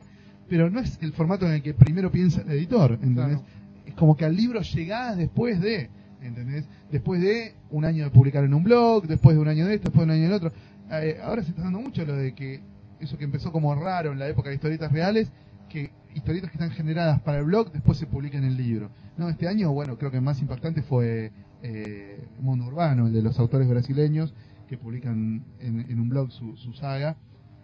pero 0.49 0.69
no 0.69 0.79
es 0.81 0.99
el 1.01 1.13
formato 1.13 1.47
en 1.47 1.53
el 1.53 1.61
que 1.63 1.73
primero 1.73 2.11
piensa 2.11 2.41
el 2.41 2.51
editor, 2.51 2.99
¿entendés? 3.01 3.39
Es 3.87 3.93
como 3.95 4.15
que 4.17 4.25
al 4.25 4.35
libro 4.35 4.61
llegás 4.61 5.17
después 5.17 5.59
de, 5.61 5.89
¿entendés? 6.21 6.65
Después 6.91 7.21
de 7.21 7.55
un 7.71 7.85
año 7.85 8.03
de 8.03 8.09
publicar 8.11 8.43
en 8.43 8.53
un 8.53 8.63
blog, 8.63 9.07
después 9.07 9.35
de 9.35 9.41
un 9.41 9.47
año 9.47 9.65
de 9.65 9.75
esto, 9.75 9.85
después 9.89 10.05
de 10.07 10.13
un 10.13 10.19
año 10.19 10.23
del 10.29 10.33
otro. 10.33 10.51
Eh, 10.91 11.19
ahora 11.23 11.43
se 11.43 11.49
está 11.49 11.63
dando 11.63 11.79
mucho 11.79 12.05
lo 12.05 12.15
de 12.15 12.33
que 12.33 12.61
eso 12.99 13.17
que 13.17 13.23
empezó 13.23 13.51
como 13.51 13.73
raro 13.75 14.11
en 14.11 14.19
la 14.19 14.27
época 14.27 14.49
de 14.49 14.55
historietas 14.55 14.91
reales, 14.91 15.31
que 15.69 15.91
historietas 16.13 16.49
que 16.51 16.57
están 16.57 16.71
generadas 16.71 17.19
para 17.21 17.39
el 17.39 17.45
blog 17.45 17.71
después 17.71 17.97
se 17.97 18.05
publican 18.05 18.43
en 18.43 18.51
el 18.51 18.57
libro. 18.57 18.89
No, 19.17 19.29
este 19.29 19.47
año, 19.47 19.71
bueno, 19.71 19.97
creo 19.97 20.11
que 20.11 20.21
más 20.21 20.41
impactante 20.41 20.81
fue 20.81 21.31
eh, 21.61 22.27
Mundo 22.39 22.65
Urbano, 22.65 23.07
el 23.07 23.13
de 23.13 23.21
los 23.21 23.39
autores 23.39 23.67
brasileños 23.67 24.33
que 24.67 24.77
publican 24.77 25.43
en, 25.59 25.99
un 25.99 26.09
blog 26.09 26.31
su, 26.31 26.73
saga 26.73 27.17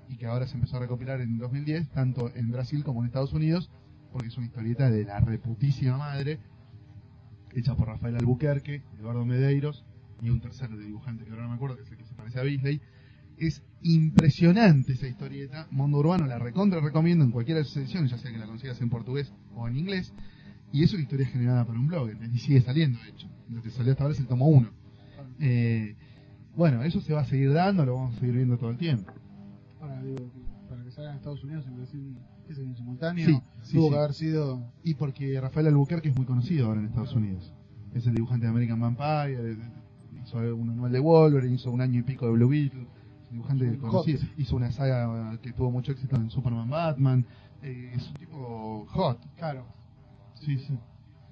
y 0.07 0.17
que 0.17 0.25
ahora 0.25 0.45
se 0.47 0.55
empezó 0.55 0.77
a 0.77 0.81
recopilar 0.81 1.21
en 1.21 1.37
2010, 1.37 1.89
tanto 1.89 2.31
en 2.35 2.51
Brasil 2.51 2.83
como 2.83 3.01
en 3.01 3.07
Estados 3.07 3.33
Unidos, 3.33 3.71
porque 4.11 4.27
es 4.27 4.37
una 4.37 4.45
historieta 4.45 4.89
de 4.89 5.05
la 5.05 5.19
reputísima 5.19 5.97
madre, 5.97 6.39
hecha 7.53 7.75
por 7.75 7.87
Rafael 7.87 8.15
Albuquerque, 8.15 8.83
Eduardo 8.99 9.25
Medeiros 9.25 9.85
y 10.21 10.29
un 10.29 10.41
tercer 10.41 10.69
dibujante 10.77 11.23
que 11.23 11.31
ahora 11.31 11.43
no 11.43 11.49
me 11.49 11.55
acuerdo, 11.55 11.77
que 11.77 11.83
es 11.83 11.91
el 11.91 11.97
que 11.97 12.05
se 12.05 12.13
parece 12.13 12.39
a 12.39 12.43
Beasley. 12.43 12.81
Es 13.41 13.63
impresionante 13.81 14.93
esa 14.93 15.07
historieta. 15.07 15.67
Mundo 15.71 15.97
Urbano 15.97 16.27
la 16.27 16.37
recontra 16.37 16.79
recomiendo 16.79 17.25
en 17.25 17.31
cualquiera 17.31 17.57
de 17.57 17.65
sus 17.65 17.77
ediciones, 17.77 18.11
ya 18.11 18.19
sea 18.19 18.31
que 18.31 18.37
la 18.37 18.45
consigas 18.45 18.79
en 18.81 18.89
portugués 18.91 19.33
o 19.55 19.67
en 19.67 19.77
inglés. 19.77 20.13
Y 20.71 20.83
es 20.83 20.93
una 20.93 21.01
historia 21.01 21.25
generada 21.25 21.65
para 21.65 21.79
un 21.79 21.87
blog, 21.87 22.09
¿entendés? 22.11 22.39
y 22.39 22.45
sigue 22.45 22.61
saliendo, 22.61 22.99
de 23.01 23.09
hecho. 23.09 23.27
Lo 23.49 23.63
que 23.63 23.71
salió 23.71 23.93
hasta 23.93 24.03
ahora 24.03 24.13
es 24.13 24.19
el 24.19 24.27
tomo 24.27 24.47
1. 24.47 24.69
Eh, 25.39 25.95
bueno, 26.55 26.83
eso 26.83 27.01
se 27.01 27.13
va 27.13 27.21
a 27.21 27.25
seguir 27.25 27.51
dando, 27.51 27.83
lo 27.83 27.95
vamos 27.95 28.15
a 28.15 28.19
seguir 28.19 28.35
viendo 28.35 28.59
todo 28.59 28.69
el 28.69 28.77
tiempo. 28.77 29.11
Ahora 29.81 30.03
digo, 30.03 30.31
para 30.69 30.83
que 30.83 30.91
salga 30.91 31.09
en 31.09 31.17
Estados 31.17 31.43
Unidos 31.43 31.65
en 31.65 31.77
Brasil, 31.77 32.17
¿qué 32.45 32.53
es 32.53 32.59
en 32.59 32.75
simultáneo? 32.75 33.25
Sí, 33.25 33.41
sí, 33.63 33.73
Tuvo 33.73 33.87
sí. 33.87 33.89
que 33.89 33.97
haber 33.97 34.13
sido. 34.13 34.71
Y 34.83 34.93
porque 34.93 35.41
Rafael 35.41 35.65
Albuquerque 35.65 36.09
es 36.09 36.15
muy 36.15 36.27
conocido 36.27 36.67
ahora 36.67 36.81
en 36.81 36.85
Estados 36.85 37.15
Unidos. 37.15 37.51
Es 37.95 38.05
el 38.05 38.13
dibujante 38.13 38.45
de 38.45 38.51
American 38.51 38.79
Vampire, 38.79 39.57
hizo 40.23 40.37
un 40.55 40.69
anual 40.69 40.91
de 40.91 40.99
Wolverine, 40.99 41.55
hizo 41.55 41.71
un 41.71 41.81
año 41.81 42.01
y 42.01 42.03
pico 42.03 42.27
de 42.27 42.33
Blue 42.33 42.47
Beetle, 42.47 42.85
dibujante 43.31 43.77
conocido. 43.77 44.21
Hizo 44.37 44.55
una 44.55 44.71
saga 44.71 45.37
que 45.41 45.53
tuvo 45.53 45.71
mucho 45.71 45.91
éxito 45.91 46.15
en 46.15 46.29
Superman 46.29 46.69
Batman. 46.69 47.25
eh, 47.63 47.93
es 47.95 48.07
un 48.07 48.13
tipo 48.15 48.85
hot. 48.89 49.19
Claro. 49.37 49.65
Sí, 50.35 50.57
sí. 50.57 50.77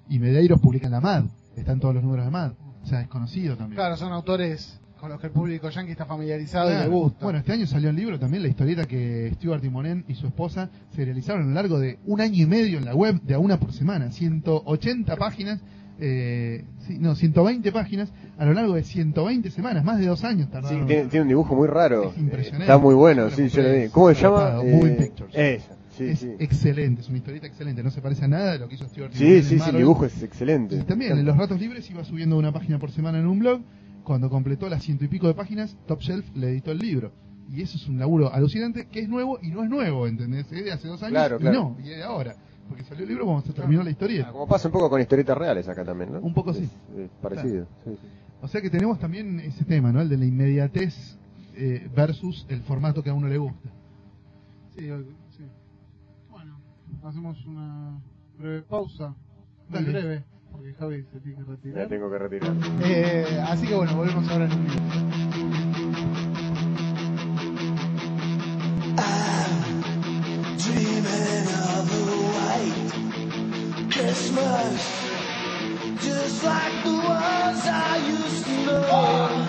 Y 0.08 0.18
Medeiros 0.18 0.60
publica 0.60 0.86
en 0.86 0.92
la 0.92 1.00
MAD. 1.00 1.24
Están 1.56 1.80
todos 1.80 1.94
los 1.94 2.02
números 2.04 2.24
de 2.24 2.30
MAD. 2.30 2.52
O 2.82 2.86
sea, 2.86 3.00
es 3.02 3.08
conocido 3.08 3.56
también. 3.56 3.76
Claro, 3.76 3.96
son 3.96 4.12
autores 4.12 4.80
con 4.98 5.08
los 5.10 5.18
que 5.20 5.28
el 5.28 5.32
público 5.32 5.70
yankee 5.70 5.92
está 5.92 6.04
familiarizado 6.04 6.70
y 6.70 6.74
le 6.76 6.88
gusta. 6.88 7.24
Bueno, 7.24 7.38
este 7.38 7.52
año 7.52 7.66
salió 7.66 7.88
el 7.88 7.96
libro 7.96 8.18
también, 8.18 8.42
la 8.42 8.50
historieta 8.50 8.84
que 8.84 9.30
Stuart 9.34 9.62
Timonen 9.62 10.04
y 10.08 10.14
su 10.14 10.26
esposa 10.26 10.68
se 10.90 11.04
realizaron 11.04 11.42
a 11.42 11.46
lo 11.46 11.52
largo 11.52 11.78
de 11.78 11.98
un 12.04 12.20
año 12.20 12.42
y 12.42 12.46
medio 12.46 12.78
en 12.78 12.84
la 12.84 12.94
web, 12.94 13.20
de 13.22 13.34
a 13.34 13.38
una 13.38 13.58
por 13.58 13.72
semana. 13.72 14.10
180 14.10 15.16
páginas, 15.16 15.60
eh, 16.00 16.64
no, 16.98 17.14
120 17.14 17.70
páginas 17.72 18.12
a 18.38 18.44
lo 18.46 18.52
largo 18.54 18.74
de 18.74 18.82
120 18.84 19.50
semanas, 19.50 19.84
más 19.84 19.98
de 19.98 20.06
dos 20.06 20.24
años 20.24 20.46
Sí, 20.46 20.52
tardaron. 20.52 20.86
tiene, 20.86 21.04
tiene 21.06 21.22
un 21.22 21.28
dibujo 21.28 21.54
muy 21.54 21.68
raro. 21.68 22.10
Es 22.10 22.18
impresionante. 22.18 22.64
Está 22.64 22.78
muy 22.78 22.94
bueno, 22.94 23.30
sí, 23.30 23.48
yo 23.48 23.62
¿Cómo 23.92 24.08
se 24.14 24.22
llama? 24.22 24.54
Moving 24.62 24.96
Pictures. 24.96 25.34
Esa, 25.34 25.76
sí, 25.96 26.04
es 26.04 26.18
sí. 26.20 26.30
excelente, 26.38 27.02
es 27.02 27.08
una 27.08 27.18
historieta 27.18 27.46
excelente, 27.46 27.82
no 27.82 27.90
se 27.90 28.00
parece 28.00 28.24
a 28.24 28.28
nada 28.28 28.52
de 28.52 28.58
lo 28.58 28.68
que 28.68 28.74
hizo 28.76 28.86
Stuart 28.88 29.12
Sí, 29.12 29.42
sí, 29.42 29.58
sí, 29.58 29.70
el 29.70 29.76
dibujo 29.76 30.04
es 30.06 30.22
excelente. 30.22 30.76
Y 30.76 30.80
también 30.82 31.18
en 31.18 31.24
los 31.26 31.36
ratos 31.36 31.60
libres 31.60 31.88
iba 31.90 32.02
subiendo 32.04 32.36
una 32.38 32.52
página 32.52 32.78
por 32.78 32.90
semana 32.90 33.18
en 33.18 33.26
un 33.26 33.38
blog. 33.38 33.60
Cuando 34.02 34.30
completó 34.30 34.68
las 34.68 34.82
ciento 34.82 35.04
y 35.04 35.08
pico 35.08 35.26
de 35.28 35.34
páginas, 35.34 35.76
Top 35.86 36.00
Shelf 36.00 36.24
le 36.34 36.48
editó 36.48 36.72
el 36.72 36.78
libro. 36.78 37.12
Y 37.52 37.62
eso 37.62 37.76
es 37.76 37.86
un 37.88 37.98
laburo 37.98 38.32
alucinante 38.32 38.86
que 38.86 39.00
es 39.00 39.08
nuevo 39.08 39.38
y 39.42 39.48
no 39.48 39.62
es 39.64 39.68
nuevo, 39.68 40.06
¿entendés? 40.06 40.50
Es 40.50 40.64
de 40.64 40.72
hace 40.72 40.88
dos 40.88 41.02
años 41.02 41.12
Claro, 41.12 41.36
y 41.36 41.40
claro. 41.40 41.76
no, 41.78 41.84
y 41.84 41.90
es 41.90 41.96
de 41.98 42.02
ahora. 42.04 42.34
Porque 42.70 42.84
salió 42.84 43.02
el 43.02 43.08
libro 43.08 43.24
cuando 43.26 43.42
se 43.42 43.52
terminó 43.52 43.82
la 43.82 43.90
historia. 43.90 44.26
Ah, 44.28 44.32
como 44.32 44.46
pasa 44.46 44.68
un 44.68 44.72
poco 44.72 44.88
con 44.88 45.00
historietas 45.00 45.36
reales 45.36 45.68
acá 45.68 45.84
también, 45.84 46.12
¿no? 46.12 46.20
Un 46.20 46.32
poco 46.32 46.54
sí. 46.54 46.70
Es, 46.96 47.10
parecido. 47.20 47.66
sí, 47.84 47.90
sí. 48.00 48.08
O 48.40 48.48
sea 48.48 48.62
que 48.62 48.70
tenemos 48.70 48.98
también 48.98 49.40
ese 49.40 49.64
tema, 49.64 49.92
¿no? 49.92 50.00
El 50.00 50.08
de 50.08 50.16
la 50.16 50.24
inmediatez 50.24 51.18
eh, 51.56 51.90
versus 51.94 52.46
el 52.48 52.62
formato 52.62 53.02
que 53.02 53.10
a 53.10 53.14
uno 53.14 53.26
le 53.28 53.36
gusta. 53.38 53.68
Sí, 54.74 54.88
sí. 55.36 55.44
Bueno, 56.30 56.58
hacemos 57.02 57.44
una 57.44 58.00
breve 58.38 58.62
pausa. 58.62 59.14
Muy 59.68 59.82
breve, 59.82 60.24
porque 60.52 60.72
Javi 60.74 61.04
se 61.12 61.20
tiene 61.20 61.38
que 61.38 61.42
Me 61.42 61.56
retirar. 61.56 61.88
tengo 61.88 62.10
que 62.10 62.18
retirar. 62.18 62.54
Eh, 62.84 63.40
así 63.48 63.66
que 63.66 63.74
bueno, 63.74 63.94
volvemos 63.96 64.28
ahora 64.30 64.44
en 64.46 64.52
un 64.52 64.62
minuto. 64.62 64.80
dreaming 70.62 71.46
of 71.72 71.90
a 71.90 72.12
white 72.36 72.90
Christmas, 73.90 74.80
just 76.02 76.44
like 76.44 76.84
the 76.84 76.92
ones 76.92 77.62
I 77.64 77.96
used 78.06 78.44
to 78.44 78.64
know. 78.66 79.48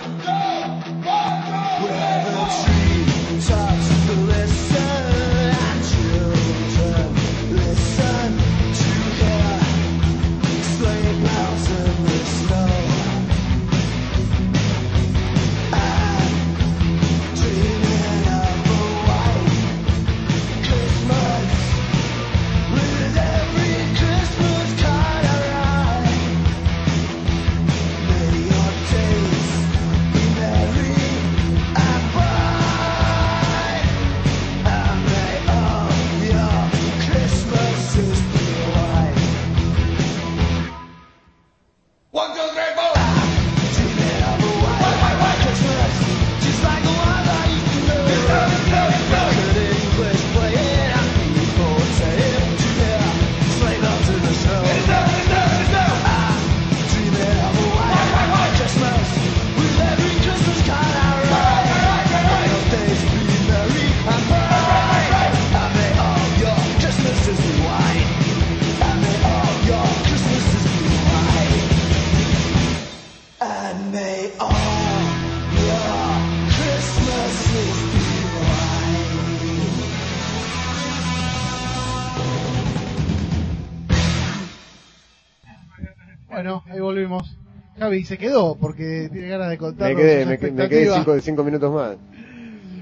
Where 1.82 2.24
the 2.24 2.38
tree 2.62 3.40
tops. 3.46 3.91
Se 88.12 88.18
quedó 88.18 88.56
porque 88.56 89.08
tiene 89.10 89.28
ganas 89.28 89.48
de 89.48 89.56
contar. 89.56 89.88
Me 89.90 89.96
quedé, 89.96 90.26
me, 90.26 90.38
que- 90.38 90.50
me 90.50 90.68
quedé 90.68 90.92
cinco, 90.94 91.18
cinco 91.20 91.44
minutos 91.44 91.72
más. 91.72 91.96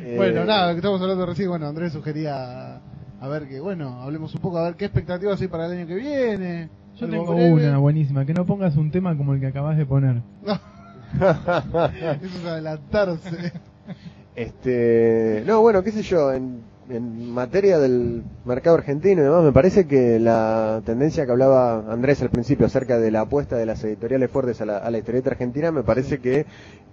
Eh, 0.02 0.14
Bueno, 0.16 0.44
nada, 0.44 0.68
lo 0.68 0.72
que 0.72 0.78
estamos 0.78 1.00
hablando 1.02 1.24
recién, 1.26 1.50
bueno, 1.50 1.68
Andrés 1.68 1.92
sugería 1.92 2.80
a 3.20 3.28
ver 3.28 3.46
que, 3.46 3.60
bueno, 3.60 4.00
hablemos 4.02 4.34
un 4.34 4.40
poco 4.40 4.58
a 4.58 4.64
ver 4.64 4.74
qué 4.74 4.86
expectativas 4.86 5.40
hay 5.40 5.46
para 5.46 5.66
el 5.66 5.72
año 5.72 5.86
que 5.86 5.94
viene. 5.94 6.68
Yo 6.96 7.06
tengo 7.08 7.32
breve. 7.34 7.52
una 7.68 7.78
buenísima, 7.78 8.24
que 8.26 8.32
no 8.34 8.44
pongas 8.46 8.76
un 8.76 8.90
tema 8.90 9.16
como 9.16 9.34
el 9.34 9.40
que 9.40 9.46
acabas 9.48 9.76
de 9.76 9.86
poner. 9.86 10.22
Eso 11.14 12.38
es 12.38 12.44
adelantarse. 12.44 13.52
Este, 14.34 15.42
no, 15.46 15.60
bueno, 15.60 15.82
qué 15.82 15.92
sé 15.92 16.02
yo, 16.02 16.32
en, 16.32 16.62
en 16.90 17.30
materia 17.32 17.78
del 17.78 18.22
mercado 18.44 18.76
argentino 18.76 19.20
y 19.20 19.24
demás, 19.24 19.44
me 19.44 19.52
parece 19.52 19.86
que 19.86 20.18
la 20.18 20.82
tendencia 20.84 21.24
que 21.24 21.32
hablaba 21.32 21.90
Andrés 21.92 22.20
al 22.22 22.30
principio 22.30 22.66
acerca 22.66 22.98
de 22.98 23.10
la 23.10 23.20
apuesta 23.22 23.56
de 23.56 23.66
las 23.66 23.82
editoriales 23.84 24.30
fuertes 24.30 24.60
a 24.60 24.66
la, 24.66 24.78
a 24.78 24.90
la 24.90 24.98
historieta 24.98 25.30
argentina, 25.30 25.70
me 25.70 25.82
parece 25.82 26.18
que 26.18 26.46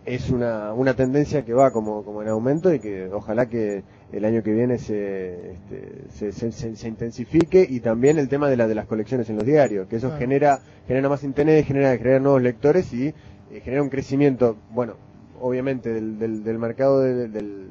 es 0.06 0.30
una, 0.30 0.74
una 0.74 0.94
tendencia 0.94 1.44
que 1.44 1.54
va 1.54 1.72
como, 1.72 2.04
como 2.04 2.22
en 2.22 2.30
aumento 2.30 2.74
y 2.74 2.80
que 2.80 3.10
ojalá 3.12 3.48
que 3.48 3.84
el 4.14 4.24
año 4.24 4.42
que 4.44 4.54
viene 4.54 4.78
se, 4.78 5.52
este, 5.52 6.04
se, 6.12 6.32
se- 6.32 6.52
se- 6.52 6.76
se 6.76 6.88
intensifique 6.88 7.66
y 7.70 7.80
también 7.82 8.18
el 8.18 8.30
tema 8.30 8.50
de, 8.50 8.56
la, 8.58 8.68
de 8.68 8.76
las 8.76 8.86
colecciones 8.86 9.30
en 9.30 9.36
los 9.36 9.46
diarios, 9.46 9.88
que 9.88 9.98
eso 9.98 10.08
Claro. 10.08 10.20
genera, 10.22 10.60
genera 10.88 11.10
más 11.10 11.24
interés, 11.24 11.66
genera, 11.66 11.98
genera 11.98 12.20
nuevos 12.20 12.42
lectores 12.42 12.94
y 12.94 13.08
eh, 13.08 13.14
genera 13.64 13.82
un 13.84 13.90
crecimiento, 13.90 14.56
bueno, 14.74 14.94
obviamente 15.42 15.92
del, 15.92 16.18
del, 16.20 16.44
del 16.44 16.58
mercado 16.58 17.02
de- 17.02 17.28
del, 17.28 17.67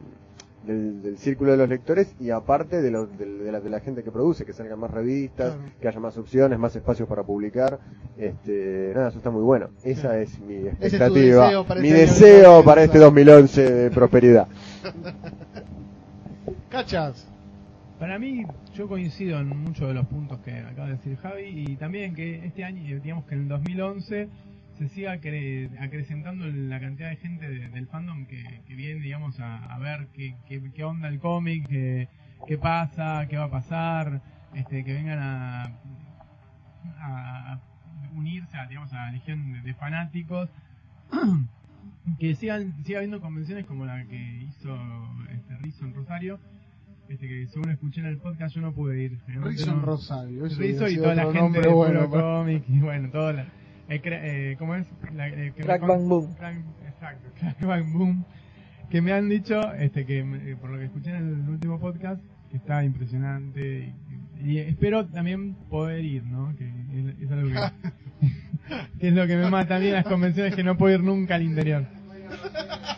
del, 0.67 1.03
del 1.03 1.19
círculo 1.19 1.53
de 1.53 1.57
los 1.59 1.69
lectores 1.69 2.15
y 2.21 2.31
aparte 2.31 2.83
de, 2.83 2.91
lo- 2.91 3.07
del- 3.07 3.39
de, 3.45 3.53
la, 3.53 3.61
de 3.61 3.71
la 3.71 3.81
gente 3.81 4.03
que 4.03 4.11
produce, 4.11 4.45
que 4.45 4.53
salgan 4.53 4.79
más 4.81 4.91
revistas, 4.91 5.55
Claro. 5.55 5.71
que 5.81 5.89
haya 5.89 6.01
más 6.01 6.17
opciones, 6.19 6.59
más 6.59 6.75
espacios 6.77 7.09
para 7.09 7.23
publicar. 7.23 7.79
Este, 8.19 8.93
nada, 8.95 9.09
eso 9.09 9.19
está 9.19 9.31
muy 9.31 9.43
bueno. 9.43 9.69
Esa 9.85 10.19
es 10.21 10.39
mi 10.41 10.55
expectativa, 10.69 11.47
deseo 11.47 11.65
mi 11.81 11.89
este 11.89 12.01
deseo 12.01 12.65
para 12.65 12.83
este 12.85 12.99
2011 12.99 13.71
de 13.73 13.91
prosperidad. 13.91 14.49
Cachas. 16.71 17.27
Para 17.99 18.19
mí, 18.19 18.45
yo 18.75 18.89
coincido 18.89 19.39
en 19.39 19.49
muchos 19.49 19.89
de 19.89 19.95
los 19.95 20.07
puntos 20.07 20.39
que 20.41 20.53
acaba 20.59 20.89
de 20.89 20.95
decir 20.97 21.17
Javi 21.17 21.45
y 21.45 21.77
también 21.77 22.15
que 22.15 22.45
este 22.45 22.63
año, 22.63 22.83
eh, 22.95 23.01
digamos 23.03 23.25
que 23.25 23.35
en 23.35 23.43
el 23.43 23.49
2011 23.49 24.29
se 24.79 24.89
siga 24.89 25.17
cre- 25.21 25.71
acrecentando 25.81 26.47
la 26.47 26.79
cantidad 26.81 27.09
de 27.11 27.17
gente 27.17 27.49
de- 27.49 27.69
del 27.69 27.87
fandom 27.87 28.27
que, 28.27 28.61
que 28.67 28.75
viene, 28.75 29.01
digamos, 29.01 29.41
a, 29.41 29.57
a 29.65 29.79
ver 29.79 30.09
qué, 30.15 30.35
qué, 30.49 30.71
qué 30.75 30.85
onda 30.85 31.09
el 31.09 31.19
cómic, 31.19 31.67
qué, 31.69 32.09
qué 32.47 32.59
pasa, 32.59 33.27
qué 33.29 33.37
va 33.39 33.45
a 33.45 33.51
pasar, 33.51 34.21
este, 34.55 34.85
que 34.85 34.93
vengan 34.93 35.19
a, 35.19 35.63
a 37.01 37.61
unirse 38.15 38.57
a, 38.57 38.67
digamos, 38.67 38.93
a 38.93 39.07
la 39.07 39.13
legión 39.13 39.53
de, 39.53 39.61
de 39.63 39.75
fanáticos. 39.75 40.49
que 42.19 42.35
sigan 42.35 42.73
siga 42.85 42.99
habiendo 42.99 43.21
convenciones 43.21 43.65
como 43.67 43.85
la 43.85 44.05
que 44.05 44.43
hizo 44.49 44.77
este 45.31 45.57
Rizzo 45.59 45.85
en 45.85 45.95
Rosario. 45.95 46.39
Este 47.09 47.29
que 47.29 47.47
según 47.47 47.71
escuché 47.71 48.01
en 48.01 48.07
el 48.07 48.17
podcast 48.19 48.55
yo 48.55 48.61
no 48.63 48.73
pude 48.73 49.01
ir. 49.03 49.19
Rizzo 49.27 49.71
en 49.71 49.77
no- 49.79 49.83
Rosario, 49.87 50.45
Rizzo 50.45 50.89
y 50.89 50.97
toda 50.97 51.15
la 51.15 51.33
gente 51.33 51.61
de 51.61 51.69
bueno, 51.69 52.01
Puro 52.07 52.11
pa- 52.11 52.21
Comic 52.21 52.65
y 52.69 52.79
bueno 52.81 53.11
toda 53.11 53.33
la 53.33 53.47
eh, 53.89 54.01
eh, 54.05 54.57
¿cómo 54.59 54.75
es? 54.75 54.87
La, 55.15 55.29
eh, 55.29 55.53
que 55.57 55.63
Crack 55.63 55.87
Bang 55.87 56.09
Boom. 56.09 56.35
Crack- 56.37 56.65
exacto 56.87 57.29
Crack 57.39 57.61
Bang 57.65 57.93
Boom 57.93 58.25
que 58.91 59.01
me 59.03 59.13
han 59.13 59.29
dicho 59.29 59.61
este 59.75 60.07
que 60.07 60.23
me- 60.25 60.51
eh, 60.53 60.57
por 60.61 60.71
lo 60.71 60.79
que 60.79 60.85
escuché 60.85 61.11
en 61.11 61.17
el 61.45 61.49
último 61.49 61.79
podcast 61.81 62.21
que 62.51 62.57
está 62.57 62.85
impresionante 62.85 63.93
y, 64.43 64.49
y 64.53 64.59
espero 64.59 65.07
también 65.07 65.55
poder 65.69 66.05
ir 66.05 66.25
¿no? 66.25 66.55
que 66.57 66.65
es, 66.67 67.23
es 67.25 67.31
algo 67.33 67.49
que 67.51 68.29
que 69.01 69.09
es 69.09 69.15
lo 69.15 69.27
que 69.27 69.37
me 69.37 69.51
mata 69.51 69.77
a 69.77 69.79
mí 69.79 69.89
en 69.89 69.95
las 69.95 70.05
convenciones 70.05 70.55
que 70.55 70.63
no 70.63 70.77
puedo 70.77 70.95
ir 70.95 71.03
nunca 71.03 71.35
al 71.35 71.43
interior 71.43 71.85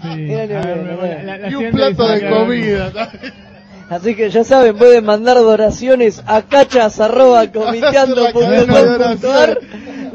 Sí, 0.03 0.09
a 0.33 0.47
ver, 0.47 1.25
la- 1.25 1.39
la 1.39 1.51
Y 1.51 1.55
un 1.57 1.71
plato 1.71 2.09
de 2.09 2.31
comida. 2.31 2.93
¿sabes? 2.93 3.33
Así 3.91 4.15
que 4.15 4.29
ya 4.31 4.45
saben, 4.45 4.77
pueden 4.77 5.05
mandar 5.05 5.37
donaciones 5.37 6.23
a 6.27 6.43
cachas 6.43 7.01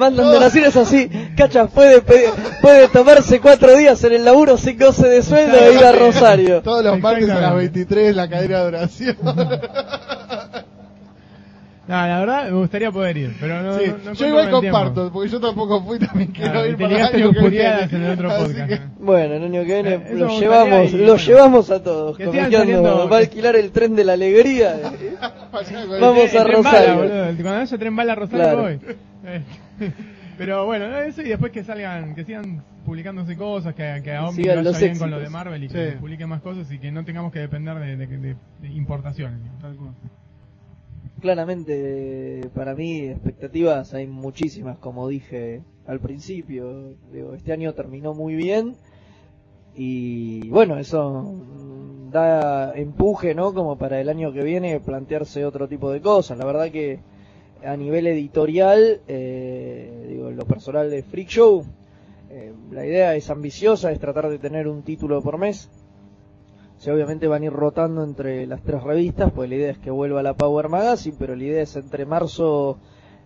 arroba 0.05 0.11
comiteando.com.ar. 0.11 0.11
Mandan 0.11 0.25
donaciones 0.34 0.75
así. 0.77 1.09
Cachas 1.38 1.71
puede, 1.71 2.01
pedir- 2.01 2.30
puede 2.61 2.88
tomarse 2.89 3.39
cuatro 3.39 3.75
días 3.77 4.03
en 4.03 4.13
el 4.13 4.25
laburo 4.25 4.57
sin 4.57 4.77
goce 4.77 5.07
de 5.07 5.21
sueldo 5.23 5.57
e 5.57 5.73
ir 5.75 5.84
a 5.84 5.91
Rosario. 5.91 6.61
Todos 6.61 6.84
los 6.84 6.99
martes 6.99 7.23
a 7.25 7.27
las 7.27 7.38
Exactamente. 7.38 7.80
23 7.80 8.15
la 8.15 8.30
cadena 8.30 8.59
de 8.59 8.65
oración. 8.65 9.17
No, 11.85 11.95
la 12.07 12.19
verdad 12.21 12.45
me 12.45 12.51
gustaría 12.59 12.91
poder 12.91 13.17
ir, 13.17 13.35
pero 13.41 13.61
no. 13.61 13.77
Sí, 13.77 13.88
no- 13.88 13.97
no 14.05 14.13
yo 14.13 14.27
igual 14.30 14.45
tiempo. 14.45 14.61
comparto, 14.61 15.11
porque 15.11 15.30
yo 15.30 15.41
tampoco 15.41 15.84
fui, 15.84 15.99
también 15.99 16.31
quiero 16.31 16.51
Claro, 16.53 16.65
ir 16.67 16.77
te 16.77 16.84
para 16.85 16.95
el 16.95 17.03
año 17.15 17.31
que 17.34 17.49
viene. 17.49 17.81
en 17.91 18.03
el 18.03 18.11
otro 18.13 18.30
podcast. 18.30 18.69
que- 18.69 18.80
¿no? 18.80 18.91
Bueno, 18.99 19.34
el 19.34 19.43
año 19.43 19.59
que 19.65 19.73
viene 19.73 19.89
Eh, 19.95 20.03
eso 20.05 20.15
lo 20.15 20.27
me 20.27 20.39
llevamos, 20.39 20.80
gustaría 20.80 20.95
y, 21.03 21.05
lo 21.05 21.13
bueno. 21.13 21.27
llevamos 21.27 21.71
a 21.71 21.84
todos. 21.84 22.17
Que 22.17 22.25
saliendo- 22.31 23.09
va 23.09 23.15
a 23.17 23.19
alquilar 23.19 23.55
el 23.57 23.71
tren 23.71 23.95
de 23.97 24.03
la 24.05 24.13
alegría. 24.13 24.75
Vamos 25.51 25.69
El 26.31 26.38
a 26.38 26.43
bala, 26.43 26.53
Rosario. 26.55 26.95
boludo. 26.95 27.25
Cuando 27.41 27.51
haya 27.59 27.77
tren 27.77 27.95
bala 27.97 28.13
a 28.13 28.15
Rosario 28.15 28.43
Claro. 28.45 28.61
voy. 28.61 28.80
Pero 30.38 30.66
bueno, 30.66 30.88
no, 30.90 30.98
eso 31.00 31.22
y 31.22 31.30
después 31.30 31.52
que 31.52 31.64
salgan, 31.64 32.16
que 32.16 32.24
sigan 32.26 32.64
publicándose 32.86 33.38
cosas, 33.38 33.76
que, 33.76 34.02
que 34.04 34.14
a 34.14 34.28
Omni 34.28 34.44
vaya 34.48 34.62
bien 34.78 34.98
con 34.98 35.12
lo 35.12 35.20
de 35.20 35.30
Marvel 35.30 35.64
y 35.64 35.68
que 35.70 35.91
Sí. 35.91 35.98
publiquen 36.00 36.28
más 36.30 36.41
cosas 36.41 36.72
y 36.72 36.80
que 36.80 36.91
no 36.91 37.06
tengamos 37.06 37.32
que 37.32 37.40
depender 37.40 37.78
de, 37.78 37.95
de- 37.98 38.08
de- 38.18 38.36
de 38.62 38.68
importaciones. 38.70 39.40
tal 39.62 39.76
cual. 39.76 39.91
Claramente, 41.22 42.50
para 42.54 42.76
mí, 42.76 43.06
expectativas 43.08 43.94
hay 43.94 44.08
muchísimas, 44.08 44.78
como 44.80 45.08
dije 45.08 45.62
al 45.88 46.00
principio. 46.00 46.95
Digo, 47.14 47.34
este 47.34 47.54
año 47.54 47.74
terminó 47.74 48.14
muy 48.14 48.36
bien 48.36 48.76
y 49.76 50.50
bueno, 50.50 50.78
eso 50.78 51.22
mm, 51.24 52.12
da 52.12 52.74
empuje, 52.76 53.34
¿no? 53.36 53.54
Como 53.54 53.78
para 53.78 54.02
el 54.02 54.10
año 54.10 54.34
que 54.34 54.44
viene 54.44 54.80
plantearse 54.82 55.45
otro 55.45 55.68
tipo 55.70 55.91
de 55.91 56.02
cosas. 56.02 56.38
La 56.38 56.45
verdad 56.45 56.70
que 56.72 57.00
a 57.65 57.77
nivel 57.77 58.07
editorial, 58.07 59.02
eh, 59.07 60.07
digo, 60.10 60.31
lo 60.31 60.45
personal 60.45 60.90
de 60.90 61.03
Freak 61.03 61.30
Show, 61.30 61.65
eh, 62.30 62.53
la 62.72 62.85
idea 62.85 63.15
es 63.15 63.30
ambiciosa, 63.30 63.91
es 63.91 63.99
tratar 63.99 64.30
de 64.30 64.40
tener 64.40 64.68
un 64.68 64.84
título 64.84 65.22
por 65.22 65.38
mes. 65.38 65.69
Se 66.77 66.91
obviamente 66.91 67.27
van 67.27 67.44
a 67.44 67.45
ir 67.45 67.53
rotando 67.53 68.03
entre 68.03 68.45
las 68.48 68.61
tres 68.64 68.84
revistas, 68.84 69.31
pues 69.31 69.49
la 69.49 69.56
idea 69.56 69.72
es 69.72 69.77
que 69.77 69.91
vuelva 69.91 70.23
la 70.23 70.34
Power 70.34 70.68
Magazine, 70.68 71.15
pero 71.18 71.35
la 71.35 71.44
idea 71.44 71.61
es 71.61 71.76
entre 71.76 72.06
marzo 72.06 72.80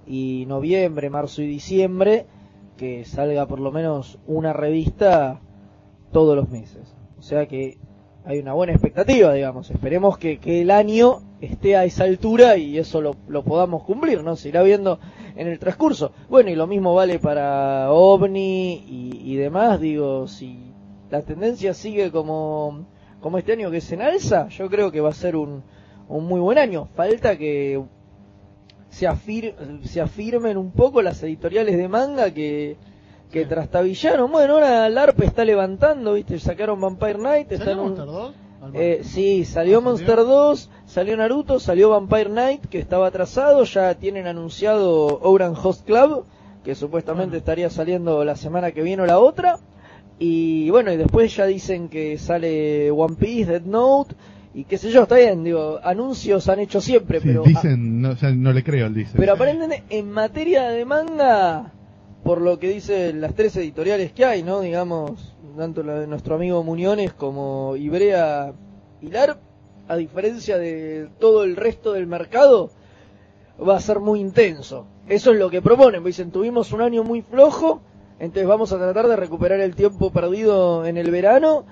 y 0.06 0.46
noviembre, 0.48 1.10
marzo 1.10 1.42
y 1.42 1.48
diciembre, 1.48 2.26
que 2.78 3.06
salga 3.06 3.48
por 3.48 3.60
lo 3.60 3.72
menos 3.72 4.20
una 4.28 4.54
revista 4.54 5.42
todos 6.12 6.36
los 6.36 6.50
meses. 6.50 6.96
O 7.18 7.22
sea 7.22 7.48
que 7.48 7.78
hay 8.28 8.40
una 8.40 8.52
buena 8.52 8.74
expectativa, 8.74 9.34
digamos. 9.34 9.72
Esperemos 9.72 10.18
que, 10.18 10.38
que 10.38 10.62
el 10.62 10.70
año 10.70 11.22
esté 11.40 11.78
a 11.78 11.86
esa 11.86 12.04
altura 12.04 12.58
y 12.58 12.78
eso 12.78 13.00
lo, 13.00 13.44
podamos 13.44 13.84
cumplir, 13.84 14.22
¿no? 14.22 14.36
Se 14.36 14.50
irá 14.50 14.64
viendo 14.64 15.00
en 15.38 15.48
el 15.48 15.60
transcurso. 15.60 16.12
Bueno, 16.30 16.50
y 16.50 16.56
lo 16.56 16.68
mismo 16.68 16.94
vale 16.94 17.20
para 17.20 17.90
OVNI 17.90 18.84
y, 18.86 19.22
y 19.24 19.36
demás, 19.38 19.80
digo, 19.80 20.28
si 20.28 20.74
la 21.10 21.22
tendencia 21.22 21.74
sigue 21.74 22.12
como, 22.12 22.86
como 23.22 23.38
este 23.38 23.54
año 23.54 23.72
que 23.72 23.78
es 23.78 23.90
en 23.94 24.02
alza, 24.02 24.50
yo 24.50 24.70
creo 24.70 24.92
que 24.92 25.00
va 25.00 25.10
a 25.10 25.14
ser 25.14 25.38
un, 25.38 25.64
un 26.10 26.26
muy 26.26 26.42
buen 26.42 26.58
año. 26.58 26.90
Falta 26.96 27.38
que 27.38 27.82
se, 28.90 29.08
afir, 29.08 29.56
se 29.86 30.02
afirmen 30.02 30.58
un 30.58 30.72
poco 30.72 31.02
las 31.02 31.24
editoriales 31.24 31.78
de 31.78 31.88
manga 31.88 32.34
que, 32.34 32.76
que 33.32 33.46
trastabillaron. 33.46 34.32
Bueno, 34.32 34.54
ahora 34.56 34.90
LARP 34.90 35.22
está 35.24 35.44
levantando, 35.46 36.14
¿viste? 36.14 36.40
Sacaron 36.40 36.80
Vampire 36.80 37.16
Knight. 37.16 37.50
¿Salió 37.50 37.60
están 37.64 37.80
un- 37.80 37.86
Monster 37.88 38.06
2? 38.06 38.34
eh, 38.74 39.02
sí, 39.04 39.46
salió 39.46 39.78
Ah, 39.80 39.82
Monster 39.82 40.08
¿salió? 40.08 40.24
2, 40.26 40.70
salió 40.86 41.18
Naruto, 41.18 41.60
salió 41.60 41.90
Vampire 41.90 42.30
Knight, 42.30 42.66
que 42.68 42.80
estaba 42.80 43.08
atrasado, 43.08 43.64
ya 43.64 43.94
tienen 43.96 44.28
anunciado 44.28 45.20
Ouran 45.22 45.54
Host 45.62 45.86
Club, 45.86 46.26
que 46.64 46.76
supuestamente 46.76 47.38
estaría 47.38 47.70
saliendo 47.70 48.24
la 48.26 48.36
semana 48.36 48.72
que 48.72 48.82
viene 48.82 49.04
o 49.04 49.06
la 49.06 49.20
otra. 49.20 49.58
Y 50.20 50.70
bueno, 50.72 50.92
y 50.92 50.98
después 50.98 51.36
ya 51.36 51.46
dicen 51.46 51.90
que 51.90 52.18
sale 52.18 52.90
One 52.92 53.16
Piece, 53.20 53.52
Dead 53.52 53.62
Note, 53.62 54.16
y 54.56 54.64
qué 54.64 54.78
sé 54.80 54.90
yo, 54.90 55.04
está 55.04 55.16
bien, 55.18 55.44
digo, 55.44 55.80
anuncios 55.84 56.50
han 56.50 56.60
hecho 56.60 56.82
siempre, 56.82 57.20
Sí, 57.22 57.28
pero... 57.28 57.44
dicen, 57.44 58.02
no, 58.02 58.10
o 58.12 58.16
sea, 58.16 58.32
no 58.32 58.52
le 58.52 58.64
creo 58.64 58.88
al 58.88 58.96
dicen. 58.96 59.14
Pero 59.18 59.34
aparentemente 59.34 59.84
en 59.92 60.10
materia 60.10 60.70
de 60.70 60.84
manga, 60.86 61.72
por 62.28 62.42
lo 62.42 62.60
que 62.60 62.68
dicen 62.70 63.22
las 63.22 63.34
tres 63.36 63.56
editoriales 63.56 64.12
que 64.12 64.26
hay, 64.26 64.44
¿no? 64.44 64.60
Digamos, 64.60 65.34
tanto 65.56 65.82
la 65.82 65.96
de 65.96 66.08
nuestro 66.08 66.36
amigo 66.36 66.62
Muñones 66.62 67.14
como 67.14 67.78
Ibrea 67.78 68.52
Hilar, 69.02 69.38
a 69.88 69.96
diferencia 69.96 70.58
de 70.58 71.08
todo 71.20 71.46
el 71.46 71.56
resto 71.56 71.94
del 71.94 72.06
mercado, 72.06 72.70
va 73.66 73.78
a 73.78 73.80
ser 73.80 74.02
muy 74.02 74.20
intenso. 74.20 74.86
Eso 75.08 75.32
es 75.32 75.40
lo 75.40 75.50
que 75.50 75.62
proponen, 75.62 76.04
dicen, 76.04 76.30
tuvimos 76.32 76.74
un 76.74 76.82
año 76.82 77.02
muy 77.06 77.22
flojo, 77.22 77.80
entonces 78.20 78.46
vamos 78.46 78.74
a 78.74 78.78
tratar 78.78 79.08
de 79.08 79.16
recuperar 79.16 79.62
el 79.62 79.74
tiempo 79.74 80.12
perdido 80.12 80.86
en 80.86 80.98
el 80.98 81.10
verano 81.12 81.64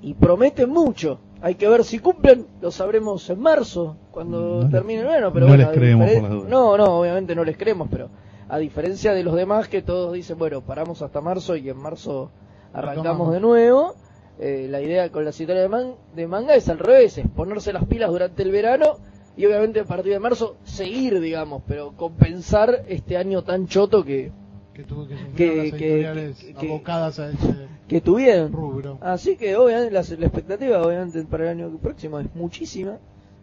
y 0.00 0.14
prometen 0.14 0.70
mucho. 0.70 1.20
Hay 1.42 1.56
que 1.56 1.68
ver 1.68 1.84
si 1.84 1.98
cumplen, 1.98 2.46
lo 2.62 2.70
sabremos 2.70 3.28
en 3.28 3.40
marzo, 3.40 3.96
cuando 4.10 4.40
No 4.40 4.60
les- 4.62 4.70
termine 4.70 5.00
el 5.02 5.06
verano, 5.06 5.32
pero 5.34 5.44
no 5.46 5.52
bueno, 5.54 5.64
les 5.70 5.76
creemos 5.78 6.06
diferen- 6.08 6.20
por 6.22 6.30
las 6.30 6.38
dudas. 6.38 6.50
No, 6.50 6.76
no, 6.78 6.84
obviamente 6.98 7.34
no 7.34 7.44
les 7.44 7.58
creemos, 7.58 7.88
pero 7.90 8.08
a 8.48 8.58
diferencia 8.58 9.12
de 9.12 9.22
los 9.24 9.34
demás 9.34 9.68
que 9.68 9.82
todos 9.82 10.12
dicen, 10.12 10.38
bueno, 10.38 10.60
paramos 10.62 11.02
hasta 11.02 11.20
marzo 11.20 11.56
y 11.56 11.68
en 11.68 11.76
marzo 11.76 12.30
arrancamos 12.72 13.32
de 13.32 13.40
nuevo, 13.40 13.94
eh, 14.38 14.66
la 14.70 14.80
idea 14.80 15.10
con 15.10 15.24
la 15.24 15.30
historia 15.30 15.56
de, 15.62 15.68
man- 15.68 15.94
de 16.14 16.26
manga 16.26 16.54
es 16.54 16.68
al 16.68 16.78
revés, 16.78 17.18
es 17.18 17.28
ponerse 17.28 17.72
las 17.72 17.84
pilas 17.86 18.10
durante 18.10 18.42
el 18.42 18.50
verano 18.50 18.96
y 19.36 19.46
obviamente 19.46 19.80
a 19.80 19.84
partir 19.84 20.12
de 20.12 20.18
marzo 20.20 20.56
seguir, 20.64 21.20
digamos, 21.20 21.62
pero 21.66 21.92
compensar 21.96 22.84
este 22.88 23.16
año 23.16 23.42
tan 23.44 23.66
choto 23.66 24.04
que, 24.04 24.32
Que, 24.74 24.84
tuvo 24.84 25.06
que 25.08 25.16
Que- 25.36 25.56
las 25.56 25.64
que- 25.72 26.44
que- 26.46 26.54
que- 26.54 26.68
abocadas 26.68 27.18
a 27.18 27.30
ese 27.30 27.68
que 27.88 28.00
tuvieron. 28.00 28.52
rubro. 28.52 28.98
Así 29.00 29.36
que 29.36 29.56
obviamente 29.56 29.90
la, 29.92 30.02
la 30.18 30.26
expectativa 30.26 30.82
obviamente 30.86 31.22
para 31.24 31.44
el 31.44 31.58
año 31.60 31.78
próximo 31.78 32.20
es 32.20 32.32
muchísima. 32.34 32.98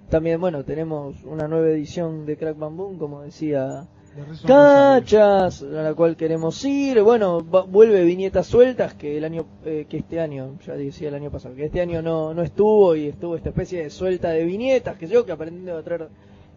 También, 0.10 0.40
bueno, 0.40 0.64
tenemos 0.64 1.16
una 1.26 1.48
nueva 1.48 1.68
edición 1.70 2.26
de 2.26 2.38
Crack 2.38 2.58
Bamboo, 2.58 2.98
como 2.98 3.22
decía. 3.24 3.88
Cachas, 4.48 5.62
a 5.64 5.66
la 5.84 5.94
cual 5.94 6.16
queremos 6.16 6.64
ir. 6.66 7.02
Bueno, 7.02 7.46
va- 7.50 7.64
vuelve 7.64 8.04
viñetas 8.04 8.48
sueltas 8.48 8.94
que 8.94 9.18
el 9.18 9.26
año, 9.26 9.46
eh, 9.66 9.86
que 9.90 9.98
este 9.98 10.20
año, 10.20 10.58
ya 10.66 10.74
decía 10.74 11.10
el 11.10 11.16
año 11.16 11.32
pasado, 11.32 11.56
que 11.56 11.66
este 11.66 11.82
año 11.82 12.02
no, 12.02 12.34
no 12.34 12.42
estuvo 12.42 12.96
y 12.96 13.08
estuvo 13.08 13.36
esta 13.36 13.50
especie 13.50 13.84
de 13.84 13.90
suelta 13.90 14.30
de 14.30 14.44
viñetas, 14.46 14.98
que 14.98 15.08
yo 15.08 15.26
que 15.26 15.32
aparentemente 15.32 15.74
va 15.74 15.80
a 15.80 15.84
traer 15.84 16.08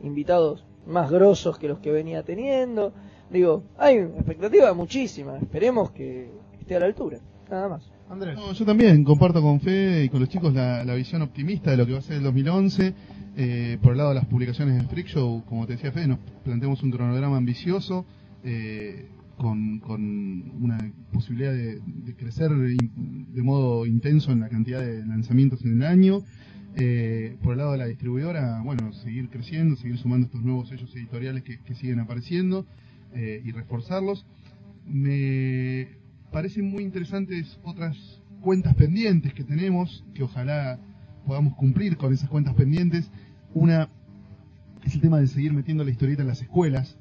invitados 0.03 0.65
más 0.87 1.11
grosos 1.11 1.59
que 1.59 1.69
los 1.69 1.79
que 1.81 1.91
venía 1.91 2.23
teniendo. 2.23 2.93
Digo, 3.31 3.63
hay 3.77 3.97
expectativa 3.97 4.73
muchísima, 4.73 5.37
esperemos 5.39 5.91
que 5.91 6.31
esté 6.61 6.77
a 6.77 6.81
la 6.81 6.87
altura, 6.87 7.19
nada 7.51 7.69
más. 7.69 7.83
Andrés. 8.11 8.37
No, 8.37 8.53
yo 8.55 8.65
también 8.65 9.05
comparto 9.05 9.43
con 9.43 9.61
Fede 9.61 10.05
y 10.05 10.09
con 10.09 10.21
los 10.21 10.31
chicos 10.31 10.55
la, 10.55 10.83
la 10.83 10.95
visión 10.95 11.21
optimista 11.21 11.71
de 11.73 11.77
lo 11.77 11.85
que 11.85 11.93
va 11.93 11.99
a 11.99 12.03
ser 12.03 12.17
el 12.17 12.23
2011. 12.23 12.95
Eh, 13.41 13.79
por 13.81 13.93
el 13.93 13.99
lado 13.99 14.09
de 14.09 14.17
las 14.17 14.27
publicaciones 14.27 14.83
de 14.83 14.89
Freak 14.89 15.07
Show, 15.07 15.45
como 15.45 15.65
te 15.65 15.75
decía 15.75 15.93
Fede, 15.93 16.09
nos 16.09 16.19
planteamos 16.43 16.83
un 16.83 16.91
cronograma 16.91 17.37
ambicioso 17.37 18.05
eh, 18.43 19.07
con, 19.37 19.79
con 19.79 20.51
una 20.61 20.93
posibilidad 21.13 21.53
de, 21.53 21.81
crecer 22.17 22.51
de 22.51 23.43
modo 23.45 23.87
intenso 23.87 24.33
en 24.33 24.41
la 24.41 24.49
cantidad 24.49 24.81
de 24.81 25.07
lanzamientos 25.07 25.65
en 25.65 25.81
el 25.81 25.87
año. 25.87 26.19
Eh, 26.75 27.37
por 27.41 27.53
el 27.53 27.59
lado 27.59 27.73
de 27.73 27.79
la 27.79 27.87
distribuidora, 27.87 28.61
bueno, 28.65 28.93
seguir 28.93 29.29
creciendo, 29.29 29.77
seguir 29.77 29.99
sumando 29.99 30.27
estos 30.27 30.43
nuevos 30.43 30.69
sellos 30.69 30.93
editoriales 30.97 31.45
que, 31.45 31.61
que 31.61 31.77
siguen 31.77 32.01
apareciendo 32.01 32.67
eh, 33.15 33.41
y 33.45 33.53
reforzarlos. 33.53 34.27
Me 34.85 35.91
parecen 36.33 36.69
muy 36.69 36.83
interesantes 36.83 37.61
otras 37.63 37.97
cuentas 38.41 38.75
pendientes 38.75 39.33
que 39.33 39.45
tenemos, 39.45 40.05
que 40.13 40.25
ojalá 40.25 40.81
podamos 41.29 41.55
cumplir 41.55 41.97
con 41.99 42.13
esas 42.13 42.29
cuentas 42.31 42.55
pendientes. 42.55 43.09
Una 43.55 43.89
es 44.85 44.95
el 44.95 45.01
tema 45.01 45.19
de 45.19 45.27
seguir 45.27 45.53
metiendo 45.53 45.85
la 45.85 45.91
historieta 45.91 46.23
en 46.23 46.29
las 46.29 46.41
escuelas, 46.41 46.97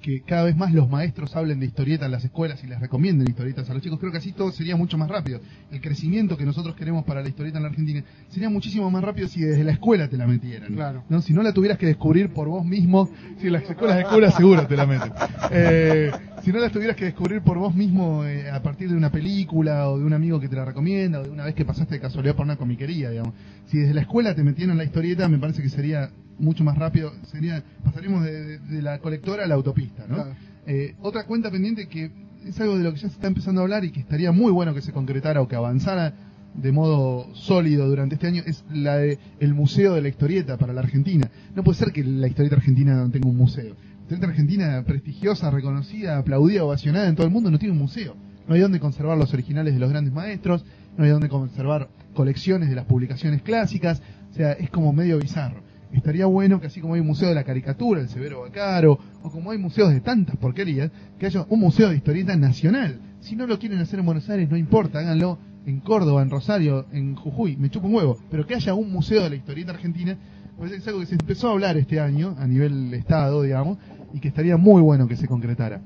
que 0.00 0.22
cada 0.22 0.44
vez 0.44 0.56
más 0.56 0.72
los 0.72 0.88
maestros 0.88 1.34
hablen 1.34 1.58
de 1.60 1.66
historieta 1.66 2.06
en 2.06 2.12
las 2.12 2.24
escuelas 2.24 2.62
y 2.62 2.68
les 2.68 2.80
recomienden 2.80 3.28
historietas 3.28 3.68
a 3.68 3.74
los 3.74 3.82
chicos. 3.82 3.98
Creo 3.98 4.12
que 4.12 4.18
así 4.18 4.32
todo 4.32 4.52
sería 4.52 4.76
mucho 4.76 4.96
más 4.96 5.08
rápido. 5.08 5.40
El 5.70 5.80
crecimiento 5.80 6.36
que 6.36 6.44
nosotros 6.44 6.76
queremos 6.76 7.04
para 7.04 7.22
la 7.22 7.28
historieta 7.28 7.58
en 7.58 7.64
la 7.64 7.70
Argentina 7.70 8.04
sería 8.28 8.48
muchísimo 8.48 8.90
más 8.90 9.02
rápido 9.02 9.28
si 9.28 9.40
desde 9.40 9.64
la 9.64 9.72
escuela 9.72 10.08
te 10.08 10.16
la 10.16 10.26
metieran. 10.26 10.72
Claro. 10.74 11.04
¿no? 11.08 11.20
Si 11.20 11.32
no 11.32 11.42
la 11.42 11.52
tuvieras 11.52 11.78
que 11.78 11.86
descubrir 11.86 12.32
por 12.32 12.48
vos 12.48 12.64
mismo, 12.64 13.10
si 13.40 13.48
en 13.48 13.54
las 13.54 13.68
escuelas 13.68 13.96
de 13.96 14.02
escuela 14.02 14.30
seguro 14.30 14.66
te 14.66 14.76
la 14.76 14.86
meten. 14.86 15.12
Eh, 15.50 16.12
si 16.48 16.52
no 16.54 16.60
la 16.60 16.70
tuvieras 16.70 16.96
que 16.96 17.04
descubrir 17.04 17.42
por 17.42 17.58
vos 17.58 17.74
mismo 17.74 18.24
eh, 18.24 18.50
a 18.50 18.62
partir 18.62 18.88
de 18.88 18.96
una 18.96 19.12
película 19.12 19.90
o 19.90 19.98
de 19.98 20.04
un 20.06 20.14
amigo 20.14 20.40
que 20.40 20.48
te 20.48 20.56
la 20.56 20.64
recomienda 20.64 21.20
o 21.20 21.22
de 21.24 21.28
una 21.28 21.44
vez 21.44 21.54
que 21.54 21.66
pasaste 21.66 21.96
de 21.96 22.00
casualidad 22.00 22.34
por 22.36 22.46
una 22.46 22.56
comiquería, 22.56 23.10
digamos. 23.10 23.34
Si 23.66 23.76
desde 23.76 23.92
la 23.92 24.00
escuela 24.00 24.34
te 24.34 24.42
metieran 24.42 24.78
la 24.78 24.84
historieta, 24.84 25.28
me 25.28 25.36
parece 25.36 25.60
que 25.60 25.68
sería 25.68 26.08
mucho 26.38 26.64
más 26.64 26.78
rápido. 26.78 27.12
Sería 27.30 27.62
Pasaríamos 27.84 28.24
de, 28.24 28.32
de- 28.46 28.58
de 28.60 28.80
la 28.80 28.98
colectora 28.98 29.44
a 29.44 29.46
la 29.46 29.56
autopista, 29.56 30.06
¿no? 30.08 30.14
Claro. 30.14 30.30
Eh, 30.66 30.94
otra 31.02 31.26
cuenta 31.26 31.50
pendiente 31.50 31.86
que 31.86 32.10
es 32.46 32.58
algo 32.62 32.78
de 32.78 32.84
lo 32.84 32.94
que 32.94 32.98
ya 33.00 33.08
se 33.10 33.14
está 33.16 33.26
empezando 33.26 33.60
a 33.60 33.64
hablar 33.64 33.84
y 33.84 33.90
que 33.90 34.00
estaría 34.00 34.32
muy 34.32 34.50
bueno 34.50 34.72
que 34.72 34.80
se 34.80 34.92
concretara 34.92 35.42
o 35.42 35.48
que 35.48 35.56
avanzara 35.56 36.14
de 36.54 36.72
modo 36.72 37.28
sólido 37.34 37.86
durante 37.90 38.14
este 38.14 38.26
año 38.26 38.42
es 38.46 38.64
la 38.72 38.96
de 38.96 39.18
el 39.38 39.52
Museo 39.52 39.92
de 39.92 40.00
la 40.00 40.08
Historieta 40.08 40.56
para 40.56 40.72
la 40.72 40.80
Argentina. 40.80 41.30
No 41.54 41.62
puede 41.62 41.76
ser 41.78 41.92
que 41.92 42.02
la 42.02 42.26
historieta 42.26 42.56
argentina 42.56 42.94
no 42.94 43.10
tenga 43.10 43.28
un 43.28 43.36
museo. 43.36 43.76
La 44.08 44.14
historieta 44.14 44.32
argentina 44.32 44.84
prestigiosa, 44.86 45.50
reconocida, 45.50 46.16
aplaudida, 46.16 46.64
ovacionada 46.64 47.08
en 47.08 47.14
todo 47.14 47.26
el 47.26 47.32
mundo 47.32 47.50
no 47.50 47.58
tiene 47.58 47.72
un 47.72 47.78
museo. 47.78 48.16
No 48.48 48.54
hay 48.54 48.60
donde 48.62 48.80
conservar 48.80 49.18
los 49.18 49.34
originales 49.34 49.74
de 49.74 49.80
los 49.80 49.90
grandes 49.90 50.14
maestros, 50.14 50.64
no 50.96 51.04
hay 51.04 51.10
donde 51.10 51.28
conservar 51.28 51.90
colecciones 52.14 52.70
de 52.70 52.74
las 52.74 52.86
publicaciones 52.86 53.42
clásicas, 53.42 54.00
o 54.30 54.32
sea, 54.32 54.52
es 54.52 54.70
como 54.70 54.94
medio 54.94 55.18
bizarro. 55.18 55.60
Estaría 55.92 56.24
bueno 56.24 56.58
que 56.58 56.68
así 56.68 56.80
como 56.80 56.94
hay 56.94 57.00
un 57.00 57.06
museo 57.06 57.28
de 57.28 57.34
la 57.34 57.44
caricatura, 57.44 58.00
el 58.00 58.08
Severo 58.08 58.40
Bacaro, 58.40 58.98
o 59.22 59.30
como 59.30 59.50
hay 59.50 59.58
museos 59.58 59.90
de 59.90 60.00
tantas 60.00 60.38
porquerías, 60.38 60.90
que 61.18 61.26
haya 61.26 61.44
un 61.46 61.60
museo 61.60 61.90
de 61.90 61.96
historieta 61.96 62.34
nacional. 62.34 63.02
Si 63.20 63.36
no 63.36 63.46
lo 63.46 63.58
quieren 63.58 63.78
hacer 63.78 63.98
en 63.98 64.06
Buenos 64.06 64.30
Aires, 64.30 64.48
no 64.48 64.56
importa, 64.56 65.00
háganlo 65.00 65.38
en 65.66 65.80
Córdoba, 65.80 66.22
en 66.22 66.30
Rosario, 66.30 66.86
en 66.92 67.14
Jujuy, 67.14 67.58
me 67.58 67.68
chupa 67.68 67.88
un 67.88 67.94
huevo, 67.96 68.16
pero 68.30 68.46
que 68.46 68.54
haya 68.54 68.72
un 68.72 68.90
museo 68.90 69.22
de 69.22 69.28
la 69.28 69.36
historieta 69.36 69.72
argentina, 69.72 70.16
pues 70.56 70.72
es 70.72 70.88
algo 70.88 71.00
que 71.00 71.06
se 71.06 71.14
empezó 71.14 71.48
a 71.48 71.52
hablar 71.52 71.76
este 71.76 72.00
año, 72.00 72.34
a 72.38 72.46
nivel 72.46 72.92
Estado, 72.94 73.42
digamos, 73.42 73.78
y 74.12 74.20
que 74.20 74.28
estaría 74.28 74.56
muy 74.56 74.82
bueno 74.82 75.06
que 75.06 75.16
se 75.16 75.26
concretara. 75.26 75.80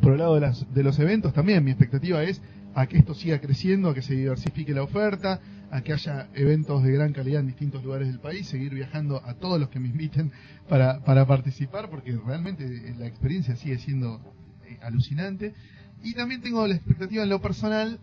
Por 0.00 0.12
el 0.12 0.18
lado 0.18 0.34
de, 0.34 0.40
las, 0.42 0.72
de 0.72 0.82
los 0.82 0.98
eventos 0.98 1.32
también, 1.32 1.64
mi 1.64 1.70
expectativa 1.70 2.22
es 2.22 2.42
a 2.74 2.86
que 2.86 2.98
esto 2.98 3.14
siga 3.14 3.40
creciendo, 3.40 3.88
a 3.88 3.94
que 3.94 4.02
se 4.02 4.14
diversifique 4.14 4.74
la 4.74 4.82
oferta, 4.82 5.40
a 5.70 5.80
que 5.80 5.92
haya 5.92 6.28
eventos 6.34 6.82
de 6.82 6.92
gran 6.92 7.12
calidad 7.12 7.40
en 7.40 7.46
distintos 7.46 7.82
lugares 7.82 8.08
del 8.08 8.20
país, 8.20 8.46
seguir 8.46 8.74
viajando 8.74 9.22
a 9.24 9.34
todos 9.34 9.58
los 9.58 9.70
que 9.70 9.80
me 9.80 9.88
inviten 9.88 10.30
para, 10.68 11.00
para 11.00 11.26
participar, 11.26 11.88
porque 11.88 12.16
realmente 12.24 12.64
eh, 12.64 12.94
la 12.98 13.06
experiencia 13.06 13.56
sigue 13.56 13.78
siendo 13.78 14.20
eh, 14.66 14.78
alucinante. 14.82 15.54
Y 16.02 16.14
también 16.14 16.42
tengo 16.42 16.66
la 16.66 16.74
expectativa 16.74 17.22
en 17.22 17.30
lo 17.30 17.40
personal 17.40 17.98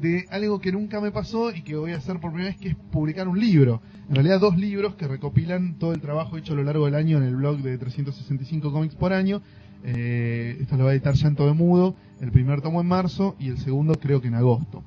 de 0.00 0.26
algo 0.30 0.60
que 0.60 0.72
nunca 0.72 1.00
me 1.00 1.10
pasó 1.10 1.50
y 1.54 1.62
que 1.62 1.76
voy 1.76 1.92
a 1.92 1.96
hacer 1.96 2.20
por 2.20 2.30
primera 2.30 2.50
vez, 2.50 2.60
que 2.60 2.68
es 2.68 2.76
publicar 2.76 3.28
un 3.28 3.40
libro. 3.40 3.80
En 4.08 4.14
realidad 4.14 4.40
dos 4.40 4.56
libros 4.56 4.94
que 4.94 5.08
recopilan 5.08 5.78
todo 5.78 5.92
el 5.92 6.00
trabajo 6.00 6.36
hecho 6.36 6.52
a 6.52 6.56
lo 6.56 6.64
largo 6.64 6.84
del 6.84 6.94
año 6.94 7.18
en 7.18 7.24
el 7.24 7.36
blog 7.36 7.58
de 7.58 7.78
365 7.78 8.72
cómics 8.72 8.94
por 8.94 9.12
año. 9.12 9.42
Eh, 9.84 10.58
esto 10.60 10.76
lo 10.76 10.84
va 10.84 10.90
a 10.90 10.94
editar 10.94 11.14
Llanto 11.14 11.46
de 11.46 11.52
Mudo, 11.52 11.96
el 12.20 12.32
primer 12.32 12.60
tomo 12.60 12.80
en 12.80 12.88
marzo 12.88 13.36
y 13.38 13.48
el 13.48 13.58
segundo 13.58 13.94
creo 13.94 14.20
que 14.20 14.28
en 14.28 14.34
agosto. 14.34 14.82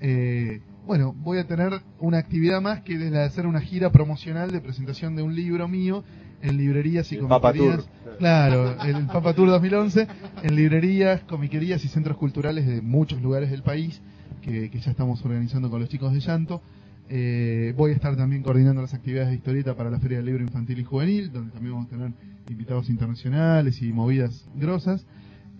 Eh, 0.00 0.60
bueno, 0.86 1.14
voy 1.16 1.38
a 1.38 1.46
tener 1.46 1.80
una 2.00 2.18
actividad 2.18 2.60
más 2.60 2.80
que 2.82 2.94
es 2.94 3.00
la 3.00 3.20
de 3.20 3.24
hacer 3.24 3.46
una 3.46 3.60
gira 3.60 3.90
promocional 3.90 4.50
de 4.50 4.60
presentación 4.60 5.14
de 5.14 5.22
un 5.22 5.34
libro 5.34 5.68
mío 5.68 6.02
en 6.42 6.56
librerías 6.56 7.10
y 7.12 7.16
El 7.16 7.28
comiquerías. 7.28 7.88
Claro, 8.18 8.82
el 8.82 9.06
Papa 9.06 9.32
Tour 9.32 9.48
2011, 9.48 10.08
en 10.42 10.56
librerías, 10.56 11.20
comiquerías 11.22 11.84
y 11.84 11.88
centros 11.88 12.16
culturales 12.16 12.66
de 12.66 12.82
muchos 12.82 13.22
lugares 13.22 13.50
del 13.50 13.62
país 13.62 14.02
que, 14.42 14.70
que 14.70 14.80
ya 14.80 14.90
estamos 14.90 15.24
organizando 15.24 15.70
con 15.70 15.80
los 15.80 15.88
chicos 15.88 16.12
de 16.12 16.20
Llanto. 16.20 16.60
Eh, 17.08 17.74
voy 17.76 17.92
a 17.92 17.94
estar 17.94 18.16
también 18.16 18.42
coordinando 18.42 18.80
las 18.82 18.94
actividades 18.94 19.30
de 19.30 19.36
historieta 19.36 19.74
para 19.74 19.90
la 19.90 19.98
Feria 19.98 20.18
del 20.18 20.26
Libro 20.26 20.42
Infantil 20.42 20.78
y 20.78 20.84
Juvenil, 20.84 21.32
donde 21.32 21.52
también 21.52 21.74
vamos 21.74 21.88
a 21.88 21.90
tener 21.90 22.12
invitados 22.48 22.88
internacionales 22.90 23.80
y 23.82 23.92
movidas 23.92 24.46
grosas. 24.54 25.04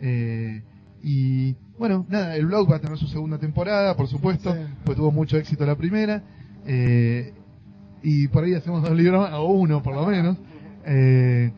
Eh, 0.00 0.62
y 1.02 1.54
bueno, 1.78 2.06
nada, 2.08 2.36
el 2.36 2.46
blog 2.46 2.70
va 2.70 2.76
a 2.76 2.80
tener 2.80 2.96
su 2.98 3.08
segunda 3.08 3.38
temporada, 3.38 3.96
por 3.96 4.08
supuesto, 4.08 4.52
Sí. 4.54 4.60
pues 4.84 4.96
tuvo 4.96 5.10
mucho 5.10 5.36
éxito 5.36 5.66
la 5.66 5.76
primera. 5.76 6.22
Eh, 6.66 7.32
y 8.02 8.28
por 8.28 8.44
ahí 8.44 8.54
hacemos 8.54 8.82
dos 8.82 8.96
libros, 8.96 9.28
o 9.32 9.44
uno 9.52 9.82
por 9.82 9.94
lo 9.94 10.06
menos. 10.06 10.36
Eh, 10.86 11.52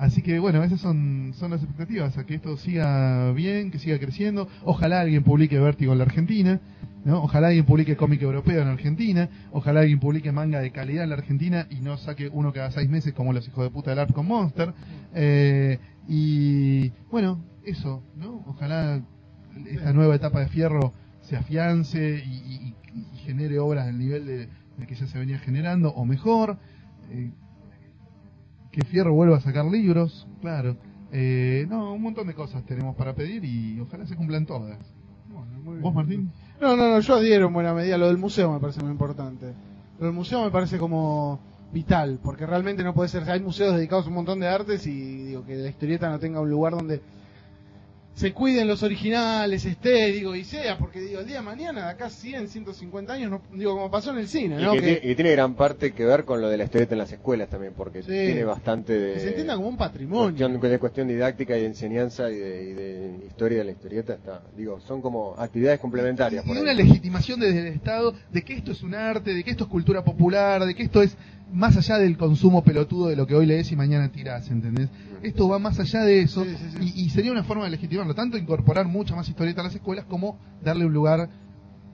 así 0.00 0.22
que 0.22 0.38
bueno, 0.38 0.64
esas 0.64 0.80
son, 0.80 1.32
son 1.34 1.50
las 1.50 1.62
expectativas, 1.62 2.16
a 2.16 2.24
que 2.24 2.34
esto 2.34 2.56
siga 2.56 3.32
bien, 3.32 3.70
que 3.70 3.78
siga 3.78 3.98
creciendo. 3.98 4.48
Ojalá 4.64 5.00
alguien 5.00 5.22
publique 5.22 5.58
Vértigo 5.58 5.92
en 5.92 5.98
la 5.98 6.04
Argentina, 6.04 6.58
¿no? 7.04 7.22
Ojalá 7.22 7.48
alguien 7.48 7.66
publique 7.66 7.96
cómic 7.96 8.22
europeo 8.22 8.62
en 8.62 8.68
Argentina, 8.68 9.28
ojalá 9.52 9.80
alguien 9.80 10.00
publique 10.00 10.32
manga 10.32 10.60
de 10.60 10.70
calidad 10.70 11.04
en 11.04 11.10
la 11.10 11.16
Argentina 11.16 11.66
y 11.70 11.76
no 11.76 11.98
saque 11.98 12.30
uno 12.32 12.52
cada 12.52 12.70
seis 12.70 12.88
meses 12.88 13.12
como 13.12 13.32
los 13.34 13.46
hijos 13.46 13.62
de 13.62 13.70
puta 13.70 13.90
del 13.90 13.98
Art 13.98 14.12
con 14.12 14.26
Monster. 14.26 14.72
Eh, 15.14 15.78
y 16.08 16.90
bueno, 17.10 17.44
eso, 17.64 18.02
¿no? 18.16 18.42
Ojalá 18.46 19.02
esta 19.66 19.92
nueva 19.92 20.14
etapa 20.14 20.40
de 20.40 20.48
Fierro 20.48 20.94
se 21.20 21.36
afiance 21.36 22.24
y, 22.24 22.74
genere 23.24 23.60
obras 23.60 23.86
del 23.86 23.98
nivel 23.98 24.26
de, 24.26 24.48
de 24.78 24.86
que 24.88 24.94
ya 24.94 25.06
se 25.06 25.18
venía 25.18 25.38
generando, 25.38 25.90
o 25.90 26.04
mejor. 26.04 26.58
Eh, 27.10 27.30
que 28.70 28.84
Fierro 28.84 29.12
vuelva 29.12 29.36
a 29.36 29.40
sacar 29.40 29.64
libros, 29.64 30.26
claro. 30.40 30.76
Eh, 31.12 31.66
no, 31.68 31.92
un 31.92 32.02
montón 32.02 32.26
de 32.28 32.34
cosas 32.34 32.64
tenemos 32.64 32.94
para 32.94 33.14
pedir 33.14 33.44
y 33.44 33.80
ojalá 33.80 34.06
se 34.06 34.16
cumplan 34.16 34.46
todas. 34.46 34.78
¿Vos, 35.80 35.94
Martín? 35.94 36.30
No, 36.60 36.76
no, 36.76 36.88
no, 36.88 37.00
yo 37.00 37.16
adhiero 37.16 37.46
en 37.46 37.52
buena 37.52 37.74
medida. 37.74 37.98
Lo 37.98 38.08
del 38.08 38.18
museo 38.18 38.52
me 38.52 38.60
parece 38.60 38.80
muy 38.82 38.90
importante. 38.90 39.52
Lo 39.98 40.06
del 40.06 40.14
museo 40.14 40.44
me 40.44 40.50
parece 40.50 40.78
como 40.78 41.40
vital, 41.72 42.18
porque 42.22 42.46
realmente 42.46 42.82
no 42.82 42.94
puede 42.94 43.08
ser. 43.08 43.28
Hay 43.30 43.40
museos 43.40 43.74
dedicados 43.74 44.06
a 44.06 44.08
un 44.08 44.14
montón 44.14 44.40
de 44.40 44.48
artes 44.48 44.86
y 44.86 45.24
digo 45.24 45.44
que 45.44 45.56
la 45.56 45.68
historieta 45.68 46.08
no 46.08 46.18
tenga 46.18 46.40
un 46.40 46.50
lugar 46.50 46.74
donde 46.74 47.00
se 48.20 48.34
cuiden 48.34 48.68
los 48.68 48.82
originales, 48.82 49.64
esté, 49.64 50.12
digo, 50.12 50.34
y 50.36 50.44
sea, 50.44 50.76
porque 50.76 51.00
digo, 51.00 51.20
el 51.20 51.26
día 51.26 51.36
de 51.36 51.42
mañana, 51.42 51.86
de 51.86 51.90
acá 51.92 52.10
100, 52.10 52.48
150 52.48 53.12
años, 53.14 53.30
no, 53.30 53.40
digo, 53.54 53.72
como 53.74 53.90
pasó 53.90 54.10
en 54.10 54.18
el 54.18 54.28
cine, 54.28 54.60
Y, 54.60 54.62
¿no? 54.62 54.72
que 54.72 54.80
Que, 54.80 54.84
tiene, 54.96 55.12
y 55.12 55.14
tiene 55.14 55.30
gran 55.32 55.54
parte 55.54 55.92
que 55.92 56.04
ver 56.04 56.26
con 56.26 56.42
lo 56.42 56.50
de 56.50 56.58
la 56.58 56.64
historieta 56.64 56.94
en 56.94 56.98
las 56.98 57.10
escuelas 57.12 57.48
también, 57.48 57.72
porque 57.74 58.02
Sí. 58.02 58.08
tiene 58.08 58.44
bastante 58.44 58.92
de... 58.92 59.14
que 59.14 59.20
se 59.20 59.28
entienda 59.28 59.56
como 59.56 59.68
un 59.68 59.76
patrimonio. 59.78 60.36
cuestión, 60.48 60.60
de 60.70 60.78
cuestión 60.78 61.08
didáctica 61.08 61.56
y 61.56 61.60
de 61.62 61.66
enseñanza 61.68 62.30
y 62.30 62.36
de, 62.36 62.62
y 62.64 62.72
de 62.74 63.26
historia 63.26 63.58
de 63.58 63.64
la 63.64 63.70
historieta 63.70 64.12
está 64.14 64.42
digo 64.56 64.80
son 64.80 65.00
como 65.00 65.34
actividades 65.38 65.80
complementarias 65.80 66.44
por 66.44 66.54
y 66.54 66.58
ahí. 66.58 66.62
una 66.62 66.74
legitimación 66.74 67.40
desde 67.40 67.60
el 67.60 67.74
Estado 67.74 68.14
de 68.30 68.42
que 68.42 68.52
esto 68.54 68.72
es 68.72 68.82
un 68.82 68.94
arte, 68.94 69.32
de 69.32 69.42
que 69.42 69.50
esto 69.50 69.64
es 69.64 69.70
cultura 69.70 70.04
popular, 70.04 70.64
de 70.66 70.74
que 70.74 70.82
esto 70.82 71.02
es 71.02 71.16
más 71.52 71.76
allá 71.76 71.98
del 71.98 72.16
consumo 72.16 72.62
pelotudo 72.62 73.08
de 73.08 73.16
lo 73.16 73.26
que 73.26 73.34
hoy 73.34 73.46
lees 73.46 73.70
y 73.72 73.76
mañana 73.76 74.10
tirás, 74.10 74.50
¿entendés? 74.50 74.88
Esto 75.22 75.48
va 75.48 75.58
más 75.58 75.78
allá 75.80 76.00
de 76.02 76.20
eso 76.22 76.44
Sí, 76.44 76.54
sí, 76.56 76.70
sí. 76.78 76.92
Y, 76.96 77.04
y 77.06 77.10
sería 77.10 77.32
una 77.32 77.44
forma 77.44 77.64
de 77.64 77.70
legitimarlo, 77.70 78.14
tanto 78.14 78.38
incorporar 78.38 78.86
mucha 78.86 79.14
más 79.16 79.28
historieta 79.28 79.60
a 79.60 79.64
las 79.64 79.74
escuelas 79.74 80.04
como 80.06 80.38
darle 80.62 80.86
un 80.86 80.92
lugar 80.92 81.28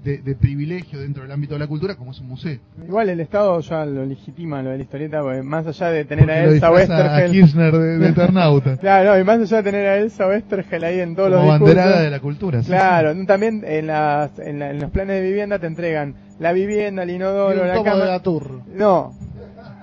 de, 0.05 0.19
de 0.19 0.37
privilegio 0.37 1.01
dentro 1.01 1.23
del 1.25 1.33
ámbito 1.33 1.55
de 1.55 1.59
la 1.61 1.67
cultura 1.67 1.97
como 1.97 2.13
es 2.13 2.21
un 2.21 2.29
museo. 2.29 2.59
Igual 2.87 3.09
el 3.09 3.19
Estado 3.19 3.59
ya 3.61 3.85
lo 3.85 4.05
legitima 4.05 4.63
lo 4.63 4.71
de 4.71 4.77
la 4.77 4.83
historieta, 4.85 5.21
porque 5.23 5.43
más 5.43 5.67
allá 5.67 5.89
de 5.91 6.05
tener 6.05 6.27
Porque 6.27 6.33
a 6.39 6.45
Elsa 6.45 6.53
disfraza 6.71 6.71
a 6.71 6.99
Westergel. 7.17 7.33
Kirchner 7.33 7.73
de, 7.77 7.99
de 7.99 8.09
Eternauta. 8.11 8.77
Claro, 8.81 9.15
no, 9.15 9.19
y 9.21 9.25
más 9.25 9.41
allá 9.41 9.57
de 9.57 9.63
tener 9.65 9.87
a 9.89 9.97
Elsa 9.99 10.29
Westergel 10.29 10.85
ahí 10.85 11.01
en 11.01 11.17
todos 11.17 11.31
como 11.31 11.43
los 11.51 11.59
banderada 11.61 12.03
de 12.03 12.11
la 12.11 12.21
cultura. 12.21 12.63
sí, 12.63 12.69
Claro, 12.69 13.15
también 13.27 13.65
en, 13.67 13.89
las, 13.89 14.39
en, 14.39 14.61
la- 14.61 14.71
en 14.71 14.79
los 14.79 14.91
planes 14.93 15.21
de 15.21 15.27
vivienda 15.29 15.59
te 15.59 15.67
entregan 15.67 16.15
la 16.39 16.53
vivienda, 16.53 17.03
el 17.03 17.11
Y 17.11 17.15
inodoro, 17.15 17.63
un 17.63 17.67
la 17.67 17.75
tomo 17.75 17.85
cama. 17.87 18.05
de 18.05 18.07
Gaturro. 18.11 18.63
No, 18.77 19.13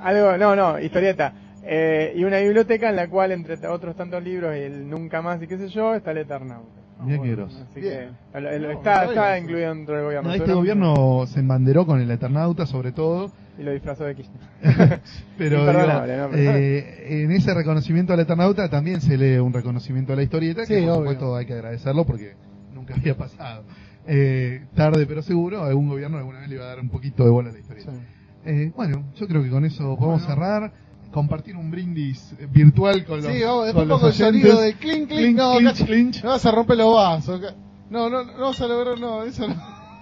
algo, 0.03 0.37
no, 0.37 0.55
no, 0.55 0.79
historieta. 0.79 1.33
Eh, 1.65 2.13
y 2.15 2.23
una 2.25 2.39
biblioteca 2.39 2.89
en 2.89 2.95
la 2.97 3.07
cual, 3.07 3.31
entre 3.31 3.55
otros 3.67 3.95
tantos 3.95 4.21
libros, 4.23 4.53
y 4.55 4.59
el 4.59 4.89
Nunca 4.89 5.21
Más 5.21 5.41
y 5.41 5.47
qué 5.47 5.57
sé 5.57 5.69
yo, 5.69 5.95
está 5.95 6.11
el 6.11 6.17
Eternauta. 6.19 6.81
Mirá 7.03 7.21
qué 7.21 7.31
groso. 7.31 7.57
Así 7.69 7.81
Bien. 7.81 8.11
que 8.31 8.37
el- 8.37 8.45
el- 8.45 8.61
No, 8.63 8.71
está, 8.71 9.37
incluido 9.37 9.73
dentro 9.73 9.95
del 9.95 10.03
gobierno. 10.05 10.29
No, 10.29 10.35
este 10.35 10.53
gobierno 10.53 11.25
se 11.27 11.39
embanderó 11.39 11.85
con 11.85 11.99
el 12.01 12.09
Eternauta 12.11 12.65
sobre 12.65 12.91
todo, 12.91 13.31
Y 13.57 13.63
lo 13.63 13.71
disfrazó 13.71 14.05
de 14.05 14.15
Kirchner. 14.15 14.41
pero 15.37 15.65
digo, 15.65 16.29
eh, 16.33 17.23
en 17.23 17.31
ese 17.31 17.53
reconocimiento 17.53 18.13
al 18.13 18.19
Eternauta 18.21 18.69
también 18.69 18.99
se 19.01 19.17
lee 19.17 19.37
un 19.37 19.53
reconocimiento 19.53 20.13
a 20.13 20.15
la 20.15 20.23
historieta, 20.23 20.65
que 20.65 20.81
por 20.81 20.95
supuesto 20.97 21.35
hay 21.35 21.45
que 21.45 21.53
agradecerlo 21.53 22.05
porque 22.05 22.33
nunca 22.73 22.93
había 22.97 23.15
pasado. 23.15 23.63
Eh, 24.07 24.65
tarde 24.75 25.05
pero 25.05 25.21
seguro, 25.21 25.63
algún 25.63 25.87
gobierno 25.87 26.17
alguna 26.17 26.39
vez 26.39 26.49
le 26.49 26.55
iba 26.55 26.65
a 26.65 26.67
dar 26.69 26.79
un 26.79 26.89
poquito 26.89 27.23
de 27.23 27.29
bola 27.29 27.49
a 27.49 27.53
la 27.53 27.59
historieta. 27.59 27.91
Sí. 27.91 27.97
Eh, 28.45 28.71
bueno, 28.75 29.03
yo 29.15 29.27
creo 29.27 29.43
que 29.43 29.49
con 29.49 29.65
eso 29.65 29.95
podemos 29.97 30.21
Bueno. 30.21 30.27
cerrar, 30.27 30.73
compartir 31.11 31.55
un 31.55 31.71
brindis 31.71 32.33
eh, 32.39 32.47
virtual 32.51 33.05
con 33.05 33.21
los 33.21 33.31
Sí, 33.31 33.41
vamos, 33.43 33.65
después 33.65 33.83
con 33.83 33.87
los 33.89 33.99
pongo 33.99 34.07
el 34.07 34.13
sonido 34.13 34.61
de 34.61 34.73
clink, 34.73 35.07
clink, 35.07 35.19
Clink, 35.19 35.37
no, 35.37 35.57
clinch, 35.57 35.71
cacho, 35.71 35.85
clinch. 35.85 36.23
no 36.23 36.29
vas 36.31 36.45
a 36.45 36.51
romper 36.51 36.77
los 36.77 36.93
vasos. 36.93 37.41
No, 37.89 38.09
no, 38.09 38.23
no 38.23 38.39
vas 38.47 38.61
a 38.61 38.67
lograr, 38.67 38.99
no, 38.99 39.23
eso 39.23 39.47
no. 39.47 39.55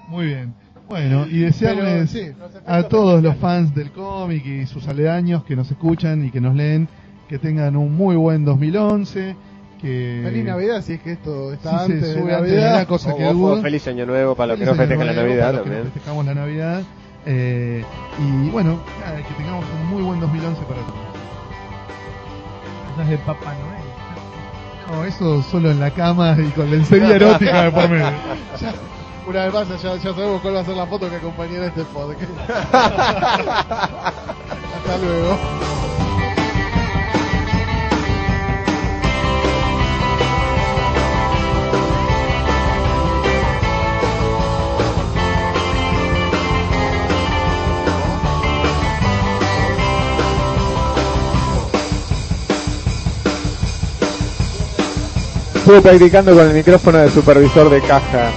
Muy 0.07 0.25
bien. 0.27 0.53
Bueno, 0.89 1.25
y 1.25 1.39
desearles 1.39 2.09
sí. 2.09 2.21
a 2.65 2.83
todos 2.83 3.21
los 3.23 3.35
fans 3.37 3.73
del 3.75 3.91
cómic 3.91 4.45
y 4.45 4.65
sus 4.65 4.87
aledaños 4.87 5.43
que 5.45 5.55
nos 5.55 5.69
escuchan 5.71 6.25
y 6.25 6.31
que 6.31 6.41
nos 6.41 6.53
leen 6.55 6.87
que 7.29 7.37
tengan 7.39 7.75
un 7.77 7.95
muy 7.95 8.15
buen 8.17 8.43
2011. 8.43 9.35
Que 9.81 10.21
Feliz 10.23 10.45
Navidad, 10.45 10.81
si 10.81 10.93
es 10.93 11.01
que 11.01 11.13
esto 11.13 11.49
si 11.49 11.55
está 11.55 11.85
se 11.85 11.93
antes 11.93 12.01
de 12.01 12.13
sube 12.21 12.35
antes 12.35 12.51
de 12.51 12.57
Navidad. 12.61 12.87
Cosa 12.87 13.15
que 13.15 13.23
dudo. 13.31 13.61
feliz 13.61 13.87
año 13.87 14.05
nuevo 14.05 14.35
para 14.35 14.47
los 14.47 14.59
que 14.59 14.65
no 14.65 14.75
festejan 14.75 15.07
la 15.07 15.13
Navidad 15.13 15.45
para 15.45 15.51
los 15.53 15.61
que 15.61 15.69
también. 15.69 15.85
no 15.85 15.91
festejamos 15.91 16.25
la 16.25 16.33
Navidad. 16.35 16.83
Eh, 17.25 17.85
y 18.19 18.49
bueno, 18.49 18.79
nada, 18.99 19.17
que 19.17 19.33
tengamos 19.35 19.63
un 19.79 19.87
muy 19.87 20.03
buen 20.03 20.19
2011 20.19 20.61
para 20.63 20.81
todos. 20.81 20.99
Cosas 22.89 23.09
de 23.09 23.17
Papá 23.19 23.53
Noel. 23.53 23.81
No, 24.91 25.05
eso 25.05 25.41
solo 25.43 25.71
en 25.71 25.79
la 25.79 25.91
cama 25.91 26.35
y 26.37 26.49
con 26.51 26.69
lencería 26.69 27.15
erótica 27.15 27.63
de 27.63 27.71
por 27.71 27.89
medio. 27.89 28.11
Ya, 28.59 28.73
una 29.27 29.45
vez 29.45 29.53
más, 29.53 29.69
ya, 29.81 29.95
ya 29.95 30.13
sabemos 30.13 30.41
cuál 30.41 30.55
va 30.55 30.59
a 30.61 30.65
ser 30.65 30.75
la 30.75 30.85
foto 30.87 31.09
que 31.09 31.15
acompañará 31.15 31.67
este 31.67 31.83
podcast. 31.85 32.29
Hasta 32.73 33.37
luego. 35.01 35.37
Estuve 55.61 55.79
practicando 55.79 56.33
con 56.33 56.47
el 56.47 56.55
micrófono 56.55 56.97
de 56.97 57.11
supervisor 57.11 57.69
de 57.69 57.81
caja. 57.81 58.31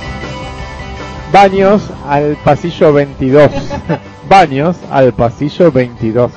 Baños 1.32 1.88
al 2.06 2.36
pasillo 2.44 2.92
22. 2.92 3.50
Baños 4.28 4.76
al 4.90 5.14
pasillo 5.14 5.72
22. 5.72 6.30